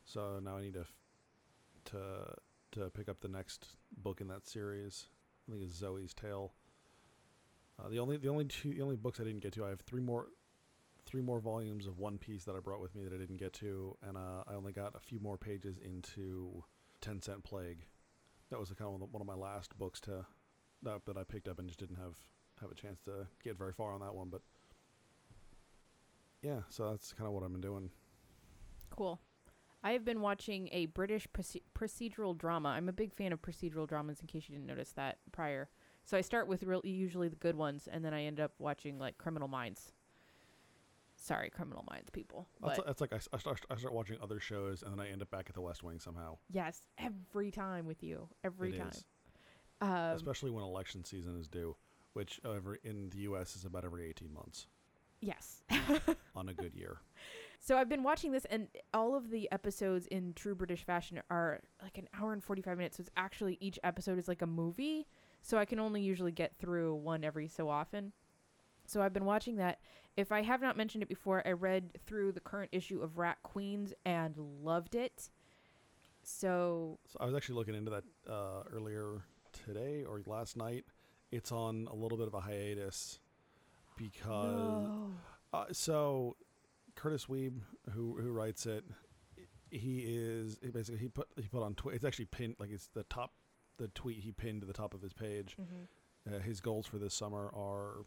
So 0.05 0.41
now 0.43 0.57
I 0.57 0.63
need 0.63 0.75
to 0.75 0.81
f- 0.81 0.95
to 1.87 2.35
to 2.73 2.91
pick 2.91 3.09
up 3.09 3.21
the 3.21 3.29
next 3.29 3.77
book 3.97 4.21
in 4.21 4.29
that 4.29 4.47
series. 4.47 5.07
I 5.49 5.53
think 5.53 5.65
it's 5.65 5.75
Zoe's 5.75 6.15
Tale. 6.15 6.53
Uh, 7.79 7.89
the 7.89 7.99
only 7.99 8.17
the 8.17 8.29
only 8.29 8.45
two 8.47 8.75
the 8.75 8.83
only 8.83 8.97
books 8.97 9.21
I 9.21 9.25
didn't 9.25 9.43
get 9.43 9.53
to. 9.55 9.65
I 9.65 9.69
have 9.69 9.81
three 9.81 10.03
more 10.03 10.29
three 11.07 11.23
more 11.23 11.41
volumes 11.41 11.87
of 11.87 11.99
One 11.99 12.19
Piece 12.19 12.45
that 12.45 12.57
I 12.57 12.61
brought 12.61 12.81
with 12.81 12.95
me 12.95 13.05
that 13.05 13.13
I 13.13 13.19
didn't 13.19 13.37
get 13.37 13.53
to, 13.55 13.97
and 14.07 14.17
uh, 14.17 14.45
I 14.49 14.55
only 14.55 14.73
got 14.73 14.95
a 14.95 15.01
few 15.01 15.21
more 15.21 15.37
pages 15.37 15.79
into 15.79 16.65
Ten 17.01 17.21
Cent 17.21 17.45
Plague. 17.45 17.85
That 18.55 18.61
was 18.61 18.73
kind 18.79 18.95
of 18.95 19.01
one 19.11 19.21
of 19.21 19.27
my 19.27 19.35
last 19.35 19.77
books 19.77 20.01
to 20.03 20.25
that, 20.85 21.05
that 21.07 21.17
I 21.17 21.25
picked 21.25 21.49
up 21.49 21.59
and 21.59 21.67
just 21.67 21.81
didn't 21.81 21.97
have 21.97 22.15
have 22.61 22.71
a 22.71 22.75
chance 22.77 23.01
to 23.01 23.27
get 23.43 23.59
very 23.59 23.73
far 23.73 23.93
on 23.93 23.99
that 23.99 24.15
one, 24.15 24.29
but 24.29 24.43
yeah, 26.41 26.61
so 26.69 26.89
that's 26.89 27.13
kind 27.13 27.27
of 27.27 27.33
what 27.33 27.43
I've 27.43 27.51
been 27.51 27.61
doing. 27.61 27.91
Cool. 28.91 29.19
I 29.83 29.91
have 29.91 30.05
been 30.05 30.21
watching 30.21 30.69
a 30.71 30.87
British 30.87 31.27
proce- 31.35 31.63
procedural 31.77 32.39
drama. 32.39 32.69
I'm 32.69 32.89
a 32.89 32.93
big 32.93 33.13
fan 33.13 33.33
of 33.33 33.43
procedural 33.43 33.89
dramas, 33.89 34.21
in 34.21 34.29
case 34.29 34.45
you 34.49 34.55
didn't 34.55 34.69
notice 34.69 34.93
that 34.93 35.19
prior. 35.33 35.69
So 36.05 36.17
I 36.17 36.21
start 36.21 36.47
with 36.47 36.63
real, 36.63 36.81
usually 36.85 37.27
the 37.27 37.35
good 37.35 37.57
ones, 37.57 37.89
and 37.91 38.05
then 38.05 38.15
I 38.15 38.23
end 38.23 38.39
up 38.39 38.53
watching 38.61 39.01
like 39.01 39.19
Criminal 39.19 39.49
Minds. 39.49 39.91
Sorry, 41.25 41.49
Criminal 41.49 41.85
Minds 41.91 42.11
people. 42.11 42.47
That's, 42.63 42.77
But 42.77 42.87
that's 42.87 43.01
like 43.01 43.13
I, 43.15 43.19
I 43.33 43.39
start, 43.39 43.61
I 43.71 43.77
start 43.77 43.95
watching 43.95 44.19
other 44.23 44.39
shows 44.41 44.83
and 44.83 44.93
then 44.93 45.01
I 45.01 45.11
end 45.11 45.23
up 45.23 45.31
back 45.31 45.47
at 45.49 45.55
the 45.55 45.63
West 45.63 45.83
Wing 45.83 45.99
somehow. 45.99 46.37
yes, 46.51 46.83
every 46.99 47.51
time 47.51 47.87
with 47.87 48.03
you, 48.03 48.29
every 48.45 48.75
It 48.75 48.79
time. 48.79 48.93
Um, 49.81 50.17
especially 50.17 50.51
when 50.51 50.63
election 50.63 51.03
season 51.03 51.39
is 51.41 51.49
due, 51.49 51.77
which 52.13 52.41
every 52.45 52.79
in 52.85 53.09
the 53.09 53.19
U.S. 53.21 53.57
is 53.57 53.65
about 53.65 53.85
every 53.85 54.07
18 54.07 54.33
months 54.33 54.67
yes. 55.25 55.63
on 56.37 56.49
a 56.49 56.55
good 56.55 56.75
year. 56.75 56.99
So 57.59 57.79
I've 57.79 57.89
been 57.89 58.03
watching 58.03 58.31
this, 58.31 58.45
and 58.47 58.69
all 58.93 59.17
of 59.17 59.31
the 59.31 59.51
episodes 59.51 60.07
in 60.09 60.35
true 60.35 60.55
British 60.55 60.85
fashion 60.85 61.23
are 61.31 61.61
like 61.83 61.97
an 61.97 62.09
hour 62.19 62.35
and 62.35 62.45
45 62.45 62.77
minutes. 62.77 62.99
So 62.99 63.01
it's 63.01 63.11
actually 63.17 63.57
each 63.61 63.79
episode 63.83 64.19
is 64.19 64.29
like 64.29 64.43
a 64.43 64.47
movie. 64.47 65.07
So 65.41 65.57
I 65.57 65.65
can 65.65 65.79
only 65.79 66.03
usually 66.03 66.33
get 66.33 66.57
through 66.59 66.95
one 66.97 67.25
every 67.25 67.49
so 67.49 67.69
often. 67.71 68.13
So 68.87 69.03
I've 69.03 69.13
been 69.13 69.25
watching 69.25 69.57
that. 69.57 69.81
If 70.17 70.31
I 70.31 70.43
have 70.43 70.61
not 70.61 70.77
mentioned 70.77 71.03
it 71.03 71.09
before, 71.09 71.43
I 71.47 71.53
read 71.53 71.99
through 72.07 72.33
the 72.33 72.41
current 72.41 72.71
issue 72.73 73.01
of 73.03 73.19
Rat 73.19 73.39
Queens 73.43 73.93
and 74.05 74.37
loved 74.63 74.95
it. 74.95 75.31
So 76.23 76.99
So 77.07 77.19
I 77.21 77.27
was 77.27 77.35
actually 77.35 77.57
looking 77.57 77.75
into 77.75 77.91
that 77.91 78.05
uh, 78.31 78.63
earlier 78.73 79.23
today 79.67 80.05
or 80.05 80.21
last 80.27 80.57
night. 80.57 80.85
It's 81.31 81.51
on 81.53 81.89
a 81.91 81.95
little 81.95 82.17
bit 82.17 82.29
of 82.29 82.35
a 82.35 82.41
hiatus 82.41 83.19
because 83.97 84.47
no. 84.55 85.11
Uh, 85.53 85.65
so 85.73 86.37
Kurtis 86.97 87.27
Wiebe, 87.27 87.61
who 87.93 88.17
who 88.21 88.31
writes 88.33 88.67
it, 88.67 88.85
he 89.71 90.01
is 90.07 90.59
he 90.63 90.71
basically 90.71 91.01
he 91.01 91.09
put 91.09 91.29
he 91.37 91.49
put 91.49 91.63
on 91.63 91.75
twi- 91.75 91.93
it's 91.93 92.05
actually 92.05 92.27
pinned 92.27 92.57
like 92.59 92.71
it's 92.71 92.89
the 92.95 93.03
top 93.05 93.33
the 93.79 93.89
tweet 93.89 94.21
he 94.21 94.31
pinned 94.33 94.61
to 94.61 94.67
the 94.67 94.73
top 94.73 94.95
of 94.95 95.03
his 95.03 95.13
page. 95.13 95.57
Mhm. 95.61 96.35
Uh, 96.37 96.39
his 96.41 96.61
goals 96.61 96.87
for 96.87 96.99
this 96.99 97.13
summer 97.15 97.51
are 97.55 98.05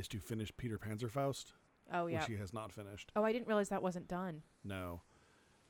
is 0.00 0.08
to 0.08 0.18
finish 0.18 0.50
Peter 0.56 0.78
Panzerfaust, 0.78 1.52
Oh 1.92 2.06
yeah. 2.06 2.18
which 2.18 2.28
he 2.28 2.36
has 2.36 2.52
not 2.52 2.72
finished. 2.72 3.12
Oh, 3.14 3.22
I 3.22 3.32
didn't 3.32 3.48
realize 3.48 3.68
that 3.68 3.82
wasn't 3.82 4.08
done. 4.08 4.42
No, 4.64 5.02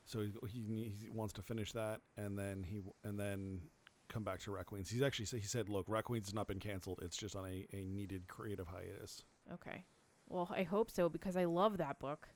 so 0.07 0.21
he, 0.21 0.33
he 0.49 0.93
he 1.03 1.11
wants 1.11 1.33
to 1.35 1.43
finish 1.43 1.73
that, 1.73 2.01
and 2.17 2.39
then 2.39 2.63
he 2.63 2.81
and 3.05 3.19
then 3.19 3.61
come 4.09 4.25
back 4.25 4.41
to 4.41 4.51
Rat 4.51 4.67
Queens. 4.67 4.91
He's 4.91 5.03
actually 5.03 5.27
he 5.39 5.47
said, 5.47 5.69
"Look, 5.69 5.85
Rat 5.89 6.05
Queens 6.05 6.27
has 6.27 6.35
not 6.35 6.49
been 6.49 6.59
canceled. 6.61 7.01
It's 7.03 7.17
just 7.17 7.37
on 7.37 7.45
a, 7.45 7.67
a 7.73 7.85
needed 7.85 8.27
creative 8.29 8.69
hiatus." 8.69 9.25
Okay. 9.53 9.85
Well, 10.29 10.49
I 10.57 10.63
hope 10.63 10.91
so 10.91 11.09
because 11.09 11.37
I 11.37 11.45
love 11.45 11.77
that 11.79 11.99
book. 11.99 12.29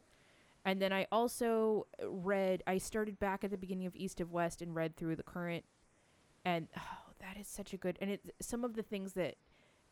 And 0.64 0.80
then 0.80 0.92
I 0.92 1.06
also 1.12 1.86
read, 2.02 2.62
I 2.66 2.78
started 2.78 3.18
back 3.18 3.44
at 3.44 3.50
the 3.50 3.58
beginning 3.58 3.86
of 3.86 3.94
East 3.94 4.20
of 4.20 4.32
West 4.32 4.62
and 4.62 4.74
read 4.74 4.96
through 4.96 5.16
the 5.16 5.22
current. 5.22 5.64
And 6.44 6.68
oh, 6.76 7.12
that 7.20 7.36
is 7.38 7.46
such 7.46 7.72
a 7.72 7.76
good, 7.76 7.98
and 8.00 8.10
it, 8.10 8.34
some 8.40 8.64
of 8.64 8.74
the 8.74 8.82
things 8.82 9.12
that 9.12 9.36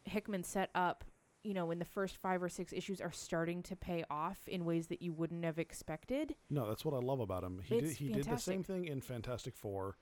Hickman 0.05 0.43
set 0.45 0.71
up, 0.75 1.05
you 1.43 1.55
know, 1.55 1.71
in 1.71 1.79
the 1.79 1.85
first 1.85 2.17
five 2.17 2.43
or 2.43 2.49
six 2.49 2.73
issues 2.73 3.01
are 3.01 3.13
starting 3.13 3.63
to 3.65 3.77
pay 3.77 4.05
off 4.11 4.39
in 4.47 4.65
ways 4.65 4.87
that 4.89 5.03
you 5.03 5.13
wouldn't 5.13 5.45
have 5.45 5.59
expected. 5.59 6.35
No, 6.51 6.67
that's 6.69 6.85
what 6.85 6.95
I 6.95 6.99
love 6.99 7.21
about 7.21 7.43
him. 7.43 7.61
He 7.65 7.81
did 7.81 7.91
he 7.91 8.09
did 8.09 8.25
the 8.25 8.37
same 8.37 8.63
thing 8.63 8.85
in 8.87 9.01
Fantastic 9.01 9.57
Four, 9.57 9.97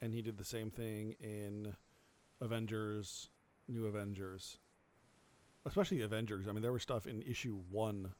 and 0.00 0.12
he 0.12 0.22
did 0.22 0.36
the 0.36 0.44
same 0.44 0.70
thing 0.70 1.14
in 1.20 1.74
Avengers, 2.40 3.30
New 3.68 3.86
Avengers. 3.86 4.58
Especially 5.66 6.02
Avengers. 6.02 6.46
I 6.46 6.52
mean, 6.52 6.60
there 6.60 6.72
was 6.72 6.82
stuff 6.82 7.06
in 7.06 7.22
issue 7.22 7.58
one 7.70 8.12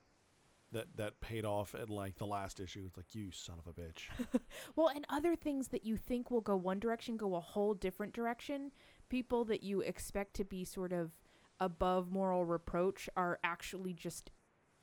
that 0.73 0.97
that 0.97 1.21
paid 1.21 1.45
off 1.45 1.75
at 1.75 1.89
like 1.89 2.17
the 2.17 2.27
last 2.27 2.61
issue. 2.61 2.85
It's 2.87 2.97
like 2.97 3.15
you 3.15 3.31
son 3.31 3.57
of 3.59 3.67
a 3.67 3.81
bitch. 3.81 4.41
Well, 4.77 4.89
and 4.89 5.07
other 5.09 5.37
things 5.37 5.69
that 5.69 5.85
you 5.85 5.97
think 5.97 6.31
will 6.31 6.41
go 6.41 6.57
one 6.57 6.81
direction 6.81 7.17
go 7.17 7.35
a 7.37 7.41
whole 7.41 7.75
different 7.75 8.13
direction. 8.13 8.73
People 9.09 9.45
that 9.47 9.63
you 9.63 9.81
expect 9.83 10.35
to 10.35 10.45
be 10.45 10.65
sort 10.65 10.93
of 10.93 11.13
above 11.61 12.11
moral 12.11 12.45
reproach 12.45 13.09
are 13.17 13.39
actually 13.45 13.93
just 13.93 14.31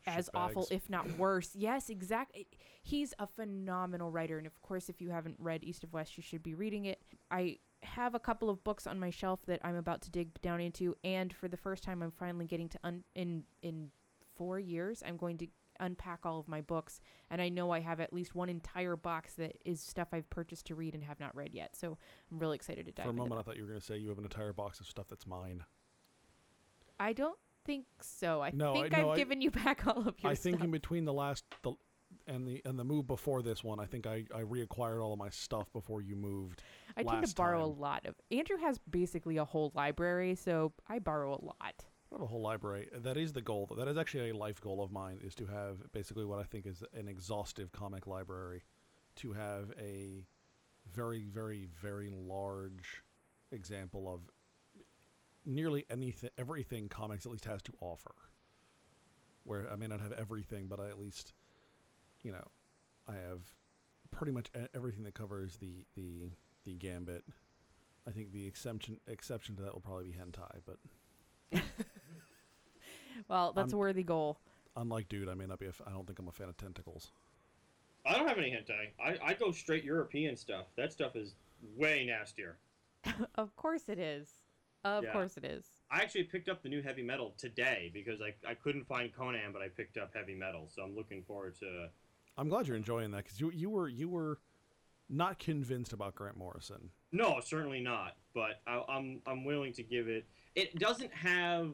as 0.08 0.30
awful, 0.34 0.68
if 0.72 0.90
not 0.90 1.10
worse. 1.18 1.52
yes, 1.56 1.90
exactly. 1.90 2.48
Eh, 2.52 2.56
he's 2.82 3.14
a 3.20 3.28
phenomenal 3.28 4.10
writer, 4.10 4.38
and 4.38 4.48
of 4.48 4.60
course, 4.62 4.90
if 4.90 5.02
you 5.02 5.10
haven't 5.10 5.36
read 5.40 5.64
East 5.64 5.84
of 5.84 5.94
West, 5.94 6.18
you 6.18 6.24
should 6.24 6.44
be 6.44 6.56
reading 6.56 6.86
it. 6.86 7.02
I 7.30 7.60
have 7.84 8.16
a 8.16 8.20
couple 8.20 8.50
of 8.50 8.64
books 8.64 8.88
on 8.88 9.00
my 9.00 9.10
shelf 9.10 9.40
that 9.48 9.60
I'm 9.64 9.76
about 9.76 10.02
to 10.04 10.12
dig 10.12 10.40
down 10.42 10.62
into, 10.62 10.96
and 11.04 11.34
for 11.34 11.48
the 11.48 11.58
first 11.58 11.84
time, 11.84 12.02
I'm 12.02 12.12
finally 12.12 12.46
getting 12.46 12.70
to 12.70 12.80
un- 12.84 13.04
in 13.16 13.44
in 13.62 13.92
four 14.36 14.60
years. 14.60 15.04
I'm 15.06 15.18
going 15.18 15.38
to 15.40 15.48
unpack 15.80 16.26
all 16.26 16.40
of 16.40 16.48
my 16.48 16.62
books, 16.62 17.00
and 17.30 17.42
I 17.42 17.50
know 17.50 17.72
I 17.72 17.80
have 17.80 18.00
at 18.00 18.14
least 18.14 18.36
one 18.36 18.50
entire 18.50 18.96
box 18.96 19.34
that 19.34 19.58
is 19.66 19.82
stuff 19.82 20.10
I've 20.14 20.30
purchased 20.30 20.68
to 20.68 20.76
read 20.76 20.94
and 20.94 21.04
have 21.04 21.20
not 21.20 21.36
read 21.36 21.54
yet. 21.54 21.76
So 21.76 21.98
I'm 22.32 22.40
really 22.40 22.56
excited 22.56 22.86
to 22.86 22.92
dive 22.92 23.06
For 23.06 23.12
a 23.12 23.14
moment, 23.14 23.40
I 23.40 23.44
thought 23.44 23.58
you 23.58 23.64
were 23.64 23.70
going 23.70 23.80
to 23.80 23.86
say 23.86 23.98
you 23.98 24.10
have 24.10 24.20
an 24.20 24.24
entire 24.24 24.54
box 24.54 24.80
of 24.80 24.88
stuff 24.88 25.08
that's 25.10 25.28
mine. 25.28 25.64
I 27.02 27.14
don't 27.14 27.38
think 27.66 27.86
so. 28.02 28.42
I 28.42 28.52
No, 28.54 28.76
I- 28.76 28.82
think 28.82 28.92
no, 28.94 29.12
I- 29.12 29.16
given 29.18 29.42
you 29.42 29.52
back 29.52 29.86
all 29.88 29.98
of 30.00 30.06
your 30.06 30.14
stuff. 30.20 30.32
I 30.32 30.36
think 30.36 30.58
stuff. 30.58 30.66
in 30.66 30.72
between 30.72 31.06
the 31.06 31.14
last 31.14 31.44
the 31.64 31.74
and 32.28 32.48
the 32.48 32.62
and 32.66 32.78
the 32.78 32.84
move 32.84 33.08
before 33.08 33.42
this 33.42 33.64
one, 33.64 33.80
I 33.80 33.86
think 33.86 34.06
I 34.06 34.26
I 34.34 34.42
reacquired 34.42 35.04
all 35.04 35.14
of 35.14 35.20
my 35.20 35.30
stuff 35.30 35.72
before 35.74 36.02
you 36.02 36.16
moved. 36.16 36.62
I 36.96 37.04
tend 37.04 37.26
to 37.26 37.36
borrow 37.36 37.60
time. 37.62 37.70
a 37.78 37.82
lot 37.82 38.06
of. 38.06 38.16
Andrew 38.30 38.58
has 38.58 38.80
basically 38.90 39.38
a 39.38 39.46
whole 39.46 39.72
library, 39.74 40.36
so 40.36 40.74
I 40.88 41.00
borrow 41.00 41.32
a 41.34 41.42
lot. 41.44 41.56
I 42.12 42.16
have 42.16 42.22
a 42.22 42.28
whole 42.28 42.42
library. 42.42 42.90
That 42.94 43.16
is 43.18 43.32
the 43.34 43.42
goal. 43.42 43.68
That 43.78 43.88
is 43.88 43.98
actually 43.98 44.30
a 44.32 44.36
life 44.36 44.60
goal 44.62 44.84
of 44.84 44.92
mine. 44.92 45.20
Is 45.24 45.34
to 45.36 45.46
have 45.48 45.92
basically 45.94 46.26
what 46.26 46.40
I 46.40 46.44
think 46.44 46.66
is 46.68 46.84
an 46.94 47.08
exhaustive 47.08 47.72
comic 47.72 48.06
library, 48.06 48.64
to 49.18 49.32
have 49.34 49.72
a 49.80 50.26
very, 50.94 51.24
very, 51.24 51.68
very 51.82 52.10
large 52.10 53.04
example 53.52 54.14
of 54.14 54.22
nearly 55.46 55.86
anything, 55.90 56.30
everything 56.38 56.90
comics 56.90 57.26
at 57.26 57.32
least 57.32 57.46
has 57.46 57.62
to 57.64 57.74
offer. 57.82 58.14
Where 59.44 59.72
I 59.72 59.76
may 59.76 59.88
not 59.88 60.02
have 60.02 60.12
everything, 60.12 60.68
but 60.68 60.80
I 60.80 60.88
at 60.88 61.00
least, 61.00 61.34
you 62.22 62.32
know, 62.32 62.48
I 63.08 63.14
have 63.14 63.42
pretty 64.12 64.32
much 64.32 64.48
e- 64.56 64.68
everything 64.76 65.04
that 65.04 65.14
covers 65.16 65.58
the 65.58 65.86
the 65.96 66.30
the 66.64 66.76
gambit. 66.76 67.24
I 68.08 68.12
think 68.12 68.32
the 68.32 68.46
exception 68.46 69.00
exception 69.08 69.56
to 69.56 69.64
that 69.64 69.74
will 69.74 69.82
probably 69.82 70.06
be 70.06 70.12
hentai, 70.18 70.60
but 70.66 70.78
Well, 73.28 73.54
that's 73.54 73.72
I'm- 73.74 73.76
a 73.76 73.80
worthy 73.80 74.04
goal. 74.04 74.38
unlike 74.76 75.10
dude, 75.10 75.30
I 75.30 75.34
may 75.34 75.46
not 75.46 75.60
be. 75.60 75.66
A 75.66 75.70
f- 75.70 75.82
I 75.86 75.92
don't 75.92 76.06
think 76.06 76.20
I'm 76.20 76.28
a 76.28 76.32
fan 76.32 76.50
of 76.50 76.58
tentacles. 76.58 77.12
I 78.06 78.18
don't 78.18 78.28
have 78.28 78.38
any 78.40 78.50
hentai. 78.52 78.90
I, 79.04 79.18
I 79.24 79.34
go 79.36 79.52
straight 79.52 79.84
European 79.84 80.36
stuff. 80.36 80.66
That 80.76 80.92
stuff 80.92 81.16
is 81.16 81.36
way 81.78 82.06
nastier. 82.06 82.58
of 83.36 83.56
course 83.56 83.84
it 83.90 84.00
is. 84.00 84.28
Of 84.84 85.04
Yeah. 85.04 85.12
course 85.14 85.38
it 85.38 85.46
is. 85.46 85.66
I 85.92 86.02
actually 86.02 86.24
picked 86.24 86.50
up 86.50 86.64
the 86.64 86.70
new 86.70 86.82
heavy 86.82 87.04
metal 87.04 87.34
today 87.38 87.92
because 87.94 88.22
I, 88.22 88.34
I 88.50 88.54
couldn't 88.56 88.86
find 88.88 89.14
Conan, 89.14 89.52
but 89.54 89.62
I 89.62 89.68
picked 89.70 89.98
up 89.98 90.12
heavy 90.16 90.36
metal. 90.36 90.68
So 90.74 90.82
I'm 90.82 90.96
looking 90.96 91.24
forward 91.24 91.56
to. 91.60 91.90
I'm 92.38 92.50
glad 92.50 92.68
you're 92.68 92.78
enjoying 92.78 93.12
that 93.12 93.26
because 93.26 93.40
you 93.40 93.52
you 93.52 93.70
were 93.70 93.88
you 93.90 94.10
were 94.10 94.40
not 95.10 95.38
convinced 95.38 95.92
about 95.94 96.16
Grant 96.16 96.38
Morrison. 96.38 96.90
No, 97.12 97.40
certainly 97.42 97.82
not. 97.82 98.16
But 98.34 98.62
I, 98.66 98.82
I'm 98.88 99.22
I'm 99.28 99.44
willing 99.44 99.74
to 99.74 99.84
give 99.84 100.08
it. 100.08 100.26
It 100.56 100.80
doesn't 100.80 101.14
have 101.14 101.74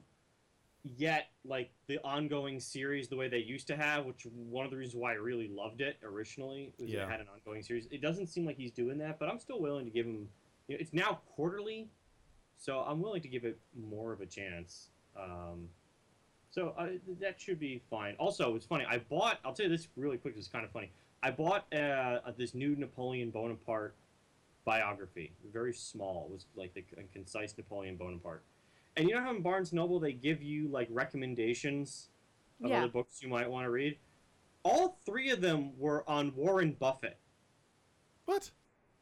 yet 0.83 1.27
like 1.43 1.71
the 1.87 1.99
ongoing 2.03 2.59
series 2.59 3.07
the 3.07 3.15
way 3.15 3.27
they 3.27 3.37
used 3.39 3.67
to 3.67 3.75
have, 3.75 4.05
which 4.05 4.25
one 4.31 4.65
of 4.65 4.71
the 4.71 4.77
reasons 4.77 4.95
why 5.01 5.11
I 5.11 5.15
really 5.15 5.47
loved 5.47 5.81
it 5.81 5.97
originally 6.03 6.73
was 6.79 6.89
Yeah. 6.89 7.03
it 7.03 7.09
had 7.09 7.19
an 7.19 7.27
ongoing 7.33 7.61
series. 7.61 7.87
It 7.91 8.01
doesn't 8.01 8.27
seem 8.27 8.45
like 8.45 8.57
he's 8.57 8.71
doing 8.71 8.97
that, 8.99 9.19
but 9.19 9.29
I'm 9.29 9.39
still 9.39 9.59
willing 9.59 9.85
to 9.85 9.91
give 9.91 10.05
him. 10.05 10.29
You 10.67 10.75
know, 10.75 10.81
it's 10.81 10.93
now 10.93 11.21
quarterly, 11.35 11.89
so 12.57 12.79
I'm 12.79 13.01
willing 13.01 13.21
to 13.21 13.27
give 13.27 13.45
it 13.45 13.57
more 13.89 14.13
of 14.13 14.21
a 14.21 14.25
chance. 14.25 14.89
Um, 15.19 15.69
so 16.51 16.73
uh, 16.77 16.87
that 17.19 17.39
should 17.39 17.59
be 17.59 17.81
fine. 17.89 18.15
Also, 18.19 18.55
it's 18.55 18.65
funny. 18.65 18.85
I 18.89 18.97
bought. 18.97 19.39
I'll 19.45 19.53
tell 19.53 19.65
you 19.65 19.71
this 19.71 19.87
really 19.95 20.17
quick. 20.17 20.35
It's 20.37 20.47
kind 20.47 20.65
of 20.65 20.71
funny. 20.71 20.91
I 21.23 21.31
bought 21.31 21.71
uh, 21.73 22.19
this 22.37 22.53
new 22.53 22.75
Napoleon 22.75 23.29
Bonaparte 23.31 23.95
biography. 24.65 25.31
Very 25.51 25.73
small. 25.73 26.27
It 26.29 26.33
was 26.33 26.45
like 26.55 26.73
the 26.73 26.83
a 26.97 27.03
concise 27.13 27.55
Napoleon 27.57 27.95
Bonaparte. 27.95 28.43
And 28.95 29.07
you 29.07 29.15
know 29.15 29.21
how 29.21 29.35
in 29.35 29.41
Barnes 29.41 29.71
Noble 29.73 29.99
they 29.99 30.13
give 30.13 30.41
you 30.41 30.67
like 30.67 30.87
recommendations 30.91 32.09
of 32.63 32.69
Yeah. 32.71 32.79
other 32.79 32.87
books 32.87 33.21
you 33.21 33.29
might 33.29 33.49
want 33.49 33.65
to 33.65 33.69
read? 33.69 33.97
All 34.63 34.99
three 35.05 35.29
of 35.29 35.41
them 35.41 35.77
were 35.77 36.07
on 36.09 36.35
Warren 36.35 36.75
Buffett. 36.79 37.17
What? 38.25 38.51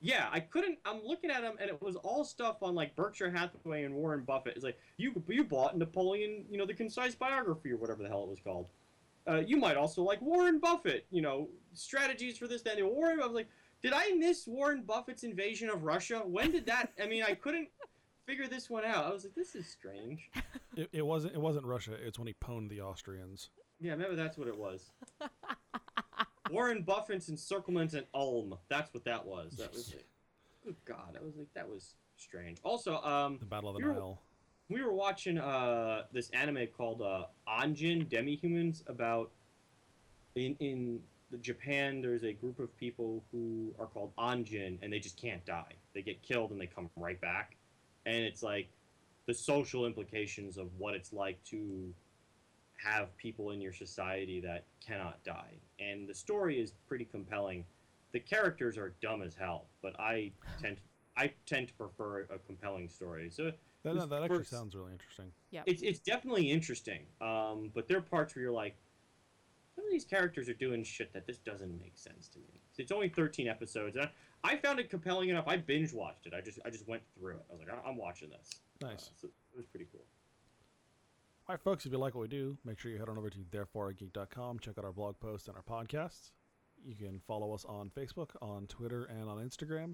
Yeah, 0.06 0.27
I 0.32 0.40
couldn't. 0.40 0.77
I'm 0.86 1.02
looking 1.03 1.32
at 1.32 1.41
them, 1.41 1.56
and 1.60 1.68
it 1.68 1.82
was 1.82 1.95
all 1.95 2.23
stuff 2.23 2.57
on 2.61 2.76
like 2.76 2.95
Berkshire 2.95 3.32
Hathaway 3.32 3.86
and 3.86 3.95
Warren 3.95 4.23
Buffett. 4.23 4.53
It's 4.56 4.64
like 4.64 4.77
you 4.98 5.11
you 5.27 5.44
bought 5.44 5.76
Napoleon, 5.76 6.45
you 6.48 6.60
know, 6.60 6.65
the 6.68 6.76
concise 6.76 7.15
biography 7.15 7.72
or 7.72 7.77
whatever 7.77 8.03
the 8.03 8.10
hell 8.10 8.22
it 8.22 8.30
was 8.30 8.40
called. 8.40 8.68
Uh, 9.27 9.41
you 9.48 9.57
might 9.57 9.77
also 9.77 10.03
like 10.03 10.22
Warren 10.22 10.60
Buffett, 10.60 11.07
you 11.10 11.23
know, 11.23 11.49
strategies 11.73 12.38
for 12.38 12.45
this, 12.45 12.61
that, 12.61 12.77
and 12.77 12.88
Warren. 12.88 13.19
I 13.19 13.26
was 13.26 13.34
like, 13.34 13.48
did 13.82 13.94
I 13.95 14.11
miss 14.11 14.45
Warren 14.45 14.84
Buffett's 14.84 15.23
invasion 15.23 15.72
of 15.72 15.82
Russia? 15.82 16.22
When 16.23 16.52
did 16.52 16.68
that? 16.68 16.94
I 17.02 17.07
mean, 17.07 17.23
I 17.23 17.34
couldn't 17.34 17.69
figure 18.27 18.45
this 18.45 18.69
one 18.69 18.86
out. 18.86 19.06
I 19.06 19.10
was 19.11 19.23
like, 19.23 19.34
this 19.34 19.56
is 19.56 19.68
strange. 19.68 20.30
It, 20.76 20.88
it 20.94 21.03
wasn't. 21.03 21.34
It 21.34 21.41
wasn't 21.41 21.65
Russia. 21.65 21.94
It's 21.99 22.19
when 22.19 22.27
he 22.27 22.36
pwned 22.44 22.69
the 22.69 22.82
Austrians. 22.82 23.49
Yeah, 23.80 23.95
maybe 23.95 24.14
that's 24.14 24.38
what 24.38 24.48
it 24.48 24.57
was. 24.57 24.91
Warren 26.51 26.84
Buffett's 26.84 27.30
encirclement 27.30 27.93
at 27.93 28.07
Ulm. 28.13 28.55
That's 28.69 28.93
what 28.93 29.03
that 29.05 29.26
was. 29.26 29.53
That 29.57 29.72
was 29.73 29.93
like, 29.93 30.05
good 30.63 30.76
God, 30.85 31.17
I 31.19 31.23
was 31.23 31.35
like, 31.38 31.47
that 31.55 31.67
was 31.69 31.95
strange. 32.17 32.57
Also, 32.63 32.97
um, 33.01 33.38
The 33.39 33.45
Battle 33.45 33.69
of 33.69 33.76
the 33.76 33.81
You're- 33.81 33.95
Nile. 33.95 34.22
we 34.69 34.81
were 34.84 34.93
watching 34.93 35.38
uh 35.38 36.03
this 36.11 36.30
anime 36.31 36.67
called 36.76 37.01
uh 37.01 37.26
Ajin 37.47 38.07
Demi-Humans 38.09 38.84
about 38.88 39.31
in 40.35 40.55
in 40.59 40.99
the 41.31 41.38
Japan 41.38 42.01
there's 42.01 42.23
a 42.23 42.34
group 42.34 42.59
of 42.59 42.76
people 42.77 43.23
who 43.31 43.73
are 43.80 43.88
called 43.88 44.11
Ajin 44.17 44.77
and 44.81 44.91
they 44.93 44.99
just 44.99 45.17
can't 45.17 45.43
die. 45.45 45.73
They 45.93 46.01
get 46.01 46.22
killed 46.22 46.51
and 46.51 46.59
they 46.61 46.67
come 46.67 46.89
right 46.95 47.19
back. 47.19 47.55
And 48.05 48.17
it's 48.23 48.43
like 48.43 48.69
the 49.26 49.34
social 49.34 49.85
implications 49.88 50.57
of 50.57 50.67
what 50.77 50.93
it's 50.93 51.11
like 51.11 51.43
to 51.45 51.91
have 52.85 53.15
people 53.17 53.51
in 53.51 53.59
your 53.59 53.73
society 53.73 54.39
that 54.41 54.63
cannot 54.85 55.23
die. 55.23 55.55
And 55.79 56.07
the 56.07 56.13
story 56.13 56.59
is 56.59 56.71
pretty 56.87 57.05
compelling. 57.05 57.65
The 58.13 58.19
characters 58.19 58.77
are 58.77 58.93
dumb 59.01 59.21
as 59.23 59.33
hell, 59.35 59.65
but 59.81 59.99
I 59.99 60.31
tend 60.61 60.77
I 61.17 61.31
tend 61.45 61.69
to 61.69 61.73
prefer 61.73 62.21
a 62.29 62.37
compelling 62.45 62.87
story. 62.89 63.29
So 63.31 63.51
That, 63.83 63.95
this 63.95 64.05
that 64.05 64.21
actually 64.23 64.37
first- 64.39 64.51
sounds 64.51 64.75
really 64.75 64.91
interesting. 64.91 65.31
Yeah, 65.51 65.63
it's 65.65 65.81
it's 65.81 65.99
definitely 65.99 66.51
interesting. 66.51 67.01
Um, 67.21 67.71
but 67.73 67.87
there 67.87 67.97
are 67.97 68.01
parts 68.01 68.35
where 68.35 68.43
you're 68.43 68.51
like, 68.51 68.75
some 69.75 69.85
of 69.85 69.91
these 69.91 70.05
characters 70.05 70.47
are 70.47 70.53
doing 70.53 70.83
shit 70.83 71.11
that 71.13 71.25
this 71.25 71.37
doesn't 71.39 71.77
make 71.81 71.97
sense 71.97 72.27
to 72.29 72.39
me. 72.39 72.61
It's 72.77 72.91
only 72.91 73.09
13 73.09 73.47
episodes. 73.47 73.95
And 73.95 74.05
I, 74.43 74.53
I 74.53 74.57
found 74.57 74.79
it 74.79 74.89
compelling 74.89 75.29
enough. 75.29 75.47
I 75.47 75.57
binge 75.57 75.91
watched 75.93 76.27
it. 76.27 76.33
I 76.33 76.41
just 76.41 76.59
I 76.65 76.69
just 76.69 76.87
went 76.87 77.01
through 77.17 77.35
it. 77.37 77.45
I 77.49 77.53
was 77.53 77.61
like, 77.67 77.73
I- 77.83 77.89
I'm 77.89 77.97
watching 77.97 78.29
this. 78.29 78.49
Nice. 78.81 79.07
Uh, 79.07 79.11
so 79.21 79.27
it 79.27 79.57
was 79.57 79.65
pretty 79.65 79.87
cool. 79.91 80.03
All 81.47 81.53
right, 81.53 81.61
folks, 81.61 81.85
if 81.85 81.91
you 81.91 81.99
like 81.99 82.15
what 82.15 82.22
we 82.22 82.27
do, 82.27 82.57
make 82.65 82.80
sure 82.80 82.91
you 82.91 82.97
head 82.97 83.07
on 83.09 83.17
over 83.19 83.30
to 83.30 83.38
thereforeigeek.com. 83.38 84.59
Check 84.59 84.77
out 84.80 84.85
our 84.85 84.91
blog 84.91 85.19
posts 85.19 85.47
and 85.47 85.55
our 85.55 85.61
podcasts. 85.63 86.31
You 86.84 86.95
can 86.95 87.19
follow 87.27 87.53
us 87.53 87.65
on 87.65 87.91
Facebook, 87.95 88.30
on 88.41 88.65
Twitter, 88.67 89.05
and 89.05 89.30
on 89.30 89.38
Instagram. 89.38 89.93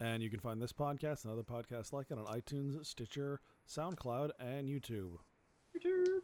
And 0.00 0.22
you 0.22 0.30
can 0.30 0.40
find 0.40 0.62
this 0.62 0.72
podcast 0.72 1.24
and 1.24 1.32
other 1.32 1.42
podcasts 1.42 1.92
like 1.92 2.06
it 2.10 2.18
on 2.18 2.24
iTunes, 2.26 2.86
Stitcher, 2.86 3.40
SoundCloud, 3.68 4.30
and 4.40 4.66
YouTube. 4.68 5.18
YouTube. 5.76 6.20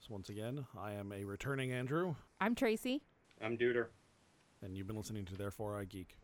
So 0.00 0.08
once 0.08 0.28
again, 0.28 0.66
I 0.76 0.92
am 0.94 1.12
a 1.12 1.24
returning 1.24 1.72
Andrew, 1.72 2.16
I'm 2.40 2.54
Tracy. 2.54 3.02
I'm 3.40 3.56
Duder. 3.56 3.86
and 4.62 4.76
you've 4.76 4.86
been 4.86 4.96
listening 4.96 5.24
to 5.26 5.36
Therefore 5.36 5.78
I 5.78 5.84
Geek. 5.84 6.16